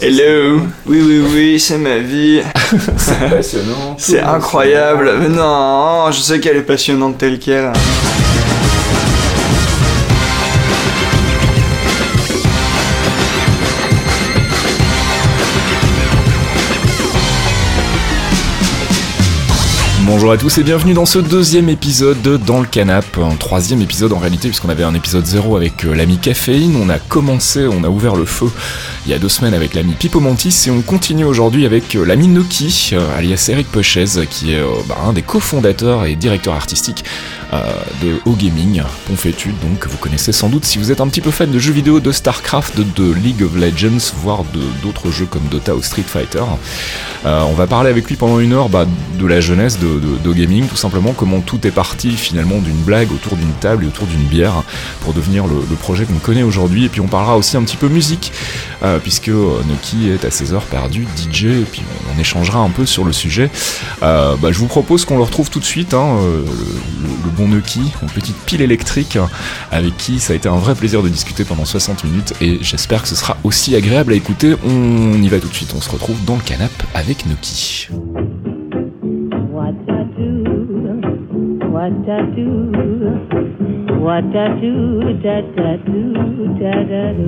Hello 0.00 0.60
Oui, 0.86 1.02
oui, 1.04 1.24
oui, 1.34 1.58
c'est 1.58 1.76
ma 1.76 1.98
vie. 1.98 2.40
c'est 2.96 3.30
passionnant. 3.30 3.96
C'est 3.98 4.20
incroyable. 4.20 5.12
Mais 5.18 5.28
non, 5.28 6.08
je 6.12 6.20
sais 6.20 6.38
qu'elle 6.38 6.56
est 6.56 6.62
passionnante 6.62 7.18
telle 7.18 7.40
qu'elle. 7.40 7.72
Bonjour 20.08 20.32
à 20.32 20.38
tous 20.38 20.56
et 20.58 20.62
bienvenue 20.62 20.94
dans 20.94 21.06
ce 21.06 21.18
deuxième 21.18 21.68
épisode 21.68 22.22
de 22.22 22.38
Dans 22.38 22.60
le 22.60 22.66
Canap, 22.66 23.04
un 23.18 23.36
troisième 23.36 23.82
épisode 23.82 24.12
en 24.14 24.18
réalité 24.18 24.48
puisqu'on 24.48 24.70
avait 24.70 24.82
un 24.82 24.94
épisode 24.94 25.26
zéro 25.26 25.54
avec 25.54 25.84
euh, 25.84 25.94
l'ami 25.94 26.16
Caféine, 26.16 26.76
on 26.82 26.88
a 26.88 26.98
commencé, 26.98 27.66
on 27.66 27.84
a 27.84 27.88
ouvert 27.88 28.16
le 28.16 28.24
feu 28.24 28.50
il 29.08 29.12
y 29.12 29.14
a 29.14 29.18
deux 29.18 29.30
semaines 29.30 29.54
avec 29.54 29.72
l'ami 29.72 29.94
Pipo 29.94 30.20
Mantis 30.20 30.64
et 30.66 30.70
on 30.70 30.82
continue 30.82 31.24
aujourd'hui 31.24 31.64
avec 31.64 31.94
euh, 31.94 32.04
l'ami 32.04 32.28
Noki, 32.28 32.90
euh, 32.92 33.16
alias 33.16 33.48
Eric 33.50 33.66
Pochez, 33.68 34.26
qui 34.28 34.52
est 34.52 34.60
bah, 34.86 34.98
un 35.02 35.14
des 35.14 35.22
cofondateurs 35.22 36.04
et 36.04 36.14
directeur 36.14 36.52
artistique 36.52 37.04
de 38.02 38.20
O 38.26 38.32
Gaming, 38.32 38.82
Ponfétude, 39.06 39.54
donc 39.62 39.86
vous 39.86 39.96
connaissez 39.96 40.32
sans 40.32 40.50
doute 40.50 40.66
si 40.66 40.76
vous 40.76 40.92
êtes 40.92 41.00
un 41.00 41.08
petit 41.08 41.22
peu 41.22 41.30
fan 41.30 41.50
de 41.50 41.58
jeux 41.58 41.72
vidéo, 41.72 41.98
de 41.98 42.12
StarCraft, 42.12 42.78
de, 42.78 43.10
League 43.10 43.42
of 43.42 43.56
Legends, 43.56 44.12
voire 44.16 44.44
d'autres 44.82 45.10
jeux 45.10 45.24
comme 45.24 45.44
Dota 45.50 45.74
ou 45.74 45.82
Street 45.82 46.04
Fighter. 46.06 46.42
on 47.24 47.54
va 47.54 47.66
parler 47.66 47.88
avec 47.88 48.06
lui 48.06 48.16
pendant 48.16 48.38
une 48.38 48.52
heure 48.52 48.68
bah, 48.68 48.84
de 49.18 49.26
la 49.26 49.40
jeunesse 49.40 49.78
de 49.78 50.32
gaming, 50.34 50.66
tout 50.66 50.76
simplement 50.76 51.14
comment 51.14 51.40
tout 51.40 51.66
est 51.66 51.70
parti 51.70 52.10
finalement 52.10 52.58
d'une 52.58 52.76
blague 52.76 53.10
autour 53.12 53.36
d'une 53.36 53.52
table 53.60 53.84
et 53.84 53.86
autour 53.86 54.06
d'une 54.06 54.24
bière 54.24 54.62
pour 55.00 55.14
devenir 55.14 55.46
le, 55.46 55.76
projet 55.76 56.04
qu'on 56.04 56.18
connaît 56.18 56.42
aujourd'hui. 56.42 56.84
Et 56.84 56.88
puis 56.90 57.00
on 57.00 57.06
parlera 57.06 57.38
aussi 57.38 57.56
un 57.56 57.62
petit 57.62 57.78
peu 57.78 57.88
musique, 57.88 58.30
euh, 58.82 58.97
puisque 59.02 59.28
euh, 59.28 59.62
Noki 59.68 60.10
est 60.10 60.24
à 60.24 60.30
ses 60.30 60.52
heures 60.52 60.64
perdues, 60.64 61.06
DJ, 61.16 61.44
et 61.44 61.66
puis 61.70 61.82
on, 62.14 62.20
échangera 62.20 62.58
un 62.58 62.70
peu 62.70 62.84
sur 62.84 63.04
le 63.04 63.12
sujet. 63.12 63.50
Euh, 64.02 64.34
bah, 64.36 64.50
je 64.50 64.58
vous 64.58 64.66
propose 64.66 65.04
qu'on 65.04 65.16
le 65.16 65.22
retrouve 65.22 65.50
tout 65.50 65.60
de 65.60 65.64
suite, 65.64 65.94
hein, 65.94 66.16
le, 66.20 67.30
bon 67.36 67.48
Noki, 67.48 67.80
une 68.02 68.08
petite 68.08 68.36
pile 68.44 68.60
électrique 68.60 69.18
avec 69.70 69.96
qui 69.96 70.18
ça 70.18 70.32
a 70.32 70.36
été 70.36 70.48
un 70.48 70.56
vrai 70.56 70.74
plaisir 70.74 71.02
de 71.02 71.08
discuter 71.08 71.44
pendant 71.44 71.64
60 71.64 72.02
minutes 72.04 72.34
et 72.40 72.58
j'espère 72.60 73.02
que 73.02 73.08
ce 73.08 73.14
sera 73.14 73.36
aussi 73.44 73.76
agréable 73.76 74.12
à 74.12 74.16
écouter. 74.16 74.56
On 74.66 75.22
y 75.22 75.28
va 75.28 75.38
tout 75.38 75.48
de 75.48 75.54
suite, 75.54 75.72
on 75.76 75.80
se 75.80 75.90
retrouve 75.90 76.16
dans 76.24 76.34
le 76.34 76.42
canap 76.42 76.72
avec 76.94 77.26
Noki. 77.26 77.88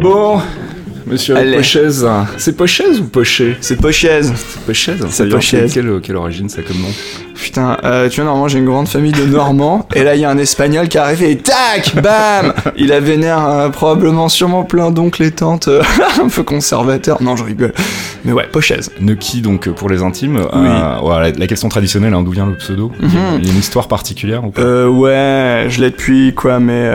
Bon, 0.01 0.39
monsieur 1.11 1.35
Pochaise, 1.35 2.07
c'est 2.37 2.57
Pochaise 2.57 3.01
ou 3.01 3.05
Pochet 3.05 3.57
C'est 3.61 3.77
Pochaise. 3.77 4.33
C'est 4.37 4.65
Pochaise 4.65 5.07
C'est 5.11 5.29
Pochaise. 5.29 5.73
Quelle, 5.73 6.01
quelle 6.01 6.17
origine 6.17 6.49
ça 6.49 6.63
comme 6.63 6.79
nom? 6.79 6.89
Putain, 7.41 7.79
euh, 7.85 8.11
tu 8.11 8.17
vois, 8.17 8.27
normalement 8.27 8.49
j'ai 8.49 8.59
une 8.59 8.67
grande 8.67 8.87
famille 8.87 9.13
de 9.13 9.25
Normands, 9.25 9.89
et 9.95 10.05
là 10.05 10.15
il 10.15 10.21
y 10.21 10.27
a 10.27 10.31
un 10.31 10.37
Espagnol 10.37 10.89
qui 10.89 10.99
est 10.99 11.01
arrivé 11.01 11.31
et 11.31 11.39
tac, 11.39 11.95
bam 12.03 12.53
Il 12.77 12.93
a 12.93 13.01
vénère 13.01 13.49
euh, 13.49 13.69
probablement 13.71 14.29
sûrement 14.29 14.63
plein 14.63 14.91
d'oncles 14.91 15.23
et 15.23 15.31
tantes 15.31 15.69
euh, 15.69 15.83
un 16.23 16.29
peu 16.29 16.43
conservateurs. 16.43 17.23
Non, 17.23 17.37
je 17.37 17.45
rigole. 17.45 17.73
Mais 18.27 18.33
ouais, 18.33 18.47
Pochaise. 18.53 18.91
Nuki, 19.01 19.41
donc 19.41 19.71
pour 19.71 19.89
les 19.89 20.03
intimes. 20.03 20.39
Oui. 20.53 21.33
la, 21.39 21.47
question 21.47 21.71
traditionnelle, 21.71 22.13
hein, 22.13 22.23
d'où 22.23 22.33
vient 22.33 22.45
le 22.45 22.57
pseudo 22.57 22.93
Il 23.01 23.15
y 23.15 23.17
a 23.17 23.39
mhm. 23.39 23.43
une 23.43 23.59
histoire 23.59 23.89
particulière 23.89 24.45
ou 24.45 24.51
pas 24.51 24.87
Ouais, 24.87 25.67
je 25.71 25.81
l'ai 25.81 25.91
depuis 25.91 26.35
quoi, 26.35 26.61
mais 26.61 26.91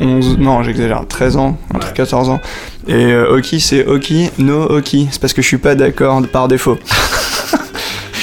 11. 0.00 0.36
Non, 0.38 0.62
j'exagère, 0.62 1.06
13 1.08 1.36
ans, 1.38 1.56
entre 1.74 1.94
14 1.94 2.28
ans. 2.28 2.40
Et 2.86 3.14
Oki, 3.14 3.60
c'est 3.60 3.86
Oki, 3.86 4.30
no 4.38 4.64
Oki. 4.64 5.08
C'est 5.10 5.20
parce 5.20 5.32
que 5.32 5.40
je 5.40 5.46
suis 5.46 5.58
pas 5.58 5.74
d'accord 5.74 6.20
par 6.30 6.48
défaut. 6.48 6.76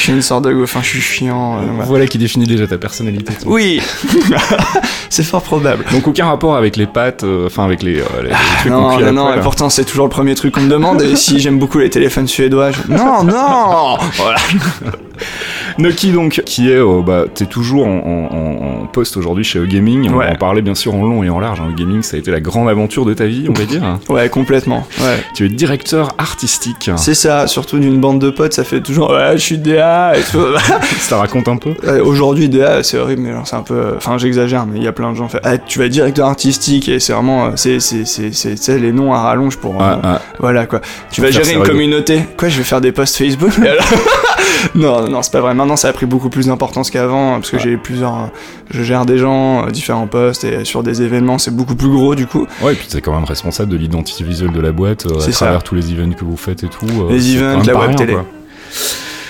Suis 0.06 0.14
une 0.14 0.22
sorte 0.22 0.46
de 0.46 0.64
enfin 0.64 0.82
je 0.84 0.90
suis 0.90 1.02
chiant. 1.02 1.58
Euh, 1.58 1.84
voilà 1.84 2.06
qui 2.06 2.18
définit 2.18 2.46
déjà 2.46 2.68
ta 2.68 2.78
personnalité. 2.78 3.34
Oui, 3.46 3.82
c'est 5.10 5.24
fort 5.24 5.42
probable. 5.42 5.84
Donc 5.92 6.08
aucun 6.08 6.28
rapport 6.28 6.56
avec 6.56 6.78
les 6.78 6.86
pattes, 6.86 7.24
euh, 7.24 7.48
enfin 7.48 7.66
avec 7.66 7.82
les, 7.82 8.00
euh, 8.00 8.06
ah, 8.32 8.38
trucs 8.60 8.72
Non, 8.72 9.00
non, 9.00 9.12
non, 9.12 9.34
et 9.34 9.42
pourtant 9.42 9.70
c'est 9.70 9.86
toujours 9.86 10.06
le 10.06 10.12
premier 10.12 10.36
truc 10.36 10.54
qu'on 10.54 10.62
me 10.62 10.70
demande. 10.70 11.02
Et 11.02 11.16
si 11.16 11.40
j'aime 11.40 11.58
beaucoup 11.58 11.80
les 11.80 11.90
téléphones 11.90 12.28
suédois, 12.28 12.72
non, 12.88 13.24
non, 13.24 13.98
voilà. 14.18 14.38
Noki 15.78 16.12
donc, 16.12 16.42
qui 16.46 16.72
est, 16.72 16.80
oh, 16.80 17.04
bah, 17.04 17.26
t'es 17.34 17.46
toujours 17.46 17.88
en, 17.88 18.88
poste 18.94 19.18
aujourd'hui 19.18 19.44
chez 19.44 19.60
Gaming. 19.68 20.10
On 20.12 20.18
va 20.18 20.32
en 20.32 20.36
parler 20.36 20.62
bien 20.62 20.76
sûr 20.76 20.96
en 20.96 21.04
long 21.04 21.24
et 21.24 21.30
en 21.30 21.40
large. 21.40 21.60
Hein. 21.60 21.74
Gaming, 21.76 22.02
ça 22.02 22.16
a 22.16 22.20
été 22.20 22.32
la 22.32 22.40
grande 22.40 22.70
aventure 22.70 23.06
de 23.06 23.14
ta 23.14 23.26
vie, 23.26 23.48
on 23.50 23.54
va 23.54 23.66
dire. 23.66 23.82
ouais, 24.10 24.30
complètement. 24.30 24.88
Ouais. 25.00 25.18
Tu 25.34 25.46
es 25.46 25.50
directeur 25.50 26.10
artistique. 26.18 26.90
C'est 26.96 27.14
ça, 27.14 27.48
surtout 27.48 27.80
d'une 27.80 28.00
bande 28.00 28.20
de 28.20 28.30
potes, 28.30 28.54
ça 28.54 28.64
fait 28.64 28.82
toujours 28.82 29.12
ouais, 29.12 29.34
je 29.34 29.42
suis 29.42 29.58
DA 29.58 30.18
et 30.18 30.22
tout. 30.22 30.46
ça 31.00 31.18
raconte 31.18 31.48
un 31.48 31.58
peu. 31.58 31.74
aujourd'hui, 32.02 32.50
DA, 32.50 32.84
c'est 32.84 32.98
horrible, 32.98 33.24
mais 33.24 33.34
c'est 33.44 33.56
un 33.56 33.64
peu, 33.64 33.94
enfin, 33.98 34.18
j'exagère, 34.18 34.66
mais 34.66 34.78
il 34.78 34.84
y 34.84 34.88
a 34.88 34.94
plein 34.94 35.12
de 35.12 35.18
gens. 35.18 35.28
Fait, 35.28 35.40
ah, 35.44 35.58
tu 35.58 35.80
vas 35.80 35.86
être 35.86 35.92
directeur 35.92 36.28
artistique 36.28 36.90
et 36.90 37.00
c'est 37.00 37.14
vraiment, 37.14 37.56
c'est, 37.56 37.80
c'est, 37.80 38.06
c'est, 38.06 38.80
les 38.80 38.92
noms 38.92 39.14
à 39.14 39.20
rallonge 39.20 39.58
pour, 39.58 39.82
euh, 39.82 39.96
voilà 40.40 40.66
quoi. 40.66 40.82
Tu 41.12 41.22
vas 41.22 41.32
gérer 41.32 41.54
une 41.54 41.64
communauté. 41.64 42.22
Quoi, 42.38 42.50
je 42.50 42.58
vais 42.58 42.64
faire 42.64 42.82
des 42.82 42.92
posts 42.92 43.18
Facebook. 43.18 43.52
non, 44.76 45.02
non, 45.02 45.05
c'est 45.22 45.32
pas 45.32 45.42
vrai. 45.42 45.54
Maintenant, 45.54 45.76
ça 45.76 45.90
a 45.90 45.94
pris 45.94 46.06
beaucoup 46.06 46.30
plus 46.30 46.48
d'importance 46.48 46.92
qu'avant 46.92 47.36
parce 47.36 47.52
que 47.52 47.60
j'ai 47.60 47.78
plusieurs. 47.78 48.30
Je 48.72 48.84
gère 48.84 49.06
des 49.06 49.18
gens, 49.18 49.66
euh, 49.66 49.72
différents 49.72 50.08
postes 50.08 50.44
et 50.44 50.66
sur 50.66 50.84
des 50.84 51.02
événements, 51.02 51.38
c'est 51.38 51.56
beaucoup 51.56 51.76
plus 51.76 51.90
gros 51.90 52.16
du 52.16 52.28
coup. 52.28 52.48
Ouais, 52.62 52.74
et 52.74 52.76
puis 52.76 52.88
t'es 52.88 53.02
quand 53.02 53.14
même 53.14 53.26
responsable 53.26 53.72
de 53.72 53.78
l'identité 53.78 54.24
visuelle 54.24 54.52
de 54.52 54.62
la 54.62 54.72
boîte 54.72 55.06
euh, 55.06 55.20
à 55.20 55.32
travers 55.32 55.64
tous 55.64 55.76
les 55.76 55.92
events 55.92 56.14
que 56.14 56.26
vous 56.26 56.38
faites 56.38 56.64
et 56.64 56.68
tout. 56.68 56.86
Euh, 56.86 57.12
les 57.12 57.36
events, 57.36 57.64
la 57.66 57.78
web 57.78 57.96
télé. 57.96 58.18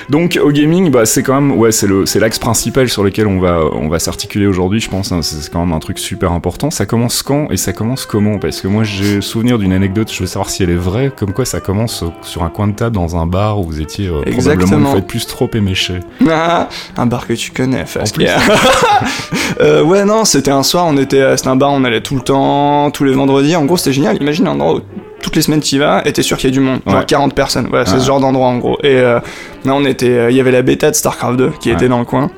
Donc 0.10 0.40
au 0.42 0.52
gaming, 0.52 0.92
bah, 0.92 1.06
c'est 1.06 1.24
quand 1.24 1.40
même 1.40 1.52
ouais, 1.58 1.72
c'est 1.72 1.88
le 1.88 2.06
c'est 2.06 2.20
l'axe 2.20 2.40
principal 2.40 2.90
sur 2.90 3.04
lequel 3.04 3.28
on 3.28 3.40
va 3.40 3.62
on 3.72 3.88
va 3.88 4.00
s'articuler 4.00 4.48
aujourd'hui, 4.48 4.80
je 4.80 4.90
pense. 4.90 5.12
Hein. 5.12 5.22
c'est 5.22 5.52
quand 5.52 5.66
même 5.66 5.74
un 5.74 5.80
truc 5.80 6.00
super 6.00 6.32
important. 6.32 6.70
Ça 6.72 6.86
commence 6.86 7.24
quand 7.24 7.50
et 7.52 7.58
ça 7.58 7.74
commence 7.74 8.06
comment? 8.06 8.38
Parce 8.38 8.62
que 8.62 8.68
moi 8.68 8.84
j'ai 8.84 9.22
souvenir 9.22 9.58
d'une 9.58 9.74
anecdote, 9.74 10.12
je 10.12 10.20
veux 10.20 10.28
savoir 10.28 10.50
si 10.50 10.64
elle 10.64 10.70
est 10.70 10.76
vraie, 10.76 11.12
comme 11.16 11.34
quoi 11.34 11.46
ça 11.46 11.60
commence 11.60 12.04
sur 12.22 12.44
un 12.44 12.50
coin 12.50 12.68
de 12.68 12.74
table 12.74 12.96
dans 12.96 13.16
un 13.16 13.26
bar 13.26 13.60
où 13.60 13.64
vous 13.64 13.82
étiez 13.82 14.08
euh, 14.08 14.22
probablement 14.32 14.96
une 14.96 15.02
plus 15.02 15.26
trop 15.26 15.50
éméché. 15.54 16.00
Ah, 16.30 16.70
un 16.98 17.06
bar 17.06 17.28
que 17.28 17.34
tu 17.34 17.52
connais, 17.52 17.86
Fast 17.86 18.18
euh, 19.60 19.84
Ouais 19.84 20.06
non, 20.06 20.26
c'était 20.26 20.52
un 20.52 20.64
soir, 20.64 20.86
on 20.88 20.98
était 20.98 21.36
c'était 21.38 21.50
un 21.50 21.56
bar, 21.56 21.72
on 21.72 21.84
allait 21.84 22.02
tout 22.02 22.16
le 22.16 22.22
temps, 22.22 22.92
tous 22.92 23.04
les 23.04 23.14
vendredis. 23.14 23.56
En 23.56 23.66
gros, 23.66 23.78
c'était 23.78 23.94
génial. 23.94 24.18
Imagine 24.22 24.48
un 24.48 24.60
endroit 24.60 24.82
toutes 25.26 25.36
les 25.36 25.42
semaines 25.42 25.60
tu 25.60 25.78
y 25.78 25.78
vas 25.80 26.04
et 26.06 26.14
t'es 26.14 26.22
sûr 26.22 26.38
qu'il 26.38 26.52
y 26.52 26.54
a 26.54 26.54
du 26.54 26.60
monde, 26.60 26.82
genre 26.86 27.04
40 27.04 27.34
personnes. 27.34 27.66
Voilà, 27.68 27.88
c'est 27.88 28.00
ce 28.00 28.06
genre 28.06 28.20
d'endroit 28.20 28.46
en 28.46 28.60
gros. 28.60 28.78
Et 28.84 28.98
euh, 28.98 29.20
là, 29.66 29.74
on 29.74 29.84
était, 29.84 30.06
euh, 30.06 30.30
il 30.30 30.38
y 30.38 30.40
avait 30.40 30.52
la 30.52 30.62
bêta 30.62 30.92
de 30.92 30.96
Starcraft 30.96 31.36
2 31.36 31.52
qui 31.60 31.72
était 31.72 31.88
dans 31.88 31.98
le 31.98 32.06
coin. 32.06 32.30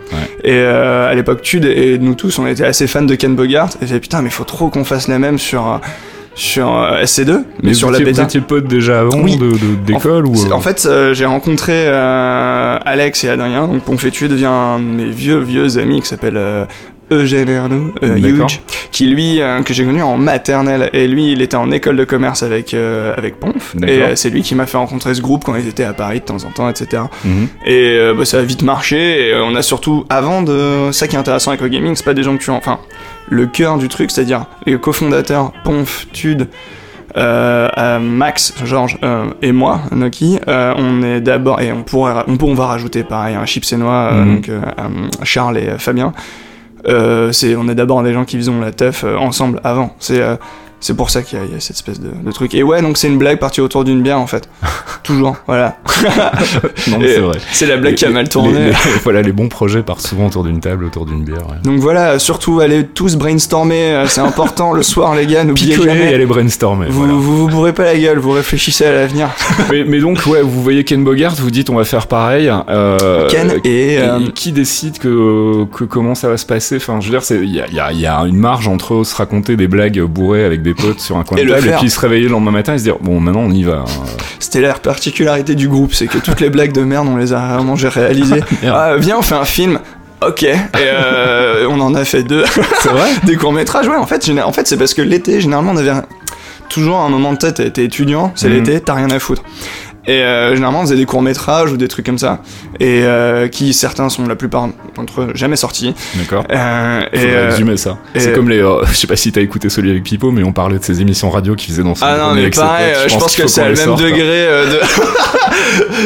Et 0.46 0.54
euh, 0.54 1.12
à 1.12 1.14
l'époque, 1.14 1.42
Tude 1.42 1.66
et 1.66 2.00
nous 2.00 2.16
tous, 2.16 2.40
on 2.40 2.48
était 2.48 2.64
assez 2.64 2.88
fans 2.88 3.02
de 3.02 3.14
Ken 3.16 3.36
Bogart. 3.36 3.72
Et 3.82 3.88
fait 3.88 4.00
putain, 4.00 4.22
mais 4.22 4.30
faut 4.30 4.46
trop 4.46 4.70
qu'on 4.70 4.86
fasse 4.86 5.10
la 5.10 5.20
même 5.20 5.38
sur 5.38 5.82
sur 6.34 6.68
SC2, 7.04 7.44
mais, 7.62 7.74
sur 7.74 7.92
la 7.92 8.00
bêta. 8.00 8.22
Vous 8.22 8.28
étiez 8.28 8.42
potes 8.42 8.68
déjà 8.68 9.02
avant 9.02 9.22
de 9.22 9.76
d'école 9.86 10.26
ou 10.26 10.36
En 10.54 10.62
fait, 10.62 10.88
j'ai 11.12 11.26
rencontré 11.26 11.90
Alex 11.90 13.26
et 13.26 13.30
Adrien, 13.30 13.68
donc 13.68 13.82
Ponfétué 13.82 14.30
devient 14.30 14.46
un 14.46 14.80
de 14.80 14.86
mes 14.86 15.10
vieux 15.10 15.40
vieux 15.40 15.78
amis 15.78 16.00
qui 16.00 16.08
s'appelle 16.08 16.40
Eugène 17.12 17.50
Ernou, 17.50 17.94
euh, 18.04 18.18
Huge, 18.18 18.62
qui 18.92 19.08
lui, 19.08 19.42
euh, 19.42 19.62
que 19.62 19.74
j'ai 19.74 19.86
connu 19.86 20.02
en 20.02 20.18
maternelle, 20.18 20.90
et 20.94 21.08
lui, 21.08 21.32
il 21.32 21.42
était 21.42 21.56
en 21.56 21.72
école 21.72 21.96
de 21.96 22.04
commerce 22.04 22.44
avec, 22.44 22.74
euh, 22.74 23.14
avec 23.16 23.40
Ponf, 23.40 23.76
et 23.76 24.02
euh, 24.02 24.16
c'est 24.16 24.30
lui 24.30 24.42
qui 24.42 24.56
m'a 24.56 24.66
fait 24.66 24.78
rencontrer 24.78 25.14
ce 25.14 25.22
groupe 25.22 25.44
quand 25.46 25.56
ils 25.56 25.68
étaient 25.68 25.84
à 25.84 25.94
Paris 25.94 26.20
de 26.20 26.26
temps 26.26 26.44
en 26.44 26.52
temps, 26.52 26.70
etc. 26.70 27.04
Et 27.66 27.98
mhm. 28.00 28.18
bah, 28.18 28.26
ça 28.26 28.40
a 28.40 28.42
vite 28.42 28.64
marché, 28.64 29.30
et 29.30 29.36
on 29.36 29.56
a 29.56 29.62
surtout, 29.62 30.06
avant 30.10 30.42
de... 30.42 30.90
Ça 30.92 31.08
qui 31.08 31.16
est 31.16 31.20
intéressant 31.20 31.52
avec 31.52 31.62
le 31.62 31.70
gaming, 31.70 31.96
c'est 31.96 32.06
pas 32.06 32.14
des 32.14 32.24
gens 32.24 32.36
que 32.38 32.44
tu... 32.44 32.52
Enfin, 32.52 32.80
le 33.30 33.46
cœur 33.46 33.78
du 33.78 33.88
truc, 33.88 34.12
c'est-à-dire 34.12 34.46
les 34.66 34.78
cofondateurs, 34.78 35.52
Ponf, 35.64 36.08
Tude, 36.12 36.48
euh, 37.18 38.00
Max, 38.00 38.54
Georges 38.64 38.98
et 39.42 39.52
moi, 39.52 39.82
Noki, 39.92 40.40
on 40.48 41.04
est 41.04 41.22
d'abord 41.22 41.62
et 41.62 41.72
on 41.72 41.84
pourrait, 41.84 42.14
on, 42.28 42.38
on, 42.42 42.54
va 42.54 42.68
rajouter 42.68 43.04
pareil 43.04 43.36
un 43.36 43.46
Chips 43.46 43.74
et 43.74 43.78
Noix, 43.78 44.12
mhm. 44.12 44.36
donc 44.36 44.52
Charles 45.24 45.58
et 45.58 45.70
Fabien. 45.78 46.14
Euh, 46.88 47.32
c'est, 47.32 47.56
on 47.56 47.68
est 47.68 47.76
d'abord 47.76 48.02
des 48.04 48.14
gens 48.14 48.26
qui 48.26 48.38
faisons 48.38 48.60
la 48.60 48.72
teuf 48.72 49.04
euh, 49.04 49.18
ensemble 49.18 49.60
avant. 49.64 49.96
C'est, 50.00 50.22
euh, 50.22 50.36
c'est 50.80 50.96
pour 50.96 51.10
ça 51.10 51.24
qu'il 51.24 51.40
y, 51.40 51.56
a 51.56 51.60
cette 51.60 51.78
espèce 51.78 52.00
de, 52.00 52.32
truc. 52.32 52.54
Et 52.54 52.62
ouais, 52.62 52.82
donc 52.82 52.98
c'est 52.98 53.08
une 53.08 53.18
blague 53.18 53.40
partie 53.40 53.62
autour 53.62 53.84
d'une 53.84 54.02
bière 54.02 54.20
en 54.20 54.28
fait. 54.28 54.48
Toujours, 55.04 55.38
voilà. 55.48 55.78
non, 56.90 57.00
c'est 57.02 57.20
vrai. 57.20 57.38
C'est 57.52 57.66
la 57.66 57.78
blague 57.78 57.96
qui 57.96 58.06
a 58.06 58.10
mal 58.10 58.30
tourné. 58.30 58.72
voilà, 59.04 59.22
les 59.22 59.32
bons 59.32 59.50
projets 59.50 59.82
partent 59.82 60.06
souvent 60.06 60.28
autour 60.28 60.44
d'une 60.44 60.60
table, 60.60 60.86
autour 60.86 61.06
d'une 61.06 61.24
bière. 61.24 61.38
Donc 61.64 61.80
voilà, 61.80 62.20
surtout 62.20 62.60
allez 62.60 62.86
tous 62.86 63.16
brainstormer, 63.16 63.92
euh, 63.92 64.08
c'est 64.08 64.22
important 64.22 64.74
le 64.74 64.84
soir, 64.84 65.16
les 65.16 65.26
gars, 65.26 65.44
n'oubliez 65.44 65.76
jamais. 65.76 66.12
et 66.12 66.14
allez 66.14 66.26
brainstormer. 66.26 66.88
Vous, 66.90 67.08
vous, 67.08 67.38
vous 67.38 67.48
bourrez 67.48 67.74
pas 67.74 67.86
la 67.86 67.98
gueule, 67.98 68.20
vous 68.20 68.32
réfléchissez 68.32 68.86
à 68.86 68.92
l'avenir. 68.92 69.30
mais, 69.72 69.84
mais, 69.84 70.00
donc, 70.00 70.26
ouais, 70.28 70.42
vous 70.42 70.62
voyez 70.62 70.84
Ken 70.84 71.04
Bogart, 71.04 71.36
vous 71.36 71.52
dites 71.52 71.70
on 71.70 71.76
va 71.76 71.86
faire 71.86 72.08
pareil. 72.08 72.52
Euh, 72.70 73.28
Ken 73.30 73.54
et, 73.64 73.98
euh, 74.00 74.20
qui 74.34 74.52
décide 74.52 75.00
que, 75.00 75.66
que 75.66 75.84
comment 75.84 76.16
ça 76.16 76.30
va 76.30 76.38
se 76.38 76.46
passer? 76.46 76.78
Enfin, 76.78 77.00
je 77.00 77.10
veux 77.10 77.18
dire, 77.18 77.26
il 77.44 77.56
y 77.56 77.62
a, 77.62 77.68
y, 77.70 77.80
a, 77.80 77.92
y 77.92 78.06
a, 78.06 78.20
une 78.22 78.38
marge 78.38 78.68
entre 78.68 79.04
se 79.04 79.16
raconter 79.16 79.56
des 79.56 79.68
blagues 79.68 80.02
bourrées 80.02 80.44
avec 80.44 80.62
des 80.62 80.67
potes 80.74 81.00
sur 81.00 81.18
un 81.18 81.24
coin 81.24 81.38
de 81.38 81.48
table 81.48 81.68
et 81.68 81.72
puis 81.78 81.90
se 81.90 82.00
réveiller 82.00 82.26
le 82.26 82.32
lendemain 82.32 82.52
matin 82.52 82.74
et 82.74 82.78
se 82.78 82.84
dire 82.84 82.98
bon, 83.00 83.20
maintenant 83.20 83.42
on 83.42 83.52
y 83.52 83.64
va. 83.64 83.84
Hein. 83.88 84.06
C'était 84.40 84.62
la 84.62 84.74
particularité 84.74 85.56
du 85.56 85.68
groupe, 85.68 85.94
c'est 85.94 86.08
que 86.08 86.18
toutes 86.18 86.40
les 86.40 86.50
blagues 86.50 86.72
de 86.72 86.82
merde, 86.82 87.08
on 87.10 87.18
les 87.18 87.34
a 87.34 87.56
vraiment 87.56 87.76
réalisées. 87.76 88.42
ah, 88.66 88.96
viens, 88.98 89.18
on 89.18 89.22
fait 89.22 89.36
un 89.36 89.46
film. 89.46 89.80
Ok, 90.26 90.42
et 90.42 90.56
euh, 90.76 91.68
on 91.70 91.80
en 91.80 91.94
a 91.94 92.04
fait 92.04 92.24
deux. 92.24 92.44
C'est 92.82 92.90
vrai 92.90 93.10
Des 93.24 93.36
courts-métrages, 93.36 93.88
ouais, 93.88 93.96
en 93.96 94.08
fait, 94.08 94.28
en 94.44 94.52
fait 94.52 94.66
c'est 94.66 94.78
parce 94.78 94.96
que 94.96 95.04
l'été, 95.04 95.42
généralement, 95.42 95.74
on 95.74 95.78
avait 95.78 95.92
toujours 96.70 96.98
un 96.98 97.10
moment 97.10 97.34
de 97.34 97.38
tête, 97.38 97.74
t'es 97.74 97.86
étudiant, 97.86 98.32
c'est 98.36 98.50
mhm. 98.50 98.56
l'été, 98.56 98.80
t'as 98.82 98.96
rien 98.96 99.10
à 99.12 99.20
foutre. 99.20 99.44
Et 100.08 100.22
euh, 100.22 100.56
généralement, 100.56 100.80
on 100.80 100.84
faisait 100.84 100.96
des 100.96 101.06
courts-métrages 101.06 101.74
ou 101.74 101.78
des 101.78 101.90
trucs 101.90 102.06
comme 102.06 102.18
ça. 102.18 102.40
Et 102.80 103.02
euh, 103.04 103.50
qui, 103.50 103.74
certains 103.74 104.08
sont 104.08 104.26
la 104.26 104.38
plupart 104.38 104.70
d'entre 104.96 105.22
eux 105.22 105.32
jamais 105.36 105.58
sortis. 105.58 105.94
D'accord. 106.16 106.46
Euh, 106.50 107.02
et 107.12 107.20
euh, 107.26 107.50
résumer 107.50 107.76
ça. 107.76 107.98
C'est 108.16 108.34
comme 108.34 108.50
les. 108.50 108.60
Je 108.88 108.94
sais 108.94 109.08
pas 109.08 109.18
si 109.18 109.34
t'as 109.34 109.42
écouté 109.42 109.68
celui 109.68 109.92
avec 109.92 110.04
Pipo, 110.04 110.32
mais 110.32 110.44
on 110.44 110.54
parlait 110.54 110.80
de 110.80 110.84
ces 110.84 111.02
émissions 111.02 111.30
radio 111.30 111.56
qui 111.56 111.68
faisaient 111.68 111.84
dans 111.84 111.94
son 111.94 112.06
Ah 112.06 112.18
non, 112.18 112.36
mais 112.36 112.50
pareil, 112.50 112.94
je, 113.08 113.18
pense, 113.18 113.36
que 113.36 113.48
c'est 113.48 113.68
le 113.68 113.76
même 113.76 113.96
degré 113.96 114.48
de. 114.48 114.80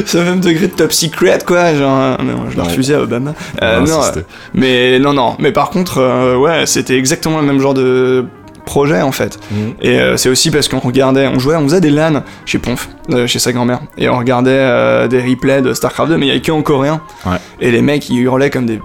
c'est 0.06 0.18
le 0.18 0.25
même 0.25 0.39
degré 0.39 0.68
de 0.68 0.74
top 0.74 0.92
secret, 0.92 1.39
quoi. 1.45 1.75
Genre, 1.75 2.18
je 2.50 2.56
l'ai 2.56 2.62
refusé 2.62 2.95
à 2.95 3.01
Obama. 3.01 3.36
non, 3.62 4.01
mais 4.56 4.97
non, 4.97 5.13
non. 5.13 5.36
Mais 5.38 5.51
par 5.51 5.69
contre, 5.69 6.38
ouais, 6.38 6.65
c'était 6.65 6.97
exactement 6.97 7.39
le 7.39 7.45
même 7.45 7.59
genre 7.59 7.75
de 7.75 8.25
projet 8.66 9.02
en 9.02 9.12
fait. 9.12 9.40
Mhm. 9.52 9.74
Et 9.81 10.00
euh, 10.00 10.18
c'est 10.18 10.30
aussi 10.30 10.52
parce 10.52 10.68
qu'on 10.68 10.80
regardait, 10.80 11.28
on 11.28 11.40
jouait, 11.40 11.56
on 11.56 11.63
faisait 11.63 11.81
des 11.81 11.90
LAN 11.90 12.24
chez 12.46 12.60
Ponf, 12.60 12.90
euh, 13.12 13.28
chez 13.28 13.40
sa 13.40 13.52
grand-mère, 13.52 13.81
et 13.98 14.10
on 14.10 14.18
regardait 14.18 14.52
euh, 14.52 15.08
des 15.08 15.22
replays 15.22 15.62
de 15.62 15.74
StarCraft 15.74 16.12
2, 16.12 16.18
mais 16.18 16.28
il 16.28 16.30
y 16.30 16.31
avait 16.31 16.42
que 16.42 16.52
en 16.52 16.62
coréen. 16.62 17.02
Et 17.60 17.72
les 17.72 17.81
mecs 17.81 18.10
ils 18.10 18.19
hurlaient 18.19 18.50
comme 18.50 18.66
des 18.66 18.80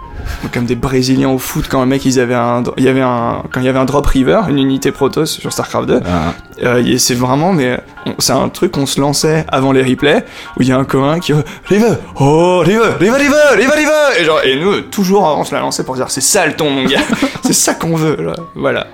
comme 0.53 0.67
des 0.67 0.75
Brésiliens 0.75 1.29
au 1.29 1.39
foot 1.39 1.67
quand 1.71 1.81
un 1.81 1.87
mec 1.87 2.05
ils 2.05 2.19
avaient 2.19 2.35
un 2.35 2.63
il 2.77 2.85
y 2.85 2.89
avait 2.89 3.01
un 3.01 3.43
quand 3.53 3.61
il 3.61 3.67
y 3.67 3.69
avait 3.69 3.79
un 3.79 3.85
drop 3.85 4.07
river 4.07 4.41
une 4.49 4.59
unité 4.59 4.91
Protoss 4.91 5.39
sur 5.39 5.53
Starcraft 5.53 5.89
2 5.89 6.01
ah. 6.05 6.77
c'est 6.99 7.15
vraiment 7.15 7.53
mais 7.53 7.79
c'est 8.19 8.33
un 8.33 8.49
truc 8.49 8.73
qu'on 8.73 8.87
se 8.87 9.01
lançait 9.01 9.45
avant 9.49 9.71
les 9.71 9.83
replays 9.83 10.25
où 10.57 10.63
il 10.63 10.69
y 10.69 10.73
a 10.73 10.79
un 10.79 10.85
coréen 10.85 11.21
qui 11.21 11.33
river! 11.67 11.95
Oh 12.19 12.59
river! 12.59 12.97
River 12.99 13.17
river! 13.17 13.57
River 13.57 13.75
river! 13.77 14.21
Et 14.21 14.25
genre 14.25 14.41
et 14.43 14.57
nous 14.57 14.81
toujours 14.83 15.23
on 15.23 15.45
se 15.45 15.55
la 15.55 15.61
lançait 15.61 15.85
pour 15.85 15.95
dire 15.95 16.11
c'est 16.11 16.21
ça 16.21 16.47
le 16.47 16.55
ton 16.55 16.71
mon 16.71 16.85
gars. 16.85 17.01
C'est 17.43 17.53
ça 17.53 17.75
qu'on 17.75 17.97
veut 17.97 18.17
voilà 18.55 18.89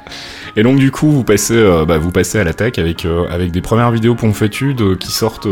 et 0.57 0.63
donc 0.63 0.77
du 0.77 0.91
coup, 0.91 1.11
vous 1.11 1.25
passez, 1.25 1.55
euh, 1.55 1.85
bah, 1.85 1.99
vous 1.99 2.11
passez 2.11 2.39
à 2.39 2.45
l'attaque 2.45 2.79
avec 2.79 3.05
euh, 3.05 3.27
avec 3.31 3.51
des 3.51 3.61
premières 3.61 3.91
vidéos 3.91 4.15
Ponfétude 4.15 4.81
euh, 4.81 4.97
qui 4.97 5.11
sortent 5.11 5.49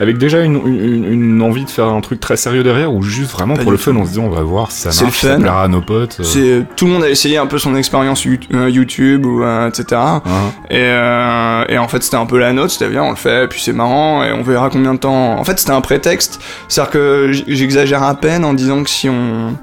avec 0.00 0.18
déjà 0.18 0.40
une, 0.40 0.56
une, 0.66 1.42
envie 1.42 1.64
de 1.64 1.70
faire 1.70 1.86
un 1.86 2.00
truc 2.00 2.20
très 2.20 2.36
sérieux 2.36 2.62
derrière 2.62 2.92
ou 2.92 3.02
juste 3.02 3.32
vraiment 3.32 3.54
pour 3.54 3.70
le 3.70 3.76
fun, 3.76 3.94
on 3.96 4.04
se 4.04 4.12
dit 4.12 4.18
on 4.18 4.28
va 4.28 4.42
voir 4.42 4.70
si 4.70 4.82
ça 4.82 5.04
marche, 5.04 5.20
ça 5.20 5.36
plaira 5.36 5.64
à 5.64 5.68
nos 5.68 5.80
potes. 5.80 6.20
C'est 6.22 6.64
tout 6.76 6.86
le 6.86 6.92
monde 6.92 7.04
a 7.04 7.10
essayé 7.10 7.38
un 7.38 7.46
peu 7.46 7.58
son 7.58 7.76
expérience 7.76 8.24
YouTube 8.24 9.26
ou 9.26 9.42
etc. 9.42 10.00
Et, 10.70 10.86
et 11.68 11.78
en 11.78 11.88
fait 11.88 12.02
c'était 12.02 12.16
un 12.16 12.26
peu 12.26 12.38
la 12.38 12.52
note, 12.52 12.70
c'était 12.70 12.88
bien, 12.88 13.02
on 13.02 13.10
le 13.10 13.16
fait, 13.16 13.44
et 13.44 13.48
puis 13.48 13.60
c'est 13.60 13.72
marrant 13.72 14.22
et 14.24 14.32
on 14.32 14.42
verra 14.42 14.70
combien 14.70 14.94
de 14.94 14.98
temps. 14.98 15.38
En 15.38 15.44
fait 15.44 15.58
c'était 15.58 15.72
un 15.72 15.80
prétexte, 15.80 16.40
c'est-à-dire 16.68 16.92
que 16.92 17.30
j'exagère 17.46 18.02
à 18.02 18.14
peine 18.14 18.44
en 18.44 18.54
disant 18.54 18.82
que 18.82 18.90
si 18.90 19.08
on 19.08 19.56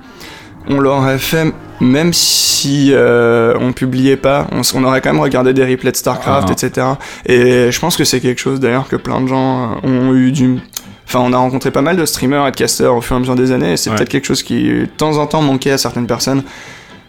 on 0.67 0.79
l'aurait 0.79 1.19
fait 1.19 1.53
même 1.83 2.13
si 2.13 2.91
euh, 2.91 3.53
on 3.59 3.73
publiait 3.73 4.17
pas, 4.17 4.47
on, 4.51 4.83
aurait 4.83 5.01
quand 5.01 5.11
même 5.11 5.21
regardé 5.21 5.53
des 5.53 5.65
replays 5.65 5.91
de 5.91 5.97
StarCraft, 5.97 6.47
ah. 6.49 6.53
etc. 6.53 6.87
Et 7.25 7.71
je 7.71 7.79
pense 7.79 7.97
que 7.97 8.03
c'est 8.03 8.19
quelque 8.19 8.39
chose 8.39 8.59
d'ailleurs 8.59 8.87
que 8.87 8.95
plein 8.95 9.21
de 9.21 9.27
gens 9.27 9.77
ont 9.83 10.13
eu 10.13 10.31
du... 10.31 10.59
Enfin, 11.05 11.19
on 11.19 11.33
a 11.33 11.37
rencontré 11.37 11.69
pas 11.71 11.81
mal 11.81 11.97
de 11.97 12.05
streamers 12.05 12.47
et 12.47 12.51
de 12.51 12.55
casters 12.55 12.95
au 12.95 13.01
fur 13.01 13.15
et 13.15 13.17
à 13.17 13.19
mesure 13.19 13.35
des 13.35 13.51
années, 13.51 13.73
et 13.73 13.77
c'est 13.77 13.89
peut-être 13.91 14.09
quelque 14.09 14.25
chose 14.25 14.41
qui, 14.41 14.63
de 14.63 14.85
temps 14.85 15.17
en 15.17 15.27
temps, 15.27 15.41
manquait 15.41 15.71
à 15.71 15.77
certaines 15.77 16.07
personnes. 16.07 16.43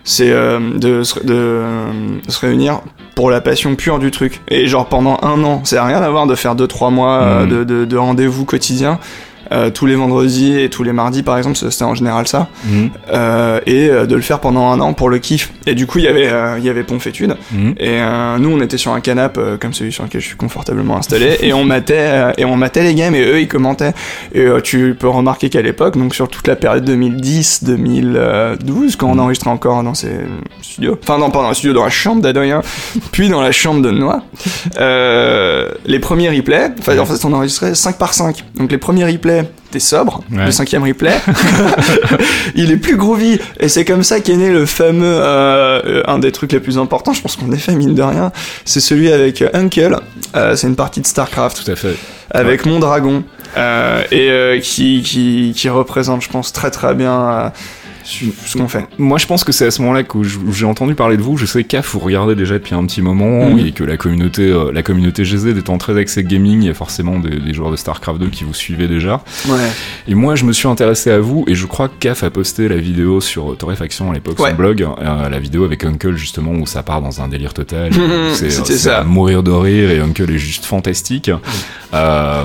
C'est 0.06 0.30
euh, 0.30 0.58
de, 0.74 1.02
de, 1.24 1.62
se 2.28 2.38
réunir 2.40 2.80
pour 3.14 3.30
la 3.30 3.40
passion 3.40 3.74
pure 3.74 3.98
du 3.98 4.10
truc. 4.10 4.42
Et 4.48 4.66
genre 4.66 4.86
pendant 4.86 5.18
un 5.22 5.42
an, 5.44 5.62
c'est 5.64 5.80
rien 5.80 6.02
à 6.02 6.10
voir 6.10 6.26
de 6.26 6.34
faire 6.34 6.54
2-3 6.54 6.92
mois 6.92 7.22
euh, 7.22 7.46
mm. 7.46 7.64
de, 7.64 7.84
de 7.86 7.96
rendez-vous 7.96 8.44
quotidiens. 8.44 8.98
Euh, 9.52 9.70
tous 9.70 9.84
les 9.84 9.94
vendredis 9.94 10.58
et 10.58 10.70
tous 10.70 10.82
les 10.82 10.92
mardis 10.92 11.22
par 11.22 11.36
exemple 11.36 11.56
c'était 11.56 11.84
en 11.84 11.94
général 11.94 12.26
ça 12.26 12.48
mhm. 12.64 12.90
euh, 13.12 13.60
et 13.66 13.90
euh, 13.90 14.06
de 14.06 14.14
le 14.14 14.22
faire 14.22 14.40
pendant 14.40 14.70
un 14.70 14.80
an 14.80 14.94
pour 14.94 15.10
le 15.10 15.18
kiff 15.18 15.52
et 15.66 15.74
du 15.74 15.86
coup 15.86 15.98
il 15.98 16.04
y 16.04 16.08
avait 16.08 16.30
il 16.58 16.64
y 16.64 16.70
avait 16.70 16.82
Ponfétude 16.82 17.36
mhm. 17.52 17.74
et 17.78 18.00
nous 18.38 18.50
on 18.50 18.60
était 18.60 18.78
sur 18.78 18.92
un 18.92 19.00
canapé 19.00 19.40
comme 19.60 19.74
celui 19.74 19.92
sur 19.92 20.04
lequel 20.04 20.20
je 20.20 20.26
suis 20.28 20.36
confortablement 20.36 20.96
installé 20.96 21.36
et 21.40 21.52
on 21.52 21.64
matait 21.64 22.32
et 22.38 22.44
on 22.44 22.56
matait 22.56 22.82
les 22.82 22.94
games 22.94 23.14
et 23.14 23.22
eux 23.22 23.40
ils 23.40 23.48
commentaient 23.48 23.92
et 24.34 24.46
tu 24.62 24.96
peux 24.98 25.08
remarquer 25.08 25.50
qu'à 25.50 25.62
l'époque 25.62 25.98
donc 25.98 26.14
sur 26.14 26.28
toute 26.28 26.46
la 26.48 26.56
période 26.56 26.84
2010 26.84 27.64
2012 27.64 28.96
quand 28.96 29.08
on 29.08 29.14
mhm. 29.14 29.20
enregistrait 29.20 29.50
encore 29.50 29.82
dans 29.82 29.94
ces 29.94 30.12
studios 30.62 30.98
enfin 31.02 31.18
non 31.18 31.30
pas 31.30 31.42
dans 31.42 31.48
le 31.48 31.54
studio 31.54 31.74
dans 31.74 31.84
la 31.84 31.90
chambre 31.90 32.22
d'Adrien 32.22 32.62
puis 33.12 33.28
dans 33.28 33.42
la 33.42 33.52
chambre 33.52 33.82
de 33.82 33.90
Noah 33.90 34.22
les 35.84 35.98
premiers 35.98 36.30
replays 36.30 36.70
en 36.98 37.06
fait 37.06 37.24
on 37.24 37.32
enregistrait 37.32 37.74
5 37.74 37.98
par 37.98 38.14
5 38.14 38.42
donc 38.56 38.72
les 38.72 38.78
premiers 38.78 39.04
replays 39.04 39.33
t'es 39.70 39.80
sobre, 39.80 40.22
le 40.30 40.50
cinquième 40.50 40.84
replay, 40.84 41.16
il 42.54 42.70
est 42.70 42.76
plus 42.76 42.96
groovy. 42.96 43.38
Et 43.58 43.68
c'est 43.68 43.84
comme 43.84 44.02
ça 44.02 44.20
qu'est 44.20 44.36
né 44.36 44.50
le 44.50 44.66
fameux, 44.66 45.18
euh, 45.20 46.02
un 46.06 46.18
des 46.18 46.32
trucs 46.32 46.52
les 46.52 46.60
plus 46.60 46.78
importants, 46.78 47.12
je 47.12 47.20
pense 47.20 47.36
qu'on 47.36 47.50
est 47.52 47.58
fait 47.58 47.74
mine 47.74 47.94
de 47.94 48.02
rien, 48.02 48.30
c'est 48.64 48.80
celui 48.80 49.12
avec 49.12 49.42
Uncle, 49.52 49.98
euh, 50.36 50.54
c'est 50.56 50.68
une 50.68 50.76
partie 50.76 51.00
de 51.00 51.06
StarCraft. 51.06 51.64
Tout 51.64 51.70
à 51.70 51.76
fait. 51.76 51.96
Avec 52.30 52.66
mon 52.66 52.78
dragon, 52.78 53.24
euh, 53.56 54.02
et 54.10 54.60
qui, 54.60 55.02
qui, 55.02 55.52
qui, 55.56 55.68
représente, 55.68 56.22
je 56.22 56.28
pense, 56.28 56.52
très 56.52 56.70
très 56.70 56.94
bien 56.94 57.52
ce 58.04 58.58
qu'on 58.58 58.68
fait. 58.68 58.86
Moi, 58.98 59.18
je 59.18 59.26
pense 59.26 59.44
que 59.44 59.52
c'est 59.52 59.66
à 59.66 59.70
ce 59.70 59.80
moment-là 59.82 60.02
que 60.02 60.18
j'ai 60.22 60.66
entendu 60.66 60.94
parler 60.94 61.16
de 61.16 61.22
vous. 61.22 61.36
Je 61.36 61.46
sais 61.46 61.64
qu'AF, 61.64 61.94
vous 61.94 62.00
regardez 62.00 62.34
déjà 62.34 62.54
depuis 62.54 62.74
un 62.74 62.84
petit 62.86 63.02
moment 63.02 63.50
mhm. 63.50 63.66
et 63.66 63.72
que 63.72 63.84
la 63.84 63.96
communauté, 63.96 64.42
euh, 64.42 64.70
la 64.72 64.82
communauté 64.82 65.24
GZ 65.24 65.46
étant 65.56 65.78
très 65.78 65.98
axée 65.98 66.22
gaming, 66.22 66.62
il 66.62 66.66
y 66.66 66.70
a 66.70 66.74
forcément 66.74 67.18
des, 67.18 67.54
joueurs 67.54 67.70
de 67.70 67.76
StarCraft 67.76 68.20
2 68.20 68.28
qui 68.28 68.44
vous 68.44 68.54
suivaient 68.54 68.88
déjà. 68.88 69.22
Ouais. 69.48 69.58
Et 70.08 70.14
moi, 70.14 70.34
je 70.34 70.44
me 70.44 70.52
suis 70.52 70.68
intéressé 70.68 71.10
à 71.10 71.18
vous 71.18 71.44
et 71.46 71.54
je 71.54 71.66
crois 71.66 71.88
que 71.88 71.94
CAF 71.98 72.22
a 72.22 72.30
posté 72.30 72.68
la 72.68 72.76
vidéo 72.76 73.20
sur 73.20 73.56
Torréfaction 73.56 74.10
à 74.10 74.14
l'époque, 74.14 74.38
son 74.38 74.54
blog, 74.54 74.82
euh, 74.82 75.28
la 75.28 75.38
vidéo 75.38 75.64
avec 75.64 75.84
Uncle 75.84 76.14
justement 76.14 76.52
où 76.52 76.66
ça 76.66 76.82
part 76.82 77.00
dans 77.00 77.20
un 77.20 77.28
délire 77.28 77.54
total. 77.54 77.92
c'est 78.34 78.50
ça. 78.50 79.04
mourir 79.04 79.42
de 79.42 79.50
rire 79.50 79.90
et 79.90 80.00
Uncle 80.00 80.30
est 80.30 80.38
juste 80.38 80.64
fantastique. 80.64 81.30
Euh, 81.92 82.44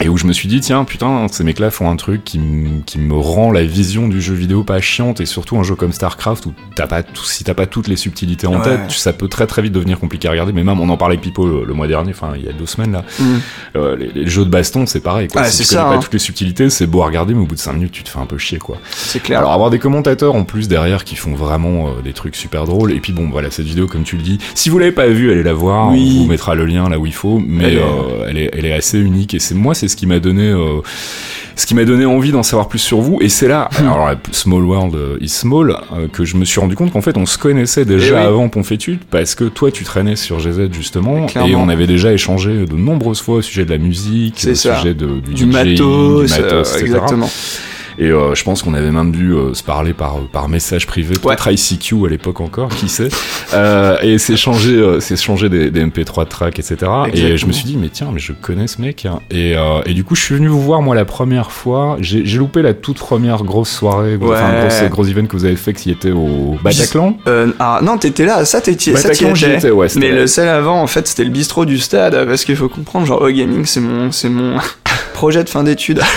et 0.00 0.08
où 0.08 0.16
je 0.16 0.26
me 0.26 0.32
suis 0.32 0.48
dit, 0.48 0.60
tiens, 0.60 0.84
putain, 0.84 1.26
ces 1.30 1.42
mecs-là 1.42 1.70
font 1.70 1.90
un 1.90 1.96
truc 1.96 2.22
qui, 2.24 2.40
qui, 2.86 2.98
me 2.98 3.14
rend 3.14 3.50
la 3.50 3.64
vision 3.64 4.08
du 4.08 4.20
jeu 4.20 4.34
vidéo 4.34 4.62
pas 4.62 4.80
chiante, 4.80 5.20
et 5.20 5.26
surtout 5.26 5.58
un 5.58 5.64
jeu 5.64 5.74
comme 5.74 5.92
StarCraft 5.92 6.46
où 6.46 6.54
t'as 6.76 6.86
pas 6.86 7.02
tout, 7.02 7.24
si 7.24 7.42
t'as 7.42 7.54
pas 7.54 7.66
toutes 7.66 7.88
les 7.88 7.96
subtilités 7.96 8.46
en 8.46 8.60
tête, 8.60 8.90
ça 8.90 9.12
peut 9.12 9.28
très 9.28 9.46
très 9.46 9.62
vite 9.62 9.72
devenir 9.72 9.98
compliqué 9.98 10.28
à 10.28 10.30
regarder. 10.30 10.52
Mais 10.52 10.62
même, 10.62 10.78
on 10.80 10.88
en 10.88 10.96
parlait 10.96 11.14
avec 11.14 11.22
Pipo 11.22 11.64
le, 11.64 11.74
mois 11.74 11.88
dernier, 11.88 12.10
enfin 12.10 12.32
il 12.36 12.44
y 12.44 12.48
a 12.48 12.52
deux 12.52 12.66
semaines 12.66 12.92
là. 12.92 13.04
Mm. 13.18 13.24
Euh, 13.76 13.96
les, 13.96 14.28
jeux 14.28 14.44
de 14.44 14.50
baston, 14.50 14.86
c'est 14.86 15.00
pareil. 15.00 15.28
Quoi. 15.28 15.42
Ah, 15.42 15.50
si 15.50 15.62
tu 15.62 15.74
connais 15.74 15.82
pas 15.82 15.94
hein. 15.96 15.98
toutes 15.98 16.12
les 16.12 16.18
subtilités, 16.18 16.70
c'est 16.70 16.86
beau 16.86 17.02
à 17.02 17.06
regarder, 17.06 17.34
mais 17.34 17.40
au 17.40 17.46
bout 17.46 17.54
de 17.54 17.60
5 17.60 17.72
minutes, 17.72 17.92
tu 17.92 18.04
te 18.04 18.08
fais 18.08 18.18
un 18.18 18.26
peu 18.26 18.38
chier, 18.38 18.58
quoi. 18.58 18.78
C'est 18.90 19.20
clair. 19.20 19.38
Alors 19.40 19.52
avoir 19.52 19.70
des 19.70 19.78
commentateurs 19.78 20.34
en 20.34 20.44
plus 20.44 20.68
derrière 20.68 21.04
qui 21.04 21.16
font 21.16 21.34
vraiment 21.34 21.88
euh, 21.88 22.02
des 22.02 22.12
trucs 22.12 22.36
super 22.36 22.64
drôles. 22.66 22.92
Et 22.92 23.00
puis 23.00 23.12
bon, 23.12 23.28
voilà, 23.30 23.50
cette 23.50 23.66
vidéo, 23.66 23.86
comme 23.86 24.04
tu 24.04 24.16
le 24.16 24.22
dis, 24.22 24.38
si 24.54 24.68
vous 24.68 24.78
l'avez 24.78 24.92
pas 24.92 25.08
vue, 25.08 25.32
allez 25.32 25.42
la 25.42 25.54
voir. 25.54 25.88
On 25.88 25.96
vous 25.96 26.26
mettra 26.26 26.54
le 26.54 26.66
lien 26.66 26.88
là 26.88 26.98
où 26.98 27.06
il 27.06 27.14
faut, 27.14 27.40
mais 27.44 27.64
elle, 27.64 27.78
est, 27.78 27.82
euh, 27.82 28.26
elle, 28.28 28.38
est, 28.38 28.50
elle 28.52 28.66
est 28.66 28.72
assez 28.72 28.98
unique. 28.98 29.34
Et 29.34 29.38
c'est 29.38 29.54
moi, 29.54 29.74
c'est 29.74 29.87
ce 29.88 29.96
qui 29.96 30.06
m'a 30.06 30.20
donné 30.20 30.48
euh, 30.48 30.80
ce 31.56 31.66
qui 31.66 31.74
m'a 31.74 31.84
donné 31.84 32.06
envie 32.06 32.30
d'en 32.30 32.42
savoir 32.42 32.68
plus 32.68 32.78
sur 32.78 33.00
vous. 33.00 33.18
Et 33.20 33.28
c'est 33.28 33.48
là, 33.48 33.68
alors 33.78 34.10
Small 34.30 34.64
World 34.64 34.94
euh, 34.94 35.18
is 35.20 35.28
Small, 35.28 35.76
euh, 35.92 36.06
que 36.08 36.24
je 36.24 36.36
me 36.36 36.44
suis 36.44 36.60
rendu 36.60 36.76
compte 36.76 36.92
qu'en 36.92 37.02
fait 37.02 37.16
on 37.16 37.26
se 37.26 37.38
connaissait 37.38 37.84
déjà 37.84 38.22
eh 38.22 38.26
avant 38.26 38.48
Ponfétude, 38.48 39.00
parce 39.10 39.34
que 39.34 39.44
toi 39.44 39.70
tu 39.70 39.84
traînais 39.84 40.16
sur 40.16 40.38
GZ 40.38 40.72
justement, 40.72 41.26
et 41.46 41.54
on 41.54 41.68
avait 41.68 41.86
déjà 41.86 42.12
échangé 42.12 42.66
de 42.66 42.74
nombreuses 42.76 43.20
fois 43.20 43.36
au 43.36 43.42
sujet 43.42 43.64
de 43.64 43.70
la 43.70 43.78
musique, 43.78 44.46
au 44.48 44.54
sujet 44.54 44.94
de, 44.94 45.20
du, 45.20 45.34
du 45.34 45.46
matos, 45.46 46.32
etc. 46.32 46.62
Exactement. 46.80 47.28
Et 47.98 48.10
euh, 48.10 48.34
je 48.34 48.44
pense 48.44 48.62
qu'on 48.62 48.74
avait 48.74 48.92
même 48.92 49.10
dû 49.10 49.32
euh, 49.32 49.54
se 49.54 49.62
parler 49.64 49.92
par, 49.92 50.18
par 50.32 50.48
message 50.48 50.86
privé, 50.86 51.14
peut-être 51.20 51.50
ICQ 51.50 52.06
à 52.06 52.08
l'époque 52.08 52.40
encore, 52.40 52.68
qui 52.68 52.88
sait. 52.88 53.08
euh, 53.54 53.96
et 54.02 54.18
s'échanger 54.18 54.76
euh, 54.76 55.00
s'échanger 55.00 55.48
des, 55.48 55.70
des 55.72 55.84
MP3 55.84 56.26
tracks, 56.28 56.58
etc. 56.58 56.76
Et 57.12 57.36
je 57.36 57.46
me 57.46 57.52
suis 57.52 57.64
dit, 57.64 57.76
mais 57.76 57.88
tiens, 57.88 58.10
mais 58.12 58.20
je 58.20 58.32
connais 58.32 58.68
ce 58.68 58.80
mec. 58.80 59.04
Hein. 59.04 59.18
Et, 59.30 59.56
euh, 59.56 59.80
et 59.84 59.94
du 59.94 60.04
coup, 60.04 60.14
je 60.14 60.22
suis 60.22 60.34
venu 60.36 60.46
vous 60.46 60.60
voir, 60.62 60.80
moi, 60.80 60.94
la 60.94 61.04
première 61.04 61.50
fois. 61.50 61.96
J'ai 62.00 62.22
loupé 62.38 62.62
la 62.62 62.72
toute 62.74 62.98
première 62.98 63.42
grosse 63.42 63.70
soirée, 63.70 64.16
ouais. 64.16 64.36
enfin, 64.36 64.60
grosse, 64.60 64.90
gros 64.90 65.04
event 65.04 65.26
que 65.26 65.36
vous 65.36 65.44
avez 65.44 65.56
fait, 65.56 65.72
qui 65.72 65.90
était 65.90 66.12
au 66.12 66.56
Bataclan. 66.62 67.18
ah 67.58 67.80
non, 67.82 67.98
t'étais 67.98 68.24
là, 68.26 68.44
ça 68.44 68.60
t'étais. 68.60 68.92
Bataclan, 68.92 69.34
j'y 69.34 69.46
étais, 69.46 69.70
ouais. 69.70 69.88
Mais 69.96 70.12
le 70.12 70.26
seul 70.28 70.48
avant, 70.48 70.80
en 70.80 70.86
fait, 70.86 71.08
c'était 71.08 71.24
le 71.24 71.30
bistrot 71.30 71.64
du 71.64 71.78
stade, 71.78 72.26
parce 72.26 72.44
qu'il 72.44 72.54
faut 72.56 72.68
comprendre, 72.68 73.06
genre, 73.06 73.20
oh, 73.22 73.28
gaming, 73.30 73.64
c'est 73.66 73.80
mon, 73.80 74.12
c'est 74.12 74.28
mon 74.28 74.56
projet 75.18 75.42
de 75.42 75.48
fin 75.48 75.64
d'études. 75.64 76.00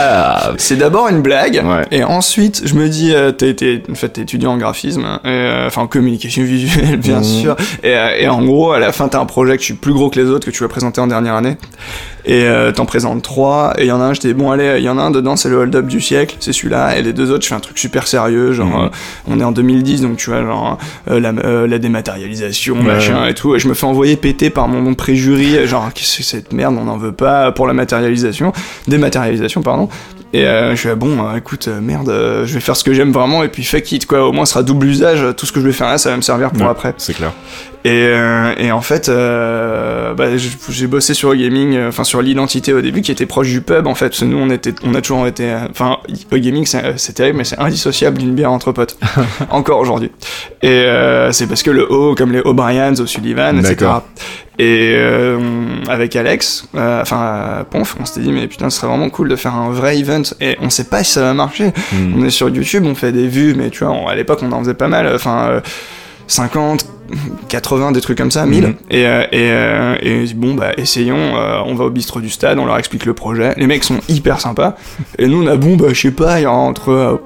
Ah. 0.00 0.52
C'est 0.58 0.76
d'abord 0.76 1.08
une 1.08 1.22
blague, 1.22 1.62
Ouais. 1.64 1.84
et 1.90 2.04
ensuite 2.04 2.62
je 2.64 2.74
me 2.74 2.88
dis, 2.88 3.12
euh, 3.14 3.32
t'es 3.32 3.54
t'es- 3.54 3.82
en 3.90 3.94
fait, 3.94 4.10
t'es 4.10 4.20
étudiant 4.20 4.52
en 4.52 4.56
graphisme, 4.58 5.00
et, 5.24 5.28
euh, 5.28 5.66
enfin 5.66 5.82
en 5.82 5.86
communication 5.86 6.44
visuelle 6.44 6.98
bien 6.98 7.18
Mhm. 7.18 7.24
sûr, 7.24 7.56
et, 7.82 7.94
euh, 7.96 8.16
et 8.20 8.28
en 8.28 8.42
gros 8.44 8.70
à 8.72 8.78
la 8.78 8.92
fin 8.92 9.08
t'as 9.08 9.18
un 9.18 9.24
projet 9.26 9.56
que 9.56 9.62
tu 9.62 9.72
es 9.72 9.76
plus 9.76 9.92
gros 9.94 10.10
que 10.10 10.20
les 10.20 10.26
autres 10.28 10.46
que 10.46 10.50
tu 10.52 10.62
vas 10.62 10.68
présenter 10.68 11.00
en 11.00 11.06
dernière 11.08 11.34
année, 11.34 11.56
et 12.28 12.44
euh, 12.44 12.70
t'en 12.70 12.86
présentes 12.86 13.22
trois, 13.22 13.72
et 13.78 13.82
il 13.84 13.88
y 13.88 13.92
en 13.92 14.00
a 14.00 14.04
un, 14.04 14.12
j'étais 14.14 14.34
bon 14.34 14.50
allez, 14.52 14.74
il 14.78 14.84
y 14.84 14.88
en 14.88 14.98
a 14.98 15.02
un 15.02 15.10
dedans 15.10 15.34
c'est 15.34 15.48
le 15.48 15.56
hold-up 15.56 15.86
du 15.86 16.00
siècle, 16.00 16.36
c'est 16.38 16.52
celui-là, 16.52 16.96
et 16.96 17.02
les 17.02 17.12
deux 17.12 17.32
autres 17.32 17.42
je 17.42 17.48
fais 17.48 17.54
un 17.56 17.60
truc 17.60 17.78
super 17.78 18.06
sérieux, 18.06 18.52
genre 18.52 18.68
Mhm. 18.68 18.84
euh, 18.84 18.88
on 19.28 19.40
est 19.40 19.44
en 19.44 19.50
2010 19.52 20.02
donc 20.02 20.18
tu 20.18 20.30
vois 20.30 20.42
genre 20.42 20.78
euh, 21.10 21.18
la, 21.18 21.32
la 21.66 21.78
dématérialisation, 21.78 22.76
Ouais, 22.76 22.82
machin 22.82 23.26
et 23.26 23.34
tout, 23.34 23.56
et 23.56 23.58
je 23.58 23.66
me 23.66 23.74
fais 23.74 23.86
envoyer 23.86 24.16
péter 24.16 24.50
par 24.50 24.68
mon 24.68 24.94
préjury, 24.94 25.66
genre 25.66 25.90
qu'est-ce 25.94 26.18
que 26.18 26.22
c'est 26.22 26.36
cette 26.38 26.52
merde, 26.52 26.76
on 26.78 26.84
n'en 26.84 26.98
veut 26.98 27.12
pas 27.12 27.50
pour 27.52 27.66
la 27.66 27.72
matérialisation, 27.72 28.52
dématérialisation 28.86 29.62
pardon. 29.62 29.88
Et 30.34 30.44
euh, 30.44 30.72
je 30.72 30.76
suis 30.76 30.88
là, 30.88 30.94
bon, 30.94 31.24
euh, 31.26 31.36
écoute, 31.36 31.68
euh, 31.68 31.80
merde, 31.80 32.10
euh, 32.10 32.44
je 32.44 32.52
vais 32.52 32.60
faire 32.60 32.76
ce 32.76 32.84
que 32.84 32.92
j'aime 32.92 33.12
vraiment 33.12 33.42
et 33.42 33.48
puis 33.48 33.64
fuck 33.64 33.90
it, 33.92 34.04
quoi. 34.06 34.28
Au 34.28 34.32
moins, 34.32 34.44
ce 34.44 34.52
sera 34.52 34.62
double 34.62 34.86
usage. 34.86 35.24
Tout 35.36 35.46
ce 35.46 35.52
que 35.52 35.60
je 35.60 35.64
vais 35.66 35.72
faire 35.72 35.88
là, 35.88 35.96
ça 35.96 36.10
va 36.10 36.16
me 36.16 36.22
servir 36.22 36.50
pour 36.50 36.62
Ouais, 36.62 36.68
après. 36.68 36.94
C'est 36.98 37.14
clair. 37.14 37.32
Et, 37.84 38.08
euh, 38.08 38.52
et 38.58 38.70
en 38.70 38.82
fait, 38.82 39.08
euh, 39.08 40.12
bah, 40.12 40.26
j'ai 40.36 40.86
bossé 40.86 41.14
sur 41.14 41.30
le 41.30 41.36
gaming, 41.36 41.78
enfin 41.86 42.04
sur 42.04 42.20
l'identité 42.20 42.74
au 42.74 42.82
début, 42.82 43.00
qui 43.00 43.10
était 43.10 43.24
proche 43.24 43.48
du 43.48 43.62
pub 43.62 43.86
en 43.86 43.94
fait. 43.94 44.08
Parce 44.08 44.20
que 44.20 44.24
nous, 44.26 44.36
on 44.36 44.50
était, 44.50 44.74
on 44.84 44.94
a 44.94 45.00
toujours 45.00 45.26
été, 45.26 45.56
enfin, 45.70 45.96
le 46.30 46.38
gaming, 46.38 46.66
c'est 46.66 46.98
c'est 46.98 47.14
terrible, 47.14 47.38
mais 47.38 47.44
c'est 47.44 47.58
indissociable 47.58 48.18
d'une 48.18 48.34
bière 48.34 48.52
entre 48.52 48.72
potes, 48.72 48.98
encore 49.50 49.78
aujourd'hui. 49.78 50.10
Et 50.60 50.68
euh, 50.68 51.32
c'est 51.32 51.46
parce 51.46 51.62
que 51.62 51.70
le 51.70 51.90
O, 51.90 52.14
comme 52.14 52.32
les 52.32 52.40
O'Briens, 52.40 52.94
O'Sullivan, 52.98 53.58
etc. 53.58 53.90
Et 54.60 54.92
euh, 54.96 55.38
avec 55.88 56.16
Alex, 56.16 56.66
euh, 56.74 57.00
enfin 57.02 57.22
euh, 57.60 57.64
Ponf, 57.64 57.96
on 58.00 58.04
s'était 58.04 58.20
dit 58.22 58.32
mais 58.32 58.48
putain, 58.48 58.70
ce 58.70 58.78
serait 58.78 58.88
vraiment 58.88 59.08
cool 59.08 59.28
de 59.28 59.36
faire 59.36 59.54
un 59.54 59.70
vrai 59.70 59.98
event. 59.98 60.22
Et 60.40 60.56
on 60.60 60.68
sait 60.68 60.84
pas 60.88 61.04
si 61.04 61.12
ça 61.12 61.20
va 61.22 61.32
marcher. 61.34 61.68
Hmm. 61.92 62.14
On 62.16 62.24
est 62.24 62.30
sur 62.30 62.48
YouTube, 62.48 62.84
on 62.84 62.94
fait 62.96 63.12
des 63.12 63.28
vues, 63.28 63.54
mais 63.56 63.70
tu 63.70 63.84
vois, 63.84 63.92
on- 63.92 64.08
à 64.08 64.14
l'époque, 64.16 64.40
on 64.42 64.50
en 64.52 64.58
faisait 64.60 64.74
pas 64.74 64.88
mal. 64.88 65.08
Enfin, 65.14 65.48
euh, 65.48 65.60
50, 66.26 66.86
80, 67.48 67.92
des 67.92 68.00
trucs 68.00 68.18
comme 68.18 68.30
ça, 68.30 68.44
1000. 68.46 68.62
Mhm. 68.66 68.74
Et, 68.90 69.06
euh, 69.06 69.22
et, 69.32 69.50
euh, 69.50 69.94
et 70.02 70.24
bon, 70.34 70.54
bah, 70.54 70.72
essayons. 70.76 71.36
euh, 71.36 71.60
on 71.66 71.74
va 71.74 71.84
au 71.84 71.90
bistrot 71.90 72.20
du 72.20 72.30
stade, 72.30 72.58
on 72.58 72.66
leur 72.66 72.78
explique 72.78 73.04
le 73.06 73.14
projet. 73.14 73.54
Les 73.56 73.66
mecs 73.66 73.84
sont 73.84 73.98
hyper 74.08 74.40
sympas. 74.40 74.76
Et 75.18 75.26
nous, 75.28 75.42
on 75.42 75.46
a, 75.46 75.56
bon, 75.56 75.76
bah, 75.76 75.88
je 75.92 76.00
sais 76.00 76.10
pas, 76.10 76.38
il 76.40 76.42
y 76.42 76.46
a 76.46 76.52
entre 76.52 76.90
euh, 76.90 77.16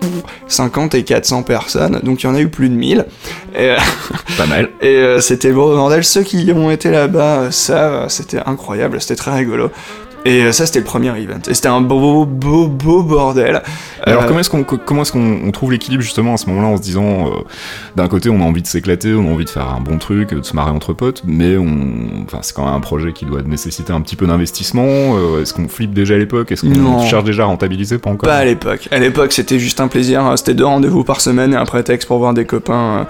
50 0.47 0.95
et 0.95 1.05
400 1.05 1.43
personnes. 1.43 2.01
Donc, 2.03 2.23
il 2.23 2.27
y 2.27 2.29
en 2.29 2.35
a 2.35 2.41
eu 2.41 2.49
plus 2.49 2.69
de 2.69 2.75
1000. 2.75 3.07
Et, 3.59 3.75
Pas 4.39 4.47
mal. 4.47 4.71
et 4.81 5.17
c'était 5.21 5.49
le 5.49 5.55
beau 5.55 5.75
bordel. 5.75 6.05
Ceux 6.05 6.23
qui 6.23 6.51
ont 6.55 6.71
été 6.71 6.91
là-bas 6.91 7.51
savent, 7.51 8.09
c'était 8.09 8.41
incroyable, 8.47 9.01
c'était 9.01 9.17
très 9.17 9.33
rigolo. 9.35 9.71
Et 10.25 10.43
euh, 10.45 10.53
ça, 10.53 10.67
c'était 10.67 10.79
le 10.79 10.85
premier 10.85 11.09
event. 11.21 11.41
Et 11.49 11.55
c'était 11.55 11.69
un 11.69 11.81
beau, 11.81 12.25
beau, 12.25 12.69
beau 12.69 13.03
bordel. 13.03 13.63
Alors 14.05 14.23
Euh, 14.23 14.27
comment 14.29 14.41
est-ce 14.41 14.51
qu'on 14.51 14.63
comment 14.65 15.03
est-ce 15.03 15.13
qu'on 15.13 15.51
trouve 15.53 15.73
l'équilibre 15.73 16.03
justement 16.03 16.35
à 16.35 16.37
ce 16.37 16.47
moment-là 16.51 16.69
en 16.69 16.77
se 16.77 16.83
disant 16.83 17.27
euh, 17.27 17.31
d'un 17.97 18.09
côté 18.09 18.31
on 18.31 18.41
a 18.41 18.45
envie 18.45 18.63
de 18.63 18.67
s'éclater, 18.67 19.15
on 19.15 19.29
a 19.29 19.33
envie 19.33 19.45
de 19.45 19.51
faire 19.51 19.69
un 19.69 19.81
bon 19.81 19.99
truc, 19.99 20.33
de 20.35 20.43
se 20.43 20.55
marrer 20.55 20.71
entre 20.71 20.93
potes, 20.93 21.23
mais 21.27 21.57
on 21.57 21.67
enfin 22.25 22.39
c'est 22.43 22.55
quand 22.55 22.65
même 22.65 22.75
un 22.75 22.81
projet 22.81 23.13
qui 23.13 23.25
doit 23.25 23.43
nécessiter 23.43 23.93
un 23.93 24.01
petit 24.01 24.17
peu 24.17 24.27
d'investissement. 24.27 24.85
euh, 24.87 25.43
est-ce 25.43 25.55
qu'on 25.55 25.69
flippe 25.69 25.93
déjà 25.95 26.15
à 26.15 26.19
l'époque? 26.19 26.51
Est-ce 26.53 26.63
qu'on 26.63 27.03
cherche 27.07 27.25
déjà 27.25 27.43
à 27.43 27.47
rentabiliser? 27.47 27.99
Pas 27.99 28.11
encore. 28.11 28.29
Pas 28.29 28.37
à 28.37 28.45
l'époque. 28.45 28.89
À 28.93 28.99
l'époque, 28.99 29.33
c'était 29.33 29.59
juste 29.59 29.81
un 29.81 29.89
plaisir. 29.89 30.25
hein. 30.25 30.37
C'était 30.37 30.55
deux 30.55 30.67
rendez-vous 30.67 31.05
par 31.05 31.21
semaine 31.21 31.53
et 31.53 31.57
un 31.57 31.65
prétexte 31.67 32.07
pour 32.09 32.19
voir 32.19 32.33
des 32.35 32.45
copains. 32.45 33.07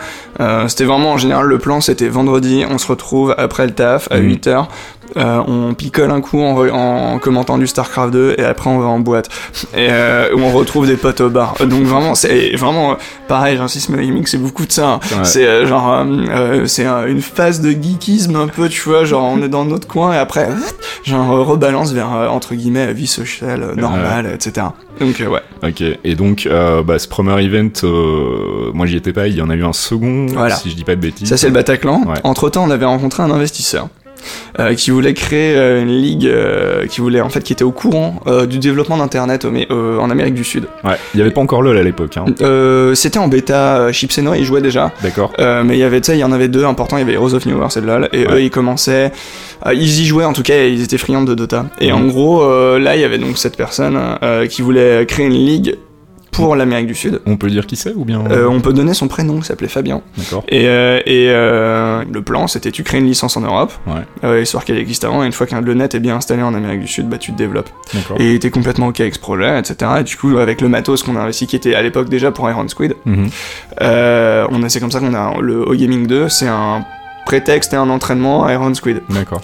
C'était 0.68 0.84
vraiment, 0.84 1.12
en 1.12 1.18
général, 1.18 1.46
le 1.46 1.58
plan, 1.58 1.80
c'était 1.80 2.08
vendredi, 2.08 2.64
on 2.68 2.78
se 2.78 2.86
retrouve 2.86 3.34
après 3.38 3.66
le 3.66 3.72
taf, 3.72 4.08
à 4.10 4.18
Mhm. 4.18 4.28
8h. 5.16 5.44
on 5.48 5.74
picole 5.74 6.10
un 6.10 6.20
coup 6.20 6.40
en, 6.40 6.56
en 6.68 7.18
commentant 7.18 7.58
du 7.58 7.66
StarCraft 7.66 8.12
2 8.12 8.34
et 8.38 8.44
après 8.44 8.70
on 8.70 8.78
va 8.78 8.86
en 8.86 8.98
boîte 9.00 9.28
et 9.74 9.88
euh, 9.90 10.34
où 10.34 10.40
on 10.40 10.52
retrouve 10.52 10.86
des 10.86 10.96
potes 10.96 11.20
au 11.20 11.30
bar. 11.30 11.54
Donc 11.60 11.82
vraiment 11.84 12.14
c'est 12.14 12.54
vraiment 12.56 12.92
euh, 12.92 12.94
pareil. 13.28 13.56
J'insiste, 13.56 13.88
mais 13.90 14.04
gaming 14.04 14.26
c'est 14.26 14.38
beaucoup 14.38 14.66
de 14.66 14.72
ça. 14.72 14.88
hein. 14.88 15.00
Ouais. 15.12 15.24
C'est 15.24 15.46
euh, 15.46 15.66
genre 15.66 15.92
euh, 15.92 16.04
euh, 16.30 16.66
c'est 16.66 16.86
euh, 16.86 17.06
une 17.10 17.20
phase 17.22 17.60
de 17.60 17.70
geekisme 17.70 18.36
un 18.36 18.48
peu, 18.48 18.68
tu 18.68 18.80
vois. 18.88 19.04
Genre 19.04 19.22
on 19.24 19.42
est 19.42 19.48
dans 19.48 19.64
notre 19.64 19.86
coin 19.86 20.12
et 20.14 20.18
après 20.18 20.48
genre 21.04 21.32
euh, 21.32 21.42
rebalance 21.42 21.92
vers 21.92 22.14
euh, 22.14 22.28
entre 22.28 22.54
guillemets 22.54 22.92
vie 22.92 23.06
sociale 23.06 23.62
euh, 23.62 23.74
normale, 23.74 24.30
etc. 24.34 24.66
Donc 25.00 25.20
euh, 25.20 25.26
ouais. 25.28 25.40
Ok. 25.62 25.82
Et 26.04 26.14
donc 26.14 26.46
euh, 26.46 26.82
bah, 26.82 26.98
ce 26.98 27.08
premier 27.08 27.40
event, 27.44 27.70
euh, 27.84 28.70
moi 28.74 28.86
j'y 28.86 28.96
étais 28.96 29.12
pas. 29.12 29.28
Il 29.28 29.34
y 29.36 29.42
en 29.42 29.50
a 29.50 29.54
eu 29.54 29.64
un 29.64 29.72
second, 29.72 30.26
Voilà. 30.26 30.56
si 30.56 30.70
je 30.70 30.76
dis 30.76 30.84
pas 30.84 30.94
de 30.96 31.00
bêtises. 31.00 31.28
Ça 31.28 31.36
c'est 31.36 31.46
le 31.48 31.52
Bataclan. 31.52 32.02
Ouais. 32.06 32.14
Entre 32.24 32.50
temps, 32.50 32.64
on 32.64 32.70
avait 32.70 32.86
rencontré 32.86 33.22
un 33.22 33.30
investisseur. 33.30 33.88
Euh, 34.58 34.74
qui 34.74 34.90
voulait 34.90 35.14
créer 35.14 35.56
euh, 35.56 35.82
une 35.82 35.88
ligue 36.00 36.26
euh, 36.26 36.86
qui 36.86 37.00
voulait 37.00 37.20
en 37.20 37.28
fait 37.28 37.42
qui 37.42 37.52
était 37.52 37.64
au 37.64 37.70
courant 37.70 38.20
du 38.48 38.58
développement 38.58 38.96
d'internet 38.96 39.44
mais, 39.44 39.66
en 39.70 40.10
Amérique 40.10 40.34
du 40.34 40.44
Sud. 40.44 40.64
Ouais. 40.84 40.94
Il 41.14 41.18
y 41.18 41.22
avait 41.22 41.30
pas 41.30 41.40
encore 41.40 41.62
LOL 41.62 41.76
à 41.76 41.82
l'époque. 41.82 42.16
Hein. 42.16 42.24
C'était 42.94 43.18
en 43.18 43.28
bêta, 43.28 43.90
Chips 43.92 44.18
et 44.18 44.22
Noix, 44.22 44.36
ils 44.36 44.44
jouaient 44.44 44.60
déjà. 44.60 44.92
D'accord. 45.02 45.32
Mais 45.38 45.74
il 45.74 45.78
y 45.78 45.82
avait, 45.82 46.00
tu 46.00 46.06
sais, 46.06 46.16
il 46.16 46.20
y 46.20 46.24
en 46.24 46.32
avait 46.32 46.48
deux 46.48 46.64
importants, 46.64 46.96
il 46.96 47.00
y 47.00 47.02
avait 47.02 47.14
Heroes 47.14 47.34
of 47.34 47.46
New 47.46 47.56
World 47.56 47.72
et 47.76 47.80
LoL, 47.80 48.08
et 48.12 48.26
Ouais. 48.26 48.34
eux 48.34 48.42
ils 48.42 48.50
commençaient, 48.50 49.12
ils 49.72 50.00
y 50.00 50.04
jouaient 50.06 50.24
en 50.24 50.32
tout 50.32 50.42
cas, 50.42 50.54
et 50.56 50.70
ils 50.70 50.82
étaient 50.82 50.98
friands 50.98 51.22
de 51.22 51.34
Dota. 51.34 51.66
Et 51.80 51.90
Mhm. 51.92 51.98
en 51.98 52.04
gros, 52.06 52.78
là 52.78 52.94
il 52.96 53.00
y 53.00 53.04
avait 53.04 53.18
donc 53.18 53.38
cette 53.38 53.56
personne 53.56 53.98
qui 54.48 54.62
voulait 54.62 55.04
créer 55.06 55.26
une 55.26 55.32
ligue 55.32 55.76
pour 56.32 56.56
l'Amérique 56.56 56.86
du 56.88 56.94
Sud. 56.94 57.20
On 57.26 57.36
peut 57.36 57.48
dire 57.50 57.66
qui 57.66 57.76
c'est 57.76 57.92
ou 57.94 58.04
bien 58.04 58.24
Euh, 58.30 58.48
on 58.48 58.60
peut 58.60 58.72
donner 58.72 58.94
son 58.94 59.06
prénom, 59.06 59.36
il 59.38 59.44
s'appelait 59.44 59.68
Fabien. 59.68 60.00
D'accord. 60.16 60.42
Et, 60.48 60.66
euh, 60.66 60.98
et 61.06 61.26
euh, 61.28 62.02
le 62.10 62.22
plan, 62.22 62.48
c'était 62.48 62.70
tu 62.72 62.82
crées 62.82 62.98
une 62.98 63.06
licence 63.06 63.36
en 63.36 63.42
Europe, 63.42 63.72
Ouais. 63.86 64.42
histoire 64.42 64.64
qu'elle 64.64 64.78
existe 64.78 65.04
avant, 65.04 65.22
et 65.22 65.26
une 65.26 65.32
fois 65.32 65.46
que 65.46 65.54
le 65.54 65.74
net 65.74 65.94
est 65.94 66.00
bien 66.00 66.16
installé 66.16 66.42
en 66.42 66.54
Amérique 66.54 66.80
du 66.80 66.88
Sud, 66.88 67.08
bah 67.08 67.18
tu 67.18 67.32
te 67.32 67.36
développes. 67.38 67.68
D'accord. 67.94 68.16
Et 68.18 68.34
était 68.34 68.50
complètement 68.50 68.86
ok 68.88 69.00
avec 69.00 69.14
ce 69.14 69.20
projet, 69.20 69.58
etc. 69.58 69.90
Et 70.00 70.02
du 70.04 70.16
coup, 70.16 70.38
avec 70.38 70.60
le 70.62 70.68
matos 70.68 71.02
qu'on 71.02 71.16
a 71.16 71.20
investi, 71.20 71.46
qui 71.46 71.54
était 71.54 71.74
à 71.74 71.82
l'époque 71.82 72.08
déjà 72.08 72.32
pour 72.32 72.48
Iron 72.50 72.66
Squid, 72.66 72.96
Mhm. 73.04 73.28
on 73.80 74.62
a, 74.62 74.68
c'est 74.68 74.80
comme 74.80 74.90
ça 74.90 75.00
qu'on 75.00 75.14
a 75.14 75.34
le 75.40 75.62
O-Gaming 75.68 76.06
2, 76.06 76.28
c'est 76.30 76.48
un 76.48 76.84
prétexte 77.26 77.72
et 77.72 77.76
un 77.76 77.88
entraînement 77.90 78.44
à 78.44 78.52
Iron 78.54 78.72
Squid. 78.74 79.02
D'accord. 79.10 79.40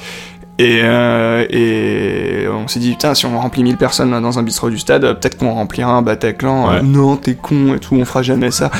Et, 0.61 0.81
euh, 0.83 1.47
et 1.51 2.49
on 2.49 2.67
s'est 2.67 2.81
dit, 2.81 2.91
putain, 2.91 3.15
si 3.15 3.27
on 3.27 3.39
remplit 3.39 3.63
1000 3.63 3.77
personnes 3.77 4.11
là, 4.11 4.19
dans 4.21 4.41
un 4.41 4.43
bistrot 4.43 4.71
du 4.71 4.79
stade, 4.79 5.03
peut-être 5.03 5.39
qu'on 5.39 5.53
remplira 5.55 5.93
un 5.93 6.03
Bataclan. 6.03 6.69
Ouais. 6.69 6.77
Euh, 6.79 6.83
non, 6.83 7.17
t'es 7.17 7.35
con 7.35 7.75
et 7.75 7.79
tout, 7.79 7.95
on 7.95 8.05
fera 8.05 8.23
jamais 8.23 8.51
ça. 8.51 8.71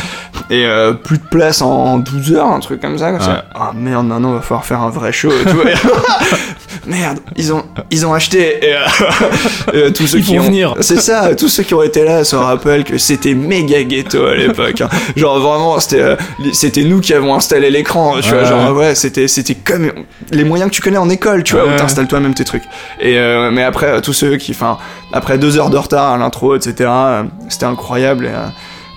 Et 0.51 0.65
euh, 0.67 0.93
plus 0.95 1.19
de 1.19 1.25
place 1.31 1.63
en, 1.63 1.71
en 1.71 1.99
12 1.99 2.33
heures, 2.33 2.49
un 2.51 2.59
truc 2.59 2.81
comme 2.81 2.99
ça. 2.99 3.13
Comme 3.13 3.21
Ouais. 3.21 3.25
ça. 3.27 3.45
Ah 3.55 3.71
merde, 3.77 4.07
maintenant, 4.09 4.33
va 4.33 4.41
falloir 4.41 4.65
faire 4.65 4.81
un 4.83 4.91
vrai 4.91 5.13
show 5.13 5.31
et 5.31 5.49
tout. 5.49 5.57
Et- 6.89 7.01
merde, 7.01 7.19
ils 7.37 7.53
ont, 7.53 7.65
ils 7.91 8.07
ont 8.07 8.13
acheté. 8.15 8.59
Et, 8.67 8.75
euh, 8.75 8.79
euh, 9.75 9.91
tous 9.91 10.07
ceux 10.07 10.19
Ils 10.19 10.25
qui 10.25 10.37
vont 10.37 10.43
ont, 10.43 10.47
venir. 10.47 10.75
C'est 10.81 11.01
ça, 11.01 11.35
tous 11.35 11.49
ceux 11.49 11.63
qui 11.63 11.75
ont 11.75 11.83
été 11.83 12.05
là 12.05 12.25
se 12.25 12.37
rappellent 12.37 12.85
que 12.85 12.99
c'était 12.99 13.35
méga 13.35 13.83
ghetto 13.85 14.25
à 14.27 14.35
l'époque. 14.35 14.81
hein. 14.81 14.89
Genre 15.17 15.39
vraiment, 15.41 15.79
c'était 15.81 16.01
euh, 16.03 16.17
c'était 16.53 16.85
nous 16.85 17.01
qui 17.01 17.15
avons 17.15 17.35
installé 17.35 17.71
l'écran, 17.71 18.15
tu 18.21 18.31
vois. 18.31 18.45
Genre 18.45 18.77
ouais, 18.77 18.95
c'était 18.95 19.29
c'était 19.29 19.55
comme 19.55 19.91
les 20.31 20.45
moyens 20.45 20.71
que 20.71 20.75
tu 20.77 20.83
connais 20.83 20.99
en 20.99 21.09
école, 21.11 21.43
tu 21.45 21.55
vois, 21.55 21.65
où 21.65 21.77
t'installes 21.77 22.09
toi-même 22.09 22.35
tes 22.35 22.45
trucs. 22.45 22.65
Et 23.01 23.19
euh, 23.19 23.51
mais 23.51 23.63
après 23.63 24.01
tous 24.03 24.13
ceux 24.13 24.37
qui, 24.37 24.53
enfin, 24.53 24.79
après 25.13 25.39
deux 25.39 25.59
heures 25.59 25.71
de 25.71 25.77
retard 25.79 26.13
à 26.13 26.19
l'intro, 26.19 26.55
etc. 26.57 26.75
euh, 26.91 27.23
c'était 27.49 27.67
incroyable. 27.67 28.27
Et, 28.27 28.29
euh, 28.29 28.47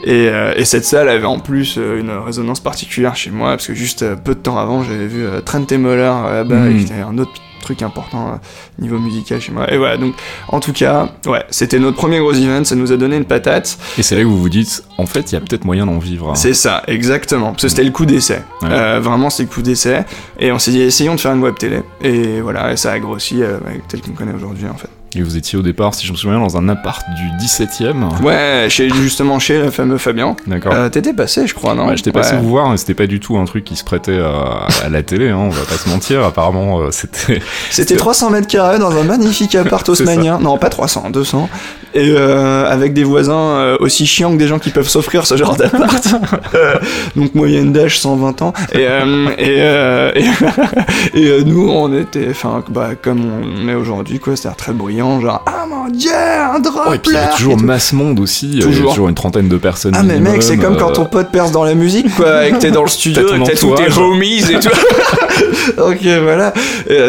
et, 0.04 0.30
euh, 0.30 0.54
et 0.56 0.66
cette 0.66 0.84
salle 0.86 1.10
avait 1.10 1.26
en 1.26 1.38
plus 1.40 1.76
euh, 1.78 2.00
une 2.00 2.10
résonance 2.10 2.60
particulière 2.60 3.16
chez 3.16 3.30
moi 3.30 3.50
parce 3.52 3.68
que 3.68 3.76
juste 3.76 4.02
euh, 4.02 4.16
peu 4.16 4.34
de 4.34 4.40
temps 4.40 4.58
avant, 4.58 4.82
j'avais 4.84 5.06
vu 5.06 5.26
Trent 5.46 5.66
et 5.70 5.78
Moller 5.78 6.02
euh, 6.26 6.34
là-bas, 6.38 6.56
Mhm. 6.56 6.86
et 6.98 7.02
un 7.08 7.18
autre 7.20 7.32
truc 7.62 7.82
important 7.82 8.28
euh, 8.28 8.36
niveau 8.80 9.00
musical 9.00 9.40
chez 9.40 9.52
moi. 9.52 9.72
Et 9.72 9.78
voilà, 9.78 9.98
donc 9.98 10.16
en 10.48 10.60
tout 10.60 10.74
cas, 10.74 11.10
ouais, 11.26 11.44
c'était 11.50 11.80
notre 11.80 11.98
premier 11.98 12.20
gros 12.20 12.34
event, 12.34 12.64
ça 12.64 12.76
nous 12.76 12.92
a 12.92 12.98
donné 12.98 13.18
une 13.18 13.26
patate. 13.26 13.78
Et 13.98 14.04
c'est 14.04 14.16
là 14.16 14.22
que 14.22 14.28
vous 14.28 14.40
vous 14.40 14.50
dites, 14.50 14.84
en 14.98 15.06
fait, 15.06 15.32
il 15.32 15.36
y 15.36 15.38
a 15.38 15.42
peut-être 15.42 15.66
moyen 15.66 15.86
d'en 15.86 16.00
vivre. 16.00 16.36
C'est 16.36 16.54
ça, 16.54 16.84
exactement. 16.88 17.52
Parce 17.52 17.64
que 17.64 17.70
c'était 17.70 17.84
le 17.84 17.92
coup 17.92 18.06
d'essai. 18.06 18.42
Ouais. 18.62 18.70
Euh, 18.72 19.00
vraiment, 19.02 19.30
c'était 19.30 19.50
le 19.50 19.54
coup 19.54 19.62
d'essai. 19.62 20.06
Et 20.40 20.52
on 20.52 20.60
s'est 20.60 20.72
dit, 20.72 20.82
essayons 20.82 21.16
de 21.16 21.20
faire 21.20 21.34
une 21.34 21.42
web 21.42 21.56
télé. 21.58 21.82
Et 22.02 22.42
voilà, 22.42 22.74
et 22.74 22.78
ça 22.78 22.92
a 22.92 23.00
grossi 23.00 23.42
euh, 23.42 23.58
avec 23.66 23.88
tel 23.88 24.02
qu'on 24.02 24.12
connaît 24.12 24.34
aujourd'hui, 24.34 24.68
en 24.68 24.78
fait. 24.78 24.90
Et 25.14 25.22
vous 25.24 25.36
étiez 25.36 25.60
au 25.60 25.62
départ, 25.62 25.94
si 25.94 26.08
je 26.08 26.14
me 26.14 26.18
souviens, 26.18 26.40
dans 26.40 26.56
un 26.56 26.70
appart 26.70 27.06
du 27.18 27.46
17ème. 27.46 28.22
Ouais, 28.24 28.68
chez, 28.70 28.90
justement 28.90 29.40
chez 29.40 29.60
le 29.60 29.70
fameux 29.70 29.98
Fabien. 29.98 30.38
D'accord. 30.48 30.72
Euh, 30.74 30.88
T'étais 30.88 31.12
passé, 31.12 31.48
je 31.48 31.54
crois, 31.54 31.76
non 31.76 31.88
Ouais, 31.88 31.98
j'étais 31.98 32.14
passé 32.14 32.36
Ouais. 32.36 32.42
vous 32.42 32.48
voir, 32.48 32.70
mais 32.70 32.78
c'était 32.78 32.94
pas 32.94 33.08
du 33.08 33.20
tout 33.20 33.36
un 33.38 33.44
truc 33.44 33.66
qui 33.66 33.76
se 33.76 33.84
prêtait 33.84 34.18
à, 34.20 34.68
à 34.86 34.90
la 34.90 35.04
télé, 35.04 35.28
hein, 35.30 35.38
on 35.38 35.50
va 35.50 35.64
pas 35.66 35.76
se 35.76 35.90
mentir. 35.90 36.24
Apparemment, 36.24 36.80
euh, 36.80 36.92
c'était. 36.92 37.42
C'était 37.70 37.98
300 37.98 38.30
mètres 38.30 38.48
carrés 38.48 38.80
dans 38.80 38.96
un 38.96 39.04
magnifique 39.04 39.54
appart 39.56 39.86
C'est 39.86 39.92
haussmannien. 39.92 40.40
Non, 40.40 40.58
pas 40.58 40.70
300, 40.70 41.10
200. 41.10 41.50
Et 41.94 42.14
euh, 42.16 42.72
avec 42.72 42.94
des 42.94 43.04
voisins 43.04 43.76
aussi 43.82 44.06
chiants 44.06 44.32
que 44.32 44.38
des 44.38 44.48
gens 44.48 44.60
qui 44.60 44.70
peuvent 44.70 44.88
s'offrir 44.88 45.26
ce 45.28 45.36
genre 45.36 45.58
d'appart. 45.58 46.08
Donc 47.18 47.36
moyenne 47.36 47.74
d'âge 47.74 48.00
120 48.00 48.42
ans. 48.44 48.54
Et, 48.74 48.84
et, 49.38 49.58
et, 51.14 51.22
et, 51.22 51.44
nous, 51.44 51.70
on 51.70 51.94
était, 51.98 52.28
enfin, 52.30 52.64
bah, 52.70 52.92
comme 53.02 53.26
on 53.66 53.68
est 53.68 53.76
aujourd'hui, 53.76 54.20
quoi. 54.20 54.38
C'est-à-dire 54.38 54.56
très 54.56 54.72
bruyant, 54.72 55.01
genre, 55.22 55.44
ah 55.46 55.62
comment 55.72 55.88
yeah 55.94 56.54
un 56.54 56.60
drop 56.60 56.88
ouais, 56.90 56.96
et 56.96 57.00
puis 57.00 57.12
il 57.12 57.16
y 57.16 57.18
a 57.18 57.28
toujours 57.28 57.58
masse 57.58 57.94
monde 57.94 58.20
aussi 58.20 58.60
toujours. 58.60 58.72
il 58.72 58.80
y 58.80 58.82
a 58.82 58.90
toujours 58.90 59.10
une 59.10 59.16
trentaine 59.16 59.48
de 59.48 59.58
personnes 59.58 59.94
ah 59.96 60.04
mais 60.04 60.20
mec 60.20 60.44
c'est 60.44 60.58
comme 60.58 60.78
quand 60.78 60.92
ton 60.92 61.06
pote 61.06 61.30
perce 61.32 61.52
dans 61.52 61.64
la 61.64 61.76
musique 61.76 62.14
quoi 62.16 62.48
et 62.48 62.52
que 62.52 62.58
t'es 62.58 62.72
dans 62.72 62.84
le 62.84 62.90
studio 62.90 63.22
et 63.22 63.40
que 63.40 63.46
t'as 63.46 63.56
tous 63.56 63.76
tes 63.76 63.98
homies 63.98 64.44
et 64.52 64.60
tout 64.60 64.70
ok 65.78 66.06
voilà 66.24 66.54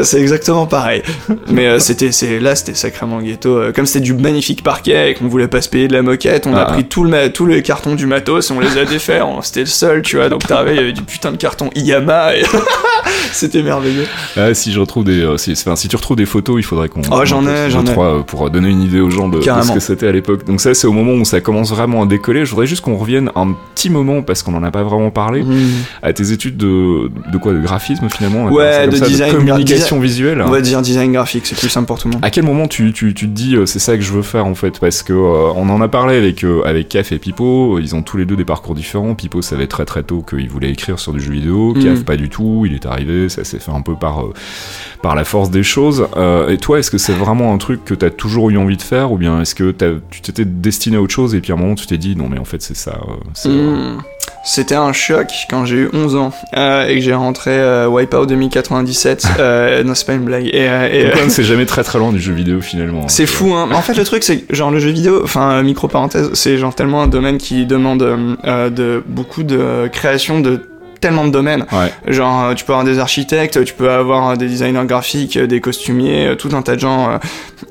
c'est 0.03 0.21
exactement 0.21 0.67
pareil 0.67 1.03
mais 1.49 1.79
c'était 1.81 2.13
c'est 2.13 2.39
là 2.39 2.55
c'était 2.55 2.75
sacrément 2.75 3.21
ghetto 3.21 3.73
comme 3.75 3.87
c'était 3.87 4.01
du 4.01 4.15
magnifique 4.15 4.63
parquet 4.63 5.11
et 5.11 5.15
qu'on 5.15 5.29
voulait 5.29 5.49
pas 5.49 5.63
se 5.63 5.69
payer 5.69 5.89
de 5.89 5.93
la 5.93 6.03
moquette 6.03 6.47
on 6.47 6.55
a 6.55 6.63
ah. 6.63 6.73
pris 6.73 6.85
tout 6.85 7.05
le 7.05 7.33
tous 7.33 7.47
les 7.47 7.63
cartons 7.63 7.95
du 7.95 8.07
matos 8.07 8.51
et 8.51 8.55
on 8.55 8.61
les 8.61 8.79
a 8.79 8.85
défaits 8.85 9.23
c'était 9.43 9.61
le 9.61 9.67
seul 9.67 10.03
tu 10.03 10.17
vois 10.17 10.29
donc 10.29 10.47
t'arrivais 10.47 10.73
il 10.73 10.77
y 10.77 10.81
avait 10.81 10.93
du 10.93 11.03
putain 11.03 11.33
de 11.33 11.37
carton 11.37 11.71
Iyama 11.75 12.37
et 12.37 12.43
c'était 13.33 13.63
merveilleux 13.63 14.07
ah, 14.37 14.55
si 14.55 14.73
je 14.73 14.81
retrouve 14.81 15.05
des 15.05 15.27
si, 15.37 15.55
si 15.57 15.89
tu 15.89 15.97
retrouves 15.97 16.17
des 16.17 16.27
photos 16.27 16.57
il 16.59 16.65
faudrait 16.65 16.89
qu'on 16.89 17.03
oh 17.11 17.25
j'en 17.25 17.47
ai 17.47 17.71
j'en 17.71 17.85
ai 17.85 17.93
euh, 17.99 18.23
pour 18.23 18.51
donner 18.51 18.69
une 18.69 18.83
idée 18.83 19.01
aux 19.01 19.11
gens 19.11 19.29
de, 19.29 19.41
ce 19.41 19.73
que 19.73 19.81
c'était 19.81 20.09
à 20.09 20.13
l'époque. 20.13 20.45
Donc 20.45 20.61
ça, 20.61 20.75
c'est 20.75 20.87
au 20.87 20.93
moment 20.93 21.13
où 21.13 21.25
ça 21.25 21.41
commence 21.41 21.71
vraiment 21.71 22.03
à 22.03 22.07
décoller. 22.07 22.45
Je 22.45 22.51
voudrais 22.51 22.67
juste 22.67 22.83
qu'on 22.83 22.97
revienne 22.97 23.31
un 23.35 23.55
petit 23.75 23.91
moment, 23.91 24.23
parce 24.23 24.43
qu'on 24.43 24.55
en 24.55 24.63
a 24.63 24.71
pas 24.71 24.83
vraiment 24.83 25.11
parlé, 25.11 25.43
mmh. 25.43 25.71
à 26.03 26.13
tes 26.13 26.33
études 26.33 26.57
de, 26.57 27.11
de 27.31 27.39
quoi 27.39 27.53
De 27.53 27.61
graphisme 27.61 28.09
finalement 28.13 28.47
Ouais, 28.47 28.87
de 28.87 28.99
design. 28.99 29.33
De 29.33 29.37
communication 29.39 30.01
visuelle. 30.01 30.43
On 30.43 30.51
va 30.51 30.61
dire 30.61 30.83
design 30.83 31.13
graphique, 31.13 31.47
c'est 31.47 31.59
plus 31.59 31.69
simple 31.69 31.87
pour 31.87 31.99
tout 31.99 32.09
le 32.09 32.15
monde. 32.15 32.25
À 32.25 32.31
quel 32.31 32.45
moment 32.45 32.69
tu, 32.69 32.93
tu, 32.93 33.15
tu 33.15 33.27
te 33.29 33.33
dis 33.33 33.57
euh, 33.57 33.67
c'est 33.67 33.79
ça 33.79 33.97
que 33.97 34.03
je 34.03 34.13
veux 34.13 34.23
faire 34.23 34.47
en 34.47 34.55
fait? 34.55 34.79
Parce 34.79 35.03
que 35.03 35.13
euh, 35.13 35.53
on 35.55 35.69
en 35.69 35.81
a 35.81 35.89
parlé 35.89 36.17
avec, 36.17 36.45
avec 36.65 36.89
Kef 36.89 37.13
et 37.13 37.19
Pipo, 37.19 37.79
ils 37.79 37.95
ont 37.95 38.03
tous 38.03 38.17
les 38.17 38.25
deux 38.25 38.37
des 38.37 38.45
parcours 38.45 38.75
différents. 38.75 39.15
Pipo 39.15 39.43
savait 39.43 39.67
très 39.67 39.85
très 39.85 40.03
tôt 40.03 40.23
qu'il 40.23 40.49
voulait 40.49 40.71
écrire 40.71 40.99
sur 40.99 41.13
du 41.13 41.21
jeu 41.21 41.33
vidéo, 41.33 41.75
mmh. 41.75 41.83
Kef 41.83 42.05
pas 42.05 42.17
du 42.17 42.29
tout, 42.29 42.65
il 42.67 42.75
est 42.75 42.87
arrivé, 42.87 43.29
ça 43.29 43.45
s'est 43.45 43.59
fait 43.59 43.73
un 43.73 43.83
peu 43.83 43.95
par, 43.95 44.25
par 45.03 45.15
la 45.15 45.25
force 45.25 45.51
des 45.51 45.63
choses. 45.63 46.07
et 46.49 46.57
toi, 46.59 46.79
est-ce 46.79 46.91
que 46.91 46.99
c'est 46.99 47.13
vraiment 47.13 47.53
un 47.53 47.59
truc 47.59 47.85
que 47.85 47.95
tu 47.95 48.05
as 48.05 48.11
toujours 48.11 48.51
eu 48.51 48.57
envie 48.57 48.77
de 48.77 48.83
faire 48.83 49.13
ou 49.13 49.19
bien 49.19 49.41
est-ce 49.41 49.55
que 49.55 49.75
tu 50.11 50.21
t'étais 50.21 50.45
destiné 50.45 50.97
à 50.97 51.03
autre 51.03 51.13
chose 51.13 51.35
et 51.35 51.41
puis 51.41 51.53
à 51.53 51.57
un 51.57 51.59
moment 51.59 51.75
tu 51.75 51.87
t'es 51.87 51.99
dit 51.99 52.17
non 52.17 52.29
mais 52.29 52.39
en 52.39 52.45
fait 52.45 52.63
c'est 52.63 52.77
ça 52.77 53.01
euh, 53.47 53.95
hmm. 53.95 53.99
C'était 54.45 54.75
un 54.75 54.93
choc 54.93 55.47
quand 55.49 55.65
j'ai 55.65 55.77
eu 55.77 55.91
11 55.93 56.17
ans 56.17 56.33
euh, 56.57 56.89
et 56.89 56.97
que 56.97 57.01
j'ai 57.01 57.15
rentré 57.15 57.51
euh, 57.53 57.87
Wipeout 57.89 58.27
2097. 58.27 59.27
non, 59.85 59.95
c'est 59.95 60.07
pas 60.07 60.15
une 60.15 60.25
blague. 60.25 60.47
Et, 60.47 60.67
et 60.67 61.29
c'est 61.29 61.45
jamais 61.45 61.67
très 61.73 61.85
très 61.85 61.99
loin 61.99 62.13
du 62.13 62.21
jeu 62.21 62.33
vidéo 62.33 62.61
finalement. 62.61 63.09
C'est 63.09 63.27
fou, 63.27 63.55
hein. 63.55 63.69
En 63.73 63.83
fait, 63.83 63.95
le 63.95 64.05
truc, 64.05 64.25
c'est 64.25 64.45
genre 64.51 64.71
le 64.71 64.79
jeu 64.79 64.91
vidéo, 64.91 65.21
enfin, 65.23 65.63
micro 65.63 65.89
parenthèse, 65.89 66.31
c'est 66.35 66.59
genre 66.59 66.75
tellement 66.75 67.03
un 67.03 67.09
domaine 67.09 67.39
qui 67.39 67.67
demande 67.67 68.01
de 68.01 69.03
beaucoup 69.07 69.43
de 69.43 69.89
création 69.93 70.41
de 70.41 70.72
tellement 71.03 71.27
de 71.27 71.31
domaines. 71.31 71.67
Genre, 72.07 72.45
euh, 72.45 72.55
tu 72.55 72.65
peux 72.65 72.73
avoir 72.73 72.87
des 72.87 72.99
architectes, 72.99 73.63
tu 73.65 73.75
peux 73.75 73.91
avoir 73.91 74.31
euh, 74.31 74.37
des 74.37 74.47
designers 74.47 74.87
graphiques, 74.87 75.37
euh, 75.37 75.47
des 75.47 75.61
costumiers, 75.61 76.35
tout 76.39 76.51
un 76.55 76.63
tas 76.63 76.77
de 76.77 76.81
gens. 76.81 77.19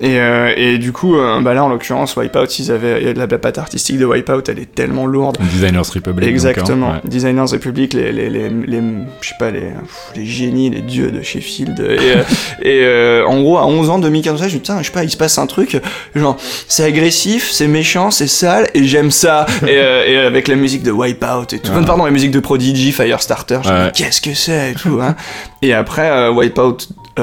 Et, 0.02 0.18
et 0.58 0.78
du 0.78 0.92
coup, 0.92 1.16
bah 1.42 1.54
là, 1.54 1.64
en 1.64 1.70
l'occurrence, 1.70 2.16
Wipeout, 2.16 2.60
ils 2.60 2.72
avaient 2.72 3.14
la, 3.14 3.28
patte 3.28 3.58
artistique 3.58 3.98
de 4.00 4.06
Wipeout, 4.06 4.44
elle 4.48 4.60
est 4.60 4.74
tellement 4.74 5.06
lourde. 5.06 5.38
Designers 5.40 5.90
Republic. 5.94 6.28
Exactement. 6.28 6.96
Designers 7.04 7.52
Republic, 7.52 7.94
les, 7.94 8.12
les, 8.12 8.30
les, 8.30 8.50
les, 8.50 8.82
je 9.22 9.30
sais 9.30 9.36
pas, 9.38 9.52
les, 9.52 9.72
les 10.16 10.26
génies, 10.26 10.70
les 10.70 10.82
dieux 10.82 11.12
de 11.12 11.22
Sheffield. 11.22 11.80
Et, 11.80 12.68
et 12.68 13.24
en 13.28 13.42
gros, 13.42 13.58
à 13.58 13.66
11 13.68 13.90
ans, 13.90 14.00
2015, 14.00 14.40
je 14.40 14.44
me 14.44 14.50
dis, 14.50 14.56
putain, 14.58 14.80
je 14.82 14.88
sais 14.88 14.92
pas, 14.92 15.04
il 15.04 15.12
se 15.12 15.18
passe 15.18 15.38
un 15.38 15.46
truc, 15.46 15.80
genre, 16.16 16.38
c'est 16.68 16.84
agressif, 16.84 17.50
c'est 17.52 17.68
méchant, 17.68 18.12
c'est 18.12 18.28
sale, 18.28 18.68
et 18.74 18.86
j'aime 18.86 19.12
ça. 19.12 19.46
et, 19.68 19.76
et, 19.76 20.18
avec 20.18 20.48
la 20.48 20.56
musique 20.56 20.84
de 20.84 20.92
Wipeout 20.92 21.54
et 21.54 21.60
tout. 21.60 21.72
Pardon, 21.86 22.06
la 22.06 22.12
musique 22.12 22.32
de 22.32 22.40
Prodigy, 22.40 22.92
Fire 22.92 23.21
Starter, 23.22 23.60
je 23.64 23.92
qu'est-ce 23.92 24.22
que 24.22 24.34
c'est 24.34 24.72
et 24.72 24.76
tout. 24.76 25.00
Hein. 25.02 25.16
et 25.62 25.74
après 25.74 26.10
euh, 26.10 26.32
Wipeout 26.32 26.88
3, 27.16 27.20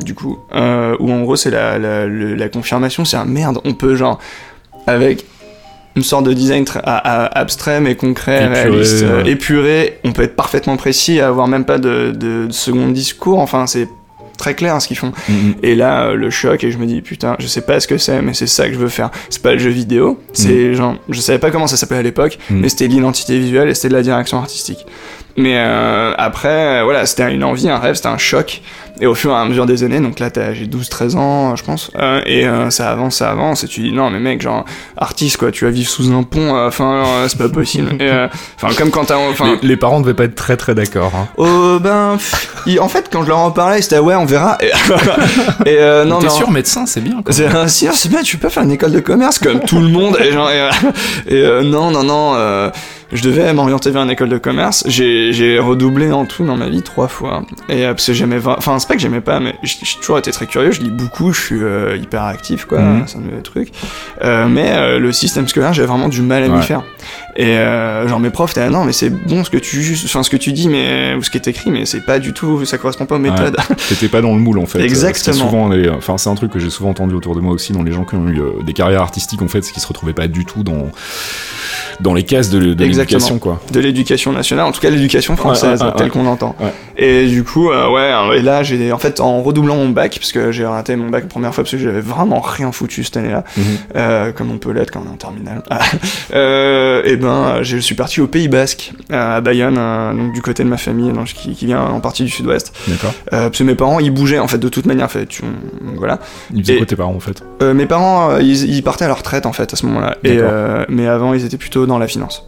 euh, 0.00 0.04
du 0.04 0.14
coup, 0.14 0.38
euh, 0.54 0.96
où 1.00 1.12
en 1.12 1.22
gros 1.22 1.36
c'est 1.36 1.50
la, 1.50 1.78
la, 1.78 2.48
confirmation, 2.48 3.04
c'est 3.04 3.16
un 3.16 3.24
merde, 3.24 3.60
on 3.64 3.74
peut 3.74 3.94
genre, 3.94 4.18
avec 4.86 5.24
une 5.96 6.02
sorte 6.02 6.24
de 6.24 6.32
design 6.32 6.64
très, 6.64 6.80
abstrait 6.84 7.80
mais 7.80 7.96
concret, 7.96 8.44
épuré, 8.44 8.60
réaliste, 8.60 9.04
épuré, 9.26 10.00
on 10.04 10.12
peut 10.12 10.22
être 10.22 10.36
parfaitement 10.36 10.76
précis, 10.76 11.20
avoir 11.20 11.48
même 11.48 11.64
pas 11.64 11.78
de, 11.78 12.12
de, 12.12 12.48
second 12.50 12.88
discours, 12.88 13.40
enfin 13.40 13.66
c'est 13.66 13.88
très 14.38 14.54
clair 14.54 14.74
hein, 14.74 14.80
ce 14.80 14.88
qu'ils 14.88 14.96
font. 14.96 15.12
Mm-hmm. 15.28 15.54
Et 15.62 15.74
là, 15.74 16.12
le 16.14 16.30
choc, 16.30 16.64
et 16.64 16.70
je 16.70 16.78
me 16.78 16.86
dis, 16.86 17.02
putain, 17.02 17.36
je 17.38 17.46
sais 17.46 17.60
pas 17.60 17.80
ce 17.80 17.86
que 17.86 17.98
c'est, 17.98 18.22
mais 18.22 18.32
c'est 18.32 18.46
ça 18.46 18.66
que 18.68 18.72
je 18.72 18.78
veux 18.78 18.88
faire. 18.88 19.10
C'est 19.28 19.42
pas 19.42 19.52
le 19.52 19.58
jeu 19.58 19.70
vidéo, 19.70 20.18
c'est 20.32 20.70
mm. 20.70 20.74
genre, 20.74 20.96
je 21.10 21.20
savais 21.20 21.38
pas 21.38 21.50
comment 21.50 21.66
ça 21.66 21.76
s'appelait 21.76 21.98
à 21.98 22.02
l'époque, 22.02 22.38
mm. 22.48 22.60
mais 22.60 22.68
c'était 22.70 22.88
l'identité 22.88 23.38
visuelle 23.38 23.68
et 23.68 23.74
c'était 23.74 23.88
de 23.88 23.94
la 23.94 24.02
direction 24.02 24.38
artistique. 24.38 24.86
Mais 25.36 25.54
euh, 25.56 26.14
après, 26.18 26.82
voilà, 26.82 27.06
c'était 27.06 27.32
une 27.32 27.44
envie, 27.44 27.68
un 27.68 27.78
rêve, 27.78 27.94
c'était 27.94 28.08
un 28.08 28.18
choc. 28.18 28.60
Et 29.00 29.06
au 29.06 29.14
fur 29.14 29.30
et 29.30 29.34
à 29.34 29.44
mesure 29.44 29.66
des 29.66 29.84
années, 29.84 30.00
donc 30.00 30.18
là 30.18 30.28
j'ai 30.52 30.66
12-13 30.66 31.16
ans, 31.16 31.56
je 31.56 31.62
pense, 31.62 31.90
euh, 31.96 32.20
et 32.26 32.46
euh, 32.46 32.70
ça 32.70 32.90
avance, 32.90 33.16
ça 33.16 33.30
avance, 33.30 33.64
et 33.64 33.68
tu 33.68 33.80
dis 33.82 33.92
non, 33.92 34.10
mais 34.10 34.18
mec, 34.18 34.42
genre, 34.42 34.64
artiste 34.96 35.36
quoi, 35.36 35.52
tu 35.52 35.64
vas 35.64 35.70
vivre 35.70 35.88
sous 35.88 36.12
un 36.12 36.22
pont, 36.22 36.56
enfin, 36.66 37.04
c'est 37.28 37.38
pas 37.38 37.48
possible. 37.48 37.96
Enfin, 38.56 38.74
comme 38.76 38.90
quand 38.90 39.04
t'as. 39.04 39.18
Les, 39.62 39.68
les, 39.68 39.76
parents 39.76 40.00
devaient 40.00 40.14
pas 40.14 40.24
être 40.24 40.34
très 40.34 40.56
très 40.56 40.74
d'accord. 40.74 41.12
Hein. 41.14 41.28
Oh, 41.36 41.78
ben, 41.80 42.18
en 42.80 42.88
fait, 42.88 43.08
quand 43.10 43.22
je 43.22 43.28
leur 43.28 43.38
en 43.38 43.50
parlais, 43.50 43.82
c'était 43.82 43.98
ouais, 43.98 44.14
on 44.14 44.24
verra. 44.24 44.58
Et, 44.60 44.70
et 45.70 46.04
non, 46.06 46.18
T'es 46.18 46.28
sûr, 46.28 46.50
médecin, 46.50 46.86
c'est 46.86 47.00
bien. 47.00 47.22
C'est 47.30 47.48
c'est 47.68 48.08
bien, 48.08 48.22
tu 48.22 48.36
peux 48.36 48.48
faire 48.48 48.64
une 48.64 48.72
école 48.72 48.92
de 48.92 49.00
commerce 49.00 49.38
comme 49.38 49.60
tout 49.60 49.80
le 49.80 49.88
monde, 49.88 50.16
et 50.20 50.32
genre, 50.32 50.50
et, 50.50 51.62
non, 51.64 51.90
non, 51.90 52.02
non 52.02 52.70
je 53.12 53.22
devais 53.22 53.52
m'orienter 53.52 53.90
vers 53.90 54.02
une 54.02 54.10
école 54.10 54.28
de 54.28 54.38
commerce. 54.38 54.84
J'ai 54.86 55.58
redoublé 55.58 56.12
en 56.12 56.26
tout 56.26 56.44
dans 56.44 56.56
ma 56.56 56.68
vie 56.68 56.82
trois 56.82 57.08
fois. 57.08 57.42
Et 57.68 57.84
euh, 57.84 57.94
parce 57.94 58.06
que 58.06 58.12
j'aimais, 58.12 58.38
enfin 58.44 58.78
c'est 58.78 58.88
pas 58.88 58.94
que 58.94 59.00
j'aimais 59.00 59.20
pas, 59.20 59.40
mais 59.40 59.54
j'ai 59.62 59.98
toujours 60.00 60.18
été 60.18 60.30
très 60.30 60.46
curieux. 60.46 60.72
Je 60.72 60.82
lis 60.82 60.90
beaucoup, 60.90 61.32
je 61.32 61.40
suis 61.40 61.62
euh, 61.62 61.96
hyper 61.96 62.24
actif, 62.24 62.64
quoi. 62.66 62.80
Mhm. 62.80 63.04
C'est 63.06 63.18
un 63.18 63.20
nouveau 63.20 63.40
truc. 63.40 63.70
Euh, 64.22 64.46
mais 64.48 64.72
euh, 64.72 64.98
le 64.98 65.12
système 65.12 65.48
scolaire, 65.48 65.72
j'avais 65.72 65.88
vraiment 65.88 66.08
du 66.08 66.22
mal 66.22 66.42
à 66.42 66.48
m'y 66.48 66.62
faire. 66.62 66.82
Et 67.40 67.56
genre 68.08 68.18
mes 68.18 68.30
profs, 68.30 68.50
étaient 68.50 68.68
non, 68.68 68.84
mais 68.84 68.92
c'est 68.92 69.10
bon 69.10 69.44
ce 69.44 69.50
que 69.50 69.58
tu, 69.58 69.96
enfin 70.04 70.24
ce 70.24 70.30
que 70.30 70.36
tu 70.36 70.52
dis, 70.52 70.68
mais 70.68 71.14
ou 71.14 71.22
ce 71.22 71.30
qui 71.30 71.36
est 71.36 71.46
écrit, 71.46 71.70
mais 71.70 71.86
c'est 71.86 72.00
pas 72.00 72.18
du 72.18 72.32
tout, 72.32 72.64
ça 72.64 72.78
correspond 72.78 73.06
pas 73.06 73.14
aux 73.14 73.20
méthodes. 73.20 73.56
T'étais 73.88 74.08
pas 74.08 74.20
dans 74.20 74.34
le 74.34 74.40
moule 74.40 74.58
en 74.58 74.66
fait. 74.66 74.80
Exactement. 74.80 75.36
Souvent, 75.36 75.70
enfin 75.96 76.18
c'est 76.18 76.30
un 76.30 76.34
truc 76.34 76.50
que 76.50 76.58
j'ai 76.58 76.70
souvent 76.70 76.90
entendu 76.90 77.14
autour 77.14 77.36
de 77.36 77.40
moi 77.40 77.52
aussi 77.52 77.72
dans 77.72 77.84
les 77.84 77.92
gens 77.92 78.04
qui 78.04 78.16
ont 78.16 78.28
eu 78.28 78.40
des 78.64 78.72
carrières 78.72 79.02
artistiques 79.02 79.40
en 79.40 79.48
fait, 79.48 79.62
c'est 79.62 79.72
qu'ils 79.72 79.82
se 79.82 79.86
retrouvaient 79.88 80.12
pas 80.12 80.26
du 80.26 80.44
tout 80.44 80.64
dans 80.64 80.90
dans 82.00 82.14
les 82.14 82.22
cases 82.22 82.50
de, 82.50 82.58
l'éducation, 82.58 83.38
quoi. 83.38 83.60
De 83.72 83.80
l'éducation 83.80 84.32
nationale, 84.32 84.66
en 84.66 84.72
tout 84.72 84.80
cas 84.80 84.90
l'éducation 84.90 85.36
française, 85.36 85.84
telle 85.96 86.10
qu'on 86.10 86.26
entend. 86.26 86.54
Et 86.96 87.26
du 87.26 87.44
coup, 87.44 87.70
euh, 87.70 87.88
ouais, 87.88 88.38
et 88.38 88.42
là, 88.42 88.62
j'ai, 88.62 88.92
en 88.92 88.98
fait, 88.98 89.20
en 89.20 89.42
redoublant 89.42 89.76
mon 89.76 89.88
bac, 89.88 90.16
parce 90.18 90.32
que 90.32 90.50
j'ai 90.50 90.66
raté 90.66 90.96
mon 90.96 91.08
bac 91.08 91.24
la 91.24 91.28
première 91.28 91.54
fois, 91.54 91.64
parce 91.64 91.72
que 91.72 91.78
j'avais 91.78 92.00
vraiment 92.00 92.40
rien 92.40 92.72
foutu 92.72 93.04
cette 93.04 93.16
année-là, 93.16 93.44
mhm. 93.56 93.64
euh, 93.96 94.32
comme 94.32 94.50
on 94.50 94.58
peut 94.58 94.72
l'être 94.72 94.90
quand 94.90 95.02
on 95.04 95.08
est 95.08 95.12
en 95.12 95.16
terminale. 95.16 95.62
euh, 96.34 97.02
et 97.04 97.16
ben, 97.16 97.27
je 97.62 97.78
suis 97.78 97.94
parti 97.94 98.20
au 98.20 98.26
Pays 98.26 98.48
Basque, 98.48 98.92
à 99.10 99.40
Bayonne, 99.40 99.76
euh, 99.78 100.12
donc 100.12 100.32
du 100.32 100.42
côté 100.42 100.64
de 100.64 100.68
ma 100.68 100.76
famille, 100.76 101.12
donc, 101.12 101.26
qui, 101.26 101.54
qui, 101.54 101.66
vient 101.66 101.80
en 101.80 102.00
partie 102.00 102.24
du 102.24 102.30
sud-ouest. 102.30 102.72
D'accord. 102.86 103.12
parce 103.30 103.58
que 103.58 103.64
mes 103.64 103.74
parents, 103.74 104.00
ils 104.00 104.10
bougeaient, 104.10 104.38
en 104.38 104.48
fait, 104.48 104.58
de 104.58 104.68
toute 104.68 104.86
manière, 104.86 105.10
fait, 105.10 105.26
tu, 105.26 105.42
voilà. 105.96 106.18
Ils 106.52 106.62
faisaient 106.62 106.76
quoi 106.76 106.86
tes 106.86 106.96
parents, 106.96 107.14
en 107.14 107.20
fait? 107.20 107.42
Mes 107.62 107.86
parents, 107.86 108.38
ils, 108.38 108.64
ils, 108.70 108.82
partaient 108.82 109.04
à 109.04 109.08
leur 109.08 109.18
retraite, 109.18 109.46
en 109.46 109.52
fait, 109.52 109.72
à 109.72 109.76
ce 109.76 109.86
moment-là. 109.86 110.16
Et, 110.24 110.38
mais 110.88 111.06
avant, 111.06 111.34
ils 111.34 111.44
étaient 111.44 111.58
plutôt 111.58 111.86
dans 111.86 111.98
la 111.98 112.06
finance. 112.06 112.44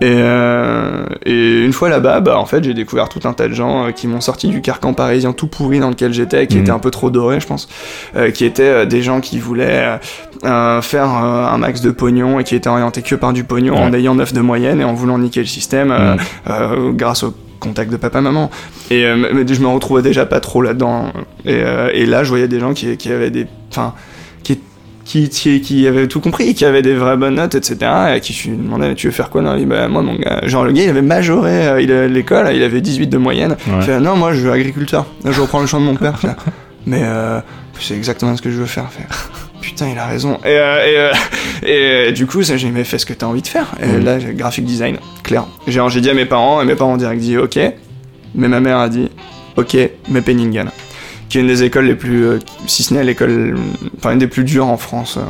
Et, 0.00 0.06
euh, 0.08 1.04
et, 1.24 1.64
une 1.64 1.72
fois 1.72 1.88
là-bas, 1.88 2.20
bah, 2.20 2.38
en 2.38 2.46
fait, 2.46 2.64
j'ai 2.64 2.74
découvert 2.74 3.08
tout 3.08 3.20
un 3.24 3.32
tas 3.32 3.46
de 3.46 3.54
gens 3.54 3.86
euh, 3.86 3.90
qui 3.90 4.08
m'ont 4.08 4.20
sorti 4.20 4.48
du 4.48 4.60
carcan 4.60 4.94
parisien 4.94 5.32
tout 5.32 5.46
pourri 5.46 5.78
dans 5.78 5.90
lequel 5.90 6.12
j'étais, 6.12 6.46
qui 6.46 6.56
mhm. 6.56 6.62
était 6.62 6.72
un 6.72 6.78
peu 6.78 6.90
trop 6.90 7.10
doré, 7.10 7.38
je 7.40 7.46
pense, 7.46 7.68
euh, 8.16 8.30
qui 8.30 8.44
étaient 8.44 8.86
des 8.86 9.02
gens 9.02 9.20
qui 9.20 9.38
voulaient 9.38 9.98
faire 10.42 11.08
un 11.08 11.58
max 11.58 11.82
de 11.82 11.92
pognon 11.92 12.40
et 12.40 12.44
qui 12.44 12.56
étaient 12.56 12.68
orientés 12.68 13.02
que 13.02 13.14
par 13.14 13.32
du 13.32 13.44
pognon 13.44 13.76
en 13.76 13.92
ayant 13.92 14.16
9 14.16 14.32
de 14.32 14.40
moyenne 14.40 14.80
et 14.80 14.84
en 14.84 14.94
voulant 14.94 15.18
niquer 15.18 15.40
le 15.40 15.46
système 15.46 15.92
mhm. 16.48 16.96
grâce 16.96 17.22
au 17.22 17.34
contact 17.60 17.92
de 17.92 17.96
papa-maman. 17.96 18.50
Et 18.90 19.02
je 19.02 19.60
me 19.60 19.68
retrouvais 19.68 20.02
déjà 20.02 20.26
pas 20.26 20.40
trop 20.40 20.62
là-dedans. 20.62 21.12
Et, 21.44 21.62
et, 21.94 22.06
là, 22.06 22.24
je 22.24 22.28
voyais 22.28 22.48
des 22.48 22.58
gens 22.58 22.74
qui, 22.74 22.96
qui 22.96 23.12
avaient 23.12 23.30
des... 23.30 23.46
Enfin, 23.70 23.94
qui, 25.04 25.28
qui, 25.28 25.86
avait 25.86 26.06
tout 26.06 26.20
compris, 26.20 26.54
qui 26.54 26.64
avait 26.64 26.82
des 26.82 26.94
vraies 26.94 27.16
bonnes 27.16 27.34
notes, 27.34 27.54
etc. 27.54 27.90
Et 28.16 28.20
qui 28.20 28.32
je 28.32 28.50
lui 28.50 28.56
demandais, 28.56 28.94
tu 28.94 29.08
veux 29.08 29.12
faire 29.12 29.30
quoi 29.30 29.42
dans 29.42 29.54
la 29.54 29.64
Bah, 29.64 29.88
moi, 29.88 30.02
mon 30.02 30.14
gars, 30.14 30.40
genre, 30.46 30.64
le 30.64 30.72
gars, 30.72 30.84
il 30.84 30.88
avait 30.88 31.02
majoré 31.02 31.66
euh, 31.66 31.80
il 31.80 31.90
l'école, 32.12 32.50
il 32.54 32.62
avait 32.62 32.80
18 32.80 33.08
de 33.08 33.18
moyenne. 33.18 33.56
Il 33.66 33.82
fait, 33.82 34.00
non, 34.00 34.16
moi, 34.16 34.32
je 34.32 34.40
veux 34.40 34.52
agriculteur. 34.52 35.06
je 35.24 35.40
reprends 35.40 35.60
le 35.60 35.66
champ 35.66 35.80
de 35.80 35.86
mon 35.86 35.96
père. 35.96 36.18
mais 36.86 37.02
euh, 37.02 37.40
c'est 37.80 37.94
exactement 37.94 38.36
ce 38.36 38.42
que 38.42 38.50
je 38.50 38.56
veux 38.56 38.66
faire. 38.66 38.88
Putain, 39.60 39.88
il 39.90 39.98
a 39.98 40.06
raison. 40.06 40.38
Et, 40.44 40.58
euh, 40.58 41.12
et, 41.62 42.12
du 42.12 42.26
coup, 42.26 42.42
j'ai 42.42 42.58
fait 42.84 42.98
ce 42.98 43.06
que 43.06 43.12
t'as 43.12 43.26
envie 43.26 43.42
de 43.42 43.46
faire. 43.46 43.66
Et 43.82 44.00
là, 44.00 44.18
graphic 44.18 44.64
design, 44.64 44.98
clair. 45.22 45.44
J'ai 45.66 46.00
dit 46.00 46.10
à 46.10 46.14
mes 46.14 46.26
parents, 46.26 46.62
et 46.62 46.64
mes 46.64 46.74
parents 46.74 46.94
ont 46.94 46.96
direct 46.96 47.20
dit, 47.20 47.36
ok. 47.38 47.58
Mais 48.34 48.48
ma 48.48 48.60
mère 48.60 48.78
a 48.78 48.88
dit, 48.88 49.10
ok, 49.56 49.76
mais 50.08 50.22
Penningen 50.22 50.70
qui 51.32 51.38
est 51.38 51.40
une 51.40 51.46
des 51.46 51.62
écoles 51.62 51.86
les 51.86 51.94
plus, 51.94 52.26
euh, 52.26 52.38
si 52.66 52.82
ce 52.82 52.92
n'est 52.92 53.02
l'école, 53.02 53.56
enfin 53.96 54.12
une 54.12 54.18
des 54.18 54.26
plus 54.26 54.44
dures 54.44 54.66
en 54.66 54.76
France. 54.76 55.16
Euh, 55.16 55.22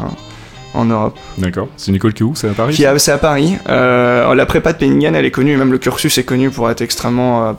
en 0.75 0.87
Europe. 0.87 1.19
D'accord. 1.37 1.69
C'est 1.77 1.91
une 1.91 1.97
école 1.97 2.15
qui 2.15 2.23
est 2.23 2.25
où? 2.25 2.35
C'est 2.35 2.49
à 2.49 2.55
Paris 2.55 2.75
C'est 2.99 3.13
à 3.13 3.19
Paris. 3.19 3.59
Euh, 3.69 4.35
la 4.35 4.47
prépa 4.47 4.73
de 4.73 4.79
Penningen, 4.79 5.15
elle 5.15 5.27
est 5.27 5.31
connue, 5.31 5.55
même 5.55 5.71
le 5.71 5.77
cursus 5.77 6.17
est 6.17 6.25
connu 6.25 6.49
pour 6.49 6.71
être 6.71 6.81
extrêmement 6.81 7.55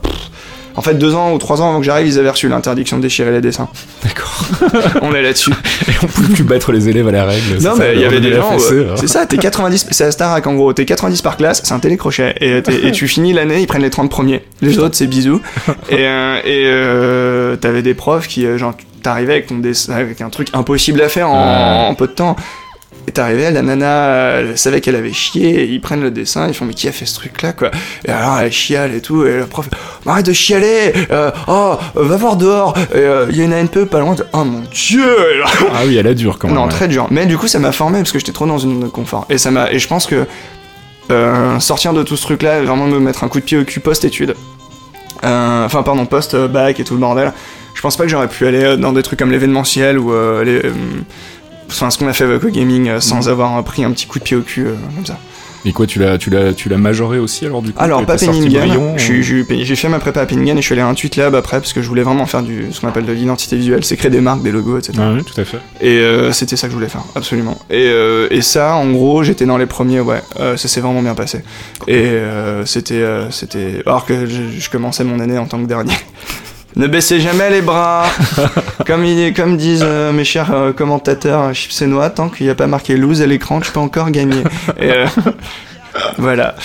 En 0.76 0.82
fait, 0.82 0.96
deux 0.96 1.14
ans 1.16 1.34
ou 1.34 1.38
trois 1.38 1.62
ans 1.62 1.70
avant 1.70 1.80
que 1.80 1.86
j'arrive, 1.86 2.08
ils 2.08 2.20
avaient 2.20 2.30
reçu 2.30 2.50
l'interdiction 2.50 2.98
de 2.98 3.02
déchirer 3.04 3.32
les 3.32 3.42
dessins. 3.42 3.70
D'accord. 4.04 4.46
on 5.02 5.14
est 5.14 5.22
là-dessus. 5.22 5.52
Et 5.88 5.92
on 6.02 6.08
pouvait 6.08 6.34
plus 6.34 6.44
battre 6.44 6.72
les 6.72 6.90
élèves 6.90 7.08
à 7.08 7.12
la 7.12 7.26
règle. 7.26 7.62
Non, 7.62 7.76
mais 7.78 7.94
il 7.96 8.02
y 8.02 8.06
avait 8.06 8.20
des 8.20 8.34
gens. 8.34 8.58
c'est 8.96 9.08
ça, 9.08 9.26
t'es 9.26 9.38
90, 9.38 9.88
c'est 9.92 10.06
à 10.06 10.12
Starac 10.12 10.46
en 10.48 10.56
gros, 10.56 10.74
t'es 10.74 10.86
90 10.86 11.22
par 11.22 11.38
classe, 11.38 11.62
c'est 11.64 11.74
un 11.74 11.80
télécrochet. 11.80 12.36
Et, 12.42 12.58
et 12.88 12.92
tu 12.92 13.08
finis 13.08 13.34
l'année, 13.34 13.62
ils 13.62 13.68
prennent 13.68 13.82
les 13.82 13.90
30 13.90 14.10
premiers. 14.10 14.44
Les 14.62 14.80
autres, 14.80 14.96
c'est 14.96 15.08
bisous. 15.08 15.42
et 15.90 15.96
euh, 16.00 16.40
euh, 16.46 17.56
t'avais 17.58 17.82
des 17.82 17.94
profs 17.94 18.28
qui, 18.28 18.46
euh, 18.46 18.58
genre, 18.58 18.74
t'arrivais 19.02 19.34
avec, 19.34 19.48
ton 19.48 19.58
dessin, 19.58 19.94
avec 19.94 20.22
un 20.22 20.30
truc 20.30 20.48
impossible 20.54 21.02
à 21.02 21.10
faire 21.10 21.30
en, 21.30 21.90
en 21.90 21.96
peu 21.96 22.08
de 22.08 22.14
temps. 22.14 22.36
Et 23.08 23.12
t'arrivais, 23.12 23.52
la 23.52 23.62
nana 23.62 24.40
elle 24.40 24.58
savait 24.58 24.80
qu'elle 24.80 24.96
avait 24.96 25.12
chié, 25.12 25.66
ils 25.66 25.82
prennent 25.82 26.02
le 26.02 26.12
dessin, 26.12 26.48
ils 26.48 26.54
font 26.54 26.66
mais 26.66 26.74
qui 26.74 26.88
a 26.88 26.92
fait 26.94 27.06
ce 27.06 27.16
truc 27.16 27.42
là 27.42 27.52
quoi? 27.52 27.70
Et 28.06 28.12
alors 28.12 28.38
elle 28.40 28.52
chiale 28.52 28.96
et 28.96 29.02
tout, 29.02 29.26
et 29.26 29.38
le 29.38 29.46
prof 29.46 29.70
arrête 30.06 30.26
de 30.26 30.32
chialer, 30.32 30.94
euh, 31.12 31.30
oh 31.48 31.78
va 31.96 32.16
voir 32.16 32.38
dehors, 32.38 32.74
il 32.94 33.00
euh, 33.00 33.32
y 33.32 33.42
a 33.42 33.44
une 33.44 33.54
ANPE 33.54 33.86
pas 33.86 34.00
loin, 34.00 34.16
oh 34.32 34.44
mon 34.46 34.62
dieu 34.72 35.04
Ah 35.74 35.82
oui 35.86 35.98
elle 35.98 36.08
est 36.08 36.16
dure 36.16 36.40
quand 36.40 36.48
même. 36.48 36.56
Non 36.56 36.68
très 36.70 36.88
dur, 36.88 37.08
mais 37.12 37.26
du 37.26 37.38
coup 37.38 37.48
ça 37.48 37.60
m'a 37.60 37.74
formé 37.74 38.00
parce 38.00 38.14
que 38.14 38.20
j'étais 38.20 38.32
trop 38.32 38.46
dans 38.46 38.58
une 38.58 38.72
zone 38.72 38.84
de 38.84 38.88
confort. 38.88 39.26
Et 39.30 39.38
ça 39.38 39.52
m'a, 39.52 39.70
et 39.72 39.80
je 39.80 39.88
pense 39.88 40.06
que 40.06 40.26
euh, 41.12 41.60
sortir 41.60 41.94
de 41.94 42.04
tout 42.04 42.16
ce 42.16 42.22
truc 42.22 42.42
là, 42.42 42.62
vraiment 42.62 42.88
me 42.88 43.00
mettre 43.00 43.26
un 43.26 43.28
coup 43.28 43.40
de 43.40 43.46
pied 43.46 43.58
au 43.58 43.66
cul 43.66 43.82
post-études, 43.82 44.36
euh, 45.26 45.66
enfin 45.66 45.84
pardon 45.84 46.06
post-bac 46.06 46.80
et 46.80 46.84
tout 46.86 46.94
le 46.94 47.02
bordel, 47.02 47.34
je 47.74 47.82
pense 47.82 47.98
pas 47.98 48.06
que 48.06 48.10
j'aurais 48.10 48.30
pu 48.30 48.48
aller 48.48 48.78
dans 48.78 48.94
des 48.94 49.04
trucs 49.04 49.20
comme 49.20 49.32
l'événementiel 49.32 50.00
ou 50.00 50.14
les 50.42 50.62
enfin 51.74 51.90
ce 51.90 51.98
qu'on 51.98 52.08
a 52.08 52.14
fait 52.14 52.24
avec 52.24 52.42
le 52.44 52.50
gaming 52.50 52.88
euh, 52.90 53.00
sans 53.00 53.26
mhm. 53.26 53.32
avoir 53.32 53.64
pris 53.64 53.84
un 53.84 53.92
petit 53.92 54.06
coup 54.06 54.20
de 54.20 54.24
pied 54.24 54.38
au 54.38 54.42
cul 54.42 54.68
euh, 54.68 54.76
comme 54.96 55.06
ça. 55.06 55.18
Et 55.66 55.72
quoi, 55.72 55.88
tu 55.88 55.98
l'as, 55.98 56.18
tu 56.18 56.30
l'as, 56.30 56.54
tu 56.54 56.68
l'as 56.68 56.78
majoré 56.78 57.20
aussi 57.20 57.46
alors 57.46 57.62
du 57.62 57.72
coup 57.72 57.82
Alors 57.82 58.06
pas 58.06 58.18
Penningen, 58.18 58.98
j'ai 59.64 59.76
fait 59.78 59.88
ma 59.88 60.00
prépa 60.00 60.20
à 60.20 60.26
Penningen 60.26 60.58
et 60.58 60.62
je 60.62 60.66
suis 60.66 60.74
allé 60.74 60.82
à 60.82 60.88
Intuit 60.88 61.10
Lab 61.16 61.36
après 61.36 61.62
parce 61.62 61.72
que 61.72 61.82
je 61.82 61.88
voulais 61.88 62.04
vraiment 62.04 62.26
faire 62.26 62.44
du 62.44 62.68
ce 62.72 62.82
qu'on 62.82 62.90
appelle 62.90 63.06
de 63.06 63.14
l'identité 63.14 63.56
visuelle, 63.56 63.86
c'est 63.86 63.96
créer 63.96 64.12
des 64.12 64.20
marques, 64.20 64.44
des 64.44 64.52
logos, 64.52 64.78
etc. 64.78 64.98
Ah 65.00 65.14
oui, 65.16 65.24
tout 65.24 65.40
à 65.40 65.46
fait. 65.46 65.60
Et 65.80 66.00
euh, 66.00 66.34
c'était 66.34 66.58
ça 66.58 66.68
que 66.68 66.72
je 66.72 66.76
voulais 66.76 66.90
faire, 66.90 67.06
absolument. 67.16 67.58
Et, 67.70 67.94
et 68.30 68.42
ça, 68.42 68.76
en 68.76 68.92
gros, 68.92 69.24
j'étais 69.24 69.46
dans 69.46 69.58
les 69.58 69.66
premiers, 69.66 70.02
ouais, 70.02 70.22
ça 70.38 70.68
s'est 70.68 70.82
vraiment 70.82 71.02
bien 71.02 71.16
passé. 71.16 71.40
Et 71.88 72.12
c'était, 72.66 73.06
c'était, 73.32 73.84
alors 73.86 74.06
que 74.06 74.26
je, 74.26 74.60
je, 74.60 74.70
commençais 74.70 75.06
mon 75.06 75.22
année 75.22 75.38
en 75.38 75.46
tant 75.46 75.62
que 75.62 75.68
dernier. 75.68 75.94
Ne 76.76 76.88
baissez 76.88 77.20
jamais 77.20 77.50
les 77.50 77.62
bras. 77.62 78.06
comme, 78.88 79.06
il, 79.06 79.34
comme 79.34 79.58
disent 79.58 79.86
euh, 79.86 80.12
mes 80.12 80.24
chers 80.24 80.54
euh, 80.54 80.72
commentateurs 80.72 81.44
euh, 81.44 81.54
chips 81.54 81.82
et 81.82 81.88
noix, 81.88 82.10
tant 82.10 82.30
qu'il 82.30 82.46
n'y 82.46 82.52
a 82.52 82.56
pas 82.56 82.68
marqué 82.68 82.98
lose 82.98 83.22
à 83.22 83.28
l'écran, 83.28 83.60
tu 83.60 83.72
peux 83.72 83.80
encore 83.80 84.10
gagner. 84.10 84.44
Et, 84.80 84.92
voilà. 86.18 86.56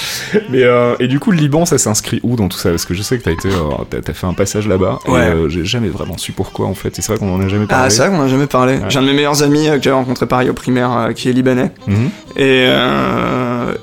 Mais 0.49 0.63
et 0.99 1.09
du 1.09 1.21
coup, 1.21 1.31
le 1.31 1.37
Liban, 1.37 1.67
ça 1.67 1.77
s'inscrit 1.77 2.21
où 2.23 2.37
dans 2.37 2.49
tout 2.49 2.57
ça? 2.57 2.71
Parce 2.71 2.87
que 2.87 2.95
je 2.95 3.03
sais 3.03 3.19
que 3.19 3.25
t'as 3.25 3.33
été, 3.33 3.51
t'as, 3.91 4.13
fait 4.15 4.27
un 4.27 4.33
passage 4.33 4.67
là-bas. 4.67 4.99
Ouais. 5.09 5.29
Et 5.29 5.51
j'ai 5.51 5.65
jamais 5.65 5.89
vraiment 5.89 6.17
su 6.17 6.33
pourquoi 6.33 6.67
en 6.67 6.75
fait. 6.75 6.99
Et 6.99 7.03
c'est 7.03 7.13
vrai 7.13 7.19
qu'on 7.19 7.35
en 7.35 7.41
a 7.41 7.49
jamais 7.49 7.67
parlé. 7.67 7.85
Ah, 7.87 7.91
c'est 7.91 7.99
vrai 7.99 8.11
qu'on 8.11 8.23
en 8.23 8.27
a 8.27 8.29
jamais 8.29 8.47
parlé. 8.47 8.81
J'ai 8.89 8.99
un 8.99 9.03
de 9.03 9.07
mes 9.09 9.15
meilleurs 9.15 9.43
amis 9.43 9.67
que 9.67 9.83
j'avais 9.83 9.97
rencontré 9.97 10.27
pareil 10.27 10.49
au 10.49 10.55
primaire, 10.55 11.11
qui 11.15 11.29
est 11.29 11.33
libanais. 11.33 11.71
Mhm. 11.87 12.11
Et 12.37 12.67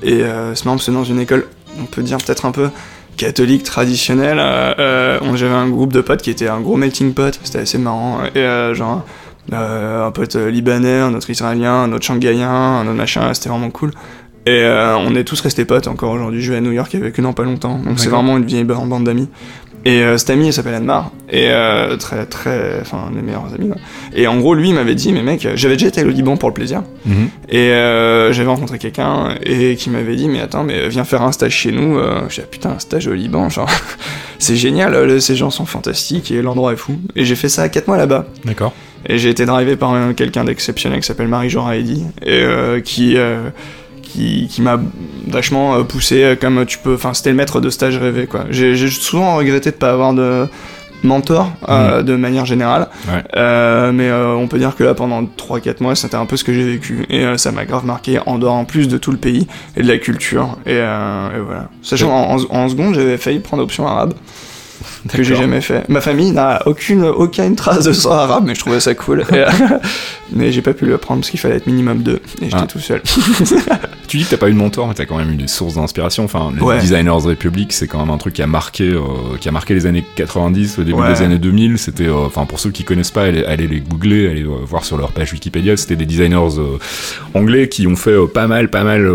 et 0.02 0.22
c'est 0.54 0.90
dans 0.90 1.04
une 1.04 1.20
école, 1.20 1.46
on 1.80 1.84
peut 1.84 2.02
dire 2.02 2.18
peut-être 2.18 2.46
un 2.46 2.52
peu 2.52 2.68
catholique 3.16 3.62
traditionnel, 3.62 4.38
euh, 4.38 4.74
euh 4.78 5.36
j'avais 5.36 5.54
un 5.54 5.68
groupe 5.68 5.92
de 5.92 6.00
potes 6.00 6.22
qui 6.22 6.30
était 6.30 6.48
un 6.48 6.60
gros 6.60 6.76
melting 6.76 7.14
pot, 7.14 7.38
c'était 7.42 7.60
assez 7.60 7.78
marrant. 7.78 8.20
Et 8.34 8.38
euh, 8.38 8.74
genre, 8.74 9.04
euh, 9.52 10.06
un 10.06 10.10
pote 10.10 10.36
libanais, 10.36 11.00
un 11.00 11.14
autre 11.14 11.30
israélien, 11.30 11.82
un 11.82 11.92
autre 11.92 12.04
shanghaïen, 12.04 12.48
un 12.48 12.86
autre 12.86 12.96
machin, 12.96 13.32
c'était 13.34 13.48
vraiment 13.48 13.70
cool. 13.70 13.90
Et 14.48 14.64
on 14.64 15.16
est 15.16 15.24
tous 15.24 15.40
restés 15.40 15.64
potes 15.64 15.88
encore 15.88 16.12
aujourd'hui. 16.12 16.40
Je 16.40 16.52
vais 16.52 16.58
à 16.58 16.60
New 16.60 16.70
York 16.70 16.94
avec 16.94 17.18
une 17.18 17.26
an 17.26 17.32
pas 17.32 17.42
longtemps, 17.42 17.80
donc 17.84 17.98
c'est 17.98 18.08
vraiment 18.08 18.36
une 18.36 18.44
vieille 18.44 18.62
bande 18.62 19.02
d'amis. 19.02 19.28
Et 19.86 20.02
euh, 20.02 20.18
cet 20.18 20.30
ami, 20.30 20.48
il 20.48 20.52
s'appelle 20.52 20.74
Anmar, 20.74 21.12
et 21.30 21.46
euh, 21.46 21.96
très, 21.96 22.26
très, 22.26 22.80
enfin, 22.80 23.04
un 23.08 23.14
des 23.14 23.22
meilleurs 23.22 23.54
amis. 23.54 23.70
Et 24.16 24.26
en 24.26 24.36
gros, 24.36 24.52
lui, 24.52 24.70
il 24.70 24.74
m'avait 24.74 24.96
dit, 24.96 25.12
mais 25.12 25.22
mec, 25.22 25.46
j'avais 25.54 25.76
déjà 25.76 25.86
été 25.86 26.02
au 26.02 26.08
Liban 26.08 26.36
pour 26.36 26.48
le 26.48 26.54
plaisir, 26.54 26.82
mhm. 27.04 27.28
et 27.48 27.70
euh, 27.70 28.32
j'avais 28.32 28.48
rencontré 28.48 28.80
quelqu'un 28.80 29.36
et 29.44 29.76
qui 29.76 29.90
m'avait 29.90 30.16
dit, 30.16 30.28
mais 30.28 30.40
attends, 30.40 30.64
mais 30.64 30.88
viens 30.88 31.04
faire 31.04 31.22
un 31.22 31.30
stage 31.30 31.52
chez 31.52 31.70
nous. 31.70 32.00
j'ai 32.28 32.42
dit, 32.42 32.48
putain, 32.50 32.70
un 32.70 32.78
stage 32.80 33.06
au 33.06 33.12
Liban, 33.12 33.48
genre, 33.48 33.70
c'est 34.40 34.56
génial, 34.56 35.20
ces 35.20 35.36
gens 35.36 35.50
sont 35.50 35.66
fantastiques 35.66 36.32
et 36.32 36.42
l'endroit 36.42 36.72
est 36.72 36.76
fou. 36.76 36.98
Et 37.14 37.24
j'ai 37.24 37.36
fait 37.36 37.48
ça 37.48 37.68
4 37.68 37.86
mois 37.86 37.96
là-bas. 37.96 38.26
D'accord. 38.44 38.72
Et 39.08 39.18
j'ai 39.18 39.28
été 39.28 39.46
drivé 39.46 39.76
par 39.76 39.94
quelqu'un 40.16 40.42
d'exceptionnel 40.42 40.98
qui 40.98 41.06
s'appelle 41.06 41.28
Marie-Jo 41.28 41.62
Raedi, 41.62 42.02
et 42.24 42.44
qui 42.82 43.16
qui, 44.16 44.62
m'a 44.62 44.80
vachement 45.26 45.74
euh, 45.74 45.82
poussé 45.82 46.22
euh, 46.22 46.36
comme 46.36 46.64
tu 46.66 46.78
peux 46.78 46.94
enfin 46.94 47.14
c'était 47.14 47.30
le 47.30 47.36
maître 47.36 47.60
de 47.60 47.70
stage 47.70 47.96
rêvé 47.98 48.26
quoi. 48.26 48.44
J'ai 48.50 48.88
souvent 48.88 49.36
regretté 49.36 49.70
de 49.70 49.76
pas 49.76 49.92
avoir 49.92 50.14
de 50.14 50.46
mentor 51.02 51.52
euh, 51.68 52.00
mm. 52.00 52.04
de 52.04 52.16
manière 52.16 52.46
générale. 52.46 52.88
Mais 53.34 54.10
on 54.12 54.48
peut 54.48 54.58
dire 54.58 54.74
que 54.76 54.84
là 54.84 54.94
pendant 54.94 55.22
3-4 55.22 55.82
mois 55.82 55.94
c'était 55.94 56.16
un 56.16 56.26
peu 56.26 56.36
ce 56.36 56.44
que 56.44 56.52
j'ai 56.52 56.64
vécu. 56.64 57.06
Et 57.10 57.36
ça 57.36 57.52
m'a 57.52 57.64
grave 57.64 57.84
marqué 57.84 58.18
en 58.26 58.38
dehors 58.38 58.54
en 58.54 58.64
plus 58.64 58.88
de 58.88 58.98
tout 58.98 59.12
le 59.12 59.18
pays 59.18 59.46
et 59.76 59.82
de 59.82 59.88
la 59.88 59.98
culture. 59.98 60.56
Et, 60.66 60.78
voilà. 60.78 61.68
Sachant 61.82 62.10
en, 62.10 62.36
en 62.50 62.68
seconde 62.68 62.94
j'avais 62.94 63.18
failli 63.18 63.40
prendre 63.40 63.62
option 63.62 63.86
arabe 63.86 64.14
que 65.12 65.22
j'ai 65.22 65.36
jamais 65.36 65.60
fait. 65.60 65.88
Ma 65.88 66.00
famille 66.00 66.32
n'a 66.32 66.62
aucune, 66.66 67.04
aucune 67.04 67.56
trace 67.56 67.84
de 67.84 67.92
son 67.92 68.10
arabe, 68.10 68.44
mais 68.46 68.54
je 68.54 68.60
trouvais 68.60 68.80
ça 68.80 68.94
cool. 68.94 69.24
mais 70.32 70.52
j'ai 70.52 70.62
pas 70.62 70.74
pu 70.74 70.86
le 70.86 70.98
prendre 70.98 71.20
parce 71.20 71.30
qu'il 71.30 71.40
fallait 71.40 71.56
être 71.56 71.66
minimum 71.66 72.02
deux, 72.02 72.20
et 72.40 72.46
j'étais 72.46 72.56
ah. 72.56 72.66
tout 72.66 72.78
seul. 72.78 73.02
tu 74.06 74.18
dis 74.18 74.24
que 74.24 74.30
t'as 74.30 74.36
pas 74.36 74.48
eu 74.48 74.52
de 74.52 74.58
mentor, 74.58 74.88
mais 74.88 74.94
t'as 74.94 75.04
quand 75.04 75.16
même 75.16 75.30
eu 75.32 75.36
des 75.36 75.48
sources 75.48 75.74
d'inspiration. 75.74 76.24
Enfin, 76.24 76.52
les 76.54 76.80
Designers 76.80 77.10
Republic, 77.10 77.72
c'est 77.72 77.86
quand 77.86 77.98
même 77.98 78.10
un 78.10 78.18
truc 78.18 78.34
qui 78.34 78.42
a 78.42 78.46
marqué, 78.46 78.90
euh, 78.90 79.02
qui 79.40 79.48
a 79.48 79.52
marqué 79.52 79.74
les 79.74 79.86
années 79.86 80.04
90, 80.16 80.78
au 80.78 80.84
début 80.84 81.02
des 81.06 81.22
années 81.22 81.38
2000. 81.38 81.78
C'était, 81.78 82.06
euh, 82.06 82.26
enfin, 82.26 82.46
pour 82.46 82.60
ceux 82.60 82.70
qui 82.70 82.84
connaissent 82.84 83.10
pas, 83.10 83.22
allez, 83.22 83.66
les 83.66 83.80
googler, 83.80 84.28
allez 84.28 84.42
euh, 84.42 84.64
voir 84.64 84.84
sur 84.84 84.96
leur 84.96 85.12
page 85.12 85.32
Wikipédia. 85.32 85.76
C'était 85.76 85.96
des 85.96 86.06
designers 86.06 86.36
anglais 87.34 87.68
qui 87.68 87.86
ont 87.86 87.96
fait 87.96 88.16
pas 88.32 88.46
mal, 88.46 88.68
pas 88.68 88.84
mal 88.84 89.10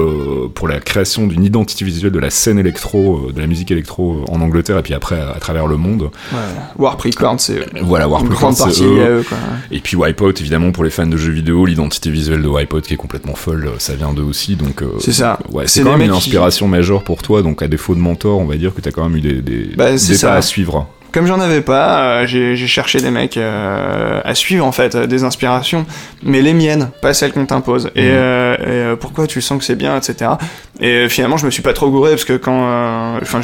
pour 0.53 0.67
la 0.67 0.79
création 0.79 1.27
d'une 1.27 1.43
identité 1.43 1.85
visuelle 1.85 2.11
de 2.11 2.19
la 2.19 2.29
scène 2.29 2.59
électro, 2.59 3.31
de 3.33 3.39
la 3.39 3.47
musique 3.47 3.71
électro 3.71 4.25
en 4.29 4.41
Angleterre, 4.41 4.77
et 4.77 4.83
puis 4.83 4.93
après 4.93 5.19
à, 5.19 5.39
travers 5.39 5.67
le 5.67 5.77
monde. 5.81 6.03
Ouais. 6.31 6.39
Warp 6.77 7.01
Records, 7.01 7.39
c'est 7.39 7.65
voilà, 7.81 8.07
Warp 8.07 8.23
une 8.23 8.29
grande 8.29 8.57
partie 8.57 8.83
eux. 8.83 9.23
Quoi. 9.27 9.37
Et 9.71 9.79
puis 9.79 9.97
Wipeout, 9.97 10.39
évidemment, 10.39 10.71
pour 10.71 10.83
les 10.83 10.89
fans 10.89 11.07
de 11.07 11.17
jeux 11.17 11.31
vidéo, 11.31 11.65
l'identité 11.65 12.09
visuelle 12.09 12.41
de 12.41 12.47
Wipeout 12.47 12.81
qui 12.81 12.93
est 12.93 12.97
complètement 12.97 13.35
folle, 13.35 13.71
ça 13.79 13.95
vient 13.95 14.13
d'eux 14.13 14.23
aussi. 14.23 14.55
Donc 14.55 14.83
c'est 14.99 15.13
ça. 15.13 15.39
Ouais, 15.51 15.67
c'est 15.67 15.83
quand 15.83 15.97
même 15.97 16.09
une 16.09 16.15
inspiration 16.15 16.67
majeure 16.67 17.03
pour 17.03 17.21
toi, 17.21 17.41
donc 17.41 17.61
à 17.61 17.67
défaut 17.67 17.95
de 17.95 17.99
mentor, 17.99 18.39
on 18.39 18.45
va 18.45 18.55
dire 18.55 18.73
que 18.73 18.81
t'as 18.81 18.91
quand 18.91 19.07
même 19.07 19.17
eu 19.17 19.21
des, 19.21 19.41
des, 19.41 19.75
bah, 19.75 19.89
pas 20.21 20.33
à 20.33 20.41
suivre. 20.41 20.87
Comme 21.11 21.27
j'en 21.27 21.41
avais 21.41 21.61
pas, 21.61 22.21
euh, 22.21 22.25
j'ai 22.25 22.67
cherché 22.67 23.01
des 23.01 23.11
mecs 23.11 23.35
euh, 23.35 24.21
à 24.23 24.33
suivre 24.33 24.65
en 24.65 24.71
fait, 24.71 24.95
des 24.95 25.23
inspirations, 25.25 25.85
mais 26.23 26.41
les 26.41 26.53
miennes, 26.53 26.89
pas 27.01 27.13
celles 27.13 27.33
qu'on 27.33 27.45
t'impose. 27.45 27.91
Et, 27.95 28.03
mhm. 28.03 28.09
euh, 28.13 28.95
pourquoi 28.95 29.27
tu 29.27 29.41
sens 29.41 29.59
que 29.59 29.65
c'est 29.65 29.75
bien, 29.75 29.97
etc. 29.97 30.31
Et 30.79 31.09
finalement, 31.09 31.35
je 31.35 31.45
me 31.45 31.51
suis 31.51 31.61
pas 31.61 31.73
trop 31.73 31.89
gouré 31.89 32.11
parce 32.11 32.23
que 32.23 32.37
quand, 32.37 33.17
enfin, 33.21 33.41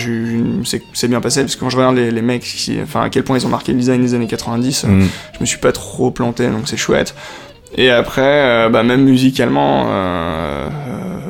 c'est 0.94 1.08
bien 1.10 1.20
passé 1.20 1.42
parce 1.42 1.56
que 1.56 1.60
quand 1.60 1.70
je 1.70 1.78
regarde 1.78 1.98
les, 1.98 2.10
les 2.10 2.22
mecs, 2.22 2.46
enfin, 2.84 3.02
à 3.02 3.10
quel 3.10 3.24
point 3.24 3.38
ils 3.38 3.46
ont 3.46 3.50
marqué 3.50 3.74
le 3.74 3.80
design 3.80 4.02
des 4.02 4.14
années 4.14 4.28
90, 4.28 4.86
mhm. 4.86 5.08
je 5.34 5.40
me 5.42 5.46
suis 5.46 5.60
pas 5.60 5.74
trop 5.74 6.10
planté, 6.10 6.48
donc 6.48 6.70
c'est 6.70 6.78
chouette. 6.78 7.16
Et 7.76 7.92
après, 7.92 8.70
bah, 8.70 8.84
même 8.84 9.04
musicalement, 9.04 9.88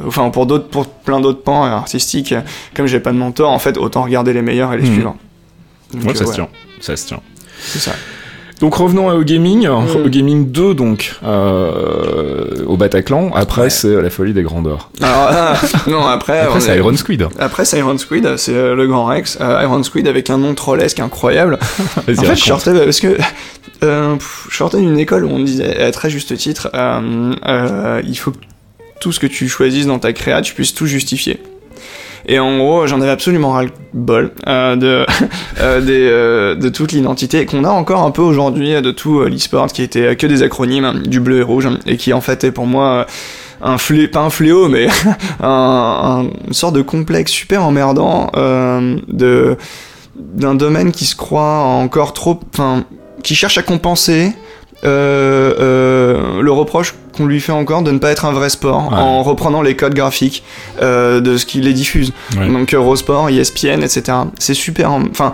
enfin 0.05 0.29
pour 0.29 0.45
d'autres, 0.45 0.67
pour 0.67 0.85
plein 0.85 1.19
d'autres 1.19 1.41
pans 1.41 1.63
artistiques, 1.63 2.35
comme 2.75 2.85
j'ai 2.85 2.99
pas 2.99 3.11
de 3.11 3.17
mentor, 3.17 3.49
en 3.49 3.59
fait, 3.59 3.75
autant 3.79 4.03
regarder 4.03 4.33
les 4.33 4.43
meilleurs 4.43 4.71
et 4.71 4.77
les 4.77 4.87
hmm. 4.87 4.93
suivants. 4.93 5.17
Ouais, 5.93 6.15
ça 6.15 6.25
se 6.25 6.33
tient, 6.33 6.49
ça 6.79 6.95
se 6.95 7.07
tient. 7.07 7.21
C'est 7.59 7.79
ça. 7.79 7.91
Donc 8.59 8.73
revenons 8.73 9.09
au 9.09 9.23
gaming, 9.23 9.67
au 9.67 10.09
gaming 10.09 10.51
2 10.51 10.73
donc 10.73 11.15
euh, 11.23 12.65
au 12.65 12.75
Bataclan. 12.75 13.31
Après 13.35 13.69
c'est 13.69 14.01
la 14.01 14.09
folie 14.09 14.33
des 14.33 14.41
grandeurs. 14.41 14.89
Alors 15.01 15.27
ah, 15.29 15.53
non 15.87 16.05
après. 16.07 16.39
après 16.39 16.59
c'est 16.59 16.75
Iron 16.75 16.95
Squid. 16.95 17.27
Après 17.37 17.65
c'est 17.65 17.77
Iron 17.77 17.97
Squid, 17.99 18.37
c'est 18.37 18.55
euh, 18.55 18.73
le 18.73 18.87
Grand 18.87 19.05
Rex. 19.05 19.37
Euh, 19.41 19.61
Iron 19.61 19.83
Squid 19.83 20.07
avec 20.07 20.31
un 20.31 20.39
nom 20.39 20.55
trollesque 20.55 20.99
incroyable. 20.99 21.59
en 21.97 22.01
fait 22.01 22.35
je 22.35 22.43
sortais 22.43 22.73
parce 22.73 22.99
que 22.99 23.17
je 23.81 24.17
sortais 24.55 24.79
d'une 24.79 24.97
école 24.97 25.25
où 25.25 25.29
on 25.29 25.39
disait 25.39 25.79
à 25.79 25.91
très 25.91 26.09
juste 26.09 26.35
titre, 26.35 26.69
il 26.73 28.17
faut 28.17 28.31
que 28.31 28.37
tout 28.99 29.11
ce 29.11 29.19
que 29.19 29.27
tu 29.27 29.47
choisisses 29.47 29.85
dans 29.85 29.99
ta 29.99 30.13
créa, 30.13 30.41
tu 30.41 30.55
puisses 30.55 30.73
tout 30.73 30.87
justifier. 30.87 31.39
Et 32.25 32.39
en 32.39 32.57
gros, 32.57 32.87
j'en 32.87 33.01
avais 33.01 33.11
absolument 33.11 33.51
ras-le-bol 33.51 34.31
euh, 34.47 34.75
de, 34.75 35.05
euh, 35.59 35.81
euh, 35.87 36.55
de 36.55 36.69
toute 36.69 36.91
l'identité 36.91 37.45
qu'on 37.45 37.63
a 37.63 37.69
encore 37.69 38.03
un 38.03 38.11
peu 38.11 38.21
aujourd'hui 38.21 38.81
de 38.81 38.91
tout 38.91 39.21
l'e-sport 39.21 39.67
qui 39.67 39.83
était 39.83 40.15
que 40.15 40.27
des 40.27 40.43
acronymes, 40.43 41.03
du 41.05 41.19
bleu 41.19 41.39
et 41.39 41.43
rouge, 41.43 41.67
et 41.85 41.97
qui 41.97 42.13
en 42.13 42.21
fait 42.21 42.43
est 42.43 42.51
pour 42.51 42.65
moi 42.65 43.05
un 43.61 43.77
fléau, 43.77 44.07
pas 44.09 44.21
un 44.21 44.29
fléau, 44.29 44.67
mais 44.69 44.87
un, 45.41 46.27
une 46.47 46.53
sorte 46.53 46.75
de 46.75 46.81
complexe 46.81 47.31
super 47.31 47.63
emmerdant 47.63 48.31
d'un 49.13 50.55
domaine 50.55 50.91
qui 50.91 51.05
se 51.05 51.15
croit 51.15 51.59
encore 51.59 52.13
trop, 52.13 52.39
enfin, 52.53 52.83
qui 53.23 53.35
cherche 53.35 53.57
à 53.57 53.63
compenser 53.63 54.33
euh, 54.83 55.53
euh, 55.59 56.41
le 56.41 56.51
reproche 56.51 56.93
qu'on 57.15 57.25
lui 57.25 57.39
fait 57.39 57.51
encore 57.51 57.81
de 57.81 57.91
ne 57.91 57.97
pas 57.97 58.11
être 58.11 58.25
un 58.25 58.31
vrai 58.31 58.49
sport 58.49 58.93
en 58.93 59.23
reprenant 59.23 59.61
les 59.61 59.75
codes 59.75 59.95
graphiques 59.95 60.43
euh, 60.81 61.19
de 61.19 61.37
ce 61.37 61.45
qu'il 61.45 61.63
les 61.63 61.73
diffuse. 61.73 62.13
Donc 62.35 62.73
Eurosport, 62.73 63.29
ESPN, 63.29 63.81
etc. 63.81 64.17
C'est 64.39 64.53
super. 64.53 64.91
Enfin, 64.91 65.33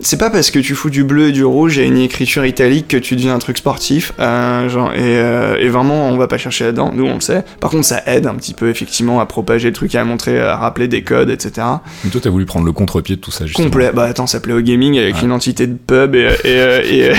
c'est 0.00 0.18
pas 0.18 0.30
parce 0.30 0.50
que 0.50 0.58
tu 0.58 0.74
fous 0.74 0.90
du 0.90 1.04
bleu 1.04 1.28
et 1.28 1.32
du 1.32 1.44
rouge 1.44 1.78
et 1.78 1.86
une 1.86 1.98
écriture 1.98 2.44
italique 2.44 2.88
que 2.88 2.96
tu 2.96 3.14
deviens 3.14 3.34
un 3.34 3.38
truc 3.38 3.58
sportif. 3.58 4.12
Euh, 4.18 4.68
genre, 4.68 4.92
et, 4.92 4.98
euh, 5.00 5.58
et, 5.58 5.68
vraiment, 5.68 6.08
on 6.08 6.16
va 6.16 6.26
pas 6.26 6.38
chercher 6.38 6.64
là-dedans. 6.64 6.92
Nous, 6.94 7.06
on 7.06 7.14
le 7.14 7.20
sait. 7.20 7.44
Par 7.60 7.70
contre, 7.70 7.84
ça 7.84 8.02
aide 8.06 8.26
un 8.26 8.34
petit 8.34 8.54
peu, 8.54 8.70
effectivement, 8.70 9.20
à 9.20 9.26
propager 9.26 9.68
le 9.68 9.74
truc, 9.74 9.94
à 9.94 10.04
montrer, 10.04 10.40
à 10.40 10.56
rappeler 10.56 10.88
des 10.88 11.02
codes, 11.02 11.30
etc. 11.30 11.66
Mais 12.04 12.10
toi, 12.10 12.20
t'as 12.22 12.30
voulu 12.30 12.46
prendre 12.46 12.66
le 12.66 12.72
contre-pied 12.72 13.16
de 13.16 13.20
tout 13.20 13.30
ça, 13.30 13.46
justement. 13.46 13.66
Complet. 13.66 13.90
Bah, 13.94 14.04
attends, 14.04 14.26
ça 14.26 14.38
s'appelait 14.38 14.54
au 14.54 14.62
gaming 14.62 14.98
avec 14.98 15.22
une 15.22 15.32
entité 15.32 15.66
de 15.66 15.76
pub 15.76 16.14
et, 16.14 16.30
et, 16.44 17.12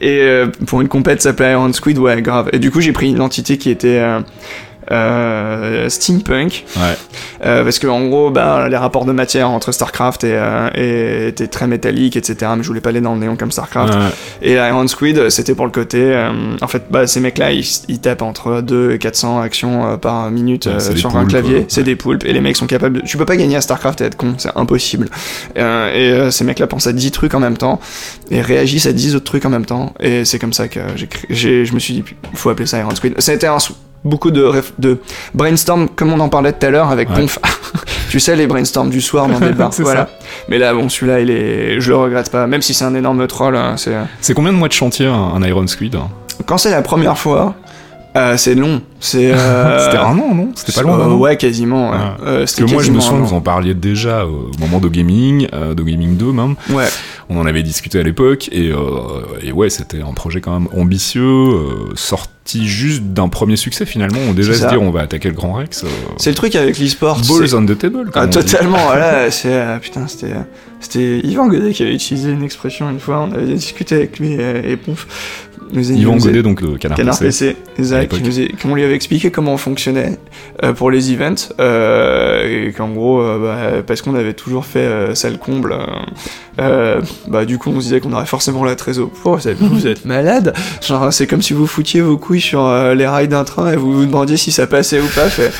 et, 0.00 0.08
et 0.08 0.42
pour 0.66 0.80
une 0.80 0.88
compète, 0.88 1.20
ça 1.20 1.30
s'appelait 1.30 1.52
Iron 1.52 1.72
Squid. 1.72 1.98
Ouais, 1.98 2.20
grave. 2.22 2.48
Et 2.52 2.58
du 2.58 2.70
coup, 2.70 2.80
j'ai 2.80 2.92
pris 2.92 3.10
une 3.10 3.20
entité 3.20 3.58
qui 3.58 3.70
était 3.70 3.98
euh, 3.98 4.20
steampunk. 5.88 6.64
Ouais. 6.76 6.96
Euh, 7.44 7.62
parce 7.64 7.78
que 7.78 7.86
en 7.86 8.06
gros, 8.08 8.30
bah, 8.30 8.68
les 8.68 8.76
rapports 8.76 9.04
de 9.04 9.12
matière 9.12 9.50
entre 9.50 9.72
Starcraft 9.72 10.24
et, 10.24 10.32
euh, 10.34 11.28
étaient 11.28 11.46
très 11.46 11.66
métalliques, 11.66 12.16
etc. 12.16 12.52
Mais 12.56 12.62
je 12.62 12.68
voulais 12.68 12.80
pas 12.80 12.90
aller 12.90 13.00
dans 13.00 13.14
le 13.14 13.20
néon 13.20 13.36
comme 13.36 13.50
Starcraft. 13.50 13.94
Et 14.42 14.54
Iron 14.54 14.86
Squid, 14.86 15.30
c'était 15.30 15.54
pour 15.54 15.66
le 15.66 15.72
côté. 15.72 16.00
Euh, 16.02 16.30
en 16.60 16.68
fait, 16.68 16.84
bah, 16.90 17.06
ces 17.06 17.20
mecs-là, 17.20 17.52
ils, 17.52 17.66
ils, 17.88 18.00
tapent 18.00 18.22
entre 18.22 18.60
2 18.60 18.92
et 18.92 18.98
400 18.98 19.40
actions 19.40 19.86
euh, 19.86 19.96
par 19.96 20.30
minute 20.30 20.68
sur 20.96 21.16
un 21.16 21.26
clavier. 21.26 21.66
C'est 21.68 21.82
des 21.82 21.96
poulpes. 21.96 22.24
Et 22.24 22.32
les 22.32 22.40
mecs 22.40 22.56
sont 22.56 22.66
capables 22.66 23.00
de. 23.00 23.06
Tu 23.06 23.16
peux 23.16 23.26
pas 23.26 23.36
gagner 23.36 23.56
à 23.56 23.60
Starcraft 23.60 24.00
et 24.00 24.04
être 24.04 24.16
con, 24.16 24.34
c'est 24.38 24.56
impossible. 24.56 25.08
et 25.56 26.30
ces 26.30 26.44
mecs-là 26.44 26.66
pensent 26.66 26.86
à 26.86 26.92
10 26.92 27.10
trucs 27.10 27.34
en 27.34 27.40
même 27.40 27.56
temps 27.56 27.80
et 28.30 28.40
réagissent 28.40 28.86
à 28.86 28.92
10 28.92 29.16
autres 29.16 29.24
trucs 29.24 29.44
en 29.44 29.50
même 29.50 29.66
temps. 29.66 29.92
Et 30.00 30.24
c'est 30.24 30.38
comme 30.38 30.52
ça 30.52 30.68
que 30.68 30.80
j'ai, 31.30 31.64
je 31.64 31.74
me 31.74 31.78
suis 31.78 31.94
dit, 31.94 32.04
faut 32.34 32.50
appeler 32.50 32.66
ça 32.66 32.78
Iron 32.78 32.94
Squid. 32.94 33.20
Ça 33.20 33.32
a 33.32 33.34
été 33.34 33.46
un 33.46 33.58
beaucoup 34.04 34.30
de, 34.30 34.52
de 34.78 34.98
brainstorm, 35.34 35.88
comme 35.88 36.12
on 36.12 36.20
en 36.20 36.28
parlait 36.28 36.52
tout 36.52 36.66
à 36.66 36.70
l'heure 36.70 36.90
avec 36.90 37.08
Ponf. 37.08 37.38
tu 38.10 38.20
sais, 38.20 38.36
les 38.36 38.46
brainstorms 38.46 38.90
du 38.90 39.00
soir 39.00 39.28
dans 39.28 39.40
des 39.40 39.52
bars. 39.52 39.70
voilà. 39.78 40.08
Mais 40.48 40.58
là, 40.58 40.74
bon, 40.74 40.88
celui-là, 40.88 41.20
il 41.20 41.30
est. 41.30 41.80
Je 41.80 41.90
le 41.90 41.96
regrette 41.96 42.30
pas, 42.30 42.46
même 42.46 42.62
si 42.62 42.74
c'est 42.74 42.84
un 42.84 42.94
énorme 42.94 43.26
troll. 43.26 43.56
Hein, 43.56 43.76
c'est... 43.76 43.94
c'est 44.20 44.34
combien 44.34 44.52
de 44.52 44.58
mois 44.58 44.68
de 44.68 44.72
chantier 44.72 45.06
un, 45.06 45.42
Iron 45.42 45.66
Squid 45.66 45.96
Quand 46.46 46.58
c'est 46.58 46.70
la 46.70 46.82
première 46.82 47.18
fois, 47.18 47.54
euh, 48.16 48.36
c'est 48.36 48.54
long. 48.54 48.80
C'est. 49.00 49.32
Euh... 49.32 49.78
C'était 49.84 49.96
un 49.98 50.18
an, 50.18 50.34
non? 50.34 50.52
C'était 50.54 50.72
pas 50.72 50.82
long. 50.82 50.94
Euh, 50.94 51.14
ouais, 51.14 51.36
quasiment. 51.36 51.90
Ouais. 51.90 51.96
Ah. 51.98 52.16
Euh, 52.24 52.38
Parce 52.40 52.54
que 52.54 52.64
moi, 52.64 52.82
je 52.82 52.90
me 52.92 53.00
souviens, 53.00 53.20
vous 53.20 53.34
en 53.34 53.40
parliez 53.40 53.74
déjà 53.74 54.24
au 54.26 54.50
moment 54.58 54.78
de 54.78 54.88
Gaming, 54.88 55.48
de 55.48 55.82
Gaming 55.82 56.16
2 56.16 56.32
même. 56.32 56.54
Ouais. 56.70 56.86
On 57.28 57.38
en 57.38 57.46
avait 57.46 57.62
discuté 57.62 57.98
à 57.98 58.02
l'époque 58.02 58.48
et, 58.52 58.70
et 59.42 59.52
ouais, 59.52 59.70
c'était 59.70 60.02
un 60.02 60.12
projet 60.12 60.40
quand 60.40 60.52
même 60.58 60.68
ambitieux, 60.78 61.50
sorti 61.94 62.66
juste 62.66 63.02
d'un 63.02 63.28
premier 63.28 63.56
succès 63.56 63.86
finalement. 63.86 64.18
On 64.28 64.32
déjà 64.32 64.54
se 64.54 64.66
dire 64.66 64.82
on 64.82 64.90
va 64.90 65.00
attaquer 65.00 65.28
le 65.28 65.34
Grand 65.34 65.54
Rex. 65.54 65.84
C'est 66.18 66.30
le 66.30 66.36
truc 66.36 66.54
avec 66.54 66.78
l'e-sport. 66.78 67.20
Balls 67.28 67.56
on 67.56 67.64
the 67.64 67.76
table. 67.76 68.10
Ah, 68.14 68.26
totalement. 68.28 68.78
voilà, 68.84 69.30
c'est 69.30 69.60
putain, 69.80 70.06
c'était 70.06 70.34
c'était 70.80 71.20
Yvan 71.20 71.48
Godet 71.48 71.72
qui 71.72 71.82
avait 71.82 71.94
utilisé 71.94 72.30
une 72.30 72.42
expression 72.42 72.90
une 72.90 73.00
fois. 73.00 73.26
On 73.28 73.32
avait 73.32 73.46
discuté 73.54 73.94
avec 73.94 74.18
lui 74.18 74.34
et, 74.34 74.72
et 74.72 74.76
Ponf 74.76 75.06
Yvan 75.72 76.16
Godet, 76.16 76.42
donc 76.42 76.60
le 76.60 76.76
Canard, 76.76 76.96
Canard 76.96 77.18
PC, 77.18 77.56
Zach, 77.80 78.08
qui, 78.08 78.22
nous 78.22 78.70
on 78.70 78.74
lui 78.74 78.84
avait 78.84 78.94
expliqué 78.94 79.30
comment 79.30 79.54
on 79.54 79.56
fonctionnait 79.56 80.18
euh, 80.62 80.72
pour 80.72 80.90
les 80.90 81.12
events, 81.12 81.52
euh, 81.60 82.68
et 82.68 82.72
qu'en 82.72 82.88
gros, 82.88 83.20
euh, 83.20 83.38
bah, 83.38 83.82
parce 83.86 84.02
qu'on 84.02 84.14
avait 84.14 84.34
toujours 84.34 84.66
fait 84.66 85.14
salle 85.14 85.38
comble, 85.38 85.76
bah 86.56 87.44
du 87.44 87.58
coup 87.58 87.70
on 87.70 87.80
se 87.80 87.84
disait 87.84 88.00
qu'on 88.00 88.12
aurait 88.12 88.26
forcément 88.26 88.64
la 88.64 88.76
trésor. 88.76 89.10
Oh, 89.24 89.38
vous 89.60 89.86
êtes 89.86 90.04
malade 90.04 90.54
Genre 90.86 91.12
c'est 91.12 91.26
comme 91.26 91.42
si 91.42 91.52
vous 91.52 91.66
foutiez 91.66 92.00
vos 92.00 92.16
couilles 92.16 92.40
sur 92.40 92.68
les 92.94 93.06
rails 93.06 93.28
d'un 93.28 93.44
train 93.44 93.72
et 93.72 93.76
vous 93.76 93.92
vous 93.92 94.06
demandiez 94.06 94.36
si 94.36 94.52
ça 94.52 94.66
passait 94.66 95.00
ou 95.00 95.06
pas. 95.14 95.28
Fait, 95.28 95.50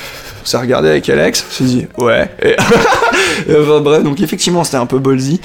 on 0.42 0.46
s'est 0.46 0.58
regardé 0.58 0.88
avec 0.88 1.08
Alex, 1.08 1.44
on 1.48 1.52
s'est 1.52 1.64
dit 1.64 1.86
ouais. 1.98 2.30
Et 2.42 2.56
enfin, 3.48 3.80
bref, 3.80 4.02
donc 4.02 4.20
effectivement 4.20 4.64
c'était 4.64 4.76
un 4.76 4.87
peu 4.87 4.98
ballsy. 4.98 5.40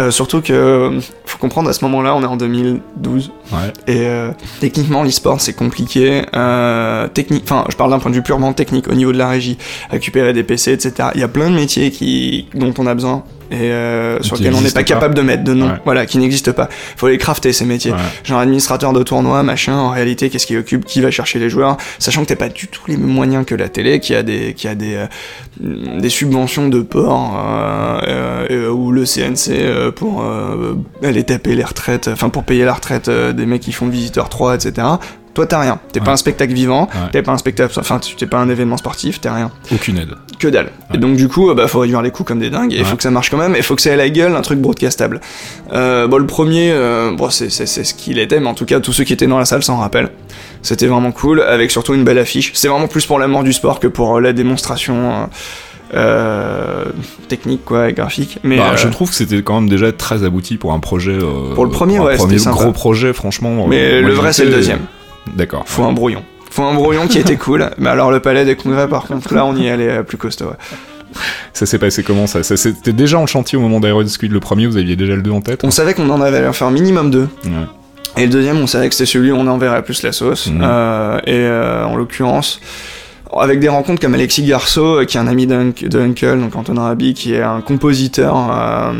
Euh, 0.00 0.10
surtout 0.10 0.40
que 0.40 0.98
faut 1.24 1.38
comprendre 1.38 1.68
à 1.68 1.72
ce 1.72 1.84
moment-là, 1.84 2.14
on 2.14 2.22
est 2.22 2.26
en 2.26 2.36
2012. 2.36 3.32
Ouais. 3.52 3.58
Et 3.86 4.06
euh, 4.06 4.30
techniquement 4.60 5.02
l'e-sport 5.02 5.40
c'est 5.40 5.52
compliqué. 5.52 6.22
Euh, 6.34 7.08
technique, 7.08 7.44
enfin 7.44 7.64
je 7.70 7.76
parle 7.76 7.90
d'un 7.90 7.98
point 7.98 8.10
de 8.10 8.16
vue 8.16 8.22
purement 8.22 8.52
technique 8.52 8.88
au 8.88 8.94
niveau 8.94 9.12
de 9.12 9.18
la 9.18 9.28
régie, 9.28 9.58
récupérer 9.90 10.32
des 10.32 10.42
PC, 10.42 10.72
etc. 10.72 11.10
Il 11.14 11.20
y 11.20 11.24
a 11.24 11.28
plein 11.28 11.50
de 11.50 11.54
métiers 11.54 11.90
qui 11.90 12.46
dont 12.54 12.74
on 12.78 12.86
a 12.86 12.94
besoin 12.94 13.24
et 13.50 13.72
euh, 13.72 14.22
sur 14.22 14.36
lequel 14.36 14.54
on 14.54 14.60
n'est 14.60 14.70
pas, 14.70 14.84
capable 14.84 15.14
de 15.14 15.22
mettre 15.22 15.44
de 15.44 15.54
nom, 15.54 15.70
voilà, 15.84 16.06
qui 16.06 16.18
n'existe 16.18 16.52
pas. 16.52 16.68
Il 16.94 16.98
faut 16.98 17.08
les 17.08 17.18
crafter 17.18 17.52
ces 17.52 17.64
métiers. 17.64 17.92
Genre 18.24 18.38
administrateur 18.38 18.92
de 18.92 19.02
tournoi, 19.02 19.42
machin. 19.42 19.74
En 19.74 19.90
réalité, 19.90 20.30
qu'est-ce 20.30 20.46
qui 20.46 20.56
occupe, 20.56 20.84
qui 20.84 21.00
va 21.00 21.10
chercher 21.10 21.38
les 21.38 21.50
joueurs, 21.50 21.76
sachant 21.98 22.22
que 22.22 22.28
t'as 22.28 22.36
pas 22.36 22.48
du 22.48 22.68
tout 22.68 22.82
les 22.88 22.96
mêmes 22.96 23.08
moyens 23.10 23.44
que 23.44 23.54
la 23.54 23.68
télé, 23.68 24.00
qui 24.00 24.14
a 24.14 24.22
des, 24.22 24.54
qui 24.54 24.68
a 24.68 24.74
des, 24.74 24.94
euh, 24.94 26.00
des 26.00 26.08
subventions 26.08 26.68
de 26.68 26.80
port 26.80 27.36
euh, 27.36 28.46
euh 28.50 28.70
ou 28.70 28.92
le 28.92 29.04
CNC 29.04 29.50
euh, 29.50 29.90
pour 29.90 30.24
aller 31.02 31.24
taper 31.24 31.54
les 31.54 31.64
retraites, 31.64 32.08
enfin 32.08 32.28
pour 32.28 32.44
payer 32.44 32.64
la 32.64 32.74
retraite 32.74 33.10
des 33.10 33.46
mecs 33.46 33.62
qui 33.62 33.72
font 33.72 33.88
visiteur 33.88 34.28
3, 34.28 34.54
etc. 34.54 34.86
Toi, 35.34 35.46
t'as 35.46 35.60
rien. 35.60 35.78
T'es 35.92 36.00
pas 36.00 36.10
un 36.10 36.16
spectacle 36.16 36.52
vivant, 36.52 36.88
t'es 37.12 37.22
pas 37.22 37.32
un 37.32 37.38
spectacle, 37.38 37.78
enfin, 37.78 38.00
t'es 38.16 38.26
pas 38.26 38.38
un 38.38 38.48
événement 38.48 38.76
sportif, 38.76 39.20
t'es 39.20 39.30
rien. 39.30 39.50
Aucune 39.72 39.98
aide. 39.98 40.14
Que 40.38 40.48
dalle. 40.48 40.70
Et 40.92 40.98
donc, 40.98 41.16
du 41.16 41.28
coup, 41.28 41.54
bah, 41.54 41.68
faut 41.68 41.78
réduire 41.78 42.02
les 42.02 42.10
coûts 42.10 42.24
comme 42.24 42.40
des 42.40 42.50
dingues, 42.50 42.72
et 42.72 42.78
il 42.78 42.84
faut 42.84 42.96
que 42.96 43.02
ça 43.02 43.10
marche 43.10 43.30
quand 43.30 43.36
même, 43.36 43.54
et 43.54 43.62
faut 43.62 43.76
que 43.76 43.82
ça 43.82 43.90
ait 43.90 43.96
la 43.96 44.08
gueule, 44.08 44.34
un 44.34 44.42
truc 44.42 44.58
broadcastable. 44.58 45.20
Euh, 45.72 46.08
bon, 46.08 46.18
le 46.18 46.26
premier, 46.26 46.72
euh, 46.72 47.12
bon, 47.12 47.30
c'est 47.30 47.48
ce 47.50 47.94
qu'il 47.94 48.18
était, 48.18 48.40
mais 48.40 48.48
en 48.48 48.54
tout 48.54 48.64
cas, 48.64 48.80
tous 48.80 48.92
ceux 48.92 49.04
qui 49.04 49.12
étaient 49.12 49.28
dans 49.28 49.38
la 49.38 49.44
salle 49.44 49.62
s'en 49.62 49.76
rappellent. 49.76 50.10
C'était 50.62 50.86
vraiment 50.86 51.12
cool, 51.12 51.40
avec 51.42 51.70
surtout 51.70 51.94
une 51.94 52.04
belle 52.04 52.18
affiche. 52.18 52.50
C'est 52.54 52.68
vraiment 52.68 52.88
plus 52.88 53.06
pour 53.06 53.18
l'amour 53.18 53.44
du 53.44 53.52
sport 53.52 53.78
que 53.78 53.86
pour 53.86 54.16
euh, 54.16 54.20
la 54.20 54.32
démonstration. 54.32 55.28
Euh, 55.92 56.84
technique 57.26 57.64
quoi 57.64 57.88
et 57.88 57.92
graphique 57.92 58.38
mais 58.44 58.58
bah, 58.58 58.76
je 58.76 58.86
trouve 58.86 59.08
que 59.08 59.16
c'était 59.16 59.42
quand 59.42 59.60
même 59.60 59.68
déjà 59.68 59.90
très 59.90 60.22
abouti 60.22 60.56
pour 60.56 60.72
un 60.72 60.78
projet 60.78 61.18
pour 61.56 61.64
le 61.64 61.70
premier 61.72 61.98
ouais, 61.98 62.14
premier 62.14 62.36
gros 62.36 62.70
projet 62.70 63.12
franchement 63.12 63.66
mais 63.66 64.00
le 64.00 64.12
vrai 64.12 64.32
c'est 64.32 64.44
le 64.44 64.52
deuxième 64.52 64.78
D'accord. 65.34 65.64
Faut 65.66 65.84
un 65.84 65.92
brouillon. 65.92 66.22
Faut 66.50 66.64
un 66.64 66.74
brouillon 66.74 67.06
qui 67.06 67.18
était 67.18 67.36
cool. 67.36 67.70
Mais 67.78 67.90
alors 67.90 68.10
le 68.10 68.20
palais 68.20 68.44
des 68.44 68.56
congrès, 68.56 68.88
par 68.88 69.04
contre, 69.04 69.32
là, 69.34 69.46
on 69.46 69.54
y 69.56 69.68
allait 69.68 69.88
euh, 69.88 70.02
plus 70.02 70.18
costaud. 70.18 70.50
Ça 71.52 71.66
s'est 71.66 71.78
passé 71.78 72.02
comment 72.02 72.26
ça, 72.26 72.42
ça 72.42 72.56
C'était 72.56 72.92
déjà 72.92 73.18
en 73.18 73.26
chantier 73.26 73.58
au 73.58 73.60
moment 73.60 73.80
d'Iron 73.80 74.06
Squid 74.06 74.32
le 74.32 74.40
premier, 74.40 74.66
vous 74.66 74.76
aviez 74.76 74.96
déjà 74.96 75.16
le 75.16 75.22
2 75.22 75.30
en 75.30 75.40
tête? 75.40 75.64
On 75.64 75.70
savait 75.70 75.94
qu'on 75.94 76.08
en 76.10 76.20
avait 76.20 76.52
faire 76.52 76.70
minimum 76.70 77.10
2. 77.10 77.28
Et 78.16 78.24
le 78.24 78.28
deuxième, 78.28 78.58
on 78.58 78.66
savait 78.66 78.88
que 78.88 78.94
c'était 78.94 79.10
celui 79.10 79.30
où 79.30 79.36
on 79.36 79.46
enverrait 79.46 79.82
plus 79.82 80.02
la 80.02 80.12
sauce. 80.12 80.48
Mhm. 80.48 80.60
Euh, 80.62 81.18
et 81.26 81.32
euh, 81.34 81.84
en 81.84 81.96
l'occurrence, 81.96 82.60
avec 83.36 83.60
des 83.60 83.68
rencontres 83.68 84.00
comme 84.00 84.14
Alexis 84.14 84.42
Garceau, 84.42 85.04
qui 85.04 85.16
est 85.16 85.20
un 85.20 85.26
ami 85.26 85.46
d'Uncle, 85.46 86.40
donc 86.40 86.56
Antonin 86.56 86.82
Rabi, 86.82 87.14
qui 87.14 87.34
est 87.34 87.42
un 87.42 87.60
compositeur 87.60 88.36
euh, 88.36 88.92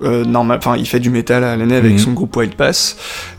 normal, 0.00 0.58
enfin 0.58 0.76
il 0.76 0.86
fait 0.86 1.00
du 1.00 1.10
métal 1.10 1.44
à 1.44 1.56
l'année 1.56 1.76
avec 1.76 1.92
mhm. 1.92 1.98
son 1.98 2.12
groupe 2.12 2.36
White 2.36 2.54
Pass, 2.54 2.96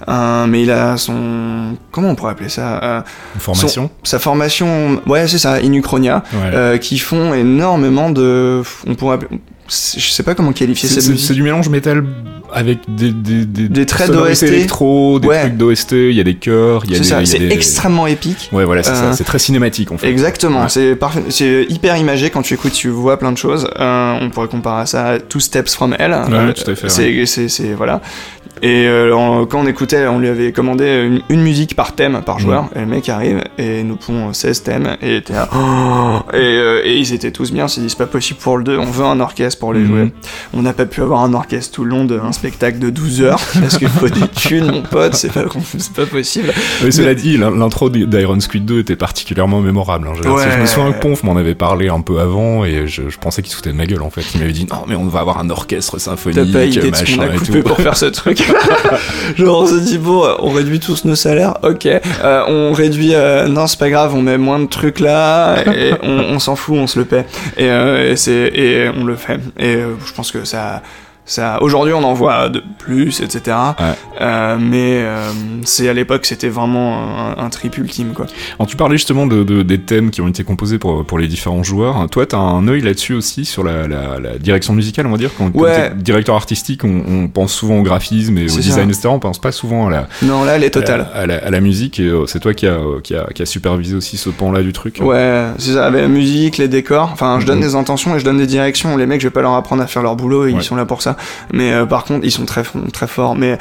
euh, 0.08 0.46
mais 0.48 0.64
il 0.64 0.72
a 0.72 0.98
son 0.98 1.76
comment 1.92 2.10
on 2.10 2.16
pourrait 2.16 2.32
appeler 2.34 2.50
ça 2.50 2.84
euh, 2.84 3.02
formation, 3.38 3.90
sa 4.04 4.20
formation, 4.20 5.02
ouais 5.08 5.28
c'est 5.28 5.38
ça, 5.38 5.62
Inuchronia, 5.62 6.24
euh, 6.36 6.78
qui 6.78 7.00
font 7.00 7.34
énormément 7.34 8.10
de, 8.10 8.62
on 8.88 8.96
pourrait, 8.96 9.20
je 9.68 10.10
sais 10.10 10.24
pas 10.24 10.36
comment 10.36 10.52
qualifier 10.52 10.90
cette 10.90 11.18
C'est 11.18 11.34
du 11.34 11.44
mélange 11.44 11.70
métal 11.70 12.04
avec 12.54 12.80
des, 12.88 13.12
des, 13.12 13.46
des, 13.46 13.70
des 13.70 13.86
traits 13.86 14.12
d'OST 14.12 14.44
électro, 14.44 15.20
des 15.20 15.28
trucs 15.28 15.58
d'OST, 15.58 15.92
il 15.92 16.14
y 16.14 16.20
a 16.20 16.24
des 16.24 16.36
chœurs, 16.36 16.84
il 16.86 16.92
y 16.92 16.96
a 16.96 17.00
des. 17.00 17.26
C'est 17.26 17.52
extrêmement 17.52 18.08
épique. 18.08 18.50
Ouais, 18.52 18.66
voilà, 18.66 18.84
c'est 18.84 18.96
ça. 18.96 19.14
C'est 19.14 19.24
très 19.24 19.40
cinématique 19.40 19.92
en 19.92 19.98
fait. 19.98 20.10
Exactement. 20.10 20.68
C'est 20.68 20.96
parfait. 20.96 21.24
C'est 21.30 21.66
hyper 21.70 21.98
imagé 21.98 22.30
quand 22.30 22.42
tu 22.42 22.54
écoutes, 22.54 22.74
tu 22.74 22.90
vois 22.90 23.18
plein 23.18 23.32
de 23.32 23.38
choses. 23.38 23.68
Euh, 23.80 24.18
on 24.22 24.30
pourrait 24.30 24.48
comparer 24.48 24.86
ça 24.86 25.06
à 25.08 25.20
Two 25.20 25.40
Steps 25.40 25.74
from 25.74 25.96
Hell. 25.98 26.12
Ouais, 26.12 26.54
tout 26.54 26.70
à 26.70 26.76
fait. 26.76 26.90
C'est 26.90 27.74
voilà. 27.74 28.02
Et 28.62 28.88
euh, 28.88 29.46
quand 29.46 29.62
on 29.62 29.68
écoutait, 29.68 30.08
on 30.08 30.20
lui 30.20 30.28
avait 30.28 30.52
commandé 30.52 31.22
une, 31.30 31.42
musique 31.42 31.76
par 31.76 31.94
thème, 31.94 32.22
par 32.26 32.40
joueur, 32.40 32.70
et 32.76 32.80
le 32.80 32.86
mec 32.86 33.08
arrive 33.08 33.42
et 33.58 33.84
nous 33.84 33.96
pond 33.96 34.34
16 34.34 34.64
thèmes, 34.64 34.98
et 35.02 35.18
était 35.18 35.34
là, 35.34 35.50
et, 36.34 36.38
euh, 36.38 36.82
et, 36.84 36.98
ils 36.98 37.14
étaient 37.14 37.32
tous 37.32 37.52
bien, 37.52 37.66
on 37.66 37.68
s'est 37.68 37.80
dit 37.80 37.90
c'est 37.90 37.98
pas 37.98 38.06
possible 38.06 38.40
pour 38.40 38.58
le 38.58 38.64
2, 38.64 38.78
on 38.78 38.86
veut 38.86 39.06
un 39.06 39.20
orchestre 39.20 39.60
pour 39.60 39.74
les 39.74 39.80
mhm. 39.80 39.88
jouer. 39.88 40.12
On 40.54 40.62
n'a 40.62 40.74
pas 40.74 40.86
pu 40.86 41.02
avoir 41.02 41.22
un 41.22 41.34
orchestre 41.34 41.76
tout 41.76 41.84
le 41.86 41.92
long 41.92 42.06
d'un 42.06 42.32
spectacle 42.34 42.80
de 42.80 42.90
12 42.90 43.22
heures, 43.22 43.40
parce 43.62 43.78
qu'il 43.78 43.88
faut 43.88 44.10
des 44.10 44.28
thunes, 44.28 44.72
mon 44.72 44.82
pote, 44.82 45.16
c'est 45.16 45.32
pas, 45.32 45.44
pas 45.96 46.06
possible. 46.06 46.52
Mais 46.84 46.92
cela 46.92 47.16
dit, 47.16 47.38
l'intro 47.38 47.90
d'Iron 47.90 48.40
Squid 48.40 48.66
2 48.66 48.80
était 48.80 48.96
particulièrement 48.98 49.62
mémorable. 49.62 50.10
Hein. 50.10 50.14
Je, 50.22 50.60
me 50.62 50.66
souviens 50.66 50.92
que 50.92 51.00
Ponf 51.00 51.24
m'en 51.24 51.38
avait 51.38 51.56
parlé 51.56 51.88
un 51.88 52.02
peu 52.02 52.20
avant, 52.20 52.66
et 52.66 52.88
je, 52.88 53.02
pensais 53.20 53.42
qu'il 53.42 53.52
se 53.52 53.56
foutait 53.56 53.72
de 53.72 53.78
ma 53.78 53.86
gueule 53.86 54.02
en 54.02 54.10
fait. 54.10 54.24
Il 54.34 54.42
m'avait 54.42 54.52
dit 54.52 54.68
non, 54.70 54.84
mais 54.88 54.96
on 54.96 55.08
va 55.08 55.22
avoir 55.22 55.40
un 55.40 55.50
orchestre 55.50 55.98
symphonique, 55.98 56.52
pas 56.52 56.66
idée 56.66 56.92
de 56.92 56.96
ce 56.96 57.20
a 57.20 57.38
coupé 57.38 57.64
pour 57.64 57.78
faire 57.78 57.96
ce 57.96 58.06
truc. 58.06 58.44
Genre 59.38 59.62
on 59.62 59.68
se 59.68 59.80
dit 59.80 59.98
bon, 59.98 60.24
on 60.40 60.52
réduit 60.52 60.80
tous 60.80 61.06
nos 61.06 61.16
salaires, 61.16 61.58
ok. 61.64 61.86
Euh, 61.86 62.44
on 62.48 62.74
réduit, 62.74 63.14
euh, 63.14 63.48
non 63.48 63.68
c'est 63.68 63.80
pas 63.80 63.90
grave, 63.90 64.14
on 64.16 64.22
met 64.22 64.38
moins 64.38 64.60
de 64.60 64.68
trucs 64.68 65.00
là 65.00 65.64
et 65.74 65.94
on, 66.04 66.40
s'en 66.40 66.56
fout, 66.56 66.78
on 66.78 66.88
se 66.88 67.00
le 67.00 67.06
paie 67.06 67.26
et, 67.58 67.70
euh, 67.70 68.16
et 68.16 68.30
et 68.30 68.90
on 68.90 69.04
le 69.04 69.16
fait. 69.16 69.40
Et 69.58 69.78
je 70.06 70.14
pense 70.14 70.32
que 70.32 70.46
ça 70.46 70.82
Ça, 71.30 71.62
aujourd'hui, 71.62 71.94
on 71.94 72.04
en 72.04 72.16
voit 72.16 72.50
de 72.50 72.64
plus, 72.80 73.22
etc. 73.22 73.56
Euh, 74.20 74.58
mais 74.60 75.04
euh, 75.04 75.30
c'est 75.64 75.88
à 75.88 75.94
l'époque, 75.94 76.26
c'était 76.26 76.50
vraiment 76.50 77.38
un, 77.38 77.50
trip 77.50 77.78
ultime, 77.78 78.14
quoi. 78.14 78.26
Alors, 78.58 78.66
tu 78.66 78.76
parlais 78.76 78.98
justement 78.98 79.28
de, 79.28 79.44
des 79.62 79.80
thèmes 79.80 80.10
qui 80.10 80.22
ont 80.22 80.28
été 80.28 80.44
composés 80.44 80.80
pour, 80.80 81.06
pour 81.06 81.20
les 81.20 81.28
différents 81.28 81.62
joueurs. 81.62 82.10
Toi, 82.10 82.26
t'as 82.26 82.40
un 82.40 82.68
œil 82.68 82.82
là-dessus 82.82 83.14
aussi 83.14 83.46
sur 83.46 83.64
la, 83.64 83.88
la, 83.88 84.40
direction 84.40 84.74
musicale, 84.74 85.06
on 85.06 85.12
va 85.12 85.18
dire? 85.18 85.30
Quand, 85.38 85.56
ouais. 85.56 85.92
directeur 85.96 86.34
artistique, 86.34 86.84
on, 86.84 87.28
pense 87.28 87.54
souvent 87.54 87.78
au 87.78 87.84
graphisme 87.84 88.36
et 88.40 88.46
au 88.46 88.58
design, 88.58 88.90
etc. 88.90 89.10
On 89.10 89.20
pense 89.20 89.38
pas 89.38 89.52
souvent 89.52 89.86
à 89.86 89.92
la. 89.92 90.08
Non, 90.24 90.44
là, 90.44 90.56
elle 90.56 90.64
est 90.64 90.72
totale. 90.72 91.10
À, 91.14 91.28
la, 91.28 91.62
musique. 91.62 92.00
Et 92.00 92.08
euh, 92.08 92.26
c'est 92.26 92.40
toi 92.40 92.56
qui 92.56 92.66
a, 92.66 92.80
qui 93.04 93.14
a, 93.14 93.28
qui 93.36 93.44
a 93.44 93.46
supervisé 93.46 93.96
aussi 93.96 94.18
ce 94.18 94.32
pan-là 94.32 94.64
du 94.64 94.74
truc? 94.74 94.98
Ouais, 95.00 95.46
c'est 95.60 95.74
ça. 95.74 95.86
Avec 95.86 96.02
la 96.02 96.08
musique, 96.08 96.58
les 96.58 96.68
décors. 96.68 97.12
Enfin, 97.14 97.40
je 97.40 97.46
donne 97.46 97.60
mhm. 97.60 97.66
des 97.66 97.76
intentions 97.76 98.16
et 98.16 98.20
je 98.20 98.26
donne 98.26 98.40
des 98.40 98.48
directions. 98.48 98.98
Les 98.98 99.06
mecs, 99.06 99.22
je 99.22 99.28
vais 99.28 99.32
pas 99.32 99.44
leur 99.44 99.54
apprendre 99.54 99.84
à 99.84 99.88
faire 99.88 100.02
leur 100.02 100.16
boulot. 100.16 100.48
Et 100.48 100.52
Ils 100.52 100.64
sont 100.64 100.76
là 100.76 100.86
pour 100.86 101.04
ça. 101.04 101.18
Mais 101.52 101.72
euh, 101.72 101.86
par 101.86 102.06
contre, 102.06 102.26
ils 102.26 102.32
sont 102.32 102.46
très 102.46 102.64
très 102.94 103.08
forts. 103.08 103.36
Mais 103.36 103.58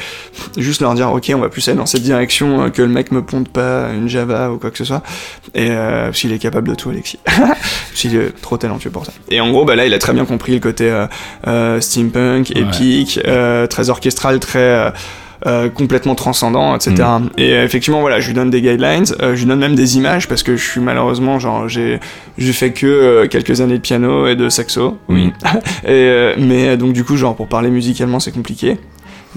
juste 0.57 0.81
leur 0.81 0.95
dire, 0.95 1.11
ok, 1.13 1.31
on 1.35 1.39
va 1.39 1.49
plus 1.49 1.67
aller 1.69 1.77
dans 1.77 1.87
cette 1.87 2.03
direction, 2.03 2.63
euh, 2.63 2.69
que 2.71 2.83
le 2.83 2.89
mec 2.89 3.13
me 3.13 3.23
ponte 3.23 3.49
pas 3.49 3.91
une 3.93 4.09
Java 4.09 4.51
ou 4.51 4.59
quoi 4.59 4.71
que 4.71 4.79
ce 4.79 4.85
soit. 4.85 5.03
Et 5.55 5.71
euh, 5.71 6.13
s'il 6.13 6.33
est 6.33 6.39
capable 6.39 6.69
de 6.69 6.75
tout, 6.75 6.91
Alexis. 6.91 7.19
s'il 7.95 8.17
est 8.17 8.41
trop 8.41 8.57
talentueux 8.57 8.91
pour 8.91 9.07
ça. 9.07 9.13
Et 9.31 9.41
en 9.41 9.51
gros, 9.51 9.65
bah 9.65 9.77
là, 9.77 9.87
il 9.87 9.95
a 9.95 9.99
très 9.99 10.13
bien 10.13 10.25
compris 10.25 10.55
le 10.55 10.61
côté 10.61 10.89
steampunk, 11.81 12.51
épique, 12.57 13.21
très 13.69 13.91
orchestral, 13.91 14.41
très 14.41 14.93
euh, 15.47 15.69
complètement 15.69 16.17
transcendant, 16.17 16.75
etc. 16.75 16.95
Mm. 16.97 17.29
Et 17.39 17.53
euh, 17.53 17.65
effectivement, 17.65 18.01
voilà, 18.01 18.19
je 18.19 18.27
lui 18.27 18.35
donne 18.35 18.51
des 18.51 18.61
guidelines, 18.61 19.05
euh, 19.23 19.37
je 19.37 19.41
lui 19.41 19.47
donne 19.47 19.61
même 19.61 19.77
des 19.77 19.97
images 19.97 20.27
parce 20.27 20.43
que 20.43 20.57
je 20.57 20.69
suis 20.69 20.81
malheureusement, 20.81 21.39
genre, 21.39 21.69
j'ai, 21.69 22.01
j'ai 22.39 22.53
fait 22.53 22.73
que 22.73 23.27
quelques 23.27 23.61
années 23.61 23.77
de 23.77 23.83
piano 23.83 24.27
et 24.27 24.35
de 24.35 24.49
saxo. 24.49 24.99
Oui. 25.09 25.27
Mm. 25.27 25.89
et, 25.89 26.33
mais 26.39 26.77
donc, 26.77 26.93
du 26.93 27.05
coup, 27.05 27.17
genre, 27.17 27.37
pour 27.37 27.47
parler 27.47 27.71
musicalement, 27.71 28.19
c'est 28.19 28.33
compliqué. 28.33 28.79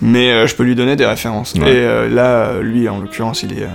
Mais 0.01 0.47
je 0.47 0.55
peux 0.55 0.63
lui 0.63 0.73
donner 0.73 0.95
des 0.95 1.05
références. 1.05 1.53
Et 1.55 1.85
là, 2.09 2.59
lui, 2.61 2.89
en 2.89 2.99
l'occurrence, 2.99 3.43
il, 3.43 3.53
est, 3.53 3.67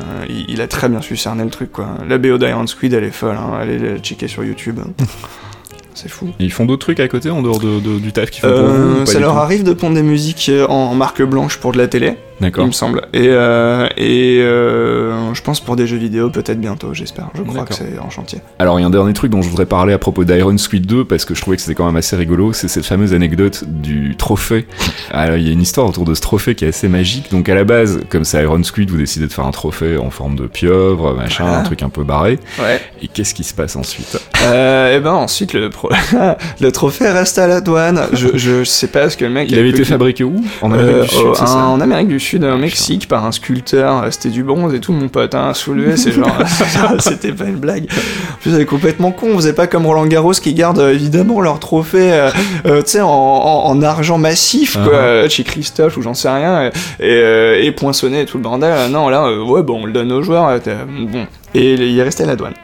il, 0.48 0.60
a 0.60 0.66
très 0.66 0.88
bien 0.88 1.00
su 1.00 1.16
cerner 1.16 1.44
le 1.44 1.50
truc, 1.50 1.70
quoi. 1.70 1.90
La 2.08 2.18
BO 2.18 2.38
d'Iron 2.38 2.66
Squid, 2.66 2.94
elle 2.94 3.04
est 3.04 3.12
folle, 3.12 3.36
hein. 3.36 3.56
allez 3.60 3.78
la 3.78 3.98
checker 3.98 4.26
sur 4.26 4.42
YouTube. 4.42 4.80
c'est 5.96 6.08
fou. 6.08 6.28
ils 6.38 6.52
font 6.52 6.66
d'autres 6.66 6.86
trucs 6.86 7.00
à 7.00 7.08
côté 7.08 7.30
en 7.30 7.42
dehors 7.42 7.58
de, 7.58 7.98
du 7.98 8.12
taf 8.12 8.30
qu'ils 8.30 8.42
font 8.42 8.48
euh, 8.48 9.06
Ça 9.06 9.18
leur 9.18 9.36
arrive 9.38 9.62
de 9.62 9.72
pondre 9.72 9.94
des 9.94 10.02
musiques 10.02 10.48
euh, 10.48 10.66
en 10.66 10.94
marque 10.94 11.22
blanche 11.22 11.56
pour 11.58 11.72
de 11.72 11.78
la 11.78 11.88
télé. 11.88 12.16
Il 12.40 12.66
me 12.66 12.72
semble. 12.72 13.02
Et, 13.12 13.28
euh, 13.28 13.88
et 13.96 14.40
euh, 14.40 15.32
je 15.34 15.42
pense 15.42 15.60
pour 15.60 15.76
des 15.76 15.86
jeux 15.86 15.96
vidéo, 15.96 16.30
peut-être 16.30 16.60
bientôt, 16.60 16.92
j'espère. 16.92 17.28
Je 17.34 17.42
crois 17.42 17.64
que 17.64 17.74
c'est 17.74 17.98
en 17.98 18.10
chantier. 18.10 18.40
Alors, 18.58 18.78
il 18.78 18.82
y 18.82 18.84
a 18.84 18.86
un 18.86 18.90
dernier 18.90 19.12
truc 19.14 19.30
dont 19.30 19.42
je 19.42 19.48
voudrais 19.48 19.66
parler 19.66 19.92
à 19.92 19.98
propos 19.98 20.24
d'Iron 20.24 20.56
Squid 20.58 20.86
2, 20.86 21.04
parce 21.04 21.24
que 21.24 21.34
je 21.34 21.40
trouvais 21.40 21.56
que 21.56 21.62
c'était 21.62 21.74
quand 21.74 21.86
même 21.86 21.96
assez 21.96 22.16
rigolo. 22.16 22.52
C'est 22.52 22.68
cette 22.68 22.84
fameuse 22.84 23.14
anecdote 23.14 23.64
du 23.66 24.16
trophée. 24.16 24.66
Alors, 25.10 25.36
il 25.36 25.46
y 25.46 25.48
a 25.48 25.52
une 25.52 25.62
histoire 25.62 25.86
autour 25.86 26.04
de 26.04 26.14
ce 26.14 26.20
trophée 26.20 26.54
qui 26.54 26.64
est 26.64 26.68
assez 26.68 26.88
magique. 26.88 27.30
Donc, 27.30 27.48
à 27.48 27.54
la 27.54 27.64
base, 27.64 28.00
comme 28.10 28.24
c'est 28.24 28.42
Iron 28.42 28.62
Squid, 28.62 28.90
vous 28.90 28.98
décidez 28.98 29.26
de 29.26 29.32
faire 29.32 29.46
un 29.46 29.50
trophée 29.50 29.96
en 29.96 30.10
forme 30.10 30.36
de 30.36 30.46
pieuvre, 30.46 31.14
machin, 31.14 31.46
un 31.46 31.62
truc 31.62 31.82
un 31.82 31.88
peu 31.88 32.04
barré. 32.04 32.38
Ouais. 32.58 32.80
Et 33.02 33.08
qu'est-ce 33.08 33.34
qui 33.34 33.44
se 33.44 33.54
passe 33.54 33.76
ensuite? 33.76 34.18
Euh, 34.44 34.92
Et 34.92 34.96
eh 34.96 35.00
ben, 35.00 35.12
ensuite, 35.12 35.52
le, 35.54 35.70
le 36.60 36.72
trophée 36.72 37.08
reste 37.08 37.38
à 37.38 37.46
la 37.46 37.60
douane. 37.60 38.02
Je, 38.12 38.36
je 38.36 38.64
sais 38.64 38.88
pas 38.88 39.08
ce 39.08 39.16
que 39.16 39.24
le 39.24 39.30
mec. 39.30 39.50
Il 39.50 39.58
avait 39.58 39.70
été 39.70 39.84
fabriqué 39.84 40.24
où? 40.24 40.44
En 40.60 40.70
Amérique 40.72 41.02
du 41.02 41.08
Sud, 41.08 41.26
En 41.46 41.80
Amérique 41.80 42.08
du 42.08 42.20
Sud, 42.20 42.25
au 42.34 42.56
Mexique, 42.58 43.08
par 43.08 43.24
un 43.24 43.32
sculpteur. 43.32 44.04
C'était 44.10 44.30
du 44.30 44.42
bronze 44.42 44.74
et 44.74 44.80
tout, 44.80 44.92
mon 44.92 45.08
pote, 45.08 45.34
hein, 45.34 45.54
soulevé, 45.54 45.96
c'est 45.96 46.12
genre. 46.12 46.26
C'était 46.98 47.32
pas 47.32 47.44
une 47.44 47.56
blague. 47.56 47.84
En 47.84 48.36
plus, 48.40 48.56
c'est 48.56 48.64
complètement 48.64 49.12
con. 49.12 49.28
On 49.34 49.36
faisait 49.36 49.52
pas 49.52 49.66
comme 49.66 49.86
Roland 49.86 50.06
Garros 50.06 50.32
qui 50.32 50.54
garde 50.54 50.78
euh, 50.78 50.92
évidemment 50.92 51.40
leur 51.40 51.58
trophée, 51.58 52.12
euh, 52.12 52.30
euh, 52.66 52.82
tu 52.82 52.92
sais, 52.92 53.00
en, 53.00 53.08
en, 53.08 53.82
argent 53.82 54.18
massif, 54.18 54.74
quoi, 54.74 55.24
uh-huh. 55.24 55.30
chez 55.30 55.44
Christophe 55.44 55.96
ou 55.96 56.02
j'en 56.02 56.14
sais 56.14 56.28
rien, 56.28 56.70
et, 57.00 57.66
et, 57.66 57.72
poinçonné 57.72 58.22
et 58.22 58.24
tout 58.26 58.38
le 58.38 58.42
bordel. 58.42 58.90
Non, 58.90 59.08
là, 59.08 59.32
ouais, 59.32 59.62
bon, 59.62 59.82
on 59.82 59.86
le 59.86 59.92
donne 59.92 60.12
aux 60.12 60.22
joueurs. 60.22 60.58
bon. 60.88 61.26
Et 61.54 61.74
il 61.74 61.98
est 61.98 62.02
resté 62.02 62.24
à 62.24 62.26
la 62.26 62.36
douane. 62.36 62.54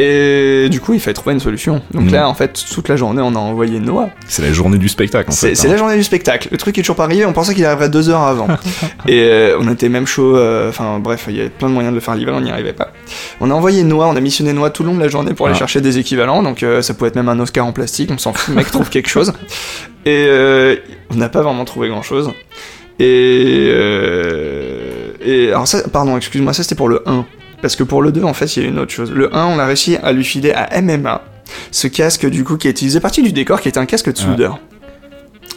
Et 0.00 0.68
du 0.68 0.80
coup, 0.80 0.94
il 0.94 1.00
fallait 1.00 1.14
trouver 1.14 1.34
une 1.34 1.40
solution. 1.40 1.82
Donc 1.90 2.04
mm. 2.04 2.12
là, 2.12 2.28
en 2.28 2.34
fait, 2.34 2.64
toute 2.72 2.88
la 2.88 2.94
journée, 2.94 3.20
on 3.20 3.34
a 3.34 3.38
envoyé 3.38 3.80
Noah. 3.80 4.10
C'est 4.28 4.42
la 4.42 4.52
journée 4.52 4.78
du 4.78 4.88
spectacle, 4.88 5.28
en 5.28 5.34
fait. 5.34 5.56
C'est 5.56 5.66
la 5.66 5.76
journée 5.76 5.96
du 5.96 6.04
spectacle. 6.04 6.46
Le 6.52 6.56
truc 6.56 6.78
est 6.78 6.82
toujours 6.82 6.94
pas 6.94 7.02
arrivé, 7.02 7.26
on 7.26 7.32
pensait 7.32 7.52
qu'il 7.52 7.64
arriverait 7.64 7.88
deux 7.88 8.08
heures 8.08 8.22
avant. 8.22 8.46
et 9.08 9.22
euh, 9.24 9.58
on 9.60 9.68
était 9.68 9.88
même 9.88 10.06
chaud, 10.06 10.36
euh, 10.36 10.68
enfin 10.68 11.00
bref, 11.00 11.24
il 11.28 11.36
y 11.36 11.40
avait 11.40 11.48
plein 11.48 11.68
de 11.68 11.74
moyens 11.74 11.92
de 11.92 11.96
le 11.96 12.00
faire 12.00 12.14
livrer, 12.14 12.32
on 12.32 12.40
n'y 12.40 12.52
arrivait 12.52 12.72
pas. 12.72 12.92
On 13.40 13.50
a 13.50 13.54
envoyé 13.54 13.82
Noah, 13.82 14.06
on 14.06 14.14
a 14.14 14.20
missionné 14.20 14.52
Noah 14.52 14.70
tout 14.70 14.84
le 14.84 14.90
long 14.90 14.94
de 14.94 15.00
la 15.00 15.08
journée 15.08 15.34
pour 15.34 15.46
aller 15.46 15.56
ah. 15.56 15.58
chercher 15.58 15.80
des 15.80 15.98
équivalents, 15.98 16.44
donc 16.44 16.62
euh, 16.62 16.80
ça 16.80 16.94
pouvait 16.94 17.08
être 17.08 17.16
même 17.16 17.28
un 17.28 17.40
Oscar 17.40 17.66
en 17.66 17.72
plastique, 17.72 18.10
on 18.12 18.18
s'en 18.18 18.32
fout, 18.32 18.50
le 18.50 18.54
mec 18.54 18.70
trouve 18.70 18.90
quelque 18.90 19.08
chose. 19.08 19.32
Et 20.06 20.30
on 21.10 21.16
n'a 21.16 21.28
pas 21.28 21.42
vraiment 21.42 21.64
trouvé 21.64 21.88
grand 21.88 22.02
chose. 22.02 22.30
Et, 23.00 23.68
et 25.20 25.48
alors 25.48 25.68
ça, 25.68 25.86
pardon, 25.92 26.16
excuse-moi, 26.16 26.52
ça 26.54 26.62
c'était 26.62 26.76
pour 26.76 26.88
le 26.88 27.02
1. 27.06 27.26
Parce 27.60 27.76
que 27.76 27.82
pour 27.82 28.02
le 28.02 28.12
2, 28.12 28.22
en 28.22 28.34
fait, 28.34 28.56
il 28.56 28.62
y 28.62 28.66
a 28.66 28.68
une 28.68 28.78
autre 28.78 28.92
chose. 28.92 29.10
Le 29.10 29.34
1, 29.34 29.46
on 29.46 29.58
a 29.58 29.66
réussi 29.66 29.96
à 29.96 30.12
lui 30.12 30.24
filer 30.24 30.52
à 30.52 30.80
MMA 30.80 31.24
ce 31.70 31.86
casque, 31.88 32.26
du 32.26 32.44
coup, 32.44 32.56
qui 32.56 32.68
est 32.68 32.70
utilisé 32.70 33.00
partie 33.00 33.22
du 33.22 33.32
décor, 33.32 33.60
qui 33.60 33.68
était 33.68 33.78
un 33.78 33.86
casque 33.86 34.12
de 34.12 34.18
soudeur. 34.18 34.60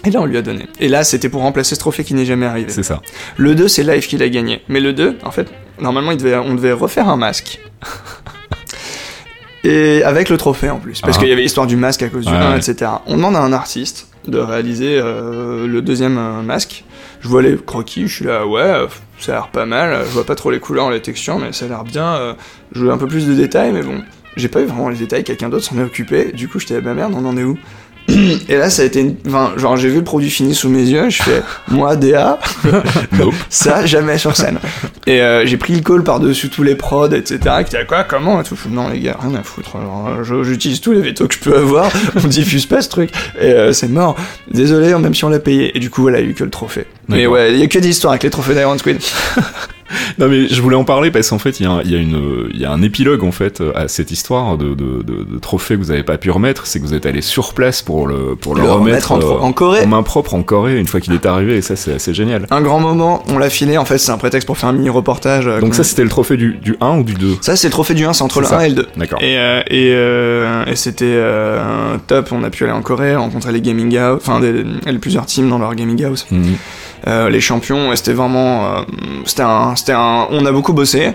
Et 0.04 0.10
là, 0.10 0.22
on 0.22 0.26
lui 0.26 0.38
a 0.38 0.42
donné. 0.42 0.68
Et 0.80 0.88
là, 0.88 1.04
c'était 1.04 1.30
pour 1.30 1.42
remplacer 1.42 1.76
ce 1.76 1.80
trophée 1.80 2.04
qui 2.04 2.16
n'est 2.16 2.26
jamais 2.26 2.48
arrivé. 2.48 2.72
C'est 2.72 2.84
ça. 2.84 3.02
Le 3.38 3.54
2, 3.54 3.68
c'est 3.68 3.84
Life 3.84 4.08
qui 4.08 4.18
l'a 4.18 4.30
gagné. 4.30 4.64
Mais 4.68 4.80
le 4.80 4.94
2, 4.94 5.20
en 5.24 5.32
fait, 5.32 5.48
normalement, 5.80 6.12
il 6.12 6.18
devait, 6.18 6.38
on 6.38 6.56
devait 6.56 6.72
refaire 6.72 7.08
un 7.08 7.18
masque. 7.18 7.60
Et 9.64 10.02
avec 10.04 10.30
le 10.30 10.38
trophée 10.38 10.72
en 10.72 10.80
plus. 10.80 11.02
Parce 11.02 11.18
ah. 11.18 11.20
qu'il 11.20 11.30
y 11.30 11.32
avait 11.32 11.44
l'histoire 11.44 11.68
du 11.68 11.76
masque 11.76 12.02
à 12.02 12.10
cause 12.10 12.26
du 12.26 12.34
1, 12.34 12.58
etc. 12.58 12.92
On 13.06 13.16
demande 13.16 13.36
à 13.36 13.42
un 13.42 13.54
artiste 13.54 14.08
de 14.28 14.40
réaliser 14.40 14.98
euh, 14.98 15.68
le 15.68 15.82
deuxième 15.84 16.18
euh, 16.18 16.42
masque. 16.42 16.84
Je 17.20 17.28
vois 17.28 17.44
les 17.44 17.56
croquis, 17.58 18.08
je 18.08 18.16
suis 18.16 18.26
là, 18.26 18.48
ouais, 18.48 18.88
ça 19.22 19.34
a 19.34 19.36
l'air 19.36 19.48
pas 19.50 19.66
mal, 19.66 20.06
je 20.06 20.12
vois 20.12 20.26
pas 20.26 20.36
trop 20.36 20.52
les 20.52 20.60
couleurs, 20.60 20.92
les 20.92 21.02
textures, 21.02 21.40
mais 21.40 21.52
ça 21.52 21.66
a 21.66 21.68
l'air 21.68 21.84
bien. 21.84 22.16
Euh, 22.16 22.34
je 22.74 22.86
veux 22.86 22.92
un 22.92 22.98
peu 22.98 23.08
plus 23.08 23.28
de 23.28 23.34
détails, 23.34 23.72
mais 23.72 23.84
bon, 23.84 24.02
j'ai 24.36 24.48
pas 24.48 24.62
eu 24.62 24.66
vraiment 24.66 24.90
les 24.90 24.98
détails, 24.98 25.24
quelqu'un 25.24 25.50
d'autre 25.50 25.66
s'en 25.66 25.78
est 25.78 25.84
occupé, 25.84 26.32
du 26.32 26.48
coup 26.48 26.60
j'étais, 26.60 26.82
bah 26.82 26.94
merde, 26.94 27.14
on 27.16 27.26
en 27.26 27.38
est 27.38 27.44
où? 27.44 27.58
Et 28.50 28.58
là, 28.58 28.70
ça 28.70 28.82
a 28.82 28.86
été. 28.86 29.16
Enfin, 29.28 29.54
genre, 29.58 29.78
j'ai 29.78 29.90
vu 29.90 29.98
le 29.98 30.04
produit 30.04 30.30
fini 30.30 30.54
sous 30.54 30.70
mes 30.70 30.84
yeux, 30.84 31.10
je 31.10 31.24
fais, 31.24 31.42
moi, 31.70 31.96
DA, 31.96 32.40
ça, 33.50 33.86
jamais 33.86 34.18
sur 34.18 34.36
scène. 34.36 34.60
Et 35.08 35.22
euh, 35.22 35.46
j'ai 35.46 35.58
pris 35.58 35.74
le 35.74 35.82
call 35.82 36.04
par-dessus 36.04 36.50
tous 36.50 36.64
les 36.64 36.76
prods, 36.76 37.12
etc. 37.12 37.40
Qui 37.68 37.78
à 37.78 37.86
quoi, 37.86 38.04
comment 38.04 38.42
et 38.42 38.44
tout. 38.44 38.58
Non, 38.70 38.90
les 38.90 39.00
gars, 39.00 39.18
rien 39.22 39.36
à 39.36 39.44
foutre. 39.44 39.78
J'utilise 40.44 40.82
tous 40.82 40.92
les 40.92 41.02
vétos 41.02 41.28
que 41.28 41.36
je 41.36 41.40
peux 41.40 41.56
avoir, 41.56 41.92
on 42.16 42.28
diffuse 42.28 42.66
pas 42.66 42.82
ce 42.82 42.90
truc. 42.90 43.12
Et 43.40 43.46
euh, 43.46 43.74
c'est 43.74 43.88
mort. 43.88 44.16
Désolé, 44.50 44.94
même 44.96 45.16
si 45.16 45.26
on 45.26 45.30
l'a 45.30 45.40
payé. 45.40 45.76
Et 45.76 45.80
du 45.80 45.90
coup, 45.90 46.02
voilà, 46.02 46.20
il 46.20 46.26
y 46.26 46.28
a 46.28 46.32
eu 46.32 46.34
que 46.34 46.44
le 46.44 46.50
trophée. 46.50 46.86
Mais 47.08 47.28
ouais, 47.28 47.54
il 47.54 47.60
y 47.60 47.64
a 47.64 47.68
que 47.68 47.80
des 47.80 47.90
histoires 47.90 48.14
avec 48.14 48.24
les 48.24 48.30
trophées 48.30 48.54
d'Iron 48.54 48.78
Squid. 48.78 49.00
non 50.20 50.28
mais 50.28 50.48
je 50.48 50.62
voulais 50.62 50.76
en 50.76 50.84
parler 50.84 51.12
parce 51.12 51.30
qu'en 51.30 51.40
fait 51.40 51.60
il 51.60 51.64
y, 51.66 51.70
a, 51.70 51.82
y, 51.84 51.96
a 51.96 51.98
une, 51.98 52.50
y 52.54 52.66
a 52.66 52.72
un 52.72 52.82
épilogue 52.82 53.24
en 53.24 53.32
fait 53.32 53.62
à 53.76 53.88
cette 53.88 54.12
histoire 54.12 54.58
de, 54.58 54.74
de, 54.74 55.04
de, 55.04 55.40
trophée 55.40 55.76
que 55.76 55.80
vous 55.80 55.92
avez 55.92 56.04
pas 56.04 56.18
pu 56.18 56.30
remettre, 56.32 56.66
c'est 56.68 56.80
que 56.80 56.86
vous 56.86 56.94
êtes 56.94 57.06
allé 57.06 57.22
sur 57.22 57.54
place 57.54 57.82
pour 57.82 58.08
le, 58.08 58.36
pour 58.36 58.56
le, 58.56 58.64
remettre, 58.64 59.12
en, 59.12 59.20
en, 59.20 59.52
Corée. 59.54 59.84
en 59.84 59.88
main 59.88 60.04
propre 60.04 60.34
en 60.34 60.44
Corée 60.44 60.78
une 60.80 60.88
fois 60.88 61.00
qu'il 61.00 61.14
est 61.14 61.26
arrivé 61.26 61.58
et 61.58 61.62
ça 61.62 61.76
c'est 61.76 61.94
assez 61.94 62.14
génial. 62.14 62.48
Un 62.52 62.62
grand 62.62 62.80
moment, 62.80 63.24
on 63.30 63.38
l'a 63.38 63.50
filé 63.50 63.78
en 63.78 63.86
fait 63.86 63.98
c'est 63.98 64.12
un 64.12 64.18
prétexte 64.18 64.46
pour 64.48 64.58
faire 64.58 64.70
un 64.70 64.74
mini 64.74 64.90
reportage. 64.90 65.48
Euh, 65.48 65.60
Donc 65.60 65.76
ça 65.76 65.84
c'était 65.84 66.04
le 66.04 66.10
trophée 66.10 66.38
du, 66.38 66.58
du 66.62 66.76
1 66.82 67.00
ou 67.00 67.04
du 67.04 67.14
2 67.14 67.38
Ça 67.42 67.56
c'est 67.56 67.68
le 67.68 67.72
trophée 67.72 67.94
du 67.94 68.06
1, 68.06 68.14
c'est 68.14 68.24
entre 68.24 68.42
le 68.42 68.48
1 68.52 68.60
et 68.62 68.70
le 68.70 68.76
2. 68.76 68.88
D'accord. 68.98 69.22
Et, 69.22 69.38
euh, 69.38 69.62
et, 69.68 69.92
euh, 69.94 70.66
et 70.66 70.76
c'était 70.76 71.20
top, 72.08 72.30
on 72.32 72.44
a 72.44 72.50
pu 72.50 72.64
aller 72.64 72.74
en 72.74 72.82
Corée, 72.82 73.16
rencontrer 73.16 73.52
les 73.52 73.62
gaming 73.62 73.96
house, 73.98 74.22
enfin 74.26 74.40
des, 74.40 74.64
plusieurs 75.00 75.26
teams 75.26 75.50
dans 75.50 75.60
leur 75.60 75.76
gaming 75.76 76.04
house. 76.04 76.26
Mhm. 76.32 76.56
Euh, 77.08 77.30
les 77.30 77.42
champions, 77.42 77.96
c'était 77.96 78.14
vraiment, 78.14 78.66
euh, 78.66 78.82
c'était 79.26 79.44
un, 79.44 79.76
c'était 79.76 79.94
un, 79.94 80.28
on 80.30 80.46
a 80.46 80.52
beaucoup 80.52 80.74
bossé, 80.74 81.12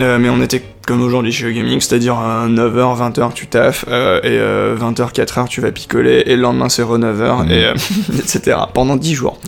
euh, 0.00 0.18
mais 0.18 0.28
on 0.28 0.40
était 0.42 0.62
comme 0.86 1.02
aujourd'hui 1.02 1.30
chez 1.30 1.52
Gaming, 1.52 1.80
c'est-à-dire 1.80 2.14
9h, 2.14 3.12
20h 3.12 3.32
tu 3.32 3.46
taffes, 3.46 3.84
et 3.88 4.38
20h, 4.38 5.12
4h 5.12 5.48
tu 5.48 5.60
vas 5.60 5.70
picoler, 5.70 6.24
et 6.26 6.34
le 6.34 6.42
lendemain 6.42 6.68
c'est 6.68 6.82
re 6.82 6.98
9h, 6.98 7.48
et, 7.50 7.72
etc. 8.18 8.56
pendant 8.74 8.96
10 8.96 9.14
jours. 9.14 9.38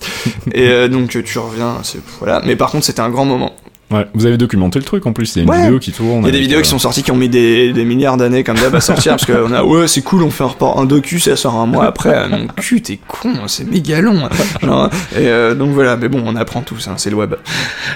et 0.53 0.89
donc 0.89 1.11
tu 1.25 1.39
reviens, 1.39 1.79
c'est, 1.83 2.01
voilà. 2.21 2.43
Mais 2.45 2.55
par 2.55 2.71
contre 2.71 2.85
c'était 2.85 3.01
un 3.01 3.11
grand 3.11 3.25
moment. 3.25 3.53
Ouais, 3.93 4.07
vous 4.15 4.27
avez 4.27 4.37
documenté 4.37 4.79
le 4.79 4.85
truc 4.85 5.07
en 5.07 5.13
plus, 5.13 5.37
il 5.37 5.45
y 5.45 5.51
a 5.51 5.55
une 5.55 5.63
vidéo 5.63 5.79
qui 5.79 5.93
tourne. 5.93 6.23
Il 6.23 6.27
y 6.27 6.29
a 6.29 6.33
des 6.33 6.41
vidéos 6.41 6.61
qui 6.61 6.69
sont 6.69 6.79
sorties 6.79 7.03
qui 7.03 7.11
ont 7.11 7.17
mis 7.17 7.29
des, 7.29 7.73
des 7.73 7.85
milliards 7.85 8.17
d'années 8.17 8.45
comme 8.45 8.57
d'hab 8.57 8.75
à 8.75 8.81
sortir 8.81 9.13
parce 9.13 9.27
qu'on 9.27 9.53
a 9.53 9.63
ouais 9.73 9.89
c'est 9.89 10.03
cool 10.03 10.23
on 10.23 10.31
fait 10.31 10.45
un 10.45 10.49
report 10.49 10.79
un 10.79 10.85
docu 10.85 11.21
ça 11.21 11.37
sort 11.37 11.57
un 11.57 11.67
mois 11.67 11.87
après 11.87 12.29
non 12.29 12.47
cul 12.57 12.83
t'es 12.83 12.99
con 13.07 13.33
c'est 13.47 13.69
méga 13.69 14.01
long 14.01 14.29
Genre, 14.63 14.91
et 15.17 15.27
euh, 15.27 15.55
donc 15.55 15.71
voilà 15.71 15.97
mais 15.97 16.09
bon 16.09 16.23
on 16.25 16.37
apprend 16.37 16.61
tout 16.61 16.79
ça 16.79 16.95
c'est 16.97 17.11
le 17.11 17.17
web. 17.17 17.35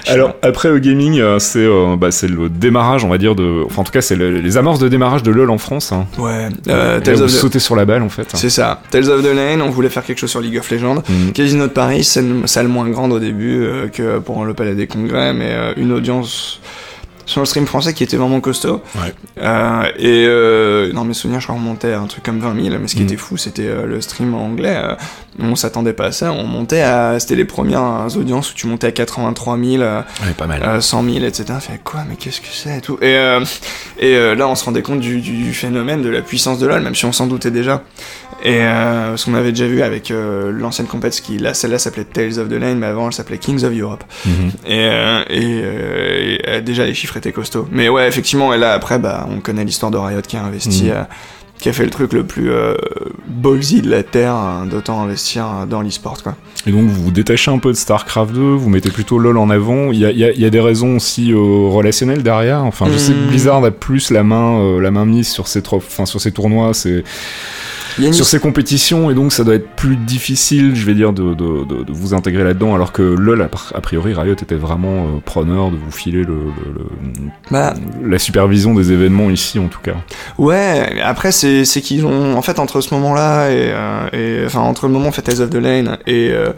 Alors 0.07 0.35
après 0.41 0.69
le 0.69 0.79
gaming 0.79 1.19
euh, 1.19 1.39
c'est 1.39 1.59
euh, 1.59 1.95
bah, 1.95 2.09
le 2.23 2.49
démarrage 2.49 3.03
on 3.03 3.09
va 3.09 3.17
dire 3.17 3.35
de 3.35 3.63
enfin 3.65 3.81
en 3.81 3.83
tout 3.83 3.91
cas 3.91 4.01
c'est 4.01 4.15
les 4.15 4.57
amorces 4.57 4.79
de 4.79 4.87
démarrage 4.89 5.23
de 5.23 5.31
LoL 5.31 5.49
en 5.49 5.57
France. 5.57 5.91
Hein. 5.91 6.05
Ouais. 6.17 6.49
Euh, 6.67 6.99
Tales 6.99 7.21
of 7.21 7.57
sur 7.57 7.75
la 7.75 7.85
balle 7.85 8.03
en 8.03 8.09
fait. 8.09 8.23
Hein. 8.23 8.37
C'est 8.37 8.49
ça. 8.49 8.81
Tales 8.91 9.09
of 9.09 9.23
the 9.23 9.33
Lane 9.33 9.61
on 9.61 9.69
voulait 9.69 9.89
faire 9.89 10.03
quelque 10.03 10.19
chose 10.19 10.29
sur 10.29 10.41
League 10.41 10.57
of 10.57 10.69
Legends. 10.69 11.03
Mm. 11.07 11.31
Casino 11.33 11.63
de 11.67 11.71
Paris 11.71 12.03
c'est 12.03 12.23
salle 12.45 12.67
moins 12.67 12.89
grande 12.89 13.13
au 13.13 13.19
début 13.19 13.67
que 13.93 14.19
pour 14.19 14.45
le 14.45 14.53
Palais 14.53 14.75
des 14.75 14.87
Congrès 14.87 15.33
mais 15.33 15.73
une 15.77 15.86
audience 15.91 16.59
sur 17.25 17.41
le 17.41 17.45
stream 17.45 17.65
français 17.65 17.93
qui 17.93 18.05
était 18.05 18.15
vraiment 18.15 18.39
costaud. 18.39 18.81
Ouais. 18.95 19.13
Euh, 19.41 19.83
et 19.99 20.25
euh, 20.27 20.93
dans 20.93 21.03
mes 21.03 21.13
souvenirs, 21.13 21.41
je 21.41 21.51
remontais 21.51 21.91
à 21.91 21.99
un 21.99 22.07
truc 22.07 22.23
comme 22.23 22.39
20 22.39 22.55
000, 22.69 22.77
mais 22.79 22.87
ce 22.87 22.95
qui 22.95 23.01
Mm. 23.01 23.05
était 23.05 23.17
fou, 23.17 23.35
c'était 23.35 23.67
euh, 23.67 23.85
le 23.85 23.99
stream 23.99 24.33
anglais. 24.33 24.77
euh, 24.81 24.95
on 25.39 25.55
s'attendait 25.57 25.91
pas 25.91 26.05
à 26.05 26.11
ça. 26.13 26.31
On 26.31 26.45
montait 26.45 26.81
à. 26.81 27.19
C'était 27.19 27.35
les 27.35 27.43
premières 27.43 28.07
audiences 28.15 28.51
où 28.51 28.53
tu 28.55 28.65
montais 28.65 28.87
à 28.87 28.91
83 28.93 29.57
000, 29.57 29.81
euh, 29.83 30.01
Ouais, 30.25 30.31
pas 30.37 30.47
mal. 30.47 30.63
euh, 30.63 30.79
100 30.79 31.03
000, 31.03 31.25
etc. 31.25 31.43
Fait 31.59 31.81
quoi, 31.83 32.05
mais 32.07 32.15
qu'est-ce 32.15 32.39
que 32.39 32.47
c'est 32.49 32.77
et 32.77 32.81
tout. 32.81 32.97
Et, 33.01 33.17
et 33.99 34.35
là, 34.35 34.47
on 34.47 34.55
se 34.55 34.63
rendait 34.63 34.81
compte 34.81 35.01
du, 35.01 35.19
du 35.19 35.53
phénomène, 35.53 36.01
de 36.01 36.09
la 36.09 36.21
puissance 36.21 36.59
de 36.59 36.65
LoL, 36.65 36.81
même 36.81 36.95
si 36.95 37.03
on 37.05 37.11
s'en 37.11 37.27
doutait 37.27 37.51
déjà. 37.51 37.83
Et 38.43 38.61
euh, 38.61 39.17
ce 39.17 39.25
qu'on 39.25 39.33
avait 39.33 39.51
déjà 39.51 39.65
vu 39.67 39.81
avec 39.81 40.11
euh, 40.11 40.51
l'ancienne 40.51 40.87
compète, 40.87 41.19
qui 41.21 41.37
là, 41.39 41.53
celle-là 41.53 41.79
s'appelait 41.79 42.03
Tales 42.05 42.39
of 42.39 42.49
the 42.49 42.53
Lane, 42.53 42.77
mais 42.79 42.85
avant 42.85 43.07
elle 43.07 43.13
s'appelait 43.13 43.39
Kings 43.39 43.63
of 43.65 43.73
Europe. 43.73 44.03
Mhm. 44.25 44.31
Et, 44.67 44.85
euh, 44.85 45.23
et, 45.29 46.57
et, 46.57 46.61
déjà 46.61 46.85
les 46.85 46.93
chiffres 46.93 47.17
étaient 47.17 47.31
costauds. 47.31 47.67
Mais 47.71 47.89
ouais, 47.89 48.07
effectivement, 48.07 48.53
et 48.53 48.57
là 48.57 48.73
après, 48.73 48.99
bah, 48.99 49.27
on 49.35 49.39
connaît 49.39 49.65
l'histoire 49.65 49.91
de 49.91 49.97
Riot 49.97 50.21
qui 50.27 50.37
a 50.37 50.43
investi, 50.43 50.85
Mhm. 50.91 51.05
qui 51.59 51.69
a 51.69 51.73
fait 51.73 51.83
le 51.85 51.89
truc 51.89 52.13
le 52.13 52.23
plus 52.25 52.51
ballsy 53.27 53.81
de 53.81 53.89
la 53.89 54.03
terre, 54.03 54.33
hein, 54.33 54.67
d'autant 54.69 55.01
investir 55.01 55.45
euh, 55.45 55.65
dans 55.65 55.81
l'e-sport 55.81 56.21
quoi. 56.21 56.35
Et 56.67 56.71
donc 56.71 56.83
vous 56.87 57.05
vous 57.05 57.11
détachez 57.11 57.49
un 57.49 57.57
peu 57.59 57.71
de 57.71 57.77
StarCraft 57.77 58.33
2, 58.33 58.39
vous 58.41 58.69
mettez 58.69 58.89
plutôt 58.91 59.17
LoL 59.17 59.37
en 59.37 59.49
avant. 59.49 59.91
Il 59.91 59.99
y 59.99 60.05
a, 60.05 60.11
il 60.11 60.17
y 60.19 60.23
a- 60.25 60.31
il 60.31 60.39
y 60.41 60.45
a 60.45 60.49
des 60.49 60.59
raisons 60.59 60.97
aussi 60.97 61.31
euh, 61.31 61.37
relationnelles 61.69 62.23
derrière? 62.23 62.63
Enfin, 62.63 62.85
je 62.91 62.97
sais 62.97 63.13
que 63.13 63.17
Hmm. 63.17 63.27
Blizzard 63.29 63.63
a 63.65 63.71
plus 63.71 64.11
la 64.11 64.23
main, 64.23 64.59
euh, 64.59 64.79
la 64.81 64.91
main 64.91 65.05
mise 65.05 65.27
sur 65.29 65.47
ces 65.47 65.63
enfin 65.71 66.05
sur 66.05 66.21
ces 66.21 66.31
tournois, 66.31 66.73
c'est 66.73 67.03
Sur 68.13 68.25
ces 68.25 68.39
compétitions, 68.39 69.09
et 69.11 69.13
donc 69.13 69.31
ça 69.33 69.43
doit 69.43 69.55
être 69.55 69.69
plus 69.75 69.95
difficile, 69.95 70.75
je 70.75 70.85
vais 70.85 70.93
dire, 70.93 71.13
de, 71.13 71.33
de, 71.33 71.63
de, 71.65 71.83
de 71.83 71.91
vous 71.91 72.13
intégrer 72.13 72.43
là-dedans, 72.43 72.75
alors 72.75 72.91
que 72.91 73.01
LoL, 73.01 73.41
a, 73.41 73.81
priori, 73.81 74.13
Riot 74.13 74.33
était 74.33 74.55
vraiment 74.55 75.05
euh, 75.05 75.19
preneur 75.25 75.71
de 75.71 75.75
vous 75.77 75.91
filer 75.91 76.19
le, 76.19 76.25
le- 76.25 76.73
le- 76.75 77.29
Bah, 77.51 77.73
la 78.03 78.19
supervision 78.19 78.73
des 78.73 78.91
événements 78.91 79.29
ici, 79.29 79.57
en 79.59 79.67
tout 79.67 79.79
cas. 79.81 79.95
Ouais, 80.37 81.01
après 81.03 81.31
c'est 81.31 81.65
c'est 81.65 81.81
qu'ils 81.81 82.05
ont 82.05 82.35
en 82.37 82.41
fait 82.41 82.59
entre 82.59 82.81
ce 82.81 82.93
moment-là 82.93 83.49
et, 83.49 83.71
euh, 83.71 84.41
et 84.41 84.45
enfin 84.45 84.59
entre 84.59 84.87
le 84.87 84.93
moment 84.93 85.11
fait 85.11 85.21
Tales 85.21 85.41
of 85.41 85.49
the 85.49 85.55
Lane 85.55 85.97
et 86.05 86.29
euh, 86.31 86.49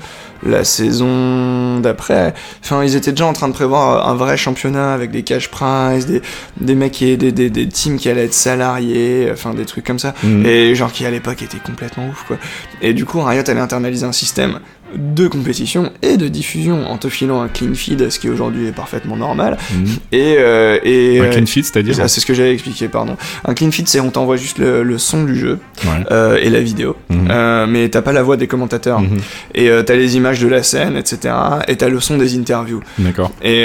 la 0.44 0.64
saison 0.64 1.80
d'après, 1.80 2.34
enfin 2.64 2.84
ils 2.84 2.96
étaient 2.96 3.12
déjà 3.12 3.26
en 3.26 3.34
train 3.34 3.48
de 3.48 3.54
prévoir 3.54 4.08
un 4.08 4.16
vrai 4.16 4.38
championnat 4.38 4.94
avec 4.94 5.12
des 5.12 5.24
cash 5.24 5.50
prizes, 5.50 6.06
des 6.08 6.22
des 6.60 6.76
mecs 6.76 6.92
qui 6.94 7.18
des 7.18 7.32
des, 7.32 7.50
des 7.50 7.68
teams 7.68 7.98
qui 7.98 8.10
allaient 8.10 8.26
être 8.26 8.34
salariés, 8.34 9.30
enfin 9.32 9.54
des 9.54 9.66
trucs 9.66 9.86
comme 9.86 10.00
ça 10.00 10.14
Mhm. 10.24 10.46
et 10.46 10.76
genre 10.76 10.92
qui 10.92 11.06
à 11.06 11.12
l'époque 11.12 11.42
était 11.42 11.58
complètement 11.58 12.08
ouf 12.10 12.24
quoi. 12.28 12.38
Et 12.82 12.94
du 12.94 13.06
coup 13.06 13.22
Riot 13.22 13.44
allait 13.48 13.60
internaliser 13.60 14.06
un 14.06 14.12
système 14.12 14.60
de 14.96 15.28
compétition 15.28 15.92
et 16.02 16.18
de 16.18 16.28
diffusion 16.28 16.88
en 16.90 16.98
te 16.98 17.10
filant 17.10 17.42
un 17.42 17.48
clean 17.48 17.74
feed, 17.74 18.10
ce 18.10 18.20
qui 18.20 18.30
aujourd'hui 18.30 18.68
est 18.68 18.72
parfaitement 18.76 19.16
normal. 19.16 19.58
Mhm. 19.74 19.86
Et, 20.12 20.36
euh, 20.40 20.80
et 20.84 21.20
Un 21.20 21.26
euh, 21.26 21.30
clean 21.32 21.46
feed, 21.46 21.66
c'est-à-dire 21.66 21.96
c'est 21.96 22.20
ce 22.20 22.26
que 22.26 22.34
j'avais 22.34 22.54
expliqué, 22.54 22.88
pardon. 22.88 23.18
Un 23.46 23.54
clean 23.54 23.72
feed, 23.72 23.88
c'est 23.88 24.00
on 24.00 24.10
t'envoie 24.12 24.38
juste 24.38 24.58
le, 24.58 24.84
le 24.84 24.98
son 24.98 25.24
du 25.24 25.36
jeu 25.38 25.60
Ouais. 25.86 26.06
euh, 26.12 26.38
et 26.42 26.50
la 26.50 26.60
vidéo, 26.62 26.96
Mhm. 27.10 27.28
Euh, 27.32 27.68
mais 27.68 27.90
t'as 27.90 28.02
pas 28.02 28.12
la 28.14 28.24
voix 28.24 28.38
des 28.38 28.48
commentateurs. 28.48 29.02
Mhm. 29.02 29.18
Et 29.56 29.70
t'as 29.86 29.96
les 29.96 30.16
images 30.18 30.40
de 30.40 30.48
la 30.48 30.64
scène, 30.64 30.96
etc. 30.98 31.34
Et 31.68 31.76
t'as 31.78 31.90
le 31.90 32.00
son 32.00 32.18
des 32.18 32.38
interviews. 32.38 32.82
D'accord. 32.98 33.32
Et, 33.44 33.64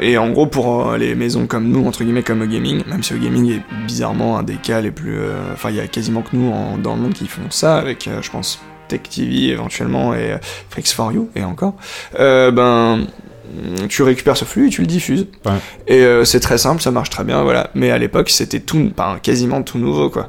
et 0.00 0.18
en 0.18 0.30
gros, 0.30 0.46
pour 0.46 0.92
les 0.94 1.14
maisons 1.14 1.46
comme 1.46 1.68
nous, 1.68 1.86
entre 1.86 2.02
guillemets, 2.04 2.22
comme 2.22 2.42
au 2.42 2.46
gaming, 2.46 2.82
même 2.88 3.02
si 3.02 3.14
au 3.14 3.18
gaming 3.18 3.50
est 3.52 3.62
bizarrement 3.86 4.38
un 4.38 4.42
des 4.42 4.54
cas 4.56 4.80
les 4.80 4.90
plus. 4.90 5.16
Enfin, 5.52 5.70
il 5.70 5.76
y 5.76 5.80
a 5.80 5.86
quasiment 5.86 6.22
que 6.22 6.34
nous 6.34 6.50
en- 6.50 6.78
dans 6.78 6.94
le 6.96 7.00
monde 7.02 7.12
qui 7.12 7.26
font 7.26 7.42
ça, 7.50 7.76
avec, 7.76 8.08
je 8.20 8.30
pense, 8.30 8.60
Tech 8.88 9.02
TV 9.02 9.48
éventuellement 9.48 10.14
et 10.14 10.32
euh, 10.32 10.38
Freaks 10.70 10.88
for 10.88 11.12
You, 11.12 11.30
et 11.34 11.44
encore. 11.44 11.74
Euh, 12.18 12.50
ben. 12.50 13.06
Tu 13.88 14.02
récupères 14.02 14.36
ce 14.36 14.44
flux 14.44 14.66
et 14.66 14.70
tu 14.70 14.80
le 14.80 14.86
diffuses. 14.86 15.26
Ouais. 15.44 15.52
Et 15.86 16.00
euh, 16.04 16.24
c'est 16.24 16.40
très 16.40 16.58
simple, 16.58 16.82
ça 16.82 16.90
marche 16.90 17.10
très 17.10 17.24
bien, 17.24 17.42
voilà. 17.42 17.70
Mais 17.74 17.90
à 17.90 17.98
l'époque, 17.98 18.30
c'était 18.30 18.60
tout, 18.60 18.90
enfin, 18.96 19.18
quasiment 19.22 19.62
tout 19.62 19.78
nouveau, 19.78 20.10
quoi. 20.10 20.28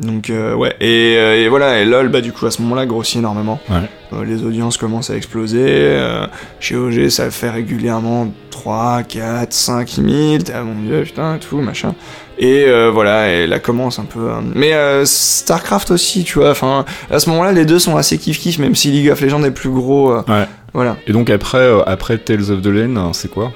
Donc, 0.00 0.30
euh, 0.30 0.54
ouais. 0.54 0.74
Et, 0.80 1.16
euh, 1.16 1.36
et 1.44 1.48
voilà, 1.48 1.80
et 1.80 1.84
LOL, 1.84 2.08
bah, 2.08 2.20
du 2.20 2.32
coup, 2.32 2.46
à 2.46 2.50
ce 2.50 2.62
moment-là, 2.62 2.86
grossit 2.86 3.16
énormément. 3.16 3.58
Ouais. 3.70 3.76
Euh, 4.12 4.24
les 4.24 4.42
audiences 4.42 4.76
commencent 4.76 5.10
à 5.10 5.16
exploser. 5.16 5.64
euh, 5.66 6.26
chez 6.60 6.76
OG, 6.76 7.08
ça 7.08 7.30
fait 7.30 7.50
régulièrement 7.50 8.32
3, 8.50 9.02
4, 9.02 9.52
5 9.52 9.88
000. 9.88 10.38
T'es, 10.38 10.52
ah 10.54 10.62
mon 10.62 10.80
dieu, 10.82 11.02
putain, 11.02 11.36
et 11.36 11.38
tout, 11.38 11.58
machin. 11.60 11.94
Et 12.40 12.64
euh, 12.66 12.90
voilà, 12.92 13.32
et 13.32 13.46
là 13.48 13.58
commence 13.58 13.98
un 13.98 14.04
peu. 14.04 14.20
euh, 14.20 14.40
Mais 14.54 14.72
euh, 14.72 15.04
StarCraft 15.04 15.90
aussi, 15.90 16.22
tu 16.24 16.38
vois. 16.38 16.50
Enfin, 16.52 16.84
à 17.10 17.18
ce 17.18 17.28
moment-là, 17.30 17.50
les 17.52 17.64
deux 17.64 17.78
sont 17.80 17.96
assez 17.96 18.16
kiff-kiff, 18.16 18.60
même 18.60 18.74
si 18.76 18.90
League 18.92 19.10
of 19.10 19.20
Legends 19.20 19.42
est 19.44 19.50
plus 19.50 19.70
gros. 19.70 20.12
euh, 20.12 20.22
Ouais. 20.28 20.46
Voilà. 20.74 20.96
Et 21.06 21.12
donc 21.12 21.30
après, 21.30 21.58
euh, 21.58 21.82
après 21.86 22.18
Tales 22.18 22.50
of 22.50 22.62
the 22.62 22.66
Lane, 22.66 22.96
hein, 22.98 23.10
c'est 23.14 23.30
quoi? 23.30 23.52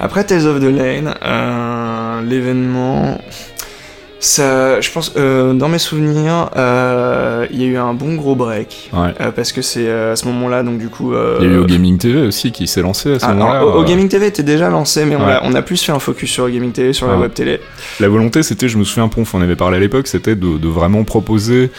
Après 0.00 0.24
Tales 0.24 0.46
of 0.46 0.60
the 0.60 0.64
Lane, 0.64 1.14
euh, 1.24 2.22
l'événement. 2.22 3.20
Ça, 4.18 4.80
je 4.80 4.90
pense, 4.90 5.12
euh, 5.18 5.52
dans 5.52 5.68
mes 5.68 5.78
souvenirs, 5.78 6.48
il 7.50 7.60
y 7.60 7.64
a 7.64 7.66
eu 7.66 7.76
un 7.76 7.92
bon 7.92 8.14
gros 8.14 8.34
break. 8.34 8.90
Ouais. 8.92 9.12
Parce 9.36 9.52
que 9.52 9.60
c'est 9.62 9.88
à 9.90 10.16
ce 10.16 10.24
moment-là, 10.26 10.62
donc 10.62 10.78
du 10.78 10.88
coup. 10.88 11.12
Il 11.40 11.44
y 11.46 11.48
a 11.48 11.52
eu 11.52 11.58
au 11.58 11.66
Gaming 11.66 11.98
TV 11.98 12.22
aussi 12.26 12.50
qui 12.50 12.66
s'est 12.66 12.80
lancé 12.82 13.14
à 13.14 13.18
ce 13.20 13.26
Ah, 13.26 13.34
moment-là. 13.34 13.64
au, 13.66 13.80
au 13.80 13.84
Gaming 13.84 14.08
TV 14.08 14.26
était 14.26 14.42
déjà 14.42 14.70
lancé, 14.70 15.04
mais 15.04 15.16
on, 15.16 15.22
a, 15.22 15.42
on 15.44 15.54
a 15.54 15.62
plus 15.62 15.80
fait 15.82 15.92
un 15.92 15.98
focus 15.98 16.30
sur 16.30 16.46
le 16.46 16.52
Gaming 16.52 16.72
TV, 16.72 16.92
sur 16.94 17.06
la 17.08 17.16
web 17.18 17.32
télé. 17.34 17.60
La 18.00 18.08
volonté, 18.08 18.42
c'était, 18.42 18.68
je 18.68 18.78
me 18.78 18.84
souviens, 18.84 19.06
Ponf, 19.08 19.34
on 19.34 19.42
avait 19.42 19.54
parlé 19.54 19.76
à 19.76 19.80
l'époque, 19.80 20.06
c'était 20.08 20.34
de, 20.34 20.56
de 20.58 20.68
vraiment 20.68 21.04
proposer 21.04 21.70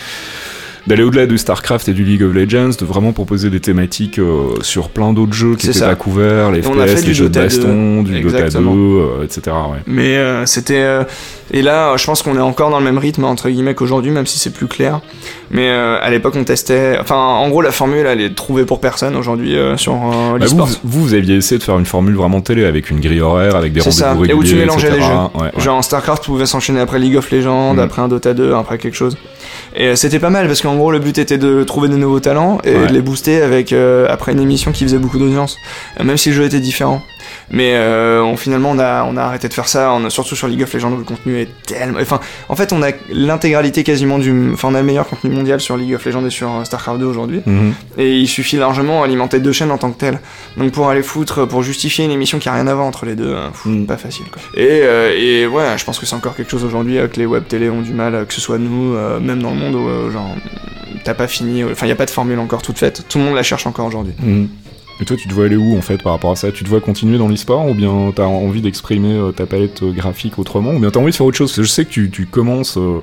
d'aller 0.88 1.04
au-delà 1.04 1.26
de 1.28 1.38
StarCraft 1.38 1.90
et 1.90 1.94
du 1.94 2.04
League 2.04 2.24
of 2.24 2.34
Legends, 2.34 2.70
de 2.80 2.86
vraiment 2.86 3.12
proposer 3.14 3.50
des 3.50 3.60
thématiques 3.60 4.20
euh, 4.20 4.54
sur 4.62 4.90
plein 4.90 5.14
d'autres 5.14 5.34
jeux 5.34 5.56
qui 5.56 5.66
C'est 5.66 5.72
étaient 5.72 5.80
ça. 5.80 5.88
pas 5.90 5.96
couverts, 5.96 6.52
les 6.52 6.62
FPS, 6.62 7.02
du 7.04 7.08
les 7.10 7.14
jeux 7.14 7.26
de 7.30 7.34
Dota 7.34 7.40
2, 7.42 7.46
baston, 7.46 8.04
du 8.04 8.22
Dota 8.22 8.38
2, 8.38 8.46
exactement. 8.46 8.74
euh, 8.76 9.24
etc. 9.24 9.42
Ouais. 9.72 9.78
Mais 9.86 10.16
euh, 10.18 10.46
c'était. 10.46 10.86
et 11.52 11.62
là, 11.62 11.96
je 11.98 12.06
pense 12.06 12.22
qu'on 12.22 12.36
est 12.38 12.42
encore 12.42 12.70
dans 12.70 12.80
le 12.80 12.86
même 12.86 12.98
rythme, 12.98 13.26
entre 13.26 13.50
guillemets, 13.50 13.76
qu'aujourd'hui, 13.76 14.12
même 14.12 14.26
si 14.26 14.40
c'est 14.40 14.54
plus 14.54 14.68
clair. 14.68 15.02
Mais 15.52 15.70
à 15.70 16.10
l'époque, 16.10 16.36
on 16.38 16.44
testait. 16.44 16.98
Enfin, 17.00 17.16
en 17.16 17.48
gros, 17.50 17.62
la 17.62 17.72
formule, 17.72 18.06
elle 18.06 18.22
est 18.22 18.36
trouvée 18.36 18.66
pour 18.66 18.80
personne 18.82 19.16
aujourd'hui 19.16 19.56
sur 19.78 19.94
Bah, 19.94 20.46
vous, 20.46 20.66
vous, 20.66 21.02
vous 21.04 21.14
aviez 21.14 21.36
essayé 21.36 21.58
de 21.60 21.64
faire 21.64 21.78
une 21.80 21.86
formule 21.86 22.16
vraiment 22.16 22.42
télé 22.42 22.66
avec 22.66 22.90
une 22.90 23.00
grille 23.00 23.22
horaire, 23.22 23.56
avec 23.56 23.74
des 23.74 23.82
rendez-vous 23.82 24.26
et 24.26 24.34
où 24.34 24.40
réguliers, 24.40 24.50
tu 24.50 24.56
mélangeais 24.56 24.88
etc. 24.88 25.00
les 25.02 25.06
jeux. 25.06 25.40
Ouais, 25.42 25.52
ouais. 25.56 25.62
Genre 25.62 25.78
en 25.78 25.82
StarCraft, 25.82 26.24
tu 26.24 26.32
pouvais 26.32 26.46
s'enchaîner 26.46 26.80
après 26.80 27.00
League 27.00 27.16
of 27.18 27.30
Legends, 27.32 27.74
Mm. 27.76 27.80
après 27.80 28.02
un 28.02 28.08
Dota 28.08 28.34
2, 28.34 28.54
après 28.54 28.78
quelque 28.78 28.96
chose. 28.96 29.18
Et 29.76 29.88
euh, 29.88 29.96
c'était 29.96 30.20
pas 30.20 30.30
mal 30.30 30.48
parce 30.48 30.62
qu'en 30.62 30.76
gros, 30.76 30.92
le 30.92 31.00
but 31.00 31.18
était 31.18 31.38
de 31.38 31.64
trouver 31.64 31.88
des 31.90 31.96
nouveaux 31.98 32.20
talents 32.20 32.60
et 32.64 32.74
Ouais. 32.76 32.88
de 32.88 32.94
les 32.94 33.02
booster 33.02 33.42
avec 33.42 33.74
euh, 33.74 34.08
après 34.10 34.32
une 34.32 34.40
émission 34.40 34.72
qui 34.72 34.84
faisait 34.84 34.98
beaucoup 34.98 35.20
d'audience, 35.20 35.58
Euh, 36.00 36.04
même 36.04 36.18
si 36.18 36.30
le 36.30 36.36
jeu 36.36 36.44
était 36.46 36.60
différent. 36.60 37.02
Mais 37.52 37.74
euh, 37.76 38.22
on, 38.22 38.38
finalement, 38.38 38.72
on 38.72 38.80
a, 38.80 39.04
on 39.04 39.18
a 39.18 39.22
arrêté 39.24 39.48
de 39.48 39.54
faire 39.54 39.68
ça, 39.68 39.92
on 39.94 40.04
a, 40.06 40.10
surtout 40.10 40.36
sur 40.36 40.48
League 40.48 40.62
of 40.64 40.74
Legends 40.74 40.92
où 40.92 40.98
le 40.98 41.04
contenu 41.04 41.40
est 41.40 41.50
tellement. 41.66 42.00
Enfin, 42.02 42.20
en 42.50 42.56
fait, 42.56 42.74
on 42.74 42.82
a 42.84 42.90
l'intégralité 43.10 43.84
quasiment 43.84 44.20
du. 44.20 44.52
Enfin, 44.54 44.70
on 44.72 44.76
a 44.76 44.80
le 44.80 44.86
meilleur 44.86 45.08
contenu 45.08 45.30
mondial 45.30 45.60
sur 45.60 45.78
League 45.78 45.94
of 45.96 46.06
Legends 46.06 46.26
et 46.26 46.30
sur 46.30 46.50
euh, 46.54 46.64
StarCraft 46.64 47.00
2 47.00 47.06
aujourd'hui. 47.06 47.42
Mhm. 47.46 47.74
Et 47.98 48.18
il 48.20 48.28
suffit 48.28 48.58
largement 48.58 49.04
alimenter 49.04 49.40
deux 49.40 49.52
chaînes 49.52 49.72
en 49.72 49.78
tant 49.78 49.92
que 49.92 49.98
telles. 50.00 50.20
Donc 50.58 50.72
pour 50.72 50.90
aller 50.90 51.04
foutre, 51.04 51.48
pour 51.48 51.64
justifier 51.64 52.06
une 52.06 52.12
émission 52.12 52.40
qui 52.40 52.50
a 52.50 52.54
rien 52.54 52.68
à 52.68 52.74
voir 52.74 52.86
entre 52.86 53.06
les 53.06 53.16
deux, 53.16 53.34
hein, 53.36 53.52
Mm. 53.66 53.86
pas 53.86 53.98
facile 53.98 54.26
quoi. 54.32 54.42
Et, 54.56 54.82
euh, 54.84 55.14
et 55.18 55.48
ouais, 55.48 55.64
je 55.78 55.84
pense 55.86 56.00
que 56.00 56.06
c'est 56.06 56.16
encore 56.16 56.36
quelque 56.36 56.52
chose 56.52 56.64
aujourd'hui 56.64 56.98
que 57.12 57.20
les 57.20 57.26
web 57.26 57.44
télé 57.48 57.70
ont 57.70 57.82
du 57.82 57.94
mal, 57.94 58.26
que 58.28 58.34
ce 58.34 58.42
soit 58.42 58.58
nous, 58.58 58.96
même 59.20 59.42
dans 59.42 59.52
le 59.52 59.58
monde 59.58 59.76
où 59.76 60.12
genre 60.12 60.36
t'as 61.04 61.14
pas 61.14 61.28
fini, 61.28 61.64
enfin 61.64 61.86
y 61.88 61.92
a 61.92 61.96
pas 61.96 62.06
de 62.06 62.12
formule 62.12 62.40
encore 62.40 62.62
toute 62.62 62.78
faite. 62.78 63.04
Tout 63.10 63.18
le 63.20 63.26
monde 63.26 63.36
la 63.36 63.44
cherche 63.44 63.66
encore 63.68 63.86
aujourd'hui. 63.86 64.14
Mhm. 64.20 64.48
Et 65.00 65.06
toi, 65.06 65.16
tu 65.16 65.28
te 65.28 65.34
vois 65.34 65.46
aller 65.46 65.56
où 65.56 65.78
en 65.78 65.82
fait 65.82 66.02
par 66.02 66.14
rapport 66.14 66.32
à 66.32 66.36
ça? 66.36 66.52
Tu 66.52 66.64
te 66.64 66.70
vois 66.70 66.82
continuer 66.82 67.18
dans 67.18 67.28
l'e-sport 67.28 67.68
ou 67.68 67.74
bien 67.74 68.12
t'as 68.16 68.26
envie 68.26 68.62
d'exprimer 68.62 69.14
euh, 69.14 69.32
ta 69.32 69.46
palette 69.46 69.84
euh, 69.84 69.92
graphique 69.92 70.40
autrement? 70.40 70.72
Ou 70.72 70.80
bien 70.80 70.90
t'as 70.90 71.00
envie 71.00 71.12
de 71.12 71.16
faire 71.16 71.26
autre 71.26 71.38
chose? 71.38 71.54
Je 71.56 71.64
sais 71.64 71.86
que 71.86 71.92
tu, 71.92 72.10
tu 72.10 72.26
commences 72.26 72.78
euh, 72.78 73.02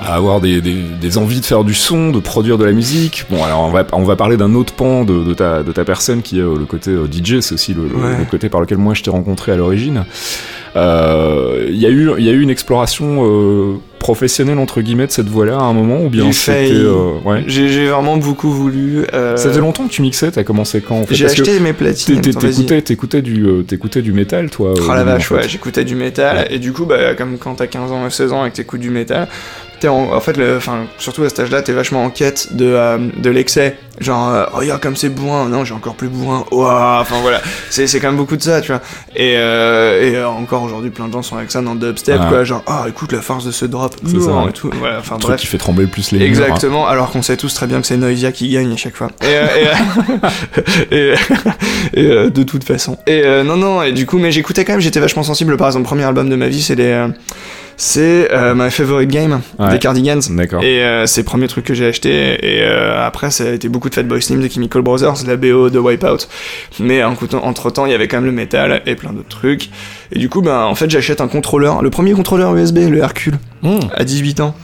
à 0.00 0.14
avoir 0.14 0.40
des, 0.40 0.60
des, 0.60 0.74
des 1.00 1.18
envies 1.18 1.40
de 1.40 1.44
faire 1.44 1.64
du 1.64 1.74
son, 1.74 2.10
de 2.10 2.20
produire 2.20 2.56
de 2.58 2.64
la 2.64 2.72
musique. 2.72 3.24
Bon, 3.30 3.42
alors 3.42 3.60
on 3.64 3.70
va, 3.70 3.84
on 3.92 4.04
va 4.04 4.14
parler 4.16 4.36
d'un 4.36 4.54
autre 4.54 4.72
pan 4.72 5.04
de, 5.04 5.24
de, 5.24 5.34
ta, 5.34 5.62
de 5.62 5.72
ta 5.72 5.84
personne 5.84 6.22
qui 6.22 6.38
est 6.38 6.42
euh, 6.42 6.56
le 6.56 6.66
côté 6.66 6.90
euh, 6.92 7.06
DJ, 7.10 7.40
c'est 7.40 7.54
aussi 7.54 7.74
le, 7.74 7.82
le- 7.88 7.96
Ouais. 7.96 8.18
le 8.18 8.24
côté 8.24 8.48
par 8.48 8.60
lequel 8.60 8.78
moi 8.78 8.94
je 8.94 9.02
t'ai 9.02 9.10
rencontré 9.10 9.52
à 9.52 9.56
l'origine. 9.56 10.04
Euh, 10.76 11.66
Il 11.68 11.76
y, 11.76 11.86
a 11.86 11.88
eu- 11.90 12.10
y 12.20 12.28
a 12.28 12.32
eu 12.32 12.40
une 12.40 12.50
exploration 12.50 13.24
euh, 13.24 13.74
professionnelle 13.98 14.58
entre 14.58 14.80
guillemets 14.80 15.06
de 15.06 15.12
cette 15.12 15.28
voie-là 15.28 15.56
à 15.58 15.62
un 15.62 15.72
moment 15.72 16.02
ou 16.04 16.08
bien 16.08 16.26
J'ai 16.26 16.32
c'était. 16.32 16.70
euh, 16.74 17.18
ouais. 17.24 17.42
J'ai 17.48 17.88
vraiment 17.88 18.16
beaucoup 18.18 18.50
voulu. 18.50 19.04
Ça 19.12 19.36
faisait 19.36 19.60
longtemps 19.60 19.86
que 19.86 19.92
tu 19.92 20.02
mixais, 20.02 20.30
t'as 20.30 20.44
commencé 20.44 20.80
quand 20.80 20.96
en 21.00 21.06
fait? 21.06 21.14
J'ai 21.14 21.26
acheté 21.26 21.58
mes 21.60 21.72
platines. 21.72 22.20
T'écoutais, 22.20 22.82
t'écoutais 22.82 23.22
du, 23.22 23.46
t'écoutais 23.66 24.02
du 24.02 24.12
métal, 24.12 24.50
toi. 24.50 24.74
Oh 24.80 24.88
la 24.94 25.04
vache, 25.04 25.32
en 25.32 25.36
fait. 25.36 25.42
ouais, 25.42 25.48
j'écoutais 25.48 25.84
du 25.84 25.96
métal, 25.96 26.46
et 26.50 26.58
du 26.58 26.72
coup, 26.72 26.84
bah, 26.84 27.14
comme 27.16 27.38
quand 27.38 27.54
t'as 27.56 27.66
15 27.66 27.90
ans 27.90 28.06
et 28.06 28.10
16 28.10 28.32
ans 28.32 28.44
et 28.46 28.50
que 28.50 28.56
t'écoutes 28.56 28.80
du 28.80 28.90
métal, 28.90 29.28
t'es 29.80 29.88
en, 29.88 30.12
en 30.12 30.20
fait, 30.20 30.36
le, 30.36 30.56
enfin, 30.56 30.86
surtout 30.98 31.22
à 31.22 31.28
cet 31.28 31.40
âge-là, 31.40 31.62
t'es 31.62 31.72
vachement 31.72 32.04
en 32.04 32.10
quête 32.10 32.54
de, 32.54 32.66
euh, 32.66 32.98
de 33.16 33.30
l'excès. 33.30 33.76
Genre, 34.00 34.28
euh, 34.28 34.44
oh, 34.52 34.58
regarde 34.58 34.80
comme 34.80 34.96
c'est 34.96 35.08
bourrin, 35.08 35.48
non, 35.48 35.64
j'ai 35.64 35.74
encore 35.74 35.94
plus 35.94 36.08
bourrin, 36.08 36.44
Ouah 36.52 36.98
enfin 37.00 37.16
voilà, 37.20 37.40
c'est, 37.68 37.88
c'est 37.88 37.98
quand 37.98 38.08
même 38.08 38.16
beaucoup 38.16 38.36
de 38.36 38.42
ça, 38.42 38.60
tu 38.60 38.70
vois. 38.70 38.80
Et, 39.16 39.34
euh, 39.36 40.02
et 40.02 40.24
encore 40.24 40.62
aujourd'hui, 40.62 40.90
plein 40.90 41.08
de 41.08 41.12
gens 41.12 41.22
sont 41.22 41.36
avec 41.36 41.50
ça 41.50 41.62
dans 41.62 41.74
le 41.74 41.80
dubstep, 41.80 42.20
quoi, 42.28 42.44
genre, 42.44 42.62
ah, 42.66 42.84
écoute 42.88 43.12
la 43.12 43.22
force 43.22 43.44
de 43.44 43.50
ce 43.50 43.64
drop, 43.64 43.96
C'est 44.06 44.20
ça, 44.20 44.44
et 44.48 44.52
tout, 44.52 44.70
voilà, 44.78 44.98
enfin 45.00 45.16
bref. 45.20 45.40
qui 45.40 45.46
fait 45.46 45.58
trembler 45.58 45.84
le 45.84 45.90
plus 45.90 46.12
les 46.12 46.18
murs, 46.18 46.26
hein. 46.26 46.28
Exactement, 46.28 46.86
alors 46.86 47.10
qu'on 47.10 47.22
sait 47.22 47.36
tous 47.36 47.52
très 47.52 47.66
bien 47.66 47.80
que 47.80 47.86
c'est 47.86 47.96
Noisia 47.96 48.30
qui 48.30 48.48
gagne 48.50 48.72
à 48.72 48.76
chaque 48.76 48.96
fois. 48.96 49.08
Et, 49.22 50.94
et, 50.94 50.96
et, 51.94 52.00
et, 52.00 52.30
de 52.30 52.42
toute 52.44 52.62
façon. 52.64 52.98
Et 53.06 53.22
non, 53.42 53.56
non, 53.56 53.82
et 53.82 53.92
du 53.92 54.06
coup, 54.06 54.18
mais 54.18 54.30
j'écoutais 54.30 54.64
quand 54.64 54.74
même, 54.74 54.80
j'étais 54.80 55.00
vachement 55.00 55.24
sensible. 55.24 55.56
Par 55.56 55.66
exemple, 55.66 55.82
le 55.84 55.88
premier 55.88 56.04
album 56.04 56.28
de 56.28 56.36
ma 56.36 56.46
vie, 56.46 56.62
c'est 56.62 56.76
les. 56.76 57.08
C'est 57.80 58.28
euh, 58.32 58.54
My 58.56 58.70
Favorite 58.70 59.08
Game 59.08 59.40
Ouais. 59.58 59.70
des 59.70 59.78
Cardigans. 59.78 60.20
D'accord. 60.30 60.62
Et 60.62 60.82
euh, 60.84 61.06
c'est 61.06 61.20
le 61.22 61.24
premier 61.24 61.46
truc 61.48 61.64
que 61.64 61.72
j'ai 61.74 61.86
acheté. 61.86 62.10
Et 62.42 62.62
euh, 62.62 63.00
après, 63.06 63.30
ça 63.30 63.44
a 63.44 63.50
été 63.52 63.68
beaucoup 63.68 63.88
de 63.88 63.94
Fatboy 63.94 64.20
Slim, 64.20 64.42
de 64.42 64.48
Chemical 64.48 64.82
Brothers, 64.82 65.14
la 65.26 65.36
BO 65.36 65.70
de 65.70 65.78
Wipeout. 65.78 66.26
Mais 66.80 67.02
entre 67.04 67.70
temps, 67.70 67.86
il 67.86 67.92
y 67.92 67.94
avait 67.94 68.08
quand 68.08 68.16
même 68.18 68.26
le 68.26 68.32
métal 68.32 68.82
et 68.84 68.94
plein 68.96 69.12
d'autres 69.12 69.28
trucs. 69.28 69.70
Et 70.12 70.18
du 70.18 70.28
coup, 70.28 70.42
ben, 70.42 70.62
en 70.64 70.74
fait, 70.74 70.90
j'achète 70.90 71.20
un 71.20 71.28
contrôleur. 71.28 71.80
Le 71.82 71.90
premier 71.90 72.12
contrôleur 72.12 72.54
USB, 72.56 72.78
le 72.90 72.98
Hercule, 72.98 73.38
Mmh. 73.62 73.78
à 73.94 74.04
18 74.04 74.40
ans. 74.40 74.54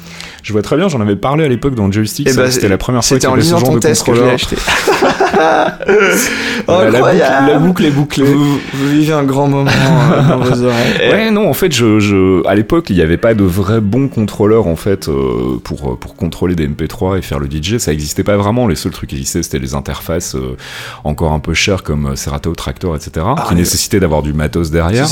Je 0.44 0.52
vois 0.52 0.60
très 0.60 0.76
bien, 0.76 0.88
j'en 0.88 1.00
avais 1.00 1.16
parlé 1.16 1.42
à 1.42 1.48
l'époque 1.48 1.74
dans 1.74 1.90
Joystick, 1.90 2.28
Eh 2.30 2.36
ben, 2.36 2.50
c'était 2.50 2.68
la 2.68 2.76
première 2.76 3.02
fois 3.02 3.18
qu'il 3.18 3.28
y 3.28 3.32
avait 3.32 3.40
ce 3.40 3.46
lisant 3.46 3.58
genre 3.58 3.68
ton 3.70 3.74
de 3.76 3.80
test 3.80 4.04
que 4.04 4.14
je 4.14 4.22
l'ai 4.22 4.30
acheté. 4.30 4.56
Voilà, 6.66 6.90
la, 6.90 6.90
boucle, 6.90 6.96
Incroyable. 6.96 7.46
la 7.50 7.58
boucle 7.58 7.84
est 7.84 7.90
bouclée. 7.90 8.24
Vous, 8.24 8.58
vous 8.72 8.88
vivez 8.88 9.12
un 9.12 9.24
grand 9.24 9.48
moment 9.48 9.70
euh, 9.70 10.28
dans 10.28 10.38
vos 10.38 10.62
oreilles. 10.62 10.92
Ouais, 11.12 11.30
non, 11.30 11.48
en 11.48 11.52
fait, 11.52 11.72
je, 11.72 11.98
je, 11.98 12.46
à 12.46 12.54
l'époque, 12.54 12.86
il 12.90 12.96
n'y 12.96 13.02
avait 13.02 13.16
pas 13.16 13.34
de 13.34 13.44
vrai 13.44 13.80
bon 13.80 14.08
contrôleur 14.08 14.66
en 14.66 14.76
fait 14.76 15.08
euh, 15.08 15.58
pour 15.62 15.98
pour 15.98 16.16
contrôler 16.16 16.54
des 16.54 16.68
MP3 16.68 17.18
et 17.18 17.22
faire 17.22 17.38
le 17.38 17.48
DJ. 17.50 17.78
Ça 17.78 17.92
existait 17.92 18.24
pas 18.24 18.36
vraiment. 18.36 18.66
Les 18.66 18.76
seuls 18.76 18.92
trucs 18.92 19.10
qui 19.10 19.16
existaient, 19.16 19.42
c'était 19.42 19.58
les 19.58 19.74
interfaces 19.74 20.34
euh, 20.36 20.56
encore 21.04 21.32
un 21.32 21.40
peu 21.40 21.54
chères 21.54 21.82
comme 21.82 22.06
euh, 22.06 22.16
Serato 22.16 22.52
Tractor, 22.54 22.96
etc., 22.96 23.26
Ah, 23.36 23.46
qui 23.48 23.54
nécessitaient 23.54 24.00
d'avoir 24.00 24.22
du 24.22 24.32
matos 24.32 24.70
derrière. 24.70 25.08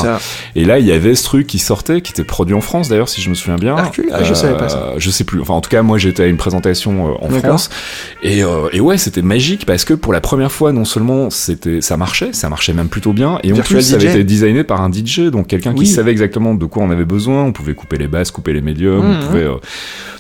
Et 0.55 0.65
là, 0.65 0.79
il 0.79 0.87
y 0.87 0.93
avait 0.93 1.15
ce 1.15 1.25
truc 1.25 1.47
qui 1.47 1.59
sortait, 1.59 2.01
qui 2.01 2.13
était 2.13 2.25
produit 2.25 2.55
en 2.55 2.61
France 2.61 2.89
d'ailleurs, 2.89 3.09
si 3.09 3.21
je 3.21 3.29
me 3.29 3.35
souviens 3.35 3.57
bien. 3.57 3.77
Hercule 3.77 4.09
Ah, 4.13 4.23
je 4.23 4.35
savais 4.35 4.57
pas 4.57 4.69
ça. 4.69 4.93
Je 4.97 5.11
sais 5.11 5.22
plus. 5.25 5.41
Enfin, 5.41 5.55
en 5.55 5.61
tout 5.61 5.71
cas, 5.71 5.83
moi, 5.83 5.99
j'étais 5.99 6.25
à 6.25 6.27
une 6.27 6.37
présentation 6.37 7.09
euh, 7.11 7.15
en. 7.21 7.29
France. 7.31 7.71
Et, 8.23 8.45
euh, 8.45 8.69
et 8.73 8.81
ouais, 8.81 8.99
c'était 8.99 9.23
magique 9.23 9.67
parce 9.67 9.85
que 9.85 9.95
pour 9.95 10.13
la 10.13 10.21
première 10.21 10.53
fois, 10.53 10.73
non 10.73 10.85
seulement 10.85 11.31
c'était, 11.31 11.81
ça 11.81 11.97
marchait, 11.97 12.33
ça 12.33 12.49
marchait 12.49 12.73
même 12.73 12.89
plutôt 12.89 13.13
bien, 13.13 13.39
et 13.43 13.53
en 13.53 13.57
plus, 13.57 13.83
ça 13.83 13.97
avait 13.97 14.07
été 14.11 14.25
designé 14.25 14.65
par 14.65 14.81
un 14.83 14.91
DJ, 14.93 15.31
donc 15.31 15.47
quelqu'un 15.49 15.73
qui 15.73 15.81
Oui. 15.81 15.87
savait 15.87 16.13
exactement 16.13 16.55
de 16.55 16.65
quoi 16.67 16.83
on 16.85 16.91
avait 16.91 17.05
besoin. 17.05 17.43
On 17.43 17.53
pouvait 17.53 17.75
couper 17.75 17.97
les 17.99 18.07
basses, 18.07 18.31
couper 18.31 18.53
les 18.53 18.61
médiums, 18.61 19.05
on 19.05 19.27
pouvait 19.27 19.45
euh, 19.45 19.55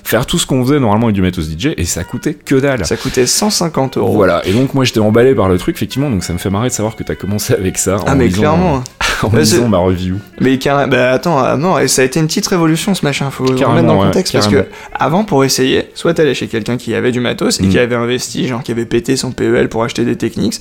faire 0.04 0.26
tout 0.26 0.38
ce 0.38 0.46
qu'on 0.46 0.64
faisait 0.64 0.80
normalement 0.80 1.06
avec 1.06 1.14
du 1.14 1.22
matos 1.22 1.48
DJ, 1.48 1.68
et 1.76 1.84
ça 1.84 2.02
coûtait 2.04 2.34
que 2.34 2.56
dalle. 2.56 2.84
Ça 2.86 2.96
coûtait 2.96 3.26
150 3.26 3.98
euros. 3.98 4.14
Voilà, 4.14 4.44
et 4.46 4.52
donc 4.52 4.74
moi 4.74 4.84
j'étais 4.84 5.00
emballé 5.00 5.34
par 5.34 5.48
le 5.48 5.58
truc, 5.58 5.76
effectivement, 5.76 6.10
donc 6.10 6.24
ça 6.24 6.32
me 6.32 6.38
fait 6.38 6.50
marrer 6.50 6.68
de 6.68 6.74
savoir 6.74 6.96
que 6.96 7.04
t'as 7.04 7.14
commencé 7.14 7.54
avec 7.54 7.78
ça. 7.78 7.96
Ah 8.06 8.12
en 8.12 8.16
mais 8.16 8.28
clairement. 8.28 8.82
En 9.24 9.30
Bah, 9.30 9.68
ma 9.68 9.78
review. 9.78 10.16
Mais 10.40 10.58
carrément, 10.58 10.88
bah 10.90 11.10
attends, 11.12 11.38
à 11.38 11.56
mort, 11.56 11.80
et 11.80 11.88
ça 11.88 12.02
a 12.02 12.04
été 12.04 12.20
une 12.20 12.26
petite 12.26 12.46
révolution 12.46 12.94
ce 12.94 13.04
machin, 13.04 13.30
faut 13.30 13.44
le 13.44 13.54
Carrément, 13.54 13.70
remettre 13.70 13.86
dans 13.88 13.94
le 13.94 14.00
ouais, 14.00 14.06
contexte 14.06 14.32
parce 14.32 14.48
que 14.48 14.66
avant 14.94 15.24
pour 15.24 15.44
essayer, 15.44 15.90
soit 15.94 16.14
t'allais 16.14 16.34
chez 16.34 16.46
quelqu'un 16.48 16.76
qui 16.76 16.94
avait 16.94 17.12
du 17.12 17.20
matos 17.20 17.60
et 17.60 17.64
Mm. 17.64 17.68
qui 17.68 17.78
avait 17.78 17.94
investi, 17.96 18.46
genre 18.48 18.62
qui 18.62 18.72
avait 18.72 18.86
pété 18.86 19.16
son 19.16 19.30
PEL 19.32 19.68
pour 19.68 19.84
acheter 19.84 20.04
des 20.04 20.16
techniques, 20.16 20.60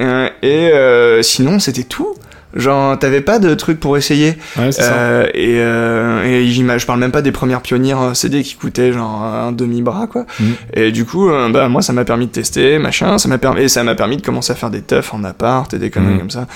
euh, 0.00 0.28
et 0.42 0.70
euh, 0.72 1.22
sinon 1.22 1.58
c'était 1.58 1.82
tout. 1.84 2.14
Genre 2.54 2.98
t'avais 2.98 3.20
pas 3.20 3.38
de 3.38 3.52
truc 3.54 3.78
pour 3.78 3.98
essayer. 3.98 4.30
Ouais, 4.56 4.72
c'est 4.72 4.80
ça. 4.80 4.94
Euh, 4.94 5.26
et 5.34 5.56
euh, 5.58 6.24
et 6.24 6.46
j'imagine, 6.46 6.80
je 6.80 6.86
parle 6.86 6.98
même 6.98 7.10
pas 7.12 7.20
des 7.20 7.30
premières 7.30 7.60
pionnières 7.60 8.00
euh, 8.00 8.14
CD 8.14 8.42
qui 8.42 8.54
coûtaient 8.54 8.90
genre 8.90 9.22
un 9.22 9.52
demi-bras 9.52 10.06
quoi. 10.06 10.24
Mm. 10.40 10.44
Et 10.72 10.90
du 10.90 11.04
coup, 11.04 11.28
euh, 11.28 11.50
bah 11.50 11.68
moi 11.68 11.82
ça 11.82 11.92
m'a 11.92 12.06
permis 12.06 12.26
de 12.26 12.32
tester, 12.32 12.78
machin, 12.78 13.18
ça 13.18 13.28
m'a 13.28 13.36
permis, 13.36 13.60
et 13.64 13.68
ça 13.68 13.84
m'a 13.84 13.94
permis 13.94 14.16
de 14.16 14.22
commencer 14.22 14.52
à 14.52 14.56
faire 14.56 14.70
des 14.70 14.80
teufs 14.80 15.12
en 15.12 15.24
appart 15.24 15.72
et 15.74 15.78
des 15.78 15.90
conneries 15.90 16.14
Mm. 16.14 16.18
comme 16.20 16.30
ça. 16.30 16.46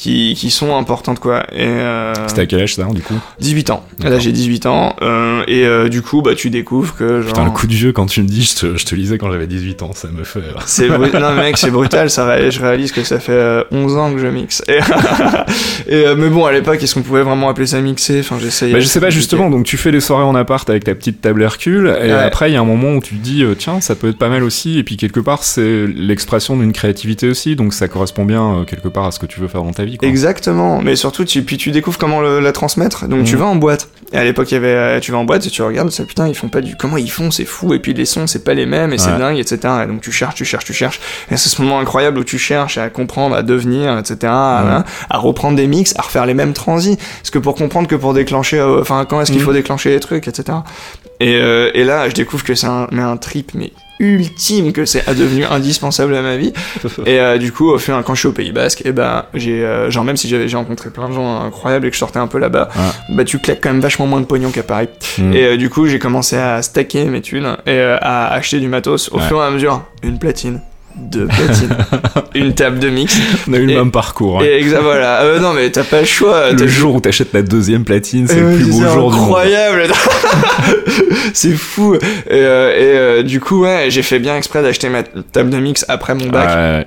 Qui, 0.00 0.32
qui 0.34 0.50
sont 0.50 0.74
importantes 0.78 1.18
quoi. 1.20 1.44
Et 1.52 1.60
euh, 1.66 2.14
C'était 2.26 2.40
à 2.40 2.46
quel 2.46 2.60
âge 2.62 2.74
ça, 2.74 2.84
du 2.86 3.02
coup? 3.02 3.12
18 3.40 3.68
ans. 3.68 3.84
Là 4.02 4.18
j'ai 4.18 4.32
18 4.32 4.64
ans 4.64 4.96
euh, 5.02 5.42
et 5.46 5.66
euh, 5.66 5.90
du 5.90 6.00
coup 6.00 6.22
bah 6.22 6.34
tu 6.34 6.48
découvres 6.48 6.96
que 6.96 7.20
genre 7.20 7.28
Putain, 7.34 7.44
le 7.44 7.50
coup 7.50 7.66
de 7.66 7.74
vieux, 7.74 7.92
quand 7.92 8.06
tu 8.06 8.22
me 8.22 8.26
dis, 8.26 8.42
je 8.44 8.54
te, 8.56 8.76
je 8.78 8.86
te 8.86 8.94
lisais 8.94 9.18
quand 9.18 9.30
j'avais 9.30 9.46
18 9.46 9.82
ans, 9.82 9.90
ça 9.92 10.08
me 10.08 10.24
fait. 10.24 10.40
c'est 10.64 10.88
non 11.20 11.34
mec 11.34 11.58
c'est 11.58 11.70
brutal 11.70 12.08
ça 12.08 12.24
ré- 12.26 12.50
je 12.50 12.60
réalise 12.62 12.92
que 12.92 13.02
ça 13.04 13.20
fait 13.20 13.32
euh, 13.32 13.62
11 13.72 13.96
ans 13.98 14.12
que 14.14 14.18
je 14.20 14.26
mixe. 14.28 14.62
Et, 14.68 14.78
et, 15.88 16.14
mais 16.16 16.28
bon 16.30 16.46
à 16.46 16.52
l'époque 16.52 16.82
est-ce 16.82 16.94
qu'on 16.94 17.02
pouvait 17.02 17.22
vraiment 17.22 17.50
appeler 17.50 17.66
ça 17.66 17.80
mixer? 17.82 18.20
Enfin 18.20 18.38
j'essayais 18.40 18.72
Bah, 18.72 18.80
je 18.80 18.86
sais 18.86 19.00
pas 19.00 19.10
justement, 19.10 19.50
donc 19.50 19.66
tu 19.66 19.76
fais 19.76 19.92
des 19.92 20.00
soirées 20.00 20.24
en 20.24 20.34
appart 20.34 20.68
avec 20.70 20.84
ta 20.84 20.94
petite 20.94 21.20
table 21.20 21.42
Hercule, 21.42 21.88
et 22.02 22.06
Ouais. 22.06 22.12
après 22.12 22.50
il 22.50 22.54
y 22.54 22.56
a 22.56 22.60
un 22.60 22.64
moment 22.64 22.94
où 22.94 23.00
tu 23.02 23.16
te 23.16 23.22
dis, 23.22 23.44
tiens, 23.58 23.82
ça 23.82 23.94
peut 23.94 24.08
être 24.08 24.18
pas 24.18 24.30
mal 24.30 24.44
aussi, 24.44 24.78
et 24.78 24.82
puis 24.82 24.96
quelque 24.96 25.20
part 25.20 25.42
c'est 25.44 25.86
l'expression 25.86 26.56
d'une 26.56 26.72
créativité 26.72 27.28
aussi, 27.28 27.54
donc 27.54 27.74
ça 27.74 27.86
correspond 27.88 28.24
bien 28.24 28.64
quelque 28.66 28.88
part 28.88 29.04
à 29.04 29.10
ce 29.10 29.18
que 29.18 29.26
tu 29.26 29.40
veux 29.40 29.48
faire 29.48 29.62
dans 29.62 29.72
ta 29.72 29.84
vie. 29.84 29.89
Quoi. 29.98 30.08
Exactement, 30.08 30.80
mais 30.82 30.96
surtout 30.96 31.24
tu, 31.24 31.42
puis 31.42 31.56
tu 31.56 31.70
découvres 31.70 31.98
comment 31.98 32.20
le- 32.20 32.40
la 32.40 32.52
transmettre. 32.52 33.06
Donc 33.08 33.24
tu 33.24 33.34
Mhm. 33.34 33.40
vas 33.40 33.46
en 33.46 33.56
boîte. 33.56 33.88
Et 34.12 34.16
à 34.18 34.24
l'époque 34.24 34.50
il 34.50 34.54
y 34.54 34.56
avait, 34.56 34.68
euh, 34.68 35.00
tu 35.00 35.12
vas 35.12 35.18
en 35.18 35.24
boîte 35.24 35.46
et 35.46 35.50
tu 35.50 35.62
regardes, 35.62 35.90
ça 35.90 36.04
putain 36.04 36.26
ils 36.28 36.34
font 36.34 36.48
pas 36.48 36.60
du, 36.60 36.76
comment 36.76 36.96
ils 36.96 37.10
font, 37.10 37.30
c'est 37.30 37.44
fou. 37.44 37.74
Et 37.74 37.78
puis 37.78 37.94
les 37.94 38.04
sons 38.04 38.26
c'est 38.26 38.42
pas 38.44 38.54
les 38.54 38.66
mêmes 38.66 38.92
et 38.92 38.98
c'est 38.98 39.16
dingue, 39.18 39.38
etc. 39.38 39.58
Et 39.84 39.86
donc 39.86 40.00
tu 40.00 40.10
cherches, 40.12 40.34
tu 40.34 40.44
cherches, 40.44 40.64
tu 40.64 40.72
cherches. 40.72 41.00
Et 41.30 41.36
c'est 41.36 41.48
ce 41.48 41.62
moment 41.62 41.78
incroyable 41.80 42.18
où 42.18 42.24
tu 42.24 42.38
cherches 42.38 42.78
à 42.78 42.88
comprendre, 42.90 43.36
à 43.36 43.42
devenir, 43.42 43.96
etc. 43.98 44.16
À, 44.24 44.84
à 45.08 45.18
reprendre 45.18 45.56
des 45.56 45.66
mix, 45.66 45.94
à 45.98 46.02
refaire 46.02 46.26
les 46.26 46.34
mêmes 46.34 46.52
transis. 46.52 46.96
Parce 47.20 47.30
que 47.30 47.38
pour 47.38 47.54
comprendre 47.54 47.86
que 47.88 47.94
pour 47.96 48.14
déclencher, 48.14 48.58
euh, 48.58 48.80
enfin 48.80 49.04
quand 49.08 49.20
est-ce 49.20 49.30
qu'il 49.32 49.40
Mhm. 49.40 49.46
faut 49.46 49.52
déclencher 49.52 49.90
les 49.90 50.00
trucs, 50.00 50.26
etc. 50.28 50.58
Et, 51.20 51.34
euh, 51.36 51.70
et 51.74 51.84
là 51.84 52.08
je 52.08 52.14
découvre 52.14 52.42
que 52.44 52.54
c'est 52.54 52.66
un, 52.66 52.88
mais 52.90 53.02
un 53.02 53.16
trip, 53.16 53.52
mais 53.54 53.72
ultime 54.00 54.72
que 54.72 54.84
c'est 54.84 55.08
devenu 55.14 55.44
indispensable 55.44 56.14
à 56.16 56.22
ma 56.22 56.36
vie. 56.36 56.52
Et 57.06 57.20
euh, 57.20 57.38
du 57.38 57.52
coup 57.52 57.72
à 57.74 57.78
quand 58.02 58.14
je 58.14 58.20
suis 58.20 58.28
au 58.28 58.32
Pays 58.32 58.50
Basque 58.52 58.82
et 58.84 58.92
ben 58.92 59.24
j'ai 59.34 59.64
euh, 59.64 59.90
genre 59.90 60.04
même 60.04 60.16
si 60.16 60.28
j'avais 60.28 60.48
j'ai 60.48 60.56
rencontré 60.56 60.90
plein 60.90 61.08
de 61.08 61.14
gens 61.14 61.40
incroyables 61.42 61.86
et 61.86 61.90
que 61.90 61.94
je 61.94 61.98
sortais 62.00 62.18
un 62.18 62.26
peu 62.26 62.38
là-bas 62.38 62.68
bah 63.10 63.24
tu 63.24 63.38
claques 63.38 63.60
quand 63.62 63.70
même 63.70 63.80
vachement 63.80 64.06
moins 64.06 64.20
de 64.20 64.26
pognon 64.26 64.50
qu'à 64.50 64.62
Paris. 64.62 64.88
Mm. 65.18 65.32
et 65.34 65.44
euh, 65.44 65.56
du 65.56 65.70
coup 65.70 65.86
j'ai 65.86 65.98
commencé 65.98 66.36
à 66.36 66.62
stacker 66.62 67.04
mes 67.04 67.20
thunes 67.20 67.56
et 67.66 67.70
euh, 67.70 67.98
à 68.00 68.32
acheter 68.32 68.58
du 68.60 68.68
matos 68.68 69.10
au 69.12 69.18
Ouais. 69.18 69.22
fur 69.28 69.42
et 69.42 69.46
à 69.46 69.50
mesure. 69.50 69.82
Une 70.02 70.18
platine 70.18 70.60
deux 70.96 71.26
platines 71.26 71.76
une 72.34 72.52
table 72.54 72.78
de 72.78 72.88
mix 72.90 73.16
On 73.48 73.52
a 73.54 73.56
eu 73.58 73.66
le 73.66 73.74
même 73.74 73.90
parcours. 73.90 74.36
ouais. 74.36 74.46
et 74.46 74.58
exa 74.60 74.80
voilà 74.80 75.22
Euh, 75.22 75.38
non 75.40 75.52
mais 75.52 75.70
t'as 75.70 75.84
pas 75.84 76.00
le 76.00 76.06
choix 76.06 76.52
Le 76.52 76.66
jour 76.66 76.96
où 76.96 77.00
t'achètes 77.00 77.32
la 77.32 77.42
deuxième 77.42 77.84
platine, 77.84 78.26
c'est 78.28 78.40
le 78.40 78.56
plus 78.56 78.66
beau 78.70 78.80
jour 78.82 79.10
du 79.10 79.16
monde. 79.16 79.24
incroyable 79.24 79.82
c'est 81.32 81.52
fou 81.56 81.94
et, 81.94 81.98
euh, 82.32 82.70
et, 82.70 82.98
euh, 82.98 83.22
du 83.22 83.40
coup 83.40 83.62
ouais 83.62 83.86
j'ai 83.88 84.02
fait 84.02 84.18
bien 84.18 84.36
exprès 84.36 84.62
d'acheter 84.62 84.88
ma 84.88 85.02
table 85.02 85.50
de 85.50 85.58
mix 85.58 85.84
après 85.88 86.14
mon 86.14 86.26
bac. 86.28 86.86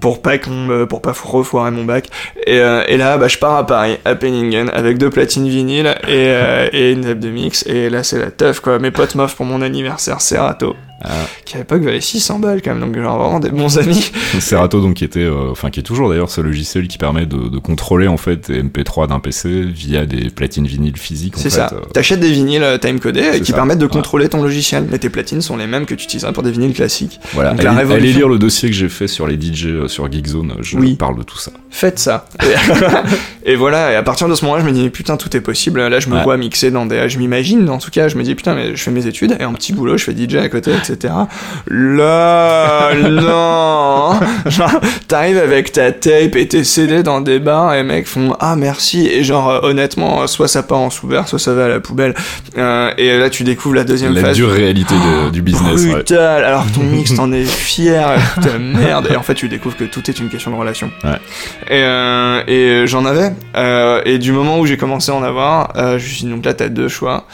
Pour 0.00 0.22
pas 0.22 0.38
qu'on 0.38 0.86
pour 0.88 1.00
pas 1.02 1.12
refoirer 1.24 1.70
mon 1.70 1.84
bac 1.84 2.08
et, 2.46 2.58
euh, 2.60 2.82
et 2.88 2.96
là 2.96 3.18
bah 3.18 3.28
je 3.28 3.38
pars 3.38 3.56
à 3.56 3.66
Paris 3.66 3.96
à 4.04 4.14
Penningen 4.14 4.70
avec 4.72 4.98
deux 4.98 5.10
platines 5.10 5.48
vinyles 5.48 5.94
et, 6.06 6.10
euh, 6.10 6.68
et 6.72 6.92
une 6.92 7.02
table 7.02 7.20
de 7.20 7.30
mix 7.30 7.64
et 7.66 7.88
là 7.90 8.02
c'est 8.02 8.18
la 8.18 8.30
teuf 8.30 8.60
quoi 8.60 8.78
mes 8.78 8.90
potes 8.90 9.14
m'offrent 9.14 9.36
pour 9.36 9.46
mon 9.46 9.62
anniversaire 9.62 10.20
Serato 10.20 10.74
Ah. 11.04 11.08
qui 11.44 11.56
à 11.56 11.58
l'époque 11.58 11.82
valait 11.82 12.00
600 12.00 12.38
balles 12.38 12.62
quand 12.62 12.74
même 12.74 12.80
donc 12.92 12.96
genre 13.02 13.18
vraiment 13.18 13.38
des 13.38 13.50
bons 13.50 13.76
amis 13.78 14.10
Serato 14.40 14.80
donc 14.80 14.94
qui 14.94 15.04
était, 15.04 15.20
euh, 15.20 15.50
enfin 15.50 15.68
qui 15.70 15.80
est 15.80 15.82
toujours 15.82 16.08
d'ailleurs 16.08 16.30
ce 16.30 16.40
logiciel 16.40 16.88
qui 16.88 16.96
permet 16.96 17.26
de, 17.26 17.48
de 17.50 17.58
contrôler 17.58 18.06
en 18.08 18.16
fait 18.16 18.48
les 18.48 18.62
MP3 18.62 19.08
d'un 19.08 19.20
PC 19.20 19.62
via 19.62 20.06
des 20.06 20.30
platines 20.30 20.66
vinyles 20.66 20.96
physiques. 20.96 21.34
c'est 21.36 21.50
ça 21.50 21.68
euh. 21.72 21.80
t'achètes 21.92 22.20
des 22.20 22.30
vinyles 22.32 22.78
timecodés 22.80 23.40
qui 23.40 23.50
ça. 23.50 23.54
permettent 23.54 23.78
de 23.78 23.84
Ouais. 23.86 23.90
contrôler 23.92 24.28
ton 24.30 24.42
logiciel 24.42 24.86
mais 24.90 24.98
tes 24.98 25.10
platines 25.10 25.42
sont 25.42 25.56
les 25.58 25.66
mêmes 25.66 25.84
que 25.86 25.94
tu 25.94 26.04
utiliserais 26.04 26.32
pour 26.32 26.42
des 26.42 26.50
vinyles 26.50 26.72
classiques 26.74 27.20
Voilà, 27.34 27.50
Donc 27.50 27.62
la 27.62 27.70
allez, 27.70 27.78
révolution. 27.80 28.04
allez 28.08 28.12
lire 28.18 28.28
le 28.28 28.38
dossier 28.38 28.68
que 28.70 28.74
j'ai 28.74 28.88
fait 28.88 29.06
sur 29.06 29.26
les 29.26 29.36
DJ 29.40 29.85
euh, 29.86 29.88
sur 29.88 30.10
Geekzone, 30.12 30.56
je 30.60 30.76
Oui. 30.76 30.94
parle 30.94 31.16
de 31.18 31.22
tout 31.22 31.38
ça. 31.38 31.50
faites 31.70 31.98
ça. 31.98 32.26
Et, 33.48 33.54
voilà, 33.54 33.92
et 33.92 33.94
à 33.94 34.02
partir 34.02 34.28
de 34.28 34.34
ce 34.34 34.44
moment-là, 34.44 34.62
je 34.64 34.68
me 34.68 34.72
dis, 34.72 34.90
putain, 34.90 35.16
tout 35.16 35.36
est 35.36 35.40
possible. 35.40 35.80
Là, 35.86 36.00
je 36.00 36.08
me 36.08 36.16
Ouais. 36.16 36.22
vois 36.24 36.36
mixer 36.36 36.72
dans 36.72 36.84
des. 36.84 37.08
Je 37.08 37.16
m'imagine, 37.18 37.68
en 37.70 37.78
tout 37.78 37.92
cas, 37.92 38.08
je 38.08 38.16
me 38.16 38.24
dis, 38.24 38.34
putain, 38.34 38.56
mais 38.56 38.74
je 38.74 38.82
fais 38.82 38.90
mes 38.90 39.06
études 39.06 39.36
et 39.38 39.44
un 39.44 39.52
petit 39.52 39.72
boulot, 39.72 39.96
je 39.96 40.02
fais 40.04 40.12
DJ 40.16 40.34
à 40.36 40.48
côté, 40.48 40.72
etc. 40.72 41.14
Là, 41.68 42.90
non 42.94 44.18
Genre, 44.50 44.80
t'arrives 45.08 45.38
avec 45.38 45.70
ta 45.72 45.92
tape 45.92 46.34
et 46.36 46.48
tes 46.48 46.64
CD 46.64 47.02
dans 47.02 47.20
des 47.20 47.38
bars 47.38 47.72
et 47.74 47.78
les 47.78 47.82
mecs 47.84 48.06
font, 48.08 48.34
ah, 48.40 48.56
merci. 48.56 49.06
Et 49.06 49.22
genre, 49.22 49.48
euh, 49.48 49.60
honnêtement, 49.62 50.26
soit 50.26 50.48
ça 50.48 50.62
part 50.64 50.78
en 50.78 50.90
sous-vert, 50.90 51.28
soit 51.28 51.38
ça 51.38 51.52
va 51.54 51.66
à 51.66 51.68
la 51.68 51.80
poubelle. 51.80 52.14
Euh, 52.58 52.90
et 52.98 53.16
là, 53.16 53.30
tu 53.30 53.44
découvres 53.44 53.74
la 53.76 53.84
deuxième 53.84 54.14
La 54.14 54.22
phase. 54.22 54.36
dure 54.36 54.50
réalité 54.50 54.94
de- 54.94 55.30
du 55.30 55.42
business. 55.42 55.84
ouais. 55.84 55.92
Brutal. 55.92 56.44
Alors 56.44 56.64
ton 56.74 56.82
mix, 56.82 57.14
t'en 57.14 57.30
es 57.32 57.44
fier, 57.44 58.16
putain 58.34 58.58
merde. 58.58 59.06
Et 59.12 59.16
en 59.16 59.22
fait, 59.22 59.34
tu 59.34 59.48
découvres 59.48 59.75
que 59.76 59.84
tout 59.84 60.08
est 60.10 60.18
une 60.18 60.28
question 60.28 60.50
de 60.50 60.56
relation. 60.56 60.90
Ouais. 61.04 61.18
Et, 61.68 61.82
euh, 61.82 62.42
et 62.46 62.86
j'en 62.86 63.04
avais. 63.04 63.32
Euh, 63.56 64.00
et 64.04 64.18
du 64.18 64.32
moment 64.32 64.58
où 64.58 64.66
j'ai 64.66 64.76
commencé 64.76 65.10
à 65.10 65.14
en 65.14 65.22
avoir, 65.22 65.72
euh, 65.76 65.98
je 65.98 66.04
me 66.04 66.08
suis 66.08 66.24
dit, 66.24 66.30
donc 66.30 66.44
là, 66.44 66.54
t'as 66.54 66.68
deux 66.68 66.88
choix. 66.88 67.26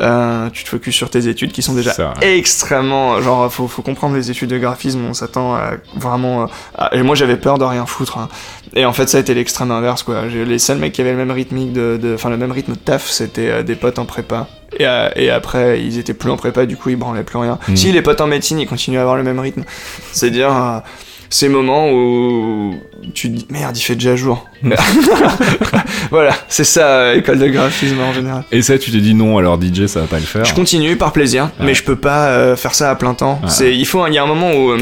euh, 0.00 0.48
tu 0.50 0.64
te 0.64 0.68
focuses 0.68 0.94
sur 0.94 1.10
tes 1.10 1.28
études 1.28 1.50
qui 1.52 1.62
sont 1.62 1.74
déjà 1.74 1.92
extrêmement. 2.20 3.20
Genre, 3.20 3.52
faut, 3.52 3.66
faut 3.68 3.82
comprendre 3.82 4.14
les 4.14 4.30
études 4.30 4.50
de 4.50 4.58
graphisme, 4.58 5.00
on 5.08 5.14
s'attend 5.14 5.54
à 5.54 5.72
vraiment. 5.96 6.48
et 6.92 7.02
moi, 7.02 7.14
j'avais 7.14 7.36
peur 7.36 7.58
de 7.58 7.64
rien 7.64 7.86
foutre. 7.86 8.18
Hein. 8.18 8.28
Et 8.74 8.84
en 8.84 8.92
fait, 8.92 9.08
ça 9.08 9.18
a 9.18 9.20
été 9.20 9.34
l'extrême 9.34 9.70
inverse, 9.70 10.02
quoi. 10.02 10.26
Les 10.26 10.58
seuls 10.58 10.78
mecs 10.78 10.92
qui 10.92 11.00
avaient 11.00 11.12
le 11.12 11.16
même 11.16 11.30
rythmique 11.30 11.72
de. 11.72 12.14
Enfin, 12.14 12.30
le 12.30 12.36
même 12.36 12.52
rythme 12.52 12.72
de 12.72 12.78
taf, 12.78 13.08
c'était 13.08 13.64
des 13.64 13.74
potes 13.74 13.98
en 13.98 14.04
prépa. 14.04 14.46
Et, 14.78 14.84
et, 15.16 15.30
après, 15.30 15.82
ils 15.82 15.98
étaient 15.98 16.12
plus 16.14 16.30
en 16.30 16.36
prépa, 16.36 16.66
du 16.66 16.76
coup, 16.76 16.90
ils 16.90 16.96
branlaient 16.96 17.22
plus 17.22 17.38
rien. 17.38 17.58
Hmm. 17.68 17.74
Si 17.74 17.90
les 17.90 18.02
potes 18.02 18.20
en 18.20 18.26
médecine, 18.26 18.60
ils 18.60 18.68
continuaient 18.68 18.98
à 18.98 19.00
avoir 19.00 19.16
le 19.16 19.22
même 19.22 19.38
rythme. 19.40 19.64
C'est-à-dire 20.12 20.82
ces 21.30 21.48
moments 21.48 21.90
où 21.90 22.74
tu 23.14 23.30
te 23.30 23.36
dis 23.36 23.46
merde, 23.50 23.76
il 23.76 23.80
fait 23.80 23.94
déjà 23.94 24.16
jour. 24.16 24.46
voilà, 26.10 26.34
c'est 26.48 26.64
ça, 26.64 27.14
école 27.14 27.38
de 27.38 27.48
graphisme 27.48 28.00
en 28.00 28.12
général. 28.12 28.44
Et 28.50 28.62
ça, 28.62 28.78
tu 28.78 28.90
t'es 28.90 28.98
dit 28.98 29.14
non, 29.14 29.38
alors 29.38 29.60
DJ, 29.60 29.86
ça 29.86 30.00
va 30.00 30.06
pas 30.06 30.18
le 30.18 30.24
faire. 30.24 30.44
Je 30.44 30.54
continue 30.54 30.96
par 30.96 31.12
plaisir, 31.12 31.50
mais 31.60 31.74
je 31.74 31.84
peux 31.84 31.96
pas 31.96 32.28
euh, 32.28 32.56
faire 32.56 32.74
ça 32.74 32.90
à 32.90 32.94
plein 32.94 33.14
temps. 33.14 33.40
C'est, 33.46 33.74
il 33.76 33.86
faut, 33.86 34.06
il 34.06 34.14
y 34.14 34.18
a 34.18 34.22
un 34.22 34.26
moment 34.26 34.52
où 34.52 34.70
euh, 34.70 34.78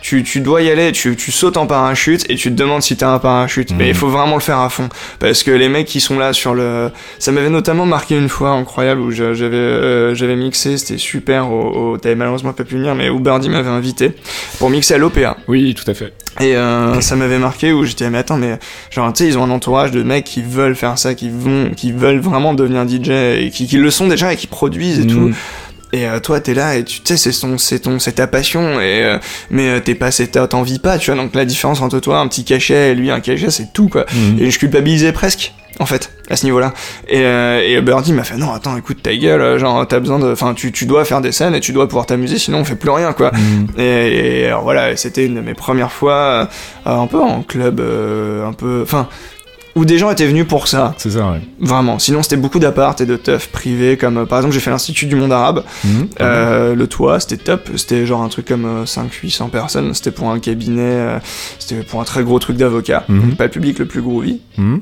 tu, 0.00 0.22
tu, 0.22 0.40
dois 0.40 0.62
y 0.62 0.70
aller, 0.70 0.92
tu, 0.92 1.16
tu, 1.16 1.32
sautes 1.32 1.56
en 1.56 1.66
parachute 1.66 2.28
et 2.28 2.36
tu 2.36 2.50
te 2.50 2.56
demandes 2.56 2.82
si 2.82 2.96
t'as 2.96 3.12
un 3.12 3.18
parachute. 3.18 3.72
Mais 3.76 3.86
il 3.86 3.88
mhm. 3.90 3.94
faut 3.94 4.08
vraiment 4.08 4.34
le 4.34 4.40
faire 4.40 4.58
à 4.58 4.68
fond. 4.68 4.88
Parce 5.18 5.42
que 5.42 5.50
les 5.50 5.68
mecs 5.68 5.86
qui 5.86 6.00
sont 6.00 6.18
là 6.18 6.32
sur 6.32 6.54
le. 6.54 6.90
Ça 7.18 7.32
m'avait 7.32 7.50
notamment 7.50 7.86
marqué 7.86 8.16
une 8.16 8.28
fois 8.28 8.50
incroyable 8.50 9.00
où 9.00 9.10
j'avais 9.10 9.56
euh, 9.56 10.14
j'avais 10.14 10.36
mixé, 10.36 10.78
c'était 10.78 10.98
super. 10.98 11.50
Au, 11.50 11.92
au... 11.92 11.98
T'avais 11.98 12.14
malheureusement 12.14 12.52
pas 12.52 12.64
pu 12.64 12.76
venir, 12.76 12.94
mais 12.94 13.08
où 13.08 13.20
Birdie 13.20 13.48
m'avait 13.48 13.68
invité 13.68 14.12
pour 14.58 14.70
mixer 14.70 14.94
à 14.94 14.98
l'OPA. 14.98 15.36
Oui, 15.48 15.74
tout 15.74 15.88
à 15.90 15.94
fait. 15.94 16.12
Et 16.38 16.56
euh, 16.56 17.00
ça 17.00 17.16
m'avait 17.16 17.38
marqué 17.38 17.72
où 17.72 17.84
j'étais, 17.84 18.08
mais 18.08 18.18
attends, 18.18 18.36
mais 18.36 18.58
genre, 18.90 19.12
tu 19.12 19.24
sais, 19.24 19.28
ils 19.28 19.36
ont 19.36 19.44
un 19.44 19.50
entourage 19.50 19.90
de 19.90 20.02
mecs 20.02 20.24
qui 20.24 20.42
veulent 20.42 20.76
faire 20.76 20.96
ça, 20.96 21.14
qui 21.14 21.28
vont, 21.28 21.70
qui 21.76 21.90
veulent 21.90 22.20
vraiment 22.20 22.54
devenir 22.54 22.88
DJ 22.88 23.10
et 23.10 23.50
qui, 23.52 23.66
qui 23.66 23.76
le 23.76 23.90
sont 23.90 24.06
déjà 24.06 24.32
et 24.32 24.36
qui 24.36 24.46
produisent 24.46 25.00
et 25.00 25.06
tout. 25.06 25.32
Et 25.92 26.06
euh, 26.06 26.20
toi, 26.20 26.40
t'es 26.40 26.54
là 26.54 26.76
et 26.76 26.84
tu 26.84 27.00
sais, 27.04 27.16
c'est 27.16 27.32
ton, 27.32 27.58
c'est 27.58 27.80
ton, 27.80 27.98
c'est 27.98 28.12
ta 28.12 28.26
passion. 28.26 28.80
Et 28.80 29.04
euh, 29.04 29.18
mais 29.50 29.68
euh, 29.68 29.80
t'es 29.80 29.94
pas, 29.94 30.10
t'en 30.10 30.62
vis 30.62 30.78
pas, 30.78 30.98
tu 30.98 31.10
vois. 31.10 31.20
Donc 31.20 31.34
la 31.34 31.44
différence 31.44 31.80
entre 31.80 31.98
toi, 31.98 32.18
un 32.18 32.28
petit 32.28 32.44
cachet 32.44 32.92
et 32.92 32.94
lui, 32.94 33.10
un 33.10 33.20
cachet, 33.20 33.50
c'est 33.50 33.72
tout 33.72 33.88
quoi. 33.88 34.06
Mhm. 34.12 34.38
Et 34.40 34.50
je 34.50 34.58
culpabilisais 34.58 35.12
presque, 35.12 35.52
en 35.80 35.86
fait, 35.86 36.12
à 36.28 36.36
ce 36.36 36.44
niveau-là. 36.44 36.72
Et, 37.08 37.20
et 37.20 37.80
Birdie 37.80 38.12
m'a 38.12 38.24
fait 38.24 38.36
non, 38.36 38.52
attends, 38.52 38.76
écoute 38.76 39.02
ta 39.02 39.14
gueule, 39.16 39.58
genre 39.58 39.86
t'as 39.86 39.98
besoin 39.98 40.18
de, 40.20 40.30
enfin, 40.30 40.54
tu, 40.54 40.70
tu 40.70 40.86
dois 40.86 41.04
faire 41.04 41.20
des 41.20 41.32
scènes 41.32 41.54
et 41.54 41.60
tu 41.60 41.72
dois 41.72 41.88
pouvoir 41.88 42.06
t'amuser, 42.06 42.38
sinon 42.38 42.58
on 42.58 42.64
fait 42.64 42.76
plus 42.76 42.90
rien 42.90 43.12
quoi. 43.12 43.32
Mhm. 43.32 43.66
Et, 43.78 44.42
et, 44.42 44.46
alors 44.46 44.62
voilà, 44.62 44.96
c'était 44.96 45.26
une 45.26 45.34
de 45.34 45.40
mes 45.40 45.54
premières 45.54 45.92
fois, 45.92 46.48
un 46.86 47.06
peu 47.08 47.20
en 47.20 47.42
club, 47.42 47.80
un 47.80 48.52
peu, 48.52 48.80
enfin 48.82 49.08
où 49.76 49.84
des 49.84 49.98
gens 49.98 50.10
étaient 50.10 50.26
venus 50.26 50.46
pour 50.46 50.68
ça. 50.68 50.94
C'est 50.98 51.10
ça, 51.10 51.30
ouais. 51.30 51.40
Vraiment. 51.60 51.98
Sinon, 51.98 52.22
c'était 52.22 52.36
beaucoup 52.36 52.58
d'appart 52.58 53.00
et 53.00 53.06
de 53.06 53.16
teuf 53.16 53.48
privés, 53.48 53.96
comme 53.96 54.18
euh, 54.18 54.26
par 54.26 54.38
exemple, 54.38 54.54
j'ai 54.54 54.60
fait 54.60 54.70
l'Institut 54.70 55.06
du 55.06 55.16
monde 55.16 55.32
arabe. 55.32 55.64
Mhm. 55.84 56.08
Euh, 56.20 56.74
le 56.74 56.86
toit, 56.86 57.20
c'était 57.20 57.36
top. 57.36 57.70
C'était 57.76 58.06
genre 58.06 58.22
un 58.22 58.28
truc 58.28 58.46
comme 58.46 58.84
500-800 58.84 59.44
euh, 59.44 59.48
personnes. 59.48 59.94
C'était 59.94 60.10
pour 60.10 60.30
un 60.30 60.38
cabinet, 60.38 61.20
c'était 61.58 61.82
pour 61.82 62.00
un 62.00 62.04
très 62.04 62.24
gros 62.24 62.38
truc 62.38 62.56
d'avocat. 62.56 63.04
Mhm. 63.08 63.36
Pas 63.36 63.44
le 63.44 63.50
public 63.50 63.78
le 63.78 63.86
plus 63.86 64.02
groovy. 64.02 64.40
Mhm. 64.58 64.80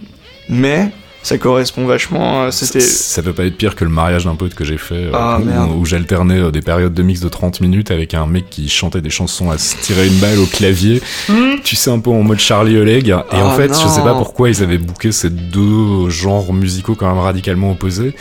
Mais 0.49 0.91
ça 1.29 1.37
correspond 1.37 1.85
vachement. 1.85 2.45
Euh, 2.45 2.51
c'était. 2.51 2.81
Ça, 2.81 3.23
peut 3.23 3.35
pas 3.35 3.45
être 3.45 3.57
pire 3.57 3.75
que 3.75 3.85
le 3.85 3.91
mariage 3.91 4.25
d'un 4.25 4.35
pote 4.35 4.55
que 4.55 4.65
j'ai 4.65 4.79
fait, 4.79 4.95
euh, 4.95 5.11
ah, 5.13 5.39
où, 5.77 5.85
j'alternais 5.85 6.41
euh, 6.41 6.51
des 6.51 6.63
périodes 6.63 6.95
de 6.95 7.03
mix 7.03 7.21
de 7.21 7.29
30 7.29 7.61
minutes 7.61 7.91
avec 7.91 8.15
un 8.15 8.27
mec 8.27 8.49
qui 8.49 8.69
chantait 8.71 9.03
des 9.03 9.11
chansons 9.11 9.51
à 9.51 9.59
se 9.59 9.77
tirer 9.77 10.07
une 10.07 10.19
balle 10.19 10.39
au 10.39 10.47
clavier. 10.47 11.03
Hmm. 11.29 11.57
Tu 11.63 11.77
sais, 11.77 11.91
un 11.91 11.99
peu 11.99 12.11
en 12.11 12.23
mode 12.23 12.39
Charlie 12.39 12.79
Oleg. 12.79 13.09
Et 13.09 13.13
en 13.13 13.25
ah, 13.31 13.55
fait, 13.57 13.69
je 13.69 13.89
sais 13.89 14.01
pas 14.01 14.15
pourquoi 14.15 14.49
ils 14.49 14.63
avaient 14.63 14.79
booké 14.79 15.13
ces 15.13 15.29
deux 15.29 16.09
genres 16.09 16.53
musicaux 16.55 16.95
quand 16.95 17.09
même 17.09 17.23
radicalement 17.23 17.73
opposés. 17.73 18.15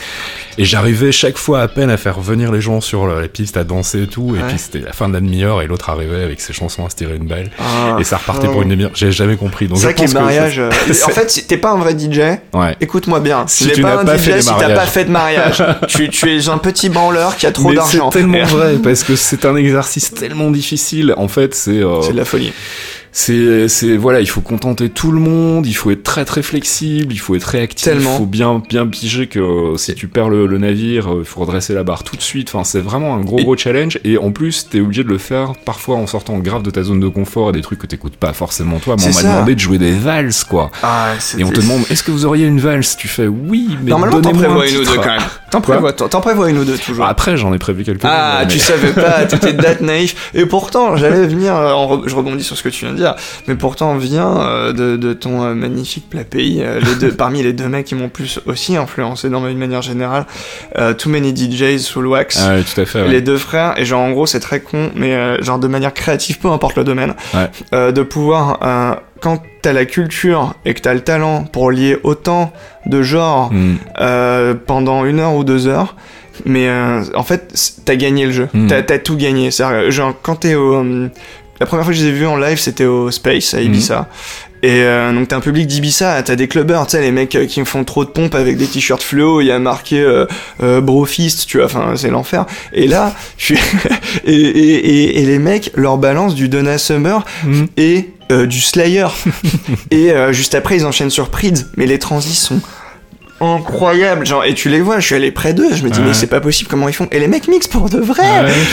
Et 0.58 0.66
j'arrivais 0.66 1.12
chaque 1.12 1.38
fois 1.38 1.62
à 1.62 1.68
peine 1.68 1.90
à 1.90 1.98
faire 1.98 2.20
venir 2.20 2.52
les 2.52 2.62
gens 2.62 2.82
sur 2.82 3.08
les 3.08 3.28
pistes, 3.30 3.56
à 3.56 3.64
danser 3.64 4.04
et 4.04 4.08
tout. 4.08 4.36
Et 4.36 4.40
puis 4.40 4.58
c'était 4.58 4.80
la 4.80 4.92
fin 4.92 5.08
de 5.08 5.14
la 5.14 5.22
demi-heure 5.22 5.62
et 5.62 5.68
l'autre 5.68 5.90
arrivait 5.90 6.24
avec 6.24 6.42
ses 6.42 6.52
chansons 6.52 6.86
à 6.86 6.90
se 6.90 6.96
tirer 6.96 7.16
une 7.16 7.28
balle. 7.28 7.52
Ah. 7.60 7.98
et 8.00 8.04
ça 8.04 8.18
repartait 8.18 8.48
pour 8.48 8.64
une 8.64 8.70
demi-heure. 8.70 8.92
J'ai 8.96 9.12
jamais 9.12 9.38
compris. 9.38 9.68
Donc, 9.68 9.78
c'est 9.78 9.86
ça 9.86 9.94
qui 9.94 10.08
mariage. 10.14 10.60
en 10.60 11.10
fait, 11.10 11.46
t'es 11.48 11.58
pas 11.58 11.72
un 11.72 11.78
vrai 11.78 11.98
DJ. 11.98 12.20
Ouais. 12.54 12.76
Écoute-moi 12.98 13.20
bien. 13.20 13.46
Si 13.46 13.68
tu 13.68 13.84
n'as 13.84 13.98
pas, 13.98 14.06
pas, 14.06 14.18
fait 14.18 14.42
si 14.42 14.50
t'as 14.58 14.74
pas 14.74 14.88
fait 14.88 15.06
de 15.06 15.12
mariage, 15.12 15.64
tu, 15.88 16.10
tu, 16.10 16.36
es 16.36 16.50
un 16.50 16.58
petit 16.58 16.90
branleur 16.90 17.38
qui 17.38 17.46
a 17.46 17.52
trop 17.52 17.72
d'argent. 17.72 18.10
C'est 18.10 18.18
tellement 18.18 18.44
vrai 18.46 18.78
parce 18.84 19.04
que 19.04 19.16
c'est 19.16 19.46
un 19.46 19.56
exercice 19.56 20.12
tellement 20.16 20.50
difficile. 20.50 21.14
En 21.16 21.28
fait, 21.28 21.54
c'est. 21.54 21.84
Euh, 21.84 22.02
c'est 22.02 22.14
de 22.14 22.18
la 22.18 22.26
folie 22.26 22.54
c'est 23.12 23.68
c'est 23.68 23.98
voilà 23.98 24.22
il 24.22 24.30
faut 24.30 24.42
contenter 24.42 24.90
tout 24.90 25.12
le 25.12 25.20
monde 25.20 25.66
il 25.66 25.74
faut 25.74 25.92
être 25.92 26.04
très 26.04 26.26
très 26.26 26.44
flexible 26.44 27.14
il 27.14 27.20
faut 27.20 27.36
être 27.36 27.46
réactif 27.46 27.94
il 27.96 28.02
faut 28.02 28.26
bien 28.26 28.62
bien 28.70 28.88
piger 28.88 29.28
que 29.28 29.40
euh, 29.40 29.78
si 29.78 29.96
tu 29.96 30.08
perds 30.08 30.30
le, 30.30 30.58
navire 30.58 31.14
euh, 31.14 31.20
il 31.20 31.26
faut 31.26 31.42
redresser 31.42 31.74
la 31.74 31.84
barre 31.84 32.04
tout 32.04 32.16
de 32.16 32.22
suite. 32.22 32.50
Enfin 32.54 32.64
c'est 32.64 32.80
vraiment 32.80 33.16
un 33.16 33.22
gros 33.22 33.38
gros 33.38 33.58
challenge. 33.58 34.00
Et 34.04 34.18
en 34.18 34.32
plus 34.32 34.68
t'es 34.70 34.80
obligé 34.80 35.04
de 35.04 35.10
le 35.10 35.18
faire 35.18 35.54
parfois 35.66 35.98
en 35.98 36.08
sortant 36.08 36.38
grave 36.40 36.64
de 36.64 36.72
ta 36.72 36.84
zone 36.84 37.00
de 37.00 37.08
confort 37.08 37.50
et 37.50 37.54
des 37.54 37.62
trucs 37.62 37.80
que 37.80 37.88
t'écoutes 37.88 38.18
pas 38.18 38.34
forcément 38.34 38.80
toi. 38.80 38.96
Mais 38.98 39.06
on 39.08 39.14
m'a 39.14 39.24
demandé 39.24 39.56
de 39.56 39.60
jouer 39.60 39.78
des 39.78 39.94
valses 39.94 40.44
quoi. 40.44 40.72
Ah, 40.84 41.14
et 41.38 41.44
on 41.44 41.50
te 41.50 41.62
demande 41.62 41.84
est-ce 41.90 42.04
que 42.04 42.12
vous 42.12 42.26
auriez 42.26 42.46
une 42.46 42.60
valse? 42.60 42.98
Tu 42.98 43.08
fais 43.08 43.28
oui 43.28 43.78
mais 43.84 43.92
normalement 43.92 44.22
t'en 44.22 44.32
prévois 44.32 44.68
une 44.68 44.78
ou 44.78 44.84
deux 44.84 44.96
quand 44.96 45.06
même 45.06 45.22
t'en 45.50 45.62
prévois 45.62 45.94
t'en 45.94 46.22
prévois 46.22 46.50
une 46.50 46.58
ou 46.60 46.66
deux 46.66 46.78
toujours 46.78 47.06
après 47.06 47.38
j'en 47.38 47.54
ai 47.54 47.58
prévu 47.58 47.84
quelques 47.84 48.04
ah 48.04 48.44
tu 48.48 48.60
savais 48.60 48.92
pas 48.92 49.26
t'étais 49.30 49.54
date 49.54 49.82
naïf 49.82 50.32
et 50.34 50.46
pourtant 50.46 50.96
j'allais 50.96 51.26
venir 51.26 51.56
euh, 51.56 51.98
je 52.06 52.16
rebondis 52.16 52.44
sur 52.44 52.58
ce 52.58 52.64
que 52.64 52.70
tu 52.70 52.86
viens 52.86 52.94
de 52.94 52.98
dire 52.98 53.16
mais 53.48 53.56
pourtant 53.56 53.96
vient 53.96 54.42
euh, 54.42 54.74
de, 54.98 55.14
ton 55.14 55.44
euh, 55.44 55.54
magnifique 55.54 56.10
plat 56.10 56.24
pays. 56.24 56.64
Les 56.82 56.96
deux, 56.96 57.12
parmi 57.16 57.44
les 57.44 57.54
deux 57.54 57.68
mecs 57.68 57.86
qui 57.86 57.96
m'ont 57.96 58.10
plus 58.10 58.40
aussi 58.46 58.76
influencé 58.76 59.30
dans 59.30 59.40
ma 59.40 59.50
vie 59.50 59.54
de 59.54 59.60
manière 59.60 59.82
générale, 59.82 60.26
Too 60.98 61.10
Many 61.10 61.36
DJs, 61.36 61.80
Soul 61.80 62.08
Wax. 62.08 62.40
Ah 62.40 62.58
tout 62.62 62.82
à 62.82 62.86
fait. 62.86 63.08
Les 63.08 63.22
deux 63.22 63.38
frères, 63.38 63.80
et 63.80 63.86
genre 63.86 64.02
en 64.02 64.12
gros 64.12 64.26
c'est 64.26 64.40
très 64.40 64.60
con, 64.60 64.92
mais 64.96 65.42
genre 65.44 65.60
de 65.60 65.68
manière 65.68 65.94
créative, 65.94 66.40
peu 66.40 66.50
importe 66.50 66.76
le 66.78 66.84
domaine, 66.84 67.14
de 67.72 68.02
pouvoir 68.04 68.60
quand 69.22 69.42
t'as 69.62 69.74
la 69.74 69.86
culture 69.86 70.56
et 70.66 70.74
que 70.74 70.82
t'as 70.82 70.94
le 70.94 71.02
talent 71.02 71.44
pour 71.44 71.72
lier 71.72 71.98
autant 72.04 72.52
de 72.86 73.02
genres 73.02 73.52
hmm. 73.52 74.56
pendant 74.66 75.06
une 75.06 75.20
heure 75.20 75.36
ou 75.36 75.44
deux 75.44 75.68
heures, 75.68 75.96
mais 76.46 76.70
en 77.16 77.24
fait 77.24 77.54
t'as 77.86 77.96
gagné 77.96 78.26
le 78.26 78.32
jeu, 78.32 78.50
hmm. 78.54 78.68
t'as 78.68 78.94
as 78.94 79.00
tout 79.00 79.18
gagné. 79.18 79.50
Genre 79.52 80.14
quand 80.22 80.36
t'es 80.38 80.56
au 80.56 80.84
la 81.60 81.66
première 81.66 81.86
fois 81.86 81.94
que 81.94 82.00
je 82.00 82.06
les 82.06 82.10
ai 82.10 82.14
vus 82.14 82.28
en 82.28 82.38
live, 82.38 82.60
c'était 82.60 82.86
au 82.86 83.12
Space 83.12 83.54
à 83.54 83.62
Ibiza. 83.62 84.00
Mhm. 84.00 84.06
Et 84.64 84.82
euh, 84.82 85.14
donc 85.14 85.28
t'as 85.28 85.38
un 85.38 85.40
public 85.40 85.68
d'Ibiza, 85.68 86.22
t'as 86.24 86.36
des 86.36 86.48
clubbers, 86.48 86.88
tu 86.88 86.92
sais, 86.94 87.02
les 87.02 87.12
mecs 87.12 87.36
euh, 87.36 87.46
qui 87.46 87.64
font 87.64 87.84
trop 87.84 88.06
de 88.06 88.10
pompes 88.10 88.34
avec 88.34 88.58
des 88.58 88.66
t-shirts 88.66 89.04
fluo, 89.04 89.40
il 89.40 89.46
y 89.46 89.52
a 89.52 89.60
marqué 89.60 90.00
euh, 90.00 90.26
euh, 90.64 90.82
brofist, 90.82 91.46
tu 91.48 91.58
vois, 91.58 91.68
enfin 91.68 91.94
c'est 91.96 92.10
l'enfer. 92.10 92.46
Et 92.74 92.88
là, 92.88 93.14
je 93.38 93.46
suis 93.46 93.60
et, 94.26 94.34
et, 94.34 95.22
et, 95.22 95.26
les 95.26 95.38
mecs 95.38 95.72
leur 95.76 96.00
balancent 96.00 96.34
du 96.34 96.50
Donna 96.50 96.80
Summer 96.80 97.24
mhm. 97.44 97.68
et 97.78 98.10
du 98.30 98.60
Slayer. 98.60 99.08
et 99.92 100.12
juste 100.32 100.54
après 100.54 100.76
ils 100.76 100.86
enchaînent 100.86 101.10
sur 101.10 101.30
Pride, 101.30 101.66
mais 101.78 101.86
les 101.86 101.98
transis 101.98 102.36
sont 102.36 102.60
incroyable. 103.40 104.26
Genre 104.26 104.44
et 104.44 104.54
tu 104.54 104.70
les 104.70 104.82
vois 104.82 105.00
je 105.00 105.06
suis 105.06 105.16
allé 105.16 105.32
près 105.32 105.54
d'eux 105.54 105.74
je 105.74 105.84
me 105.84 105.90
dis 105.90 106.00
mais 106.02 106.14
c'est 106.14 106.28
pas 106.28 106.40
possible 106.40 106.70
comment 106.70 106.88
ils 106.88 106.94
font? 106.94 107.08
Et 107.12 107.20
les 107.20 107.28
mecs 107.28 107.48
mixent 107.48 107.68
pour 107.68 107.90
de 107.90 108.00
vrai. 108.00 108.24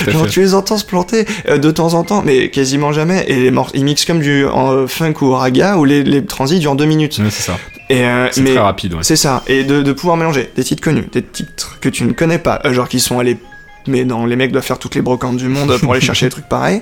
Genre 0.08 0.26
tu 0.26 0.40
les 0.40 0.54
entends 0.54 0.78
se 0.78 0.84
planter 0.84 1.26
euh, 1.48 1.58
de 1.58 1.70
temps 1.70 1.94
en 1.94 2.04
temps 2.04 2.22
mais 2.24 2.50
quasiment 2.50 2.92
jamais. 2.92 3.24
Et 3.28 3.50
les 3.50 3.52
ils 3.74 3.84
mixent 3.84 4.04
comme 4.04 4.20
du 4.20 4.46
en 4.46 4.86
funk 4.86 5.14
ou 5.20 5.32
raga 5.32 5.76
où 5.76 5.84
les, 5.84 6.02
les 6.02 6.24
transits 6.24 6.58
durent 6.58 6.76
deux 6.76 6.86
minutes. 6.86 7.20
C'est 7.30 7.42
ça. 7.42 7.58
Et 7.90 8.04
euh, 8.04 8.28
c'est 8.30 8.44
très 8.44 8.58
rapide 8.58 8.94
ouais. 8.94 9.02
c'est 9.02 9.16
ça. 9.16 9.42
Et 9.46 9.64
de, 9.64 9.82
de, 9.82 9.92
pouvoir 9.92 10.16
mélanger 10.16 10.50
des 10.56 10.64
titres 10.64 10.82
connus 10.82 11.06
des 11.12 11.22
titres 11.22 11.78
que 11.80 11.88
tu 11.88 12.04
ne 12.04 12.12
connais 12.12 12.38
pas 12.38 12.60
euh, 12.64 12.72
genre 12.72 12.88
qui 12.88 13.00
sont 13.00 13.18
allés 13.18 13.36
mais 13.86 14.06
dans 14.06 14.24
les 14.24 14.36
mecs 14.36 14.50
doivent 14.50 14.64
faire 14.64 14.78
toutes 14.78 14.94
les 14.94 15.02
brocantes 15.02 15.36
du 15.36 15.48
monde 15.48 15.76
pour 15.78 15.92
aller 15.92 16.00
chercher 16.04 16.26
des 16.26 16.30
trucs 16.30 16.48
pareils 16.48 16.80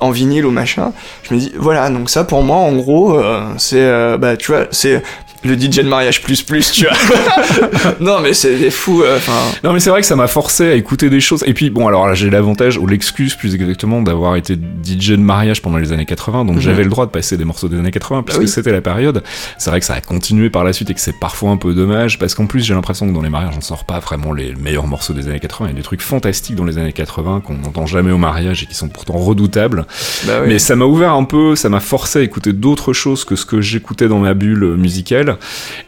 en 0.00 0.10
vinyle 0.10 0.44
ou 0.44 0.50
machin. 0.50 0.92
Je 1.22 1.34
me 1.34 1.40
dis 1.40 1.52
voilà 1.56 1.88
donc 1.88 2.10
ça 2.10 2.24
pour 2.24 2.42
moi 2.42 2.56
en 2.56 2.72
gros 2.76 3.18
c'est 3.56 4.18
bah 4.18 4.36
tu 4.36 4.52
vois 4.52 4.66
c'est 4.70 5.02
le 5.44 5.54
DJ 5.54 5.78
de 5.78 5.88
mariage 5.88 6.22
plus 6.22 6.42
plus, 6.42 6.70
tu 6.70 6.86
vois. 6.86 7.92
non, 8.00 8.20
mais 8.20 8.34
c'est 8.34 8.56
des 8.56 8.70
fous. 8.70 9.02
Euh, 9.02 9.16
enfin. 9.16 9.32
non, 9.64 9.72
mais 9.72 9.80
c'est 9.80 9.90
vrai 9.90 10.00
que 10.00 10.06
ça 10.06 10.16
m'a 10.16 10.28
forcé 10.28 10.70
à 10.70 10.74
écouter 10.74 11.10
des 11.10 11.20
choses. 11.20 11.42
Et 11.46 11.54
puis, 11.54 11.70
bon, 11.70 11.88
alors 11.88 12.06
là, 12.06 12.14
j'ai 12.14 12.30
l'avantage 12.30 12.78
ou 12.78 12.86
l'excuse 12.86 13.34
plus 13.34 13.54
exactement 13.54 14.02
d'avoir 14.02 14.36
été 14.36 14.54
DJ 14.54 15.10
de 15.10 15.16
mariage 15.16 15.62
pendant 15.62 15.78
les 15.78 15.92
années 15.92 16.06
80, 16.06 16.44
donc 16.44 16.56
mhm. 16.56 16.62
j'avais 16.62 16.84
le 16.84 16.90
droit 16.90 17.06
de 17.06 17.10
passer 17.10 17.36
des 17.36 17.44
morceaux 17.44 17.68
des 17.68 17.78
années 17.78 17.90
80 17.90 18.22
puisque 18.22 18.48
c'était 18.48 18.72
la 18.72 18.80
période. 18.80 19.22
C'est 19.58 19.70
vrai 19.70 19.80
que 19.80 19.86
ça 19.86 19.94
a 19.94 20.00
continué 20.00 20.50
par 20.50 20.64
la 20.64 20.72
suite 20.72 20.90
et 20.90 20.94
que 20.94 21.00
c'est 21.00 21.18
parfois 21.18 21.50
un 21.50 21.56
peu 21.56 21.74
dommage 21.74 22.18
parce 22.18 22.34
qu'en 22.34 22.46
plus, 22.46 22.64
j'ai 22.64 22.74
l'impression 22.74 23.08
que 23.08 23.12
dans 23.12 23.22
les 23.22 23.30
mariages, 23.30 23.54
on 23.56 23.60
sort 23.60 23.84
pas 23.84 23.98
vraiment 23.98 24.32
les 24.32 24.54
meilleurs 24.54 24.86
morceaux 24.86 25.12
des 25.12 25.28
années 25.28 25.40
80. 25.40 25.68
Il 25.68 25.72
y 25.72 25.74
a 25.74 25.76
des 25.76 25.82
trucs 25.82 26.02
fantastiques 26.02 26.56
dans 26.56 26.64
les 26.64 26.78
années 26.78 26.92
80 26.92 27.42
qu'on 27.44 27.54
n'entend 27.54 27.86
jamais 27.86 28.12
au 28.12 28.18
mariage 28.18 28.62
et 28.62 28.66
qui 28.66 28.74
sont 28.74 28.88
pourtant 28.88 29.14
redoutables. 29.14 29.86
Bah 30.26 30.42
mais 30.46 30.58
ça 30.58 30.76
m'a 30.76 30.84
ouvert 30.84 31.12
un 31.12 31.24
peu, 31.24 31.56
ça 31.56 31.68
m'a 31.68 31.80
forcé 31.80 32.20
à 32.20 32.22
écouter 32.22 32.52
d'autres 32.52 32.92
choses 32.92 33.24
que 33.24 33.36
ce 33.36 33.44
que 33.44 33.60
j'écoutais 33.60 34.08
dans 34.08 34.18
ma 34.18 34.34
bulle 34.34 34.76
musicale 34.76 35.31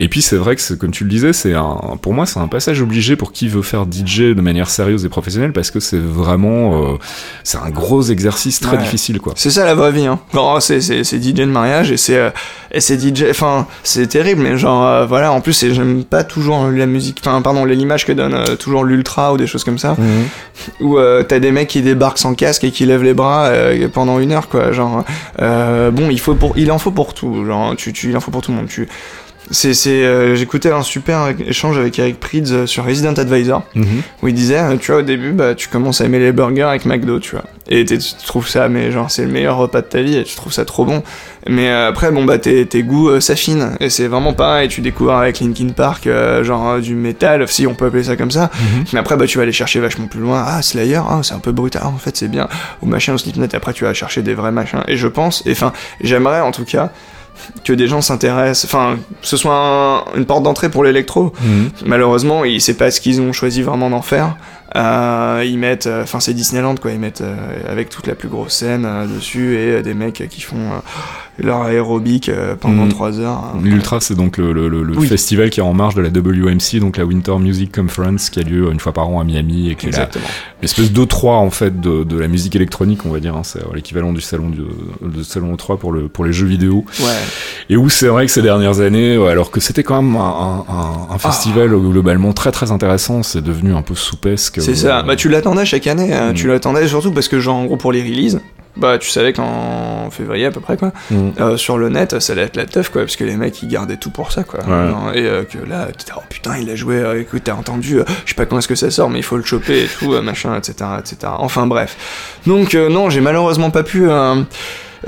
Et 0.01 0.09
puis 0.09 0.22
c'est 0.22 0.36
vrai 0.36 0.57
que 0.57 0.74
comme 0.74 0.90
tu 0.90 1.05
le 1.05 1.11
disais, 1.11 1.32
c'est 1.32 1.55
un, 1.55 1.99
pour 2.01 2.14
moi 2.14 2.26
c'est 2.26 2.40
un 2.40 2.49
passage 2.49 2.80
obligé 2.82 3.16
pour 3.16 3.32
qui 3.32 3.49
veut 3.49 3.62
faire 3.62 3.84
DJ 3.84 4.34
de 4.34 4.40
manière 4.40 4.70
sérieuse 4.70 5.05
et 5.05 5.09
professionnelle 5.09 5.53
parce 5.53 5.70
que 5.70 5.80
c'est 5.80 5.99
vraiment, 5.99 6.95
euh, 6.95 6.99
c'est 7.42 7.59
un 7.59 7.70
gros 7.70 8.03
exercice 8.03 8.61
très 8.61 8.76
difficile 8.76 9.20
quoi. 9.20 9.34
C'est 9.36 9.51
ça 9.51 9.64
la 9.64 9.74
vraie 9.74 9.92
vie. 9.92 10.07
Hein. 10.07 10.18
c'est 10.61 10.80
DJ 10.80 11.34
de 11.34 11.45
mariage 11.47 11.90
et 11.90 11.97
c'est 11.97 12.16
euh, 12.16 12.30
et 12.72 12.80
c'est 12.80 12.99
DJ. 12.99 13.24
Enfin 13.30 13.66
c'est 13.82 14.07
terrible 14.07 14.42
mais 14.42 14.57
genre 14.57 14.86
euh, 14.86 15.07
voilà 15.07 15.32
en 15.32 15.40
plus 15.40 15.64
j'aime 15.72 16.05
pas 16.05 16.24
toujours 16.24 16.66
la 16.66 16.86
musique. 16.86 17.20
Enfin 17.24 17.40
pardon 17.42 17.64
l'image 17.64 18.07
que 18.07 18.12
donne 18.12 18.57
toujours 18.59 18.84
l'ultra 18.84 19.32
ou 19.32 19.36
des 19.36 19.47
choses 19.47 19.64
comme 19.64 19.78
ça. 19.78 19.97
Mhm. 19.99 20.86
Où 20.86 20.99
t'as 21.28 21.38
des 21.38 21.51
mecs 21.51 21.68
qui 21.68 21.82
débarquent 21.82 22.18
sans 22.18 22.34
casque 22.34 22.64
et 22.64 22.70
qui 22.70 22.86
lèvent 22.86 23.03
les 23.03 23.14
bras 23.14 23.51
pendant 23.92 24.18
une 24.18 24.32
heure 24.32 24.49
quoi. 24.49 24.72
Genre 24.72 25.05
bon 25.38 26.11
il 26.11 26.20
faut 26.20 26.34
pour 26.34 26.57
il 26.57 26.70
en 26.70 26.78
faut 26.78 26.90
pour 26.90 27.14
tout. 27.14 27.45
Genre 27.47 27.74
tu, 27.76 27.92
tu 27.92 28.11
il 28.11 28.16
en 28.16 28.20
faut 28.20 28.30
pour 28.30 28.42
tout 28.42 28.51
le 28.51 28.59
monde. 28.59 28.68
Tu 28.68 28.88
c'est, 29.51 29.74
c'est, 29.74 30.05
euh, 30.05 30.34
j'écoutais 30.36 30.70
un 30.70 30.82
super 30.82 31.28
échange 31.47 31.78
avec 31.78 31.99
Eric 31.99 32.18
Prydz 32.18 32.53
euh, 32.53 32.66
sur 32.66 32.84
Resident 32.84 33.12
Advisor, 33.12 33.62
mhm. 33.74 34.03
où 34.22 34.28
il 34.28 34.34
disait, 34.34 34.59
euh, 34.59 34.76
tu 34.76 34.90
vois, 34.90 35.01
au 35.01 35.05
début, 35.05 35.32
bah, 35.32 35.55
tu 35.55 35.68
commences 35.68 36.01
à 36.01 36.07
aimer 36.07 36.18
les 36.18 36.32
burgers 36.32 36.62
avec 36.62 36.86
McDo, 36.86 37.20
tu 37.20 37.32
vois. 37.32 37.45
Et 37.68 37.84
tu 37.84 37.99
trouves 38.26 38.49
ça, 38.49 38.68
mais 38.68 38.90
genre, 38.90 39.11
c'est 39.11 39.22
le 39.22 39.30
meilleur 39.30 39.57
repas 39.57 39.82
de 39.82 39.86
ta 39.86 40.03
vie 40.03 40.16
et 40.16 40.24
tu 40.24 40.34
trouves 40.34 40.53
ça 40.53 40.64
trop 40.64 40.84
bon. 40.84 41.03
Mais 41.49 41.70
après, 41.70 42.11
bon, 42.11 42.24
bah, 42.24 42.38
tes, 42.38 42.66
tes 42.66 42.82
goûts 42.82 43.20
s'affinent. 43.20 43.76
Et 43.80 43.90
c'est 43.90 44.07
vraiment 44.07 44.32
pareil, 44.32 44.68
tu 44.68 44.80
découvres 44.80 45.14
avec 45.14 45.40
Linkin 45.40 45.68
Park, 45.68 46.09
genre, 46.42 46.78
du 46.80 46.95
métal, 46.95 47.47
si 47.49 47.66
on 47.66 47.74
peut 47.74 47.86
appeler 47.86 48.05
ça 48.05 48.16
comme 48.16 48.30
ça. 48.30 48.51
Mhm. 48.55 48.84
Mais 48.92 48.99
après, 48.99 49.16
bah, 49.16 49.26
tu 49.26 49.38
vas 49.38 49.42
aller 49.42 49.53
chercher 49.53 49.80
vachement 49.80 50.07
plus 50.07 50.20
loin. 50.20 50.45
Ah, 50.47 50.62
Slayer, 50.62 51.01
ah, 51.09 51.20
c'est 51.22 51.34
un 51.34 51.38
peu 51.38 51.53
brutal, 51.53 51.84
en 51.84 51.97
fait, 51.97 52.16
c'est 52.16 52.28
bien. 52.28 52.49
Ou 52.82 52.86
machin, 52.86 53.14
au 53.14 53.18
Slipknot, 53.18 53.47
après, 53.53 53.72
tu 53.72 53.84
vas 53.84 53.95
chercher 53.95 54.22
des 54.22 54.34
vrais 54.34 54.53
machins. 54.53 54.82
Et 54.88 54.97
je 54.97 55.09
pense, 55.09 55.42
et 55.47 55.53
enfin, 55.53 55.72
j'aimerais, 56.03 56.40
en 56.40 56.51
tout 56.51 56.64
cas, 56.64 56.92
que 57.64 57.72
des 57.72 57.89
gens 57.89 58.01
s'intéressent, 58.01 58.64
enfin, 58.64 58.97
que 59.20 59.26
ce 59.26 59.37
soit 59.37 60.05
une 60.16 60.24
porte 60.24 60.43
d'entrée 60.43 60.70
pour 60.70 60.85
l'électro. 60.85 61.32
Mhm. 61.43 61.70
Malheureusement, 61.87 62.43
c'est 62.59 62.76
pas 62.76 62.91
ce 62.91 63.01
qu'ils 63.01 63.20
ont 63.20 63.32
choisi 63.32 63.62
vraiment 63.62 63.91
d'en 63.91 64.03
faire. 64.03 64.37
Euh, 64.77 65.45
ils 65.47 65.59
mettent, 65.59 65.87
euh, 65.87 66.03
enfin 66.03 66.21
c'est 66.21 66.35
Disneyland 66.35 66.75
quoi, 66.77 66.91
ils 66.91 66.99
mettent 66.99 67.21
euh, 67.21 67.37
avec 67.69 67.91
toute 67.91 68.07
la 68.07 68.15
plus 68.15 68.29
grosse 68.29 68.55
scène 68.55 68.89
dessus 69.15 69.57
et 69.57 69.83
des 69.83 69.95
mecs 69.95 70.27
qui 70.29 70.41
font 70.41 70.57
leur 71.39 71.62
aérobic 71.62 72.31
pendant 72.61 72.89
3 72.89 73.12
mhm. 73.12 73.21
heures. 73.21 73.53
Hein. 73.55 73.61
L'Ultra 73.62 74.01
c'est 74.01 74.15
donc 74.15 74.37
le, 74.37 74.53
le, 74.53 75.01
festival 75.03 75.51
qui 75.51 75.61
est 75.61 75.62
en 75.62 75.75
marge 75.75 75.95
de 75.95 76.03
la 76.03 76.09
WMC, 76.09 76.81
donc 76.81 76.97
la 76.97 77.05
Winter 77.05 77.37
Music 77.39 77.73
Conference 77.73 78.31
qui 78.31 78.41
a 78.41 78.43
lieu 78.43 78.71
une 78.73 78.81
fois 78.81 78.93
par 78.93 79.09
an 79.09 79.21
à 79.21 79.25
Miami 79.25 79.71
et 79.71 79.75
qui 79.75 79.89
est 79.89 80.19
l'espèce 80.62 80.91
d'O3 80.91 81.29
en 81.29 81.51
fait 81.51 81.81
de, 81.81 82.03
de, 82.03 82.19
la 82.19 82.27
musique 82.27 82.57
électronique 82.57 83.05
on 83.05 83.11
va 83.11 83.21
dire, 83.21 83.37
hein. 83.37 83.43
c'est 83.45 83.61
l'équivalent 83.75 84.12
du 84.12 84.23
salon 84.23 84.51
de, 84.51 85.23
salon 85.23 85.55
O3 85.55 85.79
pour, 85.79 85.93
le, 85.93 86.09
pour 86.09 86.25
les 86.25 86.33
jeux 86.33 86.47
vidéo. 86.47 86.85
Ouais. 87.01 87.07
Et 87.69 87.77
où 87.77 87.91
c'est 87.91 88.09
vrai 88.09 88.27
que 88.27 88.33
ces 88.33 88.43
dernières 88.43 88.81
années, 88.81 89.17
alors 89.29 89.51
que 89.51 89.61
c'était 89.61 89.83
quand 89.83 90.01
même 90.03 90.17
un, 90.17 90.65
un, 91.11 91.19
festival 91.19 91.71
ah. 91.73 91.77
globalement 91.77 92.33
très 92.33 92.51
très 92.51 92.73
intéressant, 92.73 93.23
c'est 93.23 93.43
devenu 93.43 93.75
un 93.75 93.83
peu 93.83 93.95
soupesque 93.95 94.53
c'est 94.61 94.74
ça. 94.74 95.02
Bah, 95.02 95.16
tu 95.16 95.28
l'attendais 95.28 95.64
chaque 95.64 95.86
année. 95.86 96.12
Hein. 96.12 96.32
Tu 96.34 96.46
mm. 96.46 96.50
l'attendais 96.50 96.86
surtout 96.88 97.12
parce 97.12 97.28
que, 97.28 97.40
genre, 97.40 97.57
en 97.57 97.64
gros, 97.64 97.76
pour 97.76 97.92
les 97.92 98.02
releases, 98.02 98.40
bah, 98.76 98.98
tu 98.98 99.09
savais 99.09 99.32
qu'en 99.32 100.11
février 100.11 100.46
à 100.46 100.50
peu 100.50 100.61
près, 100.61 100.76
quoi, 100.76 100.92
mm. 101.11 101.30
euh, 101.40 101.57
sur 101.57 101.78
le 101.78 101.88
net, 101.88 102.18
ça 102.20 102.32
allait 102.32 102.42
être 102.42 102.57
la 102.57 102.66
teuf, 102.66 102.88
quoi, 102.88 103.02
parce 103.02 103.16
que 103.16 103.24
les 103.24 103.36
mecs, 103.36 103.62
ils 103.62 103.68
gardaient 103.68 103.96
tout 103.96 104.11
pour 104.11 104.32
ça, 104.32 104.42
quoi. 104.42 104.61
Et 105.14 105.20
euh, 105.20 105.44
que 105.44 105.59
là, 105.59 105.88
oh 106.16 106.20
putain, 106.28 106.59
il 106.59 106.68
a 106.70 106.76
joué, 106.76 106.96
euh, 106.96 107.20
écoute, 107.20 107.42
t'as 107.44 107.55
entendu, 107.55 107.98
je 108.24 108.30
sais 108.30 108.34
pas 108.34 108.46
quand 108.46 108.59
est-ce 108.59 108.68
que 108.68 108.74
ça 108.74 108.90
sort, 108.90 109.11
mais 109.11 109.20
il 109.20 109.24
faut 109.24 109.36
le 109.36 109.44
choper 109.44 109.84
et 109.84 109.86
tout, 109.86 110.11
machin, 110.22 110.57
etc., 110.57 110.90
etc. 110.98 111.16
Enfin, 111.38 111.66
bref. 111.66 112.40
Donc, 112.46 112.74
non, 112.74 113.11
j'ai 113.11 113.20
malheureusement 113.20 113.70
pas 113.70 113.84
pu. 113.84 114.09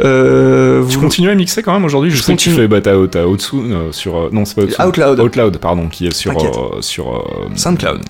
Euh, 0.01 0.84
tu 0.88 0.99
continues 0.99 1.30
à 1.30 1.34
mixer 1.34 1.62
quand 1.62 1.72
même 1.72 1.84
aujourd'hui 1.84 2.11
Je, 2.11 2.20
sais 2.20 2.34
que 2.34 2.40
tu 2.40 2.51
fais 2.51 2.68
bah, 2.68 2.80
t'as, 2.80 2.90
euh, 2.94 3.36
sur 3.92 4.16
euh, 4.16 4.28
non 4.32 4.44
c'est 4.44 4.55
pas 4.55 4.86
Outloud. 4.86 5.20
Outloud 5.20 5.59
pardon 5.59 5.88
qui 5.88 6.07
est 6.07 6.14
sur 6.14 6.34
sur 6.80 7.24
SoundCloud 7.55 8.01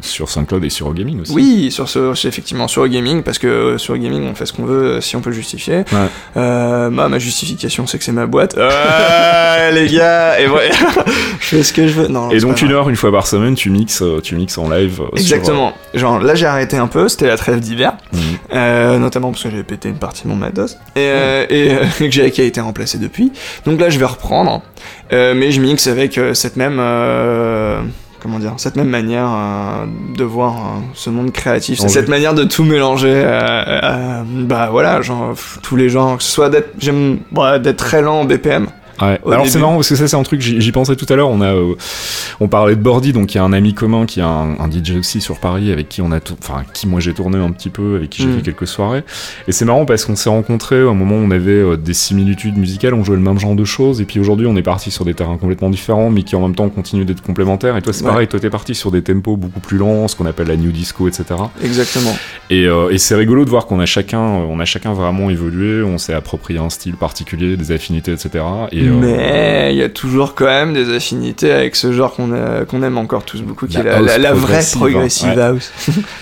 sur 0.00 0.30
SoundCloud 0.30 0.64
et 0.64 0.70
sur 0.70 0.94
Gaming 0.94 1.20
aussi. 1.20 1.32
Oui 1.32 1.70
sur 1.70 1.88
ce 1.88 2.26
effectivement 2.26 2.68
sur 2.68 2.88
Gaming 2.88 3.22
parce 3.22 3.38
que 3.38 3.76
sur 3.76 3.98
Gaming 3.98 4.26
on 4.30 4.34
fait 4.34 4.46
ce 4.46 4.54
qu'on 4.54 4.64
veut 4.64 5.00
si 5.02 5.14
on 5.16 5.20
peut 5.20 5.30
le 5.30 5.36
justifier. 5.36 5.84
bah, 6.34 6.88
ma 6.90 7.18
justification 7.18 7.86
c'est 7.86 7.98
que 7.98 8.04
c'est 8.04 8.12
ma 8.12 8.26
boîte. 8.26 8.56
les 9.72 9.88
gars 9.88 10.40
et 10.40 10.48
ouais, 10.48 10.70
je 11.40 11.46
fais 11.46 11.62
ce 11.62 11.72
que 11.72 11.86
je 11.86 11.92
veux. 11.92 12.08
Non, 12.08 12.30
et 12.30 12.38
donc 12.38 12.62
une 12.62 12.72
heure 12.72 12.88
une 12.88 12.96
fois 12.96 13.12
par 13.12 13.26
semaine 13.26 13.54
tu 13.54 13.70
mixes 13.70 14.02
tu 14.22 14.36
mixes 14.36 14.56
en 14.56 14.70
live. 14.70 15.02
Exactement. 15.16 15.74
Genre 15.92 16.20
là 16.20 16.34
j'ai 16.34 16.46
arrêté 16.46 16.76
un 16.76 16.86
peu 16.86 17.08
c'était 17.08 17.26
la 17.26 17.36
trêve 17.36 17.60
d'hiver 17.60 17.92
mhm. 18.12 18.96
notamment 19.00 19.30
parce 19.32 19.42
que 19.42 19.50
j'avais 19.50 19.64
pété 19.64 19.90
une 19.90 19.98
partie 19.98 20.24
de 20.24 20.28
mon 20.28 20.36
matos 20.36 20.78
et 20.96 21.09
euh, 21.10 21.46
et 21.50 21.72
euh, 21.72 22.08
qui 22.30 22.40
a 22.40 22.44
été 22.44 22.60
remplacé 22.60 22.98
depuis. 22.98 23.32
Donc 23.64 23.80
là, 23.80 23.90
je 23.90 23.98
vais 23.98 24.04
reprendre, 24.04 24.62
euh, 25.12 25.34
mais 25.34 25.50
je 25.50 25.60
mixe 25.60 25.86
avec 25.86 26.18
cette 26.34 26.56
même 26.56 26.80
comment 28.20 28.38
dire, 28.38 28.52
cette 28.58 28.76
même 28.76 28.88
manière 28.88 29.30
de 30.16 30.24
voir 30.24 30.74
ce 30.92 31.08
monde 31.08 31.32
créatif, 31.32 31.80
cette 31.80 32.08
manière 32.08 32.34
de 32.34 32.44
tout 32.44 32.64
mélanger, 32.64 33.24
bah 33.24 34.68
voilà, 34.70 35.00
genre 35.00 35.34
tous 35.62 35.76
les 35.76 35.88
genres, 35.88 36.18
que 36.18 36.22
ce 36.22 36.30
soit 36.30 36.50
d'être, 36.50 36.70
j'aime 36.78 37.20
d'être 37.62 37.76
très 37.76 38.02
lent 38.02 38.20
en 38.20 38.24
BPM, 38.24 38.66
Ouais. 39.00 39.18
Alors 39.26 39.46
c'est 39.46 39.58
marrant 39.58 39.76
parce 39.76 39.88
que 39.88 39.96
ça 39.96 40.08
c'est 40.08 40.16
un 40.16 40.22
truc 40.22 40.40
j'y 40.40 40.72
pensais 40.72 40.96
tout 40.96 41.06
à 41.08 41.16
l'heure. 41.16 41.30
On 41.30 41.40
a 41.40 41.54
euh, 41.54 41.74
on 42.40 42.48
parlait 42.48 42.76
de 42.76 42.80
Bordy 42.80 43.12
donc 43.12 43.34
il 43.34 43.38
y 43.38 43.40
a 43.40 43.44
un 43.44 43.52
ami 43.52 43.74
commun 43.74 44.06
qui 44.06 44.20
a 44.20 44.26
un, 44.26 44.58
un 44.58 44.70
DJ 44.70 44.96
aussi 44.98 45.20
sur 45.20 45.38
Paris 45.38 45.72
avec 45.72 45.88
qui 45.88 46.02
on 46.02 46.12
a 46.12 46.18
enfin 46.38 46.62
qui 46.72 46.86
moi 46.86 47.00
j'ai 47.00 47.14
tourné 47.14 47.38
un 47.38 47.50
petit 47.50 47.70
peu 47.70 47.96
avec 47.96 48.10
qui 48.10 48.22
j'ai 48.22 48.28
mm. 48.28 48.36
fait 48.36 48.42
quelques 48.42 48.66
soirées. 48.66 49.04
Et 49.48 49.52
c'est 49.52 49.64
marrant 49.64 49.84
parce 49.86 50.04
qu'on 50.04 50.16
s'est 50.16 50.30
rencontrés 50.30 50.82
au 50.82 50.94
moment 50.94 51.16
où 51.16 51.20
on 51.20 51.30
avait 51.30 51.50
euh, 51.50 51.76
des 51.76 51.94
similitudes 51.94 52.56
musicales, 52.56 52.94
on 52.94 53.04
jouait 53.04 53.16
le 53.16 53.22
même 53.22 53.38
genre 53.38 53.54
de 53.54 53.64
choses 53.64 54.00
et 54.00 54.04
puis 54.04 54.20
aujourd'hui 54.20 54.46
on 54.46 54.56
est 54.56 54.62
parti 54.62 54.90
sur 54.90 55.04
des 55.04 55.14
terrains 55.14 55.36
complètement 55.36 55.70
différents 55.70 56.10
mais 56.10 56.22
qui 56.22 56.36
en 56.36 56.42
même 56.42 56.54
temps 56.54 56.68
continuent 56.68 57.04
d'être 57.04 57.22
complémentaires. 57.22 57.76
Et 57.76 57.82
toi 57.82 57.92
c'est 57.92 58.04
pareil, 58.04 58.28
toi 58.28 58.40
t'es 58.40 58.50
parti 58.50 58.74
sur 58.74 58.90
des 58.90 59.02
tempos 59.02 59.36
beaucoup 59.36 59.60
plus 59.60 59.78
lents, 59.78 60.08
ce 60.08 60.16
qu'on 60.16 60.26
appelle 60.26 60.48
la 60.48 60.56
new 60.56 60.72
disco, 60.72 61.08
etc. 61.08 61.24
Exactement. 61.62 62.14
Et, 62.50 62.66
euh, 62.66 62.90
et 62.90 62.98
c'est 62.98 63.14
rigolo 63.14 63.44
de 63.44 63.50
voir 63.50 63.66
qu'on 63.66 63.80
a 63.80 63.86
chacun 63.86 64.20
on 64.20 64.60
a 64.60 64.64
chacun 64.64 64.92
vraiment 64.92 65.30
évolué, 65.30 65.82
on 65.82 65.98
s'est 65.98 66.14
approprié 66.14 66.58
un 66.58 66.70
style 66.70 66.94
particulier, 66.94 67.56
des 67.56 67.72
affinités, 67.72 68.12
etc. 68.12 68.44
Et 68.72 68.89
mais 68.90 69.72
il 69.72 69.78
y 69.78 69.82
a 69.82 69.88
toujours 69.88 70.34
quand 70.34 70.46
même 70.46 70.74
des 70.74 70.94
affinités 70.94 71.52
avec 71.52 71.76
ce 71.76 71.92
genre 71.92 72.14
qu'on 72.14 72.30
qu'on 72.68 72.82
aime 72.82 72.98
encore 72.98 73.24
tous 73.24 73.42
beaucoup, 73.42 73.66
qui 73.66 73.78
est 73.78 73.82
la, 73.82 74.32
vraie 74.32 74.62
progressive 74.72 75.38
house. 75.38 75.72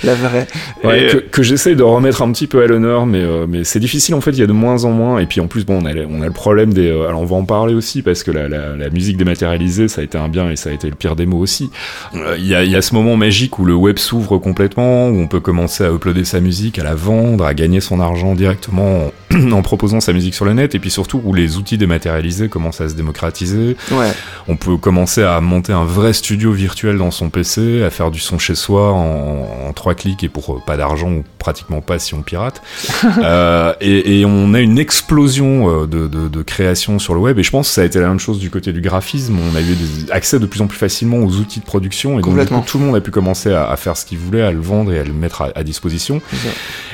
la 0.04 0.14
vraie. 0.14 0.46
que, 0.82 1.16
que 1.18 1.42
j'essaye 1.42 1.76
de 1.76 1.82
remettre 1.82 2.22
un 2.22 2.30
petit 2.32 2.46
peu 2.46 2.62
à 2.62 2.66
l'honneur, 2.66 3.06
mais, 3.06 3.22
euh, 3.22 3.46
mais 3.48 3.64
c'est 3.64 3.80
difficile 3.80 4.14
en 4.14 4.20
fait, 4.20 4.32
il 4.32 4.38
y 4.38 4.42
a 4.42 4.46
de 4.46 4.52
moins 4.52 4.84
en 4.84 4.90
moins. 4.90 5.18
Et 5.18 5.26
puis 5.26 5.40
en 5.40 5.46
plus, 5.46 5.64
bon, 5.64 5.80
on 5.82 5.86
a, 5.86 5.94
on 6.08 6.22
a 6.22 6.26
le 6.26 6.32
problème 6.32 6.72
des. 6.72 6.90
Euh, 6.90 7.08
alors 7.08 7.20
on 7.20 7.24
va 7.24 7.36
en 7.36 7.44
parler 7.44 7.74
aussi, 7.74 8.02
parce 8.02 8.22
que 8.22 8.30
la, 8.30 8.48
la, 8.48 8.90
musique 8.90 9.16
dématérialisée, 9.16 9.88
ça 9.88 10.00
a 10.00 10.04
été 10.04 10.18
un 10.18 10.28
bien 10.28 10.50
et 10.50 10.56
ça 10.56 10.70
a 10.70 10.72
été 10.72 10.88
le 10.88 10.94
pire 10.94 11.16
des 11.16 11.26
mots 11.26 11.38
aussi. 11.38 11.70
Euh, 12.14 12.36
il 12.38 12.46
y, 12.46 12.54
a, 12.54 12.64
y 12.64 12.76
a 12.76 12.82
ce 12.82 12.94
moment 12.94 13.16
magique 13.16 13.58
où 13.58 13.64
le 13.64 13.74
web 13.74 13.98
s'ouvre 13.98 14.38
complètement, 14.38 15.08
où 15.08 15.20
on 15.20 15.26
peut 15.26 15.40
commencer 15.40 15.84
à 15.84 15.90
uploader 15.90 16.24
sa 16.24 16.40
musique, 16.40 16.78
à 16.78 16.84
la 16.84 16.94
vendre, 16.94 17.44
à 17.44 17.54
gagner 17.54 17.80
son 17.80 18.00
argent 18.00 18.34
directement 18.34 19.10
en, 19.32 19.52
en 19.52 19.62
proposant 19.62 20.00
sa 20.00 20.12
musique 20.12 20.34
sur 20.34 20.44
le 20.44 20.54
net, 20.54 20.74
et 20.74 20.78
puis 20.78 20.90
surtout 20.90 21.20
où 21.24 21.34
les 21.34 21.56
outils 21.56 21.78
dématérialisés 21.78 22.48
commencent 22.58 22.80
à 22.80 22.88
se 22.88 22.94
démocratiser. 22.94 23.76
Ouais. 23.92 24.10
On 24.48 24.56
peut 24.56 24.76
commencer 24.76 25.22
à 25.22 25.40
monter 25.40 25.72
un 25.72 25.84
vrai 25.84 26.12
studio 26.12 26.50
virtuel 26.50 26.98
dans 26.98 27.12
son 27.12 27.30
PC, 27.30 27.84
à 27.84 27.90
faire 27.90 28.10
du 28.10 28.18
son 28.18 28.36
chez 28.36 28.56
soi 28.56 28.92
en, 28.92 29.72
trois 29.74 29.94
clics 29.94 30.24
et 30.24 30.28
pour 30.28 30.56
euh, 30.56 30.60
pas 30.66 30.76
d'argent 30.76 31.08
ou 31.08 31.24
pratiquement 31.38 31.80
pas 31.80 32.00
si 32.00 32.14
on 32.14 32.22
pirate. 32.22 32.60
euh, 33.22 33.72
et, 33.80 34.20
et, 34.20 34.24
on 34.24 34.54
a 34.54 34.60
une 34.60 34.78
explosion 34.78 35.82
euh, 35.82 35.86
de, 35.86 36.08
de, 36.08 36.26
de, 36.26 36.42
création 36.42 36.98
sur 36.98 37.14
le 37.14 37.20
web 37.20 37.38
et 37.38 37.44
je 37.44 37.50
pense 37.50 37.68
que 37.68 37.74
ça 37.74 37.82
a 37.82 37.84
été 37.84 38.00
la 38.00 38.08
même 38.08 38.18
chose 38.18 38.40
du 38.40 38.50
côté 38.50 38.72
du 38.72 38.80
graphisme. 38.80 39.38
On 39.38 39.54
a 39.54 39.60
eu 39.60 39.76
des 39.76 40.10
accès 40.10 40.40
de 40.40 40.46
plus 40.46 40.60
en 40.62 40.66
plus 40.66 40.78
facilement 40.78 41.18
aux 41.18 41.36
outils 41.36 41.60
de 41.60 41.64
production 41.64 42.18
et 42.18 42.22
donc 42.22 42.66
tout 42.66 42.78
le 42.78 42.86
monde 42.86 42.96
a 42.96 43.00
pu 43.00 43.12
commencer 43.12 43.52
à, 43.52 43.70
à, 43.70 43.76
faire 43.76 43.96
ce 43.96 44.04
qu'il 44.04 44.18
voulait, 44.18 44.42
à 44.42 44.50
le 44.50 44.60
vendre 44.60 44.92
et 44.92 44.98
à 44.98 45.04
le 45.04 45.12
mettre 45.12 45.42
à, 45.42 45.50
à 45.54 45.62
disposition. 45.62 46.20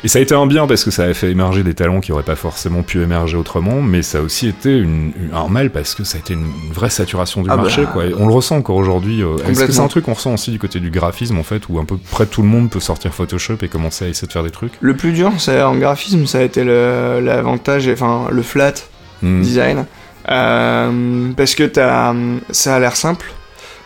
Et 0.02 0.08
ça 0.08 0.18
a 0.18 0.22
été 0.22 0.34
un 0.34 0.46
bien 0.46 0.66
parce 0.66 0.84
que 0.84 0.90
ça 0.90 1.04
a 1.04 1.14
fait 1.14 1.30
émerger 1.30 1.62
des 1.62 1.74
talents 1.74 2.00
qui 2.00 2.12
auraient 2.12 2.22
pas 2.22 2.36
forcément 2.36 2.82
pu 2.82 3.00
émerger 3.00 3.38
autrement, 3.38 3.80
mais 3.80 4.02
ça 4.02 4.18
a 4.18 4.20
aussi 4.20 4.48
été 4.48 4.76
une, 4.76 5.12
un 5.32 5.48
parce 5.72 5.94
que 5.94 6.04
ça 6.04 6.16
a 6.16 6.20
été 6.20 6.34
une, 6.34 6.50
vraie 6.72 6.90
saturation 6.90 7.42
du 7.42 7.50
ah 7.50 7.56
marché. 7.56 7.84
Bah. 7.84 7.90
Quoi. 7.92 8.04
on 8.18 8.26
le 8.26 8.32
ressent 8.32 8.56
encore 8.56 8.76
aujourd'hui. 8.76 9.22
Euh, 9.22 9.36
est-ce 9.48 9.64
que 9.64 9.72
c'est 9.72 9.80
un 9.80 9.88
truc 9.88 10.04
qu'on 10.04 10.14
ressent 10.14 10.34
aussi 10.34 10.50
du 10.50 10.58
côté 10.58 10.80
du 10.80 10.90
graphisme 10.90 11.38
en 11.38 11.42
fait, 11.42 11.68
où 11.68 11.78
un 11.78 11.84
peu 11.84 11.96
près 11.96 12.26
tout 12.26 12.42
le 12.42 12.48
monde 12.48 12.70
peut 12.70 12.80
sortir 12.80 13.14
Photoshop 13.14 13.56
et 13.62 13.68
commencer 13.68 14.04
à 14.04 14.08
essayer 14.08 14.26
de 14.26 14.32
faire 14.32 14.42
des 14.42 14.50
trucs? 14.50 14.72
Le 14.80 14.96
plus 14.96 15.12
dur, 15.12 15.32
c'est 15.38 15.62
en 15.62 15.76
graphisme, 15.76 16.26
ça 16.26 16.38
a 16.38 16.42
été 16.42 16.64
l'avantage, 16.64 17.88
enfin 17.88 18.26
le 18.30 18.42
flat 18.42 18.74
hmm. 19.22 19.42
design, 19.42 19.86
euh, 20.30 21.30
parce 21.36 21.54
que 21.54 21.78
as, 21.78 22.14
ça 22.50 22.76
a 22.76 22.78
l'air 22.80 22.96
simple. 22.96 23.32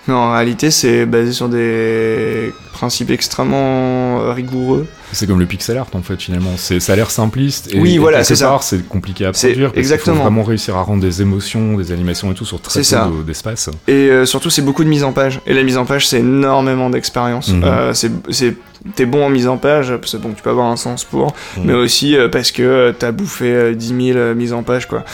Mais 0.09 0.14
en 0.14 0.32
réalité, 0.32 0.70
c'est 0.70 1.06
basé 1.06 1.32
sur 1.32 1.48
des 1.48 2.52
principe 2.78 3.11
extrêmement 3.11 4.32
rigoureux. 4.32 4.86
C'est 5.12 5.26
comme 5.26 5.40
le 5.40 5.46
pixel 5.46 5.76
art 5.78 5.88
en 5.94 6.02
fait 6.02 6.20
finalement. 6.20 6.52
C'est 6.56 6.78
ça 6.80 6.92
a 6.92 6.96
l'air 6.96 7.11
simpliste. 7.11 7.74
Et, 7.74 7.80
oui, 7.80 7.98
voilà, 7.98 8.22
c'est 8.22 8.36
ça. 8.36 8.56
C'est 8.62 8.86
compliqué 8.88 9.24
à 9.26 9.32
produire. 9.32 9.72
Parce 9.72 9.78
exactement. 9.78 10.14
Il 10.14 10.18
faut 10.18 10.22
vraiment 10.22 10.44
réussir 10.44 10.76
à 10.76 10.82
rendre 10.82 11.02
des 11.02 11.20
émotions, 11.20 11.76
des 11.76 11.90
animations 11.92 12.30
et 12.30 12.34
tout 12.34 12.44
sur 12.44 12.61
très 12.61 12.80
peu 12.80 13.24
d'espace. 13.26 13.68
Et 13.88 14.11
surtout, 14.24 14.50
c'est 14.50 14.62
beaucoup 14.62 14.84
de 14.84 14.88
mise 14.88 15.04
en 15.04 15.12
page. 15.12 15.40
Et 15.46 15.54
la 15.54 15.62
mise 15.62 15.76
en 15.76 15.84
page, 15.84 16.06
c'est 16.06 16.20
énormément 16.20 16.88
d'expérience. 16.88 17.48
Mhm. 17.48 17.94
c'est 18.30 18.54
t'es 18.94 19.06
bon 19.06 19.26
en 19.26 19.28
mise 19.28 19.48
en 19.48 19.56
page, 19.56 19.92
c'est 20.06 20.20
bon, 20.20 20.32
tu 20.32 20.40
peux 20.40 20.50
avoir 20.50 20.66
un 20.66 20.76
sens 20.76 21.02
pour, 21.02 21.34
mhm. 21.56 21.64
mais 21.64 21.72
aussi 21.72 22.16
parce 22.30 22.52
que 22.52 22.94
t'as 22.96 23.11
bouffé 23.11 23.74
10 23.74 24.12
000 24.14 24.34
mises 24.36 24.52
en 24.52 24.62
page, 24.62 24.86
quoi. 24.86 25.04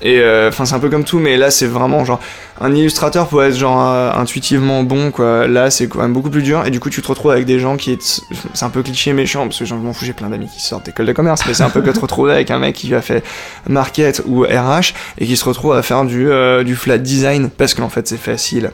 Et 0.00 0.22
enfin, 0.48 0.64
c'est 0.64 0.74
un 0.74 0.80
peu 0.80 0.88
comme 0.88 1.04
tout, 1.04 1.18
mais 1.18 1.36
là, 1.36 1.50
c'est 1.50 1.66
vraiment 1.66 2.04
genre 2.04 2.20
un 2.60 2.74
illustrateur 2.74 3.28
peut 3.28 3.42
être 3.42 3.56
genre 3.56 3.80
intuitivement 4.16 4.82
bon, 4.82 5.10
quoi. 5.10 5.46
Là, 5.46 5.70
c'est 5.70 5.88
quand 5.88 6.00
même 6.00 6.12
beaucoup 6.12 6.30
plus 6.30 6.42
dur, 6.42 6.66
et 6.66 6.70
du 6.70 6.80
coup, 6.80 6.90
tu 6.90 7.02
te 7.02 7.08
retrouves 7.08 7.32
avec 7.32 7.46
des 7.46 7.58
gens 7.58 7.76
qui 7.76 7.92
est, 7.92 8.22
c'est 8.54 8.64
un 8.64 8.70
peu 8.70 8.82
cliché 8.82 9.12
méchant, 9.12 9.44
parce 9.44 9.58
que 9.58 9.64
je 9.64 9.74
m'en 9.74 9.92
fous, 9.92 10.04
j'ai 10.04 10.12
plein 10.12 10.28
d'amis 10.28 10.48
qui 10.54 10.62
sortent 10.62 10.86
d'école 10.86 11.06
de 11.06 11.12
commerce, 11.12 11.42
mais 11.46 11.54
c'est 11.54 11.62
un 11.62 11.70
peu 11.70 11.80
que 11.80 11.90
te 11.90 12.00
retrouver 12.00 12.32
avec 12.32 12.50
un 12.50 12.58
mec 12.58 12.74
qui 12.74 12.94
a 12.94 13.02
fait 13.02 13.24
market 13.68 14.22
ou 14.26 14.42
RH 14.42 14.94
et 15.18 15.26
qui 15.26 15.36
se 15.36 15.44
retrouve 15.44 15.74
à 15.74 15.82
faire 15.82 16.04
du, 16.04 16.30
euh, 16.30 16.64
du 16.64 16.76
flat 16.76 16.98
design 16.98 17.50
parce 17.50 17.74
qu'en 17.74 17.88
fait 17.88 18.06
c'est 18.06 18.16
facile. 18.16 18.70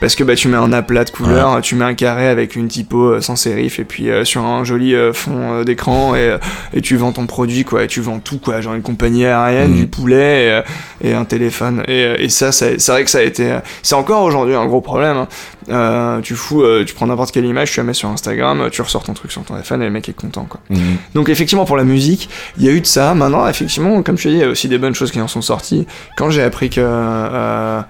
Parce 0.00 0.14
que 0.14 0.24
bah 0.24 0.34
tu 0.34 0.48
mets 0.48 0.56
un 0.56 0.72
aplat 0.72 1.04
de 1.04 1.10
couleurs, 1.10 1.60
tu 1.60 1.74
mets 1.74 1.84
un 1.84 1.94
carré 1.94 2.28
avec 2.28 2.56
une 2.56 2.68
typo 2.68 3.14
euh, 3.14 3.20
sans 3.20 3.36
sérif 3.36 3.78
et 3.78 3.84
puis 3.84 4.10
euh, 4.10 4.24
sur 4.24 4.44
un 4.44 4.64
joli 4.64 4.94
euh, 4.94 5.12
fond 5.12 5.62
d'écran 5.62 6.14
et, 6.14 6.36
et 6.72 6.80
tu 6.80 6.96
vends 6.96 7.12
ton 7.12 7.26
produit 7.26 7.64
quoi, 7.64 7.84
et 7.84 7.86
tu 7.86 8.00
vends 8.00 8.18
tout 8.18 8.38
quoi, 8.38 8.60
genre 8.60 8.74
une 8.74 8.82
compagnie 8.82 9.26
aérienne, 9.26 9.72
mm. 9.72 9.76
du 9.76 9.86
poulet 9.86 10.62
et, 11.02 11.14
un 11.14 11.24
téléphone. 11.24 11.82
Et, 11.88 12.24
et 12.24 12.28
ça, 12.28 12.52
c'est 12.52 12.84
vrai 12.88 13.04
que 13.04 13.10
ça 13.10 13.15
a 13.18 13.22
été, 13.22 13.58
c'est 13.82 13.94
encore 13.94 14.22
aujourd'hui 14.22 14.54
un 14.54 14.66
gros 14.66 14.80
problème. 14.80 15.26
Hein. 15.68 16.20
tu 16.22 16.34
fous, 16.34 16.64
tu 16.86 16.94
prends 16.94 17.06
n'importe 17.06 17.32
quelle 17.32 17.44
image, 17.44 17.72
tu 17.72 17.80
la 17.80 17.84
mets 17.84 17.94
sur 17.94 18.08
Instagram, 18.08 18.68
tu 18.70 18.82
ressors 18.82 19.02
ton 19.02 19.14
truc 19.14 19.32
sur 19.32 19.44
ton 19.44 19.54
téléphone 19.54 19.82
et 19.82 19.86
le 19.86 19.90
mec 19.90 20.08
est 20.08 20.12
content 20.12 20.46
quoi. 20.48 20.60
Mm. 20.70 20.76
Donc 21.14 21.28
effectivement 21.28 21.64
pour 21.64 21.76
la 21.76 21.84
musique, 21.84 22.28
il 22.58 22.64
y 22.64 22.68
a 22.68 22.72
eu 22.72 22.80
de 22.80 22.86
ça. 22.86 23.14
Maintenant 23.14 23.46
effectivement, 23.48 24.02
comme 24.02 24.18
je 24.18 24.24
te 24.24 24.28
dis, 24.28 24.34
il 24.36 24.40
y 24.40 24.44
a 24.44 24.48
aussi 24.48 24.68
des 24.68 24.78
bonnes 24.78 24.94
choses 24.94 25.10
qui 25.10 25.20
en 25.20 25.28
sont 25.28 25.42
sorties. 25.42 25.86
Quand 26.16 26.30
j'ai 26.30 26.42
appris 26.42 26.70
que 26.70 27.82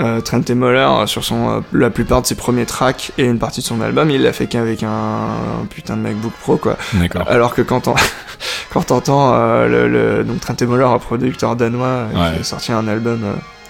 euh, 0.00 0.22
Trent 0.22 0.42
Moller 0.54 0.78
euh, 0.78 1.06
sur 1.06 1.22
son, 1.22 1.50
euh, 1.50 1.60
la 1.74 1.90
plupart 1.90 2.22
de 2.22 2.26
ses 2.26 2.34
premiers 2.34 2.64
tracks 2.64 3.12
et 3.18 3.24
une 3.24 3.38
partie 3.38 3.60
de 3.60 3.66
son 3.66 3.82
album, 3.82 4.10
il 4.10 4.22
l'a 4.22 4.32
fait 4.32 4.46
qu'avec 4.46 4.82
un, 4.82 5.66
putain 5.68 5.98
de 5.98 6.02
MacBook 6.02 6.32
Pro 6.40 6.56
quoi. 6.56 6.78
Alors 7.26 7.54
que 7.54 7.60
quand 7.60 7.88
on 7.88 7.94
quand 8.72 8.84
t'entends 8.84 9.34
le, 9.66 9.88
le, 9.88 10.24
donc 10.24 10.40
Trent 10.40 10.56
Moller, 10.66 10.84
un 10.84 10.98
producteur 10.98 11.56
danois, 11.56 12.06
qui 12.12 12.40
a 12.40 12.44
sorti 12.44 12.72
un 12.72 12.88
album 12.88 13.20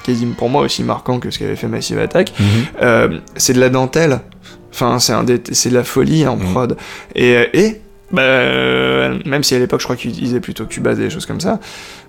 quasi 0.05 0.27
pour 0.27 0.49
moi 0.49 0.63
aussi 0.63 0.83
marquant 0.83 1.21
que 1.21 1.31
ce 1.31 1.39
qu'avait 1.39 1.57
fait 1.57 1.69
Massive 1.69 1.99
Attack, 1.99 2.33
mhm. 2.39 3.21
c'est 3.37 3.53
de 3.53 3.61
la 3.61 3.69
dentelle. 3.69 4.21
Enfin, 4.73 4.99
c'est 4.99 5.13
un 5.13 5.25
c'est 5.53 5.69
de 5.69 5.75
la 5.75 5.85
folie 5.85 6.27
en 6.27 6.37
mhm. 6.37 6.53
prod. 6.53 6.77
Et, 7.15 7.49
et 7.53 7.81
bah, 8.13 9.09
même 9.25 9.43
si 9.43 9.55
à 9.55 9.59
l'époque 9.59 9.81
je 9.81 9.87
crois 9.87 9.97
qu'il 9.97 10.11
utilisait 10.11 10.41
plutôt 10.41 10.67
Cubase 10.67 11.01
et 11.01 11.05
des 11.05 11.11
choses 11.11 11.25
comme 11.25 11.41
ça, 11.41 11.61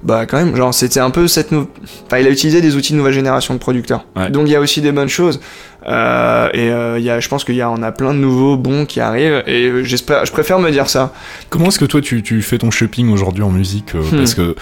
bah 0.03 0.25
quand 0.25 0.37
même, 0.37 0.53
genre 0.55 0.73
c'était 0.73 0.99
un 0.99 1.09
peu 1.09 1.27
cette 1.29 1.51
nou... 1.51 1.67
enfin 2.05 2.17
il 2.17 2.27
a 2.27 2.29
utilisé 2.29 2.59
des 2.59 2.75
outils 2.75 2.91
de 2.91 2.97
nouvelle 2.97 3.13
génération 3.13 3.53
de 3.53 3.59
producteurs. 3.59 4.05
Donc 4.29 4.47
il 4.47 4.51
y 4.51 4.55
a 4.55 4.59
aussi 4.59 4.81
des 4.81 4.91
bonnes 4.91 5.09
choses. 5.09 5.39
Euh, 5.88 6.49
et 6.53 6.69
euh, 6.69 6.99
y 6.99 7.09
a, 7.09 7.19
je 7.19 7.27
pense 7.27 7.43
qu'il 7.43 7.55
y 7.55 7.61
a, 7.61 7.69
on 7.69 7.81
a 7.81 7.91
plein 7.91 8.13
de 8.13 8.19
nouveaux 8.19 8.55
bons 8.55 8.86
qui 8.86 8.99
arrivent 8.99 9.43
et 9.47 9.84
j'espère, 9.84 10.25
je 10.25 10.31
préfère 10.31 10.59
me 10.59 10.71
dire 10.71 10.89
ça. 10.89 11.13
Comment 11.49 11.67
est-ce 11.67 11.79
que 11.79 11.86
toi 11.86 12.01
tu, 12.01 12.23
tu 12.23 12.41
fais 12.41 12.57
ton 12.57 12.71
shopping 12.71 13.11
aujourd'hui 13.11 13.43
en 13.43 13.49
musique 13.49 13.95
euh, 13.95 14.01
hmm. 14.01 14.17
Parce 14.17 14.34
que 14.34 14.55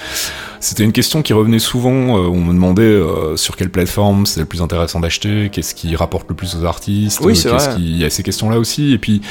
c'était 0.59 0.83
une 0.83 0.91
question 0.91 1.21
qui 1.21 1.33
revenait 1.33 1.59
souvent. 1.59 1.91
on 1.91 2.41
me 2.41 2.53
demandait 2.53 2.99
sur 3.35 3.55
quelle 3.55 3.69
plateforme 3.69 4.25
c'est 4.25 4.39
le 4.39 4.45
plus 4.45 4.61
intéressant 4.61 4.99
d'acheter, 4.99 5.49
qu'est-ce 5.51 5.73
qui 5.73 5.95
rapporte 5.95 6.29
le 6.29 6.35
plus 6.35 6.55
aux 6.55 6.65
artistes. 6.65 7.19
Oui, 7.21 7.35
c'est. 7.35 7.49
Il 7.77 7.97
y 7.97 8.05
a 8.05 8.09
ces 8.09 8.23
questions-là 8.23 8.59
aussi. 8.59 8.93
Et 8.93 8.97
puis 8.99 9.21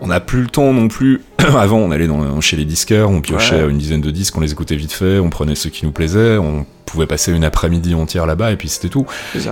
on 0.00 0.08
n'a 0.08 0.20
plus 0.20 0.42
le 0.42 0.48
temps 0.48 0.72
non 0.72 0.88
plus. 0.88 1.22
Avant, 1.38 1.78
on 1.78 1.90
allait 1.90 2.06
dans, 2.06 2.40
chez 2.40 2.56
les 2.56 2.64
disqueurs, 2.64 3.10
on 3.10 3.20
piochait 3.20 3.68
une 3.68 3.78
dizaine 3.78 4.00
de 4.00 4.10
disques, 4.10 4.36
on 4.36 4.40
les 4.40 4.52
écoutait 4.52 4.76
vite 4.76 4.92
fait, 4.92 5.18
on 5.18 5.30
prenait 5.30 5.54
ceux 5.54 5.70
qui 5.70 5.84
nous 5.84 5.92
plaisaient, 5.92 6.38
on 6.38 6.66
pouvait 6.84 7.06
passer 7.06 7.32
une 7.32 7.44
après-midi 7.44 7.94
entière 7.94 8.26
là-bas 8.26 8.52
et 8.52 8.56
puis 8.56 8.68
c'était 8.68 8.88
tout. 8.88 9.06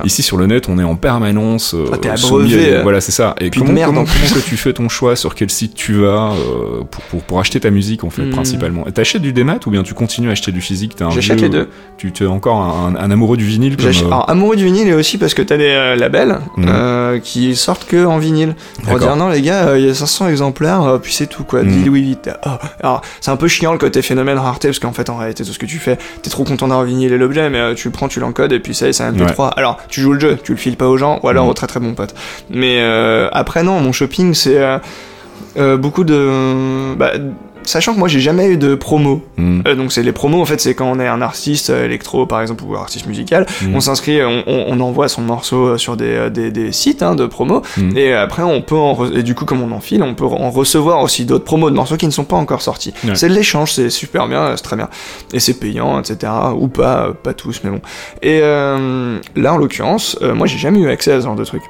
Ici 0.05 0.23
sur 0.23 0.37
le 0.37 0.47
net, 0.47 0.69
on 0.69 0.79
est 0.79 0.85
en 0.85 0.97
permanence. 0.97 1.75
Euh, 1.75 1.87
ah, 1.93 1.97
t'es 1.99 2.09
abreuvé. 2.09 2.81
Voilà, 2.83 3.01
c'est 3.01 3.13
ça. 3.13 3.35
Et 3.41 3.51
comment, 3.51 3.85
comment, 3.85 4.05
que 4.05 4.49
tu 4.49 4.57
fais 4.57 4.73
ton 4.73 4.89
choix 4.89 5.17
sur 5.17 5.35
quel 5.35 5.51
site 5.51 5.75
tu 5.75 5.95
vas 5.95 6.33
euh, 6.33 6.83
pour, 7.11 7.23
pour, 7.23 7.41
acheter 7.41 7.61
ta 7.61 7.71
musique 7.71 8.05
en 8.05 8.11
fait 8.11 8.23
hmm. 8.23 8.31
principalement? 8.31 8.85
T'achètes 8.85 9.23
du 9.23 9.33
démat 9.33 9.59
ou 9.67 9.71
bien 9.71 9.83
tu 9.83 9.95
continues 9.95 10.29
à 10.29 10.33
acheter 10.33 10.53
du 10.53 10.61
physique? 10.61 10.97
J'achète 11.11 11.41
les 11.41 11.49
deux. 11.49 11.69
Tu, 11.97 12.13
es 12.21 12.27
encore 12.27 12.61
un, 12.61 13.11
amoureux 13.11 13.37
du 13.37 13.45
vinyle 13.45 13.77
comme, 13.77 13.87
euh, 13.87 14.07
Alors, 14.07 14.29
amoureux 14.31 14.57
du 14.57 14.65
vinyle 14.65 14.89
et 14.89 14.95
aussi 14.95 15.19
parce 15.19 15.35
que 15.35 15.43
t'as 15.43 15.57
des 15.57 15.95
labels 15.97 16.39
hmm. 16.57 17.21
qui 17.23 17.57
sortent 17.57 17.87
que 17.87 18.05
en 18.05 18.19
vinyle. 18.19 18.55
Pour 18.85 18.99
dire 18.99 19.17
non 19.17 19.29
les 19.29 19.43
gars, 19.43 19.77
il 19.79 19.87
y 19.87 19.91
a 19.91 19.95
500 19.95 20.29
exemplaires, 20.29 20.99
puis 21.03 21.13
c'est 21.13 21.27
tout 21.27 21.45
quoi. 21.45 21.63
Dis 21.63 21.89
oui 21.89 22.03
vite. 22.03 22.31
Oh. 22.47 22.51
Alors 22.83 23.03
c'est 23.21 23.31
un 23.31 23.37
peu 23.37 23.49
chiant 23.49 23.73
le 23.73 23.79
côté 23.79 24.03
phénomène 24.03 24.39
rareté 24.39 24.69
parce 24.69 24.79
qu'en 24.79 24.93
fait 24.93 25.09
en 25.11 25.17
réalité 25.17 25.45
tout 25.45 25.53
ce 25.53 25.59
que 25.59 25.67
tu 25.67 25.79
fais, 25.79 25.99
t'es 26.23 26.31
trop 26.31 26.45
content 26.45 26.69
d'avoir 26.69 26.87
vinyle 26.87 27.13
et 27.13 27.19
l'objet, 27.23 27.49
mais 27.49 27.75
tu 27.75 27.89
le 27.89 27.93
prends, 27.93 28.09
tu 28.09 28.21
l'encodes 28.21 28.53
et 28.53 28.61
puis 28.61 28.75
ça 28.75 28.87
y 28.87 28.91
est, 28.91 28.93
c'est 28.93 29.05
un 29.05 29.13
MP3. 29.13 29.53
Alors, 29.57 29.79
tu 29.89 30.01
joues 30.01 30.13
le 30.13 30.21
jeu, 30.21 30.39
tu 30.43 30.53
le 30.53 30.59
files 30.59 30.77
pas 30.77 30.89
aux 30.89 30.97
gens 30.97 31.21
ou 31.23 31.29
alors 31.29 31.47
mm. 31.47 31.49
aux 31.49 31.55
très 31.55 31.67
très 31.67 31.81
bons 31.81 31.95
potes. 31.95 32.15
Mais 32.51 32.81
euh, 32.81 33.29
après, 33.33 33.63
non, 33.63 33.81
mon 33.81 33.93
shopping, 33.93 34.35
c'est 34.35 34.59
euh, 34.59 34.79
euh, 35.57 35.77
beaucoup 35.77 36.05
de. 36.05 36.95
Bah, 36.97 37.13
sachant 37.65 37.95
que 37.95 37.99
moi 37.99 38.09
j'ai 38.09 38.21
jamais 38.21 38.49
eu 38.49 38.57
de 38.57 38.75
promo. 38.75 39.23
Hmm. 39.37 39.61
Euh, 39.67 39.75
donc 39.75 39.93
c'est 39.93 40.03
les 40.03 40.13
promos 40.13 40.41
en 40.41 40.45
fait 40.45 40.61
c'est 40.61 40.75
quand 40.75 40.91
on 40.91 40.99
est 41.01 41.09
un 41.09 41.23
artiste 41.23 41.71
euh, 41.71 41.85
électro 41.85 42.27
par 42.27 42.41
exemple 42.41 42.65
ou 42.65 42.77
artiste 42.77 43.07
musical, 43.07 43.47
hmm. 43.63 43.75
on 43.75 43.81
s'inscrit, 43.81 44.21
on, 44.23 44.81
envoie 44.81 45.09
son 45.09 45.23
morceau 45.23 45.67
euh, 45.69 45.79
sur 45.79 45.97
des, 45.97 46.31
des, 46.31 46.73
sites 46.73 47.03
hein, 47.03 47.15
de 47.15 47.27
promo 47.27 47.63
hmm. 47.77 47.97
et 47.97 48.15
après 48.15 48.43
on 48.43 48.63
peut 48.63 48.77
en 48.77 49.11
et 49.13 49.23
du 49.23 49.35
coup 49.35 49.45
comme 49.45 49.63
on 49.63 49.73
enfile, 49.73 50.03
on 50.03 50.15
peut 50.15 50.25
en 50.25 50.51
recevoir 50.51 51.01
aussi 51.03 51.25
d'autres 51.25 51.45
promos 51.45 51.71
de 51.71 51.77
morceaux 51.77 51.97
qui 51.97 52.07
ne 52.07 52.13
sont 52.13 52.25
pas 52.25 52.37
encore 52.37 52.63
sortis. 52.63 52.93
C'est 53.15 53.29
de 53.29 53.35
l'échange, 53.35 53.73
c'est 53.73 53.91
super 53.91 54.29
bien, 54.29 54.57
c'est 54.57 54.63
très 54.63 54.77
bien 54.77 54.89
et 55.33 55.41
c'est 55.41 55.55
payant 55.55 56.01
etc 56.01 56.33
ou 56.57 56.69
pas, 56.69 57.13
pas 57.23 57.35
tous 57.35 57.61
mais 57.65 57.71
bon. 57.71 57.81
Et 58.23 58.41
là 58.41 59.53
en 59.53 59.57
l'occurrence, 59.57 60.19
moi 60.35 60.47
j'ai 60.47 60.59
jamais 60.59 60.81
eu 60.81 60.89
accès 60.89 61.13
à 61.13 61.21
ce 61.21 61.27
genre 61.27 61.37
de 61.37 61.45
trucs. 61.45 61.63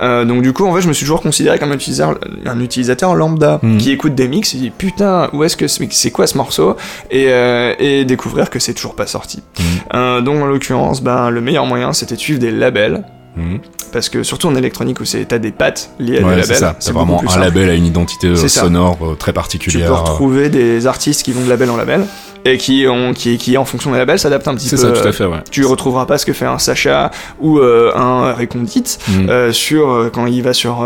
donc 0.00 0.42
du 0.42 0.52
coup 0.52 0.66
en 0.66 0.74
fait 0.74 0.82
je 0.82 0.88
me 0.88 0.92
suis 0.92 1.04
toujours 1.04 1.22
considéré 1.22 1.58
comme 1.58 1.72
un 1.72 1.76
utilisateur, 1.76 2.18
un 2.46 2.60
utilisateur 2.60 3.14
lambda 3.14 3.60
qui 3.78 3.92
écoute 3.92 4.14
des 4.14 4.28
mix 4.28 4.54
et 4.54 4.58
dit 4.58 4.70
putain 4.70 5.21
où 5.32 5.44
est-ce 5.44 5.56
que 5.56 5.66
c'est 5.68 6.10
quoi 6.10 6.26
ce 6.26 6.36
morceau 6.36 6.76
et, 7.10 7.26
euh, 7.28 7.74
et 7.78 8.04
découvrir 8.04 8.50
que 8.50 8.58
c'est 8.58 8.74
toujours 8.74 8.94
pas 8.94 9.06
sorti. 9.06 9.42
Mhm. 9.58 9.64
Euh, 9.94 10.20
donc 10.20 10.42
en 10.42 10.46
l'occurrence, 10.46 11.02
ben, 11.02 11.30
le 11.30 11.40
meilleur 11.40 11.66
moyen 11.66 11.92
c'était 11.92 12.16
de 12.16 12.20
suivre 12.20 12.40
des 12.40 12.50
labels. 12.50 13.04
Mhm. 13.36 13.60
Parce 13.92 14.08
que 14.08 14.22
surtout 14.22 14.48
en 14.48 14.54
électronique 14.54 15.00
où 15.00 15.04
c'est 15.04 15.24
t'as 15.26 15.38
des 15.38 15.52
pattes 15.52 15.90
liées 15.98 16.18
à 16.18 16.22
des 16.22 16.40
labels. 16.40 16.74
C'est 16.78 16.92
vraiment 16.92 17.22
un 17.28 17.38
label 17.38 17.68
à 17.70 17.74
une 17.74 17.86
identité 17.86 18.34
sonore 18.48 18.98
euh, 19.02 19.14
très 19.14 19.32
particulière. 19.32 19.88
Tu 19.88 19.92
peux 19.92 20.00
retrouver 20.00 20.48
des 20.48 20.86
artistes 20.86 21.22
qui 21.22 21.32
vont 21.32 21.44
de 21.44 21.48
label 21.48 21.70
en 21.70 21.76
label 21.76 22.06
et 22.44 22.58
qui 22.58 22.86
ont 22.88 23.12
qui 23.12 23.38
qui 23.38 23.56
en 23.56 23.64
fonction 23.64 23.92
des 23.92 23.98
labels 23.98 24.18
s'adaptent 24.18 24.48
un 24.48 24.54
petit 24.54 24.68
peu. 24.68 24.76
C'est 24.76 24.82
ça, 24.82 24.92
tout 24.92 25.06
à 25.06 25.12
fait. 25.12 25.24
Ouais. 25.24 25.38
Tu 25.50 25.64
retrouveras 25.64 26.06
pas 26.06 26.18
ce 26.18 26.26
que 26.26 26.32
fait 26.32 26.46
un 26.46 26.58
Sacha 26.58 27.10
ou 27.40 27.58
euh, 27.58 27.92
un 27.94 28.32
Recondite 28.32 28.98
mm. 29.08 29.28
euh, 29.28 29.52
sur 29.52 29.90
euh, 29.90 30.10
quand 30.12 30.26
il 30.26 30.42
va 30.42 30.52
sur 30.52 30.84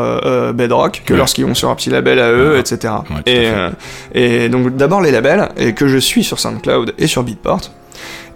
Bedrock 0.54 1.02
que 1.04 1.14
lorsqu'ils 1.14 1.44
vont 1.44 1.54
sur 1.54 1.70
un 1.70 1.74
petit 1.74 1.90
label 1.90 2.18
à 2.18 2.30
eux, 2.32 2.59
etc. 2.59 2.94
et 3.26 3.48
et 4.14 4.48
donc 4.48 4.76
d'abord 4.76 5.00
les 5.00 5.11
labels 5.11 5.48
et 5.57 5.74
que 5.74 5.88
je 5.88 5.98
suis 5.98 6.24
sur 6.24 6.38
SoundCloud 6.38 6.94
et 6.98 7.07
sur 7.07 7.22
Beatport. 7.22 7.72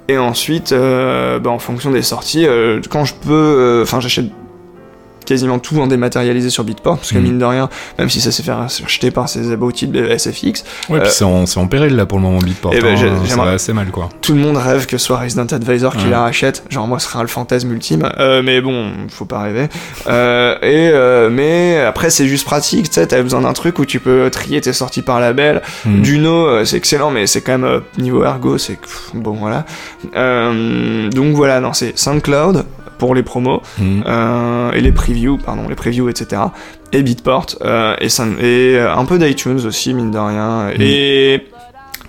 Et 0.09 0.19
ensuite, 0.19 0.75
bah, 0.75 1.51
en 1.51 1.59
fonction 1.59 1.91
des 1.91 2.03
sorties, 2.03 2.47
quand 2.91 3.05
je 3.05 3.15
peux, 3.15 3.81
enfin 3.83 4.01
j'achète 4.01 4.27
quasiment 5.31 5.61
tout 5.61 5.81
en 5.81 5.87
dématérialisé 5.87 6.51
sur 6.51 6.65
Bitport, 6.65 6.97
parce 6.97 7.13
que 7.13 7.19
mm. 7.19 7.23
mine 7.23 7.39
de 7.39 7.45
rien, 7.45 7.69
même 8.01 8.11
si 8.11 8.21
ça 8.21 8.33
s'est 8.33 8.43
fait 8.43 8.51
acheter 8.51 9.13
par 9.13 9.29
ces 9.29 9.53
abrutis 9.53 9.87
de 9.87 10.09
SFX. 10.19 10.65
Ouais, 10.89 11.01
puis 11.01 11.11
c'est 11.11 11.25
en, 11.25 11.45
en, 11.45 11.67
péril 11.69 11.95
là 11.95 12.05
pour 12.05 12.19
le 12.19 12.25
moment 12.25 12.39
Bitport. 12.39 12.75
Et 12.75 12.79
eh 12.79 12.81
ben, 12.81 12.97
hein, 12.97 13.27
ça 13.27 13.37
va 13.37 13.53
assez 13.53 13.73
mal 13.73 13.93
quoi. 13.93 14.09
Tout 14.21 14.35
le 14.35 14.41
monde 14.41 14.57
rêve 14.57 14.87
que 14.87 14.99
ce 14.99 15.07
soit 15.07 15.19
Resident 15.19 15.47
Advisor 15.47 15.97
qui 15.97 16.09
la 16.09 16.21
rachète. 16.21 16.65
Genre 16.69 16.89
moi, 16.89 16.99
ce 16.99 17.07
sera 17.09 17.23
le 17.23 17.29
fantasme 17.29 17.71
ultime. 17.71 18.11
Euh, 18.19 18.43
mais 18.43 18.61
bon, 18.61 18.91
faut 19.09 19.25
pas 19.25 19.43
rêver. 19.43 19.69
Euh, 20.09 20.57
et 20.63 20.91
euh, 20.93 21.31
mais 21.31 21.79
après, 21.81 22.11
c'est 22.11 22.27
juste 22.27 22.45
pratique. 22.45 22.89
Tu 22.89 22.95
sais, 22.95 23.07
t'as 23.07 23.23
besoin 23.23 23.43
d'un 23.43 23.53
truc 23.53 23.79
où 23.79 23.85
tu 23.85 24.01
peux 24.01 24.29
trier 24.31 24.61
tes 24.61 24.73
sorties 24.73 25.03
par 25.03 25.21
label. 25.21 25.63
Mm. 25.85 26.03
Duno, 26.03 26.47
euh, 26.47 26.65
c'est 26.65 26.77
excellent, 26.77 27.11
mais 27.11 27.27
c'est 27.27 27.41
quand 27.41 27.53
même 27.53 27.65
euh, 27.65 27.81
niveau 27.99 28.25
ergo, 28.25 28.59
c'est 28.59 28.79
bon 29.15 29.33
voilà. 29.33 29.65
donc 31.11 31.35
voilà, 31.35 31.61
non, 31.61 31.73
c'est 31.73 31.97
SoundCloud, 31.97 32.65
pour 33.01 33.15
les 33.15 33.25
promos 33.25 33.63
mhm. 33.79 34.05
euh, 34.07 34.73
et 34.73 34.81
les 34.81 34.93
previews, 34.93 35.39
pardon, 35.39 35.67
les 35.69 35.75
previews, 35.75 36.09
etc. 36.09 36.43
Et 36.93 37.03
Beatport 37.03 37.47
euh, 37.63 37.97
et, 37.99 38.09
ça, 38.09 38.27
et 38.41 38.77
euh, 38.77 38.95
un 38.95 39.07
peu 39.07 39.19
d'iTunes 39.19 39.67
aussi, 39.67 39.95
mine 39.95 40.13
de 40.13 40.19
rien. 40.19 40.67
Mhm. 40.67 40.81
Et 40.81 41.47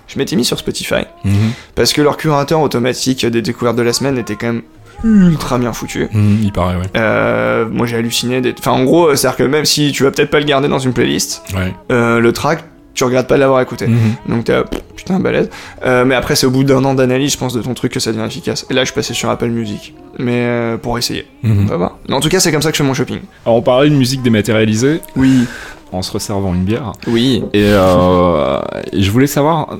je 0.06 0.18
m'étais 0.18 0.36
mis 0.36 0.44
sur 0.44 0.58
Spotify 0.58 1.06
mhm. 1.24 1.52
parce 1.74 1.92
que 1.94 2.02
leur 2.02 2.18
curateur 2.18 2.60
automatique 2.60 3.24
des 3.24 3.42
découvertes 3.42 3.76
de 3.76 3.82
la 3.82 3.94
semaine 3.94 4.18
était 4.18 4.36
quand 4.36 4.48
même 4.48 4.62
ultra 5.02 5.58
bien 5.58 5.72
foutu. 5.72 6.08
il 6.14 6.52
paraît, 6.52 6.76
ouais. 6.76 7.64
moi 7.70 7.86
j'ai 7.86 7.96
halluciné. 7.96 8.40
Enfin, 8.58 8.72
en 8.72 8.84
gros, 8.84 9.16
c'est-à-dire 9.16 9.38
que 9.38 9.42
même 9.44 9.64
si 9.64 9.90
tu 9.90 10.04
vas 10.04 10.12
peut-être 10.12 10.30
pas 10.30 10.38
le 10.38 10.44
garder 10.44 10.68
dans 10.68 10.78
une 10.78 10.92
playlist, 10.92 11.42
le 11.88 12.30
track, 12.30 12.64
tu 12.94 13.04
regrettes 13.04 13.26
pas 13.26 13.34
de 13.36 13.40
l'avoir 13.40 13.60
écouté. 13.60 13.86
Mhm. 13.86 14.14
Donc 14.28 14.44
t'es 14.44 14.60
putain 14.96 15.18
balèze. 15.20 15.48
Euh, 15.84 16.04
mais 16.04 16.14
après 16.14 16.36
c'est 16.36 16.46
au 16.46 16.50
bout 16.50 16.64
d'un 16.64 16.84
an 16.84 16.94
d'analyse, 16.94 17.32
je 17.32 17.38
pense, 17.38 17.54
de 17.54 17.62
ton 17.62 17.74
truc 17.74 17.92
que 17.92 18.00
ça 18.00 18.12
devient 18.12 18.24
efficace. 18.26 18.66
Et 18.70 18.74
là 18.74 18.82
je 18.82 18.86
suis 18.86 18.94
passé 18.94 19.14
sur 19.14 19.30
Apple 19.30 19.48
Music, 19.48 19.94
mais 20.18 20.44
euh, 20.46 20.76
pour 20.76 20.98
essayer. 20.98 21.26
Mhm. 21.42 21.62
On 21.62 21.66
va 21.66 21.76
voir. 21.76 21.98
Mais 22.08 22.14
en 22.14 22.20
tout 22.20 22.28
cas 22.28 22.40
c'est 22.40 22.52
comme 22.52 22.62
ça 22.62 22.70
que 22.70 22.76
je 22.76 22.82
fais 22.82 22.86
mon 22.88 22.94
shopping. 22.94 23.20
Alors 23.46 23.56
on 23.56 23.62
parlait 23.62 23.90
de 23.90 23.94
musique 23.94 24.22
dématérialisée. 24.22 25.00
Oui. 25.16 25.46
en 25.92 26.02
se 26.02 26.10
resservant 26.12 26.54
une 26.54 26.64
bière. 26.64 26.92
Oui. 27.06 27.44
Et, 27.52 27.70
et 27.70 29.02
je 29.02 29.10
voulais 29.10 29.26
savoir 29.26 29.76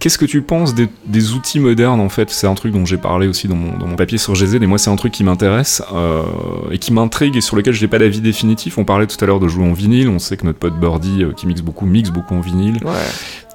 Qu'est-ce 0.00 0.18
que 0.18 0.24
tu 0.24 0.42
penses 0.42 0.74
des, 0.74 1.32
outils 1.32 1.58
modernes 1.58 2.00
en 2.00 2.08
fait? 2.08 2.30
C'est 2.30 2.46
un 2.46 2.54
truc 2.54 2.72
dont 2.72 2.86
j'ai 2.86 2.98
parlé 2.98 3.26
aussi 3.26 3.48
dans 3.48 3.56
mon, 3.56 3.76
dans 3.76 3.86
mon, 3.86 3.96
papier 3.96 4.16
sur 4.16 4.34
GZ 4.34 4.54
et 4.54 4.66
moi 4.66 4.78
c'est 4.78 4.90
un 4.90 4.96
truc 4.96 5.12
qui 5.12 5.24
m'intéresse 5.24 5.82
euh, 5.92 6.22
et 6.70 6.78
qui 6.78 6.92
m'intrigue 6.92 7.36
et 7.36 7.40
sur 7.40 7.56
lequel 7.56 7.74
je 7.74 7.80
n'ai 7.82 7.88
pas 7.88 7.98
d'avis 7.98 8.20
définitif. 8.20 8.78
On 8.78 8.84
parlait 8.84 9.08
tout 9.08 9.16
à 9.20 9.26
l'heure 9.26 9.40
de 9.40 9.48
jouer 9.48 9.64
en 9.64 9.72
vinyle, 9.72 10.08
on 10.08 10.20
sait 10.20 10.36
que 10.36 10.46
notre 10.46 10.60
pote 10.60 10.78
Birdie 10.78 11.24
euh, 11.24 11.32
qui 11.32 11.48
mixe 11.48 11.62
beaucoup, 11.62 11.84
mixe 11.84 12.10
beaucoup 12.10 12.34
en 12.34 12.40
vinyle. 12.40 12.78
Ouais. 12.84 12.92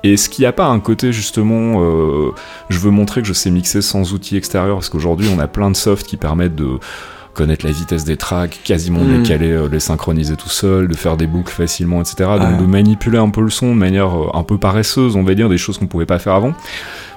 Et 0.03 0.13
est-ce 0.13 0.27
qu'il 0.27 0.43
n'y 0.43 0.47
a 0.47 0.51
pas 0.51 0.67
un 0.67 0.81
côté 0.81 1.13
justement, 1.13 1.81
euh, 1.81 2.31
je 2.69 2.77
veux 2.77 2.91
montrer 2.91 3.21
que 3.21 3.27
je 3.27 3.33
sais 3.33 3.49
mixer 3.49 3.81
sans 3.81 4.11
outils 4.11 4.35
extérieurs 4.35 4.75
parce 4.75 4.89
qu'aujourd'hui 4.89 5.29
on 5.33 5.39
a 5.39 5.47
plein 5.47 5.71
de 5.71 5.77
softs 5.77 6.05
qui 6.05 6.17
permettent 6.17 6.55
de 6.55 6.77
connaître 7.34 7.65
la 7.65 7.71
vitesse 7.71 8.03
des 8.03 8.17
tracks, 8.17 8.59
quasiment 8.63 9.03
mm. 9.03 9.17
les 9.17 9.23
caler, 9.23 9.51
euh, 9.51 9.67
les 9.69 9.79
synchroniser 9.79 10.36
tout 10.36 10.49
seul, 10.49 10.88
de 10.88 10.95
faire 10.95 11.17
des 11.17 11.27
boucles 11.27 11.51
facilement, 11.51 12.01
etc. 12.01 12.29
Donc 12.39 12.59
de 12.59 12.65
manipuler 12.65 13.17
un 13.17 13.29
peu 13.29 13.41
le 13.41 13.49
son 13.49 13.73
de 13.73 13.79
manière 13.79 14.17
euh, 14.17 14.29
un 14.34 14.43
peu 14.43 14.57
paresseuse, 14.57 15.15
on 15.15 15.23
va 15.23 15.34
dire, 15.34 15.49
des 15.49 15.57
choses 15.57 15.77
qu'on 15.77 15.88
pouvait 15.88 16.05
pas 16.05 16.19
faire 16.19 16.34
avant. 16.34 16.53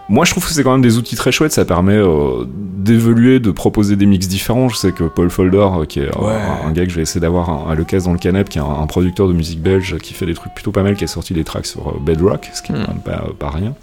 Moi, 0.08 0.24
je 0.24 0.30
trouve 0.30 0.46
que 0.46 0.52
c'est 0.52 0.62
quand 0.62 0.70
même 0.70 0.82
des 0.82 0.98
outils 0.98 1.16
très 1.16 1.32
chouettes. 1.32 1.50
Ça 1.50 1.64
permet 1.64 1.96
euh, 1.96 2.44
d'évoluer, 2.48 3.40
de 3.40 3.50
proposer 3.50 3.96
des 3.96 4.06
mix 4.06 4.28
différents. 4.28 4.68
Je 4.68 4.76
sais 4.76 4.92
que 4.92 5.02
Paul 5.02 5.30
Folder, 5.30 5.66
qui 5.88 5.98
est 5.98 6.10
un, 6.16 6.70
gars 6.70 6.84
que 6.84 6.90
je 6.90 6.96
vais 6.96 7.02
essayer 7.02 7.20
d'avoir 7.20 7.68
à 7.68 7.74
l'occasion 7.74 8.10
dans 8.10 8.14
le 8.14 8.20
canap, 8.20 8.48
qui 8.48 8.58
est 8.58 8.62
un, 8.62 8.86
producteur 8.86 9.26
de 9.26 9.32
musique 9.32 9.60
belge, 9.60 9.98
qui 9.98 10.14
fait 10.14 10.26
des 10.26 10.34
trucs 10.34 10.54
plutôt 10.54 10.70
pas 10.70 10.84
mal, 10.84 10.94
qui 10.94 11.02
a 11.02 11.08
sorti 11.08 11.34
des 11.34 11.42
tracks 11.42 11.66
sur 11.66 12.00
Bedrock, 12.00 12.48
ce 12.54 12.62
qui 12.62 12.70
est 12.70 12.76
mm. 12.76 12.86
même 12.86 13.00
pas, 13.04 13.24
pas 13.36 13.50
rien 13.50 13.74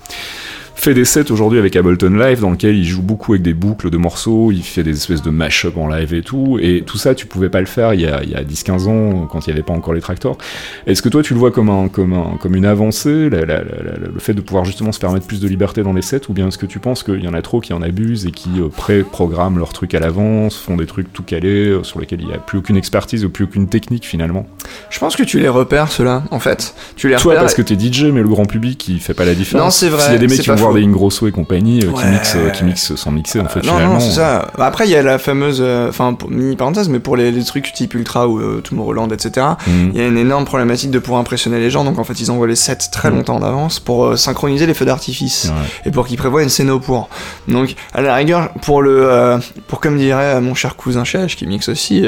fait 0.83 0.93
des 0.93 1.05
sets 1.05 1.31
aujourd'hui 1.31 1.59
avec 1.59 1.77
Ableton 1.77 2.09
Live 2.09 2.41
dans 2.41 2.49
lequel 2.49 2.75
il 2.75 2.83
joue 2.83 3.01
beaucoup 3.01 3.31
avec 3.31 3.41
des 3.41 3.53
boucles 3.53 3.89
de 3.89 3.95
morceaux, 3.95 4.51
il 4.51 4.63
fait 4.63 4.83
des 4.83 4.91
espèces 4.91 5.21
de 5.21 5.29
mash-up 5.29 5.77
en 5.77 5.87
live 5.87 6.13
et 6.13 6.21
tout, 6.21 6.59
et 6.61 6.83
tout 6.85 6.97
ça 6.97 7.15
tu 7.15 7.25
pouvais 7.25 7.47
pas 7.47 7.61
le 7.61 7.67
faire 7.67 7.93
il 7.93 8.01
y 8.01 8.05
a, 8.05 8.17
a 8.17 8.43
10-15 8.43 8.89
ans 8.89 9.25
quand 9.31 9.47
il 9.47 9.51
n'y 9.51 9.53
avait 9.53 9.63
pas 9.63 9.71
encore 9.71 9.93
les 9.93 10.01
tractors. 10.01 10.37
Est-ce 10.85 11.01
que 11.01 11.07
toi 11.07 11.23
tu 11.23 11.33
le 11.35 11.39
vois 11.39 11.51
comme, 11.51 11.69
un, 11.69 11.87
comme, 11.87 12.11
un, 12.11 12.37
comme 12.37 12.53
une 12.53 12.65
avancée, 12.65 13.29
le 13.29 14.19
fait 14.19 14.33
de 14.33 14.41
pouvoir 14.41 14.65
justement 14.65 14.91
se 14.91 14.99
permettre 14.99 15.25
plus 15.25 15.39
de 15.39 15.47
liberté 15.47 15.83
dans 15.83 15.93
les 15.93 16.01
sets, 16.01 16.23
ou 16.27 16.33
bien 16.33 16.49
est-ce 16.49 16.57
que 16.57 16.65
tu 16.65 16.79
penses 16.79 17.03
qu'il 17.03 17.23
y 17.23 17.29
en 17.29 17.33
a 17.33 17.41
trop 17.41 17.61
qui 17.61 17.71
en 17.71 17.81
abusent 17.81 18.25
et 18.25 18.31
qui 18.31 18.49
euh, 18.59 18.67
pré-programment 18.67 19.59
leurs 19.59 19.71
trucs 19.71 19.93
à 19.93 20.01
l'avance, 20.01 20.57
font 20.57 20.75
des 20.75 20.85
trucs 20.85 21.13
tout 21.13 21.23
calés, 21.23 21.69
euh, 21.69 21.83
sur 21.83 22.01
lesquels 22.01 22.19
il 22.19 22.27
n'y 22.27 22.33
a 22.33 22.39
plus 22.39 22.57
aucune 22.57 22.75
expertise 22.75 23.23
ou 23.23 23.29
plus 23.29 23.45
aucune 23.45 23.69
technique 23.69 24.05
finalement? 24.05 24.47
Je 24.89 24.99
pense 24.99 25.15
que 25.15 25.23
tu 25.23 25.39
les 25.39 25.47
repères 25.47 25.93
ceux-là 25.93 26.23
en 26.29 26.39
fait. 26.39 26.75
Tu 26.97 27.07
les 27.07 27.15
Toi 27.15 27.35
parce 27.35 27.53
que 27.53 27.61
t'es 27.61 27.79
DJ 27.79 28.07
mais 28.11 28.21
le 28.21 28.27
grand 28.27 28.45
public 28.45 28.85
il 28.89 28.99
fait 28.99 29.13
pas 29.13 29.23
la 29.23 29.33
différence. 29.33 29.63
Non 29.63 29.71
c'est 29.71 29.87
vrai. 29.87 30.03
S'il 30.03 30.11
y 30.11 30.15
a 30.17 30.19
des 30.19 30.27
mecs 30.27 30.41
qui 30.41 30.49
vont 30.49 30.55
voir 30.55 30.72
des 30.73 30.83
Ingrosso 30.83 31.27
et 31.27 31.31
compagnie 31.31 31.83
euh, 31.83 31.91
qui, 31.91 32.05
mixent, 32.05 32.35
euh, 32.35 32.49
qui 32.49 32.63
mixent 32.63 32.95
sans 32.95 33.11
mixer 33.11 33.39
en 33.39 33.47
fait. 33.47 33.63
non, 33.63 33.79
non, 33.79 33.99
c'est 33.99 34.11
ça. 34.11 34.51
Bah, 34.57 34.65
après, 34.65 34.85
il 34.85 34.91
y 34.91 34.95
a 34.95 35.01
la 35.01 35.17
fameuse, 35.17 35.59
euh, 35.61 35.89
enfin, 35.89 36.15
mini 36.29 36.55
parenthèse, 36.55 36.89
mais 36.89 36.99
pour 36.99 37.15
les, 37.15 37.33
trucs 37.43 37.73
type 37.73 37.93
Ultra 37.93 38.27
ou 38.27 38.61
Tomorrowland, 38.61 39.09
etc., 39.11 39.47
mhm. 39.67 39.91
il 39.93 39.99
y 39.99 40.03
a 40.03 40.07
une 40.07 40.17
énorme 40.17 40.45
problématique 40.45 40.91
de 40.91 40.99
pouvoir 40.99 41.19
impressionner 41.19 41.59
les 41.59 41.69
gens. 41.69 41.83
Donc 41.83 41.99
en 41.99 42.03
fait, 42.03 42.19
ils 42.19 42.31
envoient 42.31 42.47
les 42.47 42.55
sets 42.55 42.77
très 42.91 43.09
mhm. 43.09 43.17
longtemps 43.17 43.35
en 43.35 43.43
avance 43.43 43.79
pour 43.79 44.17
synchroniser 44.17 44.65
les 44.65 44.73
feux 44.73 44.85
d'artifice 44.85 45.51
et 45.85 45.91
pour 45.91 46.07
qu'ils 46.07 46.17
prévoient 46.17 46.43
une 46.43 46.49
scène 46.49 46.69
au 46.69 46.79
pour. 46.79 47.09
Donc 47.47 47.75
à 47.93 48.01
la 48.01 48.15
rigueur, 48.15 48.49
pour 48.61 48.81
le, 48.81 49.39
pour 49.67 49.79
comme 49.79 49.97
dirait 49.97 50.39
mon 50.41 50.55
cher 50.55 50.75
cousin 50.75 51.03
Chèche 51.03 51.35
qui 51.35 51.45
mixe 51.47 51.69
aussi, 51.69 52.05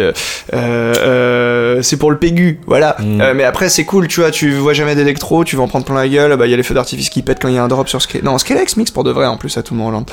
c'est 0.52 1.98
pour 1.98 2.12
le 2.12 2.18
pégu, 2.18 2.60
voilà. 2.66 2.96
Mhm. 3.00 3.34
mais 3.36 3.44
après, 3.44 3.70
c'est 3.70 3.86
cool, 3.86 4.08
tu 4.08 4.22
vois, 4.22 4.32
tu 4.32 4.52
vois 4.52 4.74
jamais 4.74 4.96
d'électro, 4.96 5.44
tu 5.44 5.56
vas 5.56 5.64
en 5.64 5.68
prendre 5.68 5.86
plein 5.86 5.96
la 5.96 6.08
gueule, 6.08 6.36
bah 6.38 6.46
il 6.48 6.52
y 6.52 6.54
a 6.54 6.58
les 6.58 6.64
feux 6.64 6.76
d'artifice 6.76 7.10
qui 7.10 7.22
pètent 7.22 7.42
quand 7.42 7.50
il 7.50 7.56
y 7.56 7.58
a 7.58 7.64
un 7.64 7.68
drop 7.68 7.88
sur 7.88 8.02
Scale. 8.02 8.22
Non, 8.24 8.38
Scalex 8.46 8.78
mix 8.78 8.92
pour 8.92 9.04
de 9.04 9.10
vrai 9.10 9.26
en 9.26 9.38
plus 9.38 9.58
à 9.58 9.64
tout 9.64 9.74
le 9.74 9.80
monde. 9.80 10.06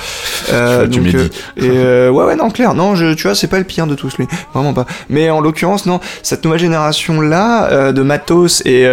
Euh, 0.51 0.89
tu 0.91 1.01
donc, 1.01 1.14
euh, 1.14 1.28
et 1.57 1.68
euh, 1.68 2.11
ouais 2.11 2.24
ouais 2.24 2.35
non 2.35 2.51
clair 2.51 2.72
non 2.72 2.95
je 2.95 3.12
tu 3.12 3.24
vois 3.24 3.35
c'est 3.35 3.47
pas 3.47 3.59
le 3.59 3.64
pire 3.64 3.87
de 3.87 3.95
tous 3.95 4.16
lui 4.16 4.26
vraiment 4.55 4.72
pas. 4.72 4.87
Mais 5.11 5.28
en 5.28 5.41
l'occurrence 5.41 5.85
non 5.85 6.01
cette 6.22 6.43
nouvelle 6.45 6.61
génération 6.61 7.20
là 7.20 7.70
euh, 7.70 7.93
de 7.93 8.03
matos 8.03 8.62
et 8.64 8.87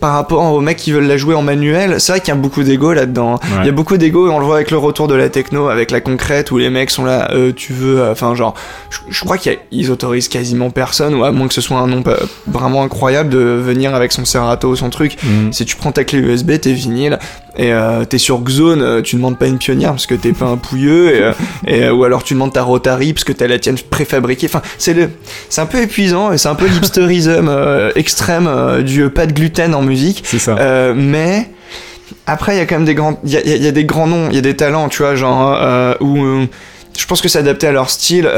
par 0.00 0.12
rapport 0.12 0.52
aux 0.52 0.60
mecs 0.60 0.78
qui 0.78 0.92
veulent 0.92 1.06
la 1.06 1.16
jouer 1.16 1.34
en 1.34 1.42
manuel, 1.42 2.00
c'est 2.00 2.12
vrai 2.12 2.20
qu'il 2.20 2.28
y 2.28 2.36
a 2.36 2.40
beaucoup 2.40 2.62
d'ego 2.62 2.92
là-dedans. 2.92 3.38
Il 3.60 3.66
y 3.66 3.68
a 3.68 3.72
beaucoup 3.72 3.96
d'ego 3.96 4.28
et 4.28 4.30
on 4.30 4.38
le 4.38 4.44
voit 4.44 4.56
avec 4.56 4.70
le 4.70 4.78
retour 4.78 5.08
de 5.08 5.14
la 5.14 5.28
techno, 5.28 5.68
avec 5.68 5.90
la 5.90 6.00
concrète 6.00 6.50
où 6.50 6.58
les 6.58 6.70
mecs 6.70 6.90
sont 6.90 7.04
là, 7.04 7.30
euh, 7.32 7.52
tu 7.52 7.72
veux, 7.72 8.00
euh, 8.00 8.12
enfin 8.12 8.34
genre, 8.34 8.54
je, 9.10 9.20
crois 9.24 9.38
qu'ils 9.38 9.90
autorisent 9.90 10.28
quasiment 10.28 10.70
personne, 10.70 11.14
ou 11.14 11.24
à 11.24 11.32
moins 11.32 11.48
que 11.48 11.54
ce 11.54 11.60
soit 11.60 11.78
un 11.78 11.86
nom 11.86 12.02
vraiment 12.46 12.82
incroyable 12.82 13.30
de 13.30 13.38
venir 13.38 13.94
avec 13.94 14.12
son 14.12 14.24
Serato, 14.24 14.76
son 14.76 14.90
truc. 14.90 15.16
Mm. 15.22 15.52
Si 15.52 15.64
tu 15.64 15.76
prends 15.76 15.92
ta 15.92 16.04
clé 16.04 16.18
USB, 16.18 16.58
t'es 16.60 16.72
vinyle 16.72 17.18
et 17.56 17.72
euh, 17.72 18.04
t'es 18.04 18.18
sur 18.18 18.38
Xone, 18.40 19.02
tu 19.02 19.16
demandes 19.16 19.36
pas 19.36 19.46
une 19.46 19.58
pionnière 19.58 19.90
parce 19.90 20.06
que 20.06 20.14
t'es 20.14 20.32
pas 20.32 20.46
un 20.46 20.56
pouilleux, 20.56 21.32
et, 21.66 21.90
ou 21.90 22.04
alors 22.04 22.22
tu 22.22 22.34
demandes 22.34 22.52
ta 22.52 22.62
Rotary 22.62 23.12
parce 23.12 23.24
que 23.24 23.32
t'as 23.32 23.48
la 23.48 23.58
tienne 23.58 23.76
préfabriquée. 23.90 24.46
Enfin, 24.46 24.62
c'est 24.78 24.94
le, 24.94 25.10
c'est 25.48 25.60
un 25.60 25.66
peu 25.66 25.82
épuisant 25.82 26.32
et 26.32 26.38
c'est 26.38 26.48
un 26.48 26.54
peu 26.54 26.66
l'hipsterisme 26.66 27.50
extrême 27.96 28.82
du 28.82 29.08
pas 29.10 29.26
de 29.26 29.32
gluten 29.32 29.47
en 29.74 29.82
musique. 29.82 30.22
C'est 30.24 30.38
ça. 30.38 30.56
Euh, 30.58 30.94
mais 30.96 31.50
après, 32.26 32.54
il 32.54 32.58
y 32.58 32.60
a 32.60 32.66
quand 32.66 32.76
même 32.76 32.84
des 32.84 32.94
grands, 32.94 33.18
il 33.24 33.30
y 33.30 33.36
a, 33.36 33.56
y 33.56 33.66
a, 33.66 33.72
des 33.72 33.84
grands 33.84 34.06
noms, 34.06 34.28
il 34.30 34.36
y 34.36 34.38
a 34.38 34.42
des 34.42 34.56
talents, 34.56 34.88
tu 34.88 35.02
vois, 35.02 35.14
genre 35.14 35.56
euh, 35.60 35.94
où 36.00 36.22
euh, 36.22 36.46
je 36.96 37.06
pense 37.06 37.20
que 37.20 37.28
c'est 37.28 37.38
adapté 37.38 37.66
à 37.66 37.72
leur 37.72 37.90
style. 37.90 38.28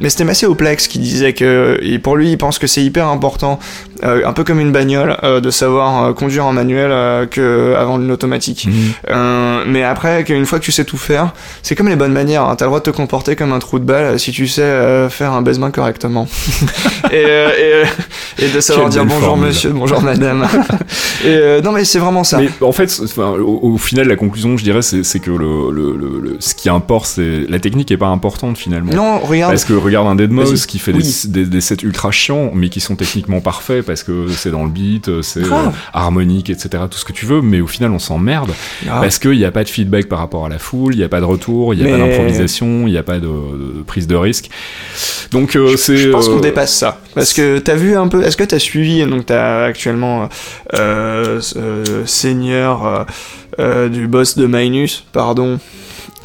Mais 0.00 0.10
c'était 0.10 0.24
Massé 0.24 0.46
Oplex 0.46 0.88
qui 0.88 0.98
disait 0.98 1.32
que, 1.32 1.78
et 1.82 1.98
pour 1.98 2.16
lui, 2.16 2.30
il 2.30 2.38
pense 2.38 2.58
que 2.58 2.66
c'est 2.66 2.82
hyper 2.82 3.08
important, 3.08 3.58
un 4.02 4.32
peu 4.32 4.44
comme 4.44 4.60
une 4.60 4.72
bagnole, 4.72 5.16
euh, 5.22 5.40
de 5.40 5.50
savoir 5.50 6.14
conduire 6.14 6.46
en 6.46 6.52
manuel 6.52 7.28
que 7.28 7.74
avant 7.76 8.00
une 8.00 8.10
automatique. 8.10 8.66
Mhm. 8.66 9.64
mais 9.66 9.82
après, 9.82 10.24
qu'une 10.24 10.46
fois 10.46 10.58
que 10.58 10.64
tu 10.64 10.72
sais 10.72 10.84
tout 10.84 10.96
faire, 10.96 11.32
c'est 11.62 11.74
comme 11.74 11.88
les 11.88 11.96
bonnes 11.96 12.12
manières. 12.12 12.44
Hein, 12.44 12.56
T'as 12.56 12.64
le 12.64 12.70
droit 12.70 12.80
de 12.80 12.84
te 12.84 12.90
comporter 12.90 13.36
comme 13.36 13.52
un 13.52 13.58
trou 13.58 13.78
de 13.78 13.84
balle 13.84 14.18
si 14.18 14.32
tu 14.32 14.46
sais 14.46 15.08
faire 15.10 15.32
un 15.32 15.42
baisement 15.42 15.70
correctement. 15.70 16.28
et, 17.12 17.16
et, 17.16 18.44
et, 18.44 18.48
de 18.48 18.60
savoir 18.60 18.88
dire 18.88 19.04
bonjour 19.04 19.36
monsieur, 19.36 19.70
bonjour 19.70 20.02
madame. 20.02 20.46
et 21.24 21.60
non, 21.62 21.72
mais 21.72 21.84
c'est 21.84 21.98
vraiment 21.98 22.24
ça. 22.24 22.38
Mais 22.38 22.48
en 22.60 22.72
fait, 22.72 23.00
au, 23.18 23.78
final, 23.78 24.08
la 24.08 24.16
conclusion, 24.16 24.56
je 24.56 24.64
dirais, 24.64 24.82
c'est 24.82 25.20
que 25.20 25.30
le, 25.30 25.70
le, 25.70 25.96
le, 25.96 26.36
ce 26.40 26.54
qui 26.54 26.68
importe, 26.68 27.06
c'est 27.06 27.46
la 27.48 27.58
technique 27.58 27.88
qui 27.88 27.94
est 27.94 27.98
pas 27.98 28.08
importante 28.08 28.58
finalement. 28.58 28.92
Non, 28.92 29.18
regarde. 29.20 29.52
Parce 29.52 29.64
que 29.64 29.72
regarde 29.72 30.06
un 30.06 30.16
Deadmau5 30.16 30.66
qui 30.66 30.78
fait 30.78 30.92
des, 30.92 31.46
des, 31.46 31.60
sets 31.60 31.82
ultra 31.82 32.10
chiants, 32.10 32.50
mais 32.54 32.68
qui 32.68 32.80
sont 32.80 32.96
techniquement 32.96 33.40
parfaits 33.40 33.83
parce 33.84 34.02
que 34.02 34.28
c'est 34.28 34.50
dans 34.50 34.64
le 34.64 34.70
beat, 34.70 35.22
c'est 35.22 35.44
euh, 35.44 35.70
harmonique, 35.92 36.50
etc. 36.50 36.84
Tout 36.90 36.98
ce 36.98 37.04
que 37.04 37.12
tu 37.12 37.26
veux, 37.26 37.42
mais 37.42 37.60
au 37.60 37.66
final 37.66 37.90
on 37.92 37.98
s'emmerde 37.98 38.52
parce 38.86 39.18
qu'il 39.18 39.38
n'y 39.38 39.44
a 39.44 39.50
pas 39.50 39.64
de 39.64 39.68
feedback 39.68 40.08
par 40.08 40.18
rapport 40.18 40.46
à 40.46 40.48
la 40.48 40.58
foule, 40.58 40.94
il 40.94 40.98
n'y 40.98 41.04
a 41.04 41.08
pas 41.08 41.20
de 41.20 41.24
retour, 41.24 41.74
il 41.74 41.82
n'y 41.82 41.88
a 41.88 41.92
pas 41.92 41.98
d'improvisation, 41.98 42.86
il 42.86 42.92
n'y 42.92 42.98
a 42.98 43.02
pas 43.02 43.18
de, 43.18 43.28
prise 43.86 44.06
de 44.06 44.16
risque. 44.16 44.50
Donc 45.30 45.56
euh, 45.56 45.76
c'est. 45.76 45.96
Je 45.96 46.10
pense 46.10 46.28
qu'on 46.28 46.38
euh, 46.38 46.40
dépasse 46.40 46.74
ça. 46.74 47.00
Parce 47.14 47.32
que 47.32 47.58
t'as 47.58 47.74
vu 47.74 47.96
un 47.96 48.08
peu, 48.08 48.22
est-ce 48.22 48.36
que 48.36 48.44
t'as 48.44 48.58
suivi, 48.58 49.04
donc 49.06 49.26
t'as 49.26 49.64
actuellement 49.64 50.28
euh, 50.74 51.40
Seigneur 52.06 53.06
du 53.58 54.08
boss 54.08 54.36
de 54.36 54.46
Minus, 54.46 55.04
pardon, 55.12 55.58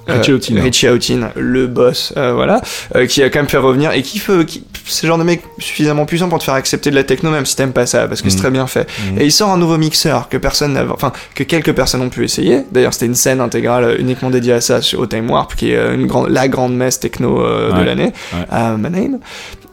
Richie 0.10 0.88
Houghton. 0.88 1.30
le 1.36 1.68
boss, 1.68 2.14
euh, 2.18 2.34
voilà, 2.34 2.62
euh, 2.96 3.06
qui 3.06 3.24
a 3.24 3.30
quand 3.30 3.40
même 3.40 3.50
fait 3.50 3.58
revenir 3.58 3.92
et 3.92 4.02
qui 4.02 4.20
fait, 4.20 4.46
qui, 4.46 4.64
c'est 4.86 5.04
le 5.04 5.10
genre 5.10 5.18
de 5.18 5.24
mec 5.24 5.42
suffisamment 5.60 6.06
puissant 6.06 6.30
pour 6.30 6.40
te 6.40 6.44
faire 6.44 6.54
accepter 6.54 6.90
de 6.90 6.96
la 6.96 7.04
techno 7.04 7.32
même 7.32 7.46
si 7.46 7.56
t'aimes 7.56 7.74
pas 7.74 7.86
ça, 7.86 8.08
parce 8.08 8.22
que 8.22 8.30
c'est 8.30 8.38
mm. 8.38 8.42
très 8.42 8.52
bien 8.52 8.68
fait. 8.68 8.88
Mm. 9.14 9.22
Et 9.22 9.26
il 9.26 9.32
sort 9.32 9.50
un 9.50 9.58
nouveau 9.58 9.78
mixeur 9.78 10.30
que 10.30 10.38
personne 10.38 10.74
n'a, 10.74 10.86
enfin 10.92 11.12
que 11.36 11.44
quelques 11.44 11.74
personnes 11.74 12.02
ont 12.02 12.10
pu 12.10 12.24
essayer. 12.24 12.64
D'ailleurs, 12.72 12.94
c'était 12.94 13.06
une 13.08 13.16
scène 13.16 13.42
intégrale 13.42 13.98
uniquement 14.00 14.30
dédiée 14.30 14.54
à 14.54 14.62
ça 14.62 14.80
au 14.98 15.06
Time 15.06 15.30
Warp, 15.30 15.56
qui 15.56 15.72
est 15.72 15.94
une 15.94 16.08
grande, 16.08 16.30
la 16.30 16.48
grande 16.48 16.76
messe 16.76 17.00
techno 17.00 17.44
de 17.44 17.82
l'année 17.82 18.14
à 18.50 18.78
Mannheim. 18.78 19.20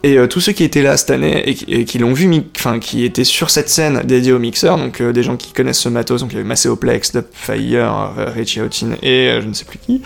Et 0.06 0.18
euh, 0.18 0.28
tous 0.28 0.40
ceux 0.40 0.52
qui 0.52 0.62
étaient 0.62 0.82
là 0.82 0.96
cette 0.96 1.10
année 1.10 1.42
et, 1.48 1.84
qui 1.84 1.98
l'ont 1.98 2.12
vu, 2.12 2.30
enfin 2.56 2.78
qui 2.78 3.04
étaient 3.04 3.24
sur 3.24 3.50
cette 3.50 3.68
scène 3.68 4.02
dédiée 4.04 4.32
au 4.32 4.38
mixeur, 4.38 4.78
donc 4.78 5.00
euh, 5.00 5.12
des 5.12 5.24
gens 5.24 5.36
qui 5.36 5.52
connaissent 5.52 5.80
ce 5.80 5.88
matos, 5.88 6.20
donc 6.20 6.30
il 6.30 6.34
y 6.34 6.38
avait 6.38 6.46
Macéoplex, 6.46 7.10
Dubfire, 7.10 8.12
euh, 8.16 8.30
Richie 8.32 8.60
Houghton 8.60 8.96
et 9.02 9.38
je 9.40 9.48
ne 9.48 9.52
sais 9.52 9.64
plus 9.64 9.78
qui, 9.78 10.02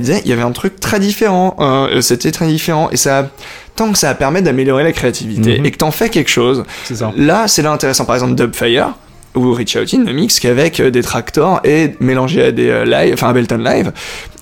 ils 0.00 0.06
disaient 0.06 0.22
il 0.24 0.30
y 0.30 0.32
avait 0.32 0.42
un 0.42 0.52
truc 0.52 0.80
très 0.80 0.98
différent, 0.98 1.56
c'était 2.00 2.32
très 2.32 2.46
différent 2.46 2.88
et 2.90 2.96
ça 2.96 3.30
tant 3.76 3.92
que 3.92 3.98
ça 3.98 4.14
permet 4.14 4.42
d'améliorer 4.42 4.82
la 4.82 4.92
créativité 4.92 5.58
mhm. 5.58 5.66
et 5.66 5.70
que 5.70 5.76
t'en 5.76 5.90
fais 5.90 6.08
quelque 6.08 6.30
chose, 6.30 6.64
ça. 6.84 7.12
là 7.16 7.48
c'est 7.48 7.62
là 7.62 7.70
intéressant. 7.70 8.04
Par 8.04 8.16
exemple 8.16 8.34
Dubfire 8.34 8.94
ou 9.34 9.52
Richie 9.52 9.78
Houghton 9.78 9.98
ne 9.98 10.12
mixe 10.12 10.40
qu'avec 10.40 10.82
des 10.82 11.02
tractors 11.02 11.60
et 11.64 11.94
mélangé 12.00 12.42
à 12.42 12.52
des 12.52 12.84
live, 12.84 13.14
enfin 13.14 13.28
Ableton 13.28 13.58
Live 13.58 13.92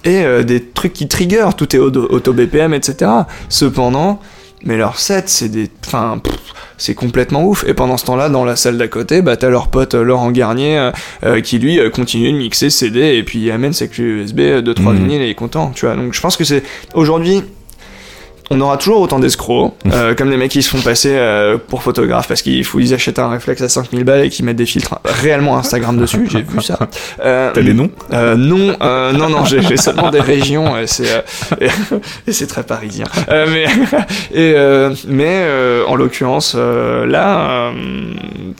et 0.04 0.24
des 0.44 0.64
trucs 0.64 0.94
qui 0.94 1.08
trigger, 1.08 1.48
tout 1.56 1.76
est 1.76 1.78
auto 1.78 2.32
BPM, 2.32 2.72
etc. 2.72 3.10
Cependant 3.48 4.20
mais 4.64 4.76
leur 4.76 4.98
set, 4.98 5.28
c'est 5.28 5.48
des. 5.48 5.70
Enfin, 5.86 6.20
c'est 6.76 6.94
complètement 6.94 7.44
ouf. 7.44 7.64
Et 7.66 7.74
pendant 7.74 7.96
ce 7.96 8.04
temps-là, 8.06 8.28
dans 8.28 8.44
la 8.44 8.56
salle 8.56 8.78
d'à 8.78 8.88
côté, 8.88 9.22
bah 9.22 9.36
t'as 9.36 9.50
leur 9.50 9.68
pote 9.68 9.94
euh, 9.94 10.02
Laurent 10.02 10.30
Garnier 10.30 10.78
euh, 10.78 10.90
euh, 11.24 11.40
qui 11.40 11.58
lui 11.58 11.78
continue 11.90 12.32
de 12.32 12.38
mixer 12.38 12.70
CD 12.70 13.16
et 13.16 13.22
puis 13.22 13.40
il 13.40 13.50
amène 13.50 13.72
ses 13.72 13.88
clés 13.88 14.04
USB, 14.04 14.40
2-3 14.40 14.80
mmh. 14.80 14.96
vinyles 14.96 15.22
et 15.22 15.26
il 15.26 15.30
est 15.30 15.34
content, 15.34 15.72
tu 15.74 15.86
vois. 15.86 15.94
Donc 15.96 16.14
je 16.14 16.20
pense 16.20 16.36
que 16.36 16.44
c'est. 16.44 16.62
Aujourd'hui, 16.94 17.42
on 18.50 18.60
aura 18.60 18.76
toujours 18.76 19.00
autant 19.00 19.18
d'escrocs, 19.18 19.74
euh, 19.92 20.14
comme 20.14 20.30
les 20.30 20.36
mecs 20.36 20.50
qui 20.50 20.62
se 20.62 20.70
font 20.70 20.80
passer 20.80 21.12
euh, 21.12 21.58
pour 21.58 21.82
photographes 21.82 22.28
parce 22.28 22.42
qu'il 22.42 22.64
faut 22.64 22.80
ils 22.80 22.94
achètent 22.94 23.18
un 23.18 23.28
réflexe 23.28 23.62
à 23.62 23.68
5000 23.68 24.04
balles 24.04 24.24
et 24.24 24.30
qui 24.30 24.42
mettent 24.42 24.56
des 24.56 24.66
filtres 24.66 24.98
réellement 25.04 25.58
Instagram 25.58 25.98
dessus, 26.00 26.26
j'ai 26.30 26.42
vu 26.42 26.62
ça. 26.62 26.78
Euh, 27.24 27.50
T'as 27.52 27.62
des 27.62 27.74
noms? 27.74 27.90
Non, 28.10 28.76
non, 29.12 29.28
non, 29.28 29.44
j'ai 29.44 29.76
seulement 29.76 30.10
des 30.10 30.20
régions 30.20 30.78
et 30.78 30.86
c'est 30.86 31.24
et, 31.60 31.68
et 32.26 32.32
c'est 32.32 32.46
très 32.46 32.62
parisien. 32.62 33.06
mais 33.28 33.66
et, 34.34 34.54
mais 35.06 35.46
en 35.86 35.94
l'occurrence 35.94 36.54
là, 36.54 37.72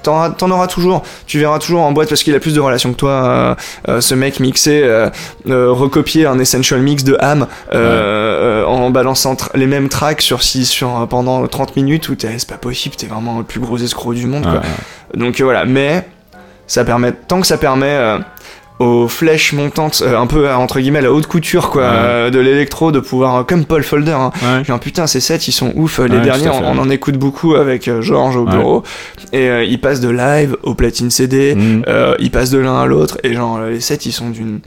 t'en, 0.03 0.30
t'en 0.30 0.51
auras 0.51 0.66
toujours. 0.66 1.03
Tu 1.26 1.39
verras 1.39 1.59
toujours 1.59 1.82
en 1.82 1.93
boîte 1.93 2.09
parce 2.09 2.22
qu'il 2.22 2.34
a 2.34 2.41
plus 2.41 2.55
de 2.55 2.61
relations 2.61 2.93
que 2.93 2.99
toi. 2.99 3.57
ce 4.01 4.14
mec 4.14 4.41
mixé, 4.41 4.82
recopier 5.47 6.26
un 6.26 6.39
essential 6.39 6.80
mix 6.80 7.05
de 7.05 7.16
Ham 7.20 7.47
en 7.72 8.91
balançant 8.91 9.36
les 9.55 9.66
mêmes 9.66 9.78
track 9.87 10.20
sur, 10.20 10.43
sur 10.43 11.01
euh, 11.01 11.07
pendant 11.07 11.47
30 11.47 11.76
minutes 11.76 12.09
où 12.09 12.16
c'est 12.18 12.49
pas 12.49 12.57
possible, 12.57 12.97
t'es 12.97 13.07
vraiment 13.07 13.39
le 13.39 13.45
plus 13.45 13.61
gros 13.61 13.79
escroc 13.79 14.14
du 14.14 14.26
monde. 14.26 14.43
quoi. 14.43 14.62
Donc 15.14 15.41
euh, 15.41 15.45
voilà, 15.45 15.64
mais 15.64 16.07
ça 16.66 16.85
permet, 16.85 17.12
tant 17.12 17.41
que 17.41 17.47
ça 17.47 17.59
permet 17.59 17.87
euh, 17.87 18.18
aux 18.81 19.07
flèches 19.07 19.53
montantes, 19.53 20.03
un 20.05 20.26
peu 20.26 20.53
entre 20.53 20.81
guillemets 20.81 21.01
la 21.01 21.12
haute 21.12 21.26
couture 21.26 21.70
quoi, 21.70 22.31
de 22.31 22.39
l'électro, 22.39 22.91
de 22.91 23.01
pouvoir, 23.01 23.47
comme 23.47 23.64
Paul 23.64 23.85
Folder, 23.85 24.12
hein. 24.12 24.62
genre 24.64 24.81
putain 24.81 25.07
ces 25.07 25.20
sets 25.20 25.49
ils 25.49 25.53
sont 25.53 25.72
ouf, 25.76 25.99
les 25.99 26.20
derniers 26.20 26.49
on, 26.49 26.79
en 26.79 26.91
écoute 26.91 27.16
beaucoup 27.16 27.55
avec 27.55 27.91
Georges 28.01 28.37
au 28.37 28.45
bureau, 28.45 28.85
et 29.33 29.64
ils 29.64 29.81
passent 29.81 30.01
de 30.01 30.11
live 30.11 30.57
au 30.62 30.74
platine 30.74 31.11
CD, 31.11 31.55
mm. 31.55 31.83
ils 32.20 32.31
passent 32.31 32.51
de 32.51 32.59
l'un 32.59 32.81
à 32.81 32.87
l'autre, 32.87 33.18
et 33.24 33.35
genre 33.35 33.61
les 33.61 33.81
sets 33.81 33.97
ils 34.05 34.12
sont 34.12 34.31
d'une 34.31 34.61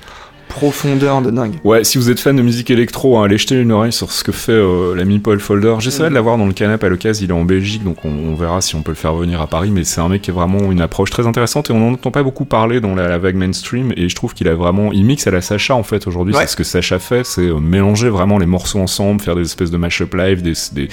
profondeur 0.51 1.21
de 1.21 1.31
dingue. 1.31 1.53
Ouais, 1.63 1.83
si 1.83 1.97
vous 1.97 2.09
êtes 2.09 2.19
fan 2.19 2.35
de 2.35 2.41
musique 2.41 2.69
électro, 2.69 3.17
hein, 3.17 3.25
allez 3.25 3.37
jeter 3.37 3.59
une 3.59 3.71
oreille 3.71 3.93
sur 3.93 4.11
ce 4.11 4.23
que 4.23 4.31
fait 4.31 4.51
euh, 4.51 4.93
l'ami 4.95 5.19
Paul 5.19 5.39
Folder. 5.39 5.75
J'essaierai 5.79 6.09
de 6.09 6.13
l'avoir 6.13 6.37
dans 6.37 6.45
le 6.45 6.53
canap 6.53 6.83
à 6.83 6.89
l'occasion, 6.89 7.25
il 7.25 7.29
est 7.29 7.33
en 7.33 7.45
Belgique, 7.45 7.83
donc 7.83 8.03
on, 8.03 8.35
verra 8.35 8.61
si 8.61 8.75
on 8.75 8.81
peut 8.81 8.91
le 8.91 8.97
faire 8.97 9.13
venir 9.15 9.41
à 9.41 9.47
Paris, 9.47 9.71
mais 9.71 9.83
c'est 9.83 10.01
un 10.01 10.09
mec 10.09 10.21
qui 10.21 10.31
a 10.31 10.33
vraiment 10.33 10.71
une 10.71 10.81
approche 10.81 11.09
très 11.09 11.25
intéressante 11.25 11.69
et 11.69 11.73
on 11.73 11.79
n'en 11.79 11.93
entend 11.93 12.11
pas 12.11 12.23
beaucoup 12.23 12.45
parler 12.45 12.81
dans 12.81 12.95
la, 12.95 13.17
vague 13.17 13.35
mainstream 13.35 13.93
et 13.97 14.09
je 14.09 14.15
trouve 14.15 14.33
qu'il 14.33 14.47
a 14.47 14.55
vraiment, 14.55 14.91
il 14.91 15.05
mixe 15.05 15.27
à 15.27 15.31
la 15.31 15.41
Sacha 15.41 15.75
en 15.75 15.83
fait 15.83 16.07
aujourd'hui, 16.07 16.33
c'est 16.37 16.47
ce 16.47 16.55
que 16.55 16.63
Sacha 16.63 16.99
fait, 16.99 17.25
c'est 17.25 17.41
euh, 17.41 17.59
mélanger 17.59 18.09
vraiment 18.09 18.37
les 18.37 18.45
morceaux 18.45 18.79
ensemble, 18.79 19.21
faire 19.21 19.35
des 19.35 19.43
espèces 19.43 19.71
de 19.71 19.77
mashup 19.77 20.13
live, 20.13 20.41
des, 20.41 20.87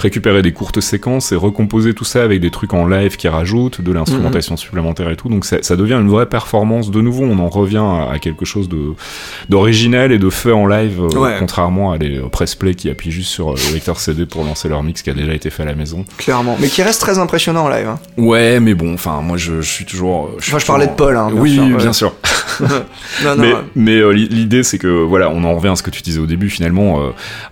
récupérer 0.00 0.42
des 0.42 0.52
courtes 0.52 0.80
séquences 0.80 1.32
et 1.32 1.36
recomposer 1.36 1.94
tout 1.94 2.04
ça 2.04 2.22
avec 2.22 2.40
des 2.40 2.50
trucs 2.50 2.74
en 2.74 2.86
live 2.86 3.16
qui 3.16 3.28
rajoutent, 3.28 3.80
de 3.80 3.92
l'instrumentation 3.92 4.54
mhm. 4.54 4.58
supplémentaire 4.58 5.10
et 5.10 5.16
tout, 5.16 5.28
donc 5.28 5.44
ça, 5.44 5.76
devient 5.76 5.98
une 6.00 6.08
vraie 6.08 6.26
performance 6.26 6.90
de 6.90 7.00
nouveau, 7.00 7.24
on 7.24 7.38
en 7.38 7.48
revient 7.48 7.84
à 8.10 8.18
quelque 8.18 8.44
chose 8.44 8.68
de 8.68 8.94
d'original 9.48 10.12
et 10.12 10.18
de 10.18 10.30
feu 10.30 10.54
en 10.54 10.66
live, 10.66 11.00
euh, 11.00 11.38
contrairement 11.38 11.92
à 11.92 11.98
les 11.98 12.18
press 12.32 12.54
play 12.54 12.74
qui 12.74 12.90
appuient 12.90 13.10
juste 13.10 13.30
sur 13.30 13.52
euh, 13.52 13.54
le 13.68 13.74
lecteur 13.74 14.00
CD 14.00 14.26
pour 14.26 14.44
lancer 14.44 14.68
leur 14.68 14.82
mix 14.82 15.02
qui 15.02 15.10
a 15.10 15.14
déjà 15.14 15.34
été 15.34 15.50
fait 15.50 15.62
à 15.62 15.66
la 15.66 15.74
maison. 15.74 16.04
Clairement, 16.18 16.56
mais 16.60 16.68
qui 16.68 16.82
reste 16.82 17.00
très 17.00 17.18
impressionnant 17.18 17.64
en 17.64 17.68
live. 17.68 17.88
Hein. 17.88 17.98
Ouais, 18.16 18.60
mais 18.60 18.74
bon, 18.74 18.94
enfin, 18.94 19.20
moi 19.22 19.36
je, 19.36 19.60
suis 19.60 19.84
toujours. 19.84 20.30
Je 20.38 20.56
parlais 20.66 20.86
de 20.86 20.92
Paul, 20.92 21.16
hein, 21.16 21.30
oui, 21.32 21.58
bien 21.58 21.92
sûr. 21.92 22.14
mais, 23.76 23.96
euh, 23.98 24.10
l'idée, 24.10 24.62
c'est 24.62 24.78
que 24.78 24.88
voilà, 24.88 25.30
on 25.30 25.44
en 25.44 25.54
revient 25.54 25.68
à 25.68 25.76
ce 25.76 25.82
que 25.82 25.90
tu 25.90 26.02
disais 26.02 26.20
au 26.20 26.26
début. 26.26 26.50
Finalement, 26.50 27.00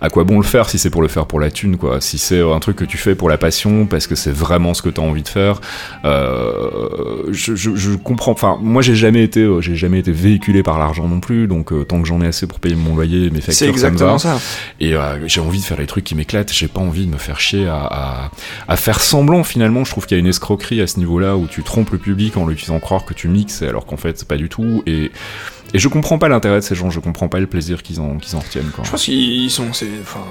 à 0.01 0.09
quoi 0.09 0.23
bon 0.23 0.37
le 0.37 0.43
faire 0.43 0.69
si 0.69 0.77
c'est 0.77 0.89
pour 0.89 1.01
le 1.01 1.07
faire 1.07 1.25
pour 1.25 1.39
la 1.39 1.51
thune, 1.51 1.77
quoi 1.77 2.01
Si 2.01 2.17
c'est 2.17 2.41
un 2.41 2.59
truc 2.59 2.77
que 2.77 2.85
tu 2.85 2.97
fais 2.97 3.15
pour 3.15 3.29
la 3.29 3.37
passion, 3.37 3.85
parce 3.85 4.07
que 4.07 4.15
c'est 4.15 4.31
vraiment 4.31 4.73
ce 4.73 4.81
que 4.81 4.89
tu 4.89 5.01
as 5.01 5.03
envie 5.03 5.23
de 5.23 5.27
faire. 5.27 5.61
je, 6.03 7.55
je, 7.55 7.95
comprends. 7.95 8.31
Enfin, 8.31 8.57
moi, 8.61 8.81
j'ai 8.81 8.95
jamais 8.95 9.23
été, 9.23 9.47
j'ai 9.61 9.75
jamais 9.75 9.99
été 9.99 10.11
véhiculé 10.11 10.63
par 10.63 10.79
l'argent 10.79 11.07
non 11.07 11.19
plus, 11.19 11.47
donc 11.47 11.71
tant 11.87 12.01
que 12.01 12.07
j'en 12.07 12.21
ai 12.21 12.27
assez 12.27 12.47
pour 12.47 12.59
payer 12.59 12.75
mon 12.75 12.95
loyer, 12.95 13.29
mes 13.29 13.41
factures, 13.41 13.53
c'est 13.53 13.69
exactement 13.69 14.17
ça, 14.17 14.39
Et 14.79 14.95
euh, 14.95 15.27
j'ai 15.27 15.41
envie 15.41 15.59
de 15.59 15.65
faire 15.65 15.79
les 15.79 15.87
trucs 15.87 16.03
qui 16.03 16.15
m'éclatent. 16.15 16.51
J'ai 16.53 16.67
pas 16.67 16.81
envie 16.81 17.05
de 17.05 17.11
me 17.11 17.17
faire 17.17 17.39
chier 17.39 17.67
à, 17.67 18.31
à, 18.67 18.77
faire 18.77 18.99
semblant. 18.99 19.43
Finalement, 19.43 19.83
je 19.83 19.91
trouve 19.91 20.05
qu'il 20.05 20.17
y 20.17 20.19
a 20.19 20.21
une 20.21 20.27
escroquerie 20.27 20.81
à 20.81 20.87
ce 20.87 20.99
niveau-là 20.99 21.35
où 21.37 21.47
tu 21.47 21.63
trompes 21.63 21.91
le 21.91 21.97
public 21.97 22.37
en 22.37 22.47
lui 22.47 22.57
faisant 22.57 22.79
croire 22.79 23.05
que 23.05 23.13
tu 23.13 23.27
mixes 23.27 23.61
alors 23.61 23.85
qu'en 23.85 23.97
fait 23.97 24.17
c'est 24.17 24.27
pas 24.27 24.37
du 24.37 24.49
tout. 24.49 24.83
Et 24.85 24.92
et 25.73 25.79
je 25.79 25.87
comprends 25.87 26.19
pas 26.19 26.29
l'intérêt 26.29 26.59
de 26.59 26.61
ces 26.61 26.75
gens. 26.75 26.89
Je 26.89 26.99
comprends 26.99 27.27
pas 27.27 27.39
le 27.39 27.47
plaisir 27.47 27.81
qu'ils 27.81 27.99
en 27.99 28.17
qu'ils 28.17 28.35
en 28.35 28.39
retiennent. 28.39 28.69
Quoi. 28.73 28.83
Je 28.83 28.91
pense 28.91 29.03
qu'ils 29.03 29.49
sont 29.49 29.73
c'est 29.73 29.89
enfin 30.01 30.23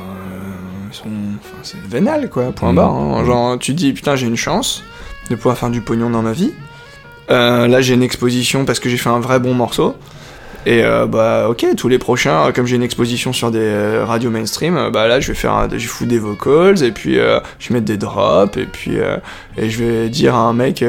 ils 0.90 0.94
sont 0.94 1.10
c'est 1.62 1.80
vénal 1.82 2.30
quoi. 2.30 2.52
Point 2.52 2.72
mmh. 2.72 2.76
barre. 2.76 2.94
Hein. 2.94 3.24
Genre 3.24 3.58
tu 3.58 3.72
te 3.72 3.78
dis 3.78 3.92
putain 3.92 4.14
j'ai 4.14 4.26
une 4.26 4.36
chance 4.36 4.82
de 5.30 5.34
pouvoir 5.34 5.58
faire 5.58 5.70
du 5.70 5.80
pognon 5.80 6.10
dans 6.10 6.22
ma 6.22 6.32
vie. 6.32 6.52
Euh, 7.30 7.66
là 7.66 7.80
j'ai 7.80 7.94
une 7.94 8.02
exposition 8.02 8.64
parce 8.64 8.78
que 8.78 8.88
j'ai 8.88 8.96
fait 8.96 9.10
un 9.10 9.20
vrai 9.20 9.40
bon 9.40 9.54
morceau. 9.54 9.96
Et 10.64 10.84
euh, 10.84 11.06
bah 11.06 11.48
ok, 11.48 11.66
tous 11.76 11.88
les 11.88 11.98
prochains, 11.98 12.46
euh, 12.46 12.52
comme 12.52 12.66
j'ai 12.66 12.76
une 12.76 12.84
exposition 12.84 13.32
sur 13.32 13.50
des 13.50 13.58
euh, 13.58 14.04
radios 14.04 14.30
mainstream, 14.30 14.90
bah 14.92 15.08
là 15.08 15.18
je 15.18 15.28
vais 15.28 15.34
faire, 15.34 15.68
je 15.76 15.88
fous 15.88 16.06
des 16.06 16.20
vocals 16.20 16.84
et 16.84 16.92
puis 16.92 17.14
je 17.14 17.68
vais 17.68 17.74
mettre 17.74 17.86
des 17.86 17.96
drops 17.96 18.56
et 18.56 18.66
puis 18.66 18.98
et 19.56 19.70
je 19.70 19.84
vais 19.84 20.08
dire 20.08 20.34
à 20.36 20.38
un 20.38 20.52
mec 20.52 20.84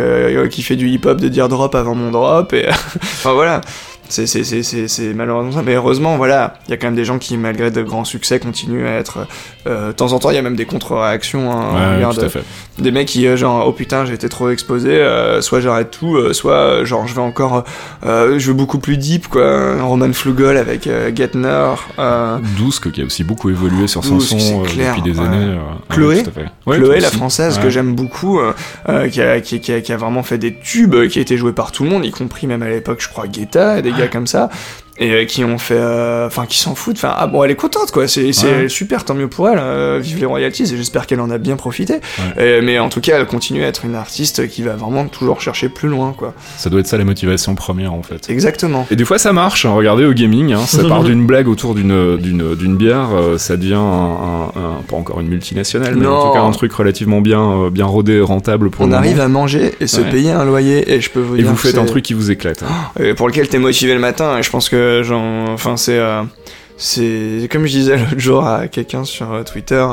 qui 0.52 0.62
fait 0.62 0.76
du 0.76 0.90
hip 0.90 1.02
hop 1.06 1.20
de 1.20 1.28
dire 1.28 1.50
drop 1.50 1.74
avant 1.74 1.96
mon 1.96 2.12
drop 2.12 2.54
et 2.54 2.68
enfin 3.02 3.34
voilà. 3.34 3.62
C'est 4.10 5.14
malheureusement 5.16 5.52
ça, 5.52 5.62
mais 5.64 5.74
heureusement, 5.74 6.18
voilà, 6.18 6.56
il 6.68 6.72
y 6.72 6.74
a 6.74 6.78
quand 6.78 6.88
même 6.88 6.96
des 6.96 7.06
gens 7.06 7.18
qui, 7.18 7.38
malgré 7.38 7.72
de 7.72 7.82
grands 7.82 8.04
succès, 8.04 8.40
continuent 8.40 8.86
à 8.86 8.92
être. 8.92 9.26
Euh, 9.66 9.88
de 9.88 9.92
temps 9.94 10.14
en 10.14 10.20
temps, 10.20 10.30
il 10.30 10.36
y 10.36 10.38
a 10.38 10.42
même 10.42 10.56
des 10.56 10.66
contre-réactions. 10.66 11.52
Hein, 11.52 12.00
ouais, 12.00 12.14
tout 12.14 12.22
à 12.22 12.30
fait. 12.30 12.44
Des 12.80 12.92
mecs 12.92 13.08
qui, 13.08 13.28
euh, 13.28 13.38
genre, 13.38 13.68
oh 13.68 13.72
putain, 13.72 14.06
j'ai 14.06 14.14
été 14.14 14.28
trop 14.30 14.50
exposé, 14.50 14.90
euh, 14.90 15.42
soit 15.42 15.60
j'arrête 15.62 15.92
tout, 15.92 16.34
soit, 16.34 16.84
genre, 16.84 17.08
je 17.08 17.14
vais 17.14 17.22
encore. 17.22 17.64
je 18.04 18.40
veux 18.40 18.54
beaucoup 18.54 18.80
plus 18.80 18.98
deep, 18.98 19.28
quoi. 19.28 19.82
Roman 19.82 20.12
Flugel 20.12 20.58
avec 20.58 20.90
Getner. 21.16 21.74
Douce, 22.58 22.80
qui 22.80 23.02
a 23.02 23.06
aussi 23.06 23.24
beaucoup 23.24 23.50
évolué 23.50 23.88
sur 23.88 24.04
son 24.04 24.20
son 24.20 24.64
depuis 24.64 25.02
des 25.02 25.20
années. 25.20 25.58
Chloé, 25.90 26.24
Chloé, 26.66 27.00
la 27.00 27.12
française, 27.12 27.60
que 27.60 27.70
j'aime 27.70 27.94
beaucoup, 27.94 28.40
qui 29.12 29.22
a, 29.22 29.40
qui, 29.42 29.60
qui, 29.60 29.72
a, 29.72 29.82
qui, 29.82 29.94
a, 29.94 29.98
vraiment 29.98 30.24
fait 30.24 30.38
des 30.38 30.56
tubes, 30.56 31.08
qui 31.08 31.20
a 31.20 31.22
été 31.22 31.38
joué 31.38 31.54
par 31.54 31.72
tout 31.72 31.84
le 31.84 31.90
monde, 31.90 32.06
y 32.06 32.12
compris 32.12 32.48
même 32.48 32.64
à 32.64 32.70
l'époque, 32.70 33.02
je 33.02 33.10
crois, 33.10 33.28
Guetta, 33.28 33.80
et 33.80 33.82
des 33.82 33.92
gars 33.92 34.08
comme 34.08 34.28
ça 34.28 34.50
et 34.98 35.12
euh, 35.12 35.26
qui 35.26 35.44
ont 35.44 35.58
fait 35.58 35.78
euh, 35.78 36.28
enfin 36.28 36.46
qui 36.46 36.60
s'en 36.60 36.76
foutent. 36.76 36.98
Enfin 36.98 37.14
ah 37.18 37.28
bon 37.28 37.44
elle 37.44 37.52
est 37.52 37.56
contente 37.56 37.92
quoi. 37.92 38.08
C'est 38.08 38.32
super. 38.70 39.06
Tant 39.06 39.16
mieux 39.16 39.28
pour 39.28 39.50
elle 39.50 39.60
euh, 39.60 40.00
vive 40.02 40.20
les 40.20 40.26
royalties. 40.26 40.64
Et 40.74 40.78
j'espère 40.78 41.08
qu'elle 41.08 41.20
en 41.20 41.30
a 41.30 41.38
bien 41.38 41.56
profité. 41.56 42.00
Mais 42.38 42.80
en 42.80 42.90
tout 42.90 43.02
cas 43.02 43.20
elle 43.20 43.26
continue 43.26 43.64
à 43.64 43.68
être 43.68 43.86
une 43.86 43.96
artiste 43.96 44.48
qui 44.48 44.62
va 44.62 44.74
vraiment 44.74 45.06
toujours 45.08 45.42
chercher 45.42 45.70
plus 45.70 45.90
loin 45.90 46.14
quoi. 46.16 46.34
Ça 46.58 46.70
doit 46.70 46.80
être 46.80 46.88
ça 46.88 46.98
la 46.98 47.06
motivation 47.06 47.56
première 47.56 47.94
en 47.94 48.04
fait. 48.04 48.30
Exactement. 48.30 48.88
Et 48.92 48.96
des 48.96 49.06
fois 49.06 49.18
ça 49.18 49.34
marche 49.34 49.66
hein. 49.66 49.74
regardez 49.74 50.06
au 50.06 50.14
gaming 50.14 50.54
hein, 50.54 50.66
ça 50.66 50.84
part 50.84 51.04
d'une 51.04 51.26
blague 51.26 51.48
autour 51.48 51.76
d'une 51.76 52.18
d'une 52.18 52.56
d'une 52.56 52.78
bière 52.78 53.10
ça 53.38 53.58
devient 53.58 53.74
un, 53.76 54.52
pas 54.88 54.96
encore 54.96 55.20
une 55.20 55.28
multinationale 55.28 55.96
mais 55.96 56.06
en 56.06 56.28
tout 56.28 56.34
cas 56.34 56.42
un 56.42 56.52
truc 56.52 56.72
relativement 56.74 57.22
bien 57.22 57.70
bien 57.70 57.86
rodé 57.86 58.22
rentable 58.22 58.70
pour 58.70 58.86
on 58.86 58.92
arrive 58.92 59.20
à 59.20 59.28
manger 59.28 59.74
et 59.80 59.88
se 59.88 60.02
payer 60.02 60.32
un 60.32 60.46
loyer. 60.46 60.94
Et 60.94 61.02
je 61.02 61.10
peux 61.10 61.20
vous 61.20 61.38
et 61.38 61.44
vous 61.44 61.56
faites 61.56 61.78
un 61.78 61.86
truc 61.86 62.04
qui 62.04 62.14
vous 62.14 62.32
éclate 62.32 62.64
hein. 62.64 62.92
et 63.04 63.14
pour 63.14 63.28
lequel 63.28 63.48
t'es 63.48 63.60
motivé 63.60 63.94
le 63.94 64.00
matin 64.00 64.38
et 64.38 64.44
je 64.44 64.50
pense 64.50 64.70
que 64.70 64.84
genre, 65.02 65.50
enfin 65.50 65.78
c'est 65.78 65.98
euh, 65.98 66.24
c'est 66.84 67.48
comme 67.50 67.66
je 67.66 67.72
disais 67.72 67.96
l'autre 67.98 68.20
jour 68.20 68.46
à 68.46 68.68
quelqu'un 68.68 69.06
sur 69.06 69.32
euh, 69.32 69.44
Twitter 69.44 69.86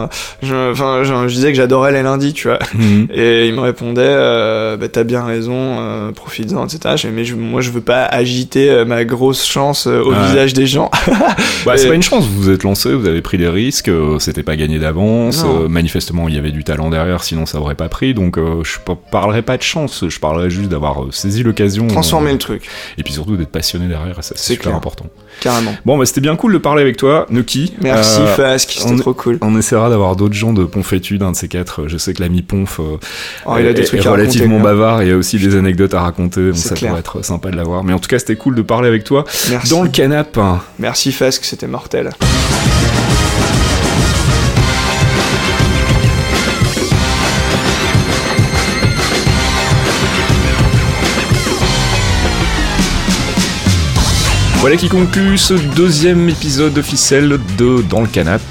je, 0.42 0.72
enfin 0.72 1.04
je, 1.04 1.28
disais 1.28 1.52
que 1.52 1.56
j'adorais 1.56 1.92
les 1.92 2.02
lundis 2.02 2.32
tu 2.32 2.48
vois. 2.48 2.58
Mhm. 2.74 3.06
et 3.14 3.46
il 3.46 3.54
me 3.54 3.60
répondait 3.60 4.02
euh, 4.02 4.76
bah, 4.76 4.88
t'as 4.88 5.04
bien 5.04 5.24
raison 5.24 5.54
euh, 5.54 6.10
profites-en 6.10 6.66
etc 6.66 7.08
mais 7.14 7.22
moi 7.36 7.60
je 7.60 7.70
veux 7.70 7.80
pas 7.80 8.04
agiter 8.04 8.70
euh, 8.70 8.84
ma 8.84 9.04
grosse 9.04 9.46
chance 9.46 9.86
au 9.86 10.10
visage 10.10 10.52
des 10.52 10.66
gens. 10.66 10.90
Bah, 11.66 11.76
c'est 11.76 11.88
pas 11.88 11.94
une 11.94 12.02
chance 12.02 12.26
vous 12.26 12.42
vous 12.42 12.50
êtes 12.50 12.62
lancé 12.62 12.92
vous 12.92 13.06
avez 13.06 13.20
pris 13.20 13.36
des 13.36 13.48
risques 13.48 13.90
c'était 14.18 14.42
pas 14.42 14.56
gagné 14.56 14.78
d'avance 14.78 15.44
manifestement 15.68 16.28
il 16.28 16.34
y 16.34 16.38
avait 16.38 16.52
du 16.52 16.64
talent 16.64 16.90
derrière 16.90 17.22
sinon 17.22 17.46
ça 17.46 17.60
aurait 17.60 17.74
pas 17.74 17.88
pris. 17.88 18.14
Donc 18.14 18.38
je 18.38 18.78
parlerai 19.10 19.42
pas 19.42 19.56
de 19.56 19.62
chance 19.62 20.04
je 20.08 20.18
parlerai 20.18 20.50
juste 20.50 20.70
d'avoir 20.70 21.04
saisi 21.10 21.42
l'occasion 21.42 21.86
transformer 21.86 22.32
le 22.32 22.38
truc. 22.38 22.68
et 22.98 23.02
puis 23.02 23.12
surtout 23.12 23.36
d'être 23.36 23.50
passionné 23.50 23.86
derrière 23.86 24.16
c'est 24.22 24.38
super 24.38 24.74
important 24.74 25.06
carrément 25.40 25.74
bon 25.84 25.98
bah 25.98 26.06
c'était 26.06 26.20
bien 26.20 26.36
cool 26.36 26.52
de 26.52 26.58
parler 26.58 26.82
avec 26.82 26.96
toi, 26.96 27.26
Nuki. 27.30 27.74
Merci 27.80 28.20
euh, 28.20 28.34
Fask, 28.34 28.70
c'était 28.70 28.96
trop 28.96 29.14
cool. 29.14 29.38
On 29.40 29.56
essaiera 29.58 29.90
d'avoir 29.90 30.16
d'autres 30.16 30.34
gens 30.34 30.52
de 30.52 30.64
Ponfétude, 30.64 31.22
un 31.22 31.32
de 31.32 31.36
ces 31.36 31.48
quatre. 31.48 31.86
Je 31.86 31.96
sais 31.96 32.14
que 32.14 32.22
l'ami 32.22 32.42
Ponf 32.42 32.80
euh, 32.80 32.96
oh, 33.46 33.54
il 33.58 33.66
a 33.66 33.72
des 33.72 33.84
trucs 33.84 34.04
est 34.04 34.08
relativement 34.08 34.60
bavard 34.60 35.02
et 35.02 35.06
il 35.06 35.08
y 35.10 35.12
a 35.12 35.16
aussi 35.16 35.38
des 35.38 35.56
anecdotes 35.56 35.94
à 35.94 36.00
raconter. 36.00 36.52
ça 36.54 36.74
pourrait 36.74 37.00
être 37.00 37.24
sympa 37.24 37.50
de 37.50 37.56
l'avoir. 37.56 37.84
Mais 37.84 37.92
en 37.92 37.98
tout 37.98 38.08
cas, 38.08 38.18
c'était 38.18 38.36
cool 38.36 38.54
de 38.54 38.62
parler 38.62 38.88
avec 38.88 39.04
toi 39.04 39.24
Merci. 39.50 39.70
dans 39.70 39.82
le 39.82 39.88
canap. 39.88 40.38
Merci 40.78 41.12
Fask, 41.12 41.44
c'était 41.44 41.66
mortel. 41.66 42.10
Voilà 54.60 54.76
qui 54.76 54.90
conclut 54.90 55.38
ce 55.38 55.54
deuxième 55.54 56.28
épisode 56.28 56.76
officiel 56.76 57.38
de 57.56 57.80
Dans 57.88 58.02
le 58.02 58.06
Canap. 58.06 58.42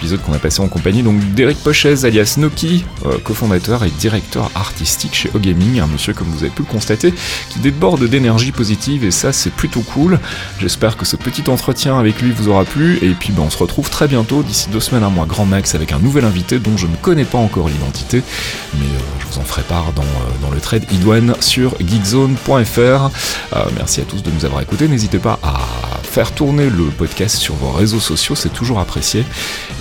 Épisode 0.00 0.22
qu'on 0.22 0.32
a 0.32 0.38
passé 0.38 0.62
en 0.62 0.68
compagnie 0.68 1.02
donc 1.02 1.20
d'Eric 1.34 1.58
Pochez 1.58 2.06
alias 2.06 2.36
Noki, 2.38 2.86
euh, 3.04 3.18
cofondateur 3.22 3.84
et 3.84 3.90
directeur 3.90 4.50
artistique 4.54 5.14
chez 5.14 5.30
O-Gaming, 5.34 5.78
un 5.80 5.86
monsieur 5.86 6.14
comme 6.14 6.28
vous 6.28 6.38
avez 6.38 6.48
pu 6.48 6.62
le 6.62 6.68
constater 6.68 7.12
qui 7.50 7.58
déborde 7.58 8.02
d'énergie 8.04 8.50
positive 8.50 9.04
et 9.04 9.10
ça 9.10 9.34
c'est 9.34 9.52
plutôt 9.52 9.82
cool. 9.82 10.18
J'espère 10.58 10.96
que 10.96 11.04
ce 11.04 11.16
petit 11.16 11.50
entretien 11.50 11.98
avec 11.98 12.22
lui 12.22 12.30
vous 12.30 12.48
aura 12.48 12.64
plu 12.64 12.98
et 13.02 13.10
puis 13.10 13.30
ben, 13.34 13.42
on 13.42 13.50
se 13.50 13.58
retrouve 13.58 13.90
très 13.90 14.08
bientôt, 14.08 14.42
d'ici 14.42 14.70
deux 14.70 14.80
semaines, 14.80 15.04
un 15.04 15.10
mois 15.10 15.26
grand 15.26 15.44
max 15.44 15.74
avec 15.74 15.92
un 15.92 15.98
nouvel 15.98 16.24
invité 16.24 16.58
dont 16.58 16.78
je 16.78 16.86
ne 16.86 16.96
connais 16.96 17.26
pas 17.26 17.38
encore 17.38 17.68
l'identité, 17.68 18.22
mais 18.78 18.86
euh, 18.86 19.00
je 19.18 19.26
vous 19.26 19.38
en 19.38 19.44
ferai 19.44 19.62
part 19.62 19.92
dans, 19.92 20.02
euh, 20.02 20.40
dans 20.40 20.50
le 20.50 20.60
trade 20.60 20.90
idoine 20.92 21.34
sur 21.40 21.74
geekzone.fr. 21.78 23.10
merci 23.76 24.00
à 24.00 24.04
tous 24.04 24.22
de 24.22 24.30
nous 24.30 24.46
avoir 24.46 24.62
écoutés, 24.62 24.88
n'hésitez 24.88 25.18
pas 25.18 25.38
à 25.42 25.58
faire 26.10 26.32
tourner 26.32 26.70
le 26.70 26.84
podcast 26.84 27.36
sur 27.36 27.54
vos 27.54 27.70
réseaux 27.70 28.00
sociaux, 28.00 28.34
c'est 28.34 28.48
toujours 28.48 28.80
apprécié. 28.80 29.24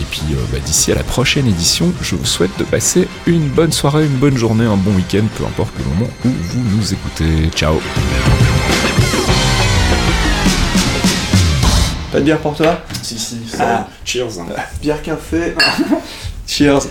Puis 0.10 0.22
bah, 0.51 0.60
d'ici 0.60 0.91
à 0.91 0.95
la 0.95 1.03
prochaine 1.03 1.47
édition, 1.47 1.93
je 2.01 2.16
vous 2.16 2.26
souhaite 2.26 2.51
de 2.57 2.64
passer 2.64 3.07
une 3.26 3.47
bonne 3.49 3.72
soirée, 3.72 4.05
une 4.05 4.18
bonne 4.18 4.38
journée, 4.38 4.66
un 4.66 4.78
bon 4.78 4.93
week-end, 4.95 5.24
peu 5.38 5.45
importe 5.45 5.74
le 5.78 5.86
moment 5.86 6.10
où 6.26 6.30
vous 6.30 6.78
nous 6.78 6.93
écoutez. 6.93 7.49
Ciao 7.55 7.80
Pas 12.12 12.20
de 12.20 12.24
bière 12.24 12.39
pour 12.39 12.55
toi? 12.55 12.82
Si, 13.03 13.20
si, 13.20 13.38
ça. 13.47 13.88
Ah. 13.88 13.88
Cheers. 14.03 14.39
Bière 14.82 15.01
café. 15.01 15.53
Cheers. 16.47 16.88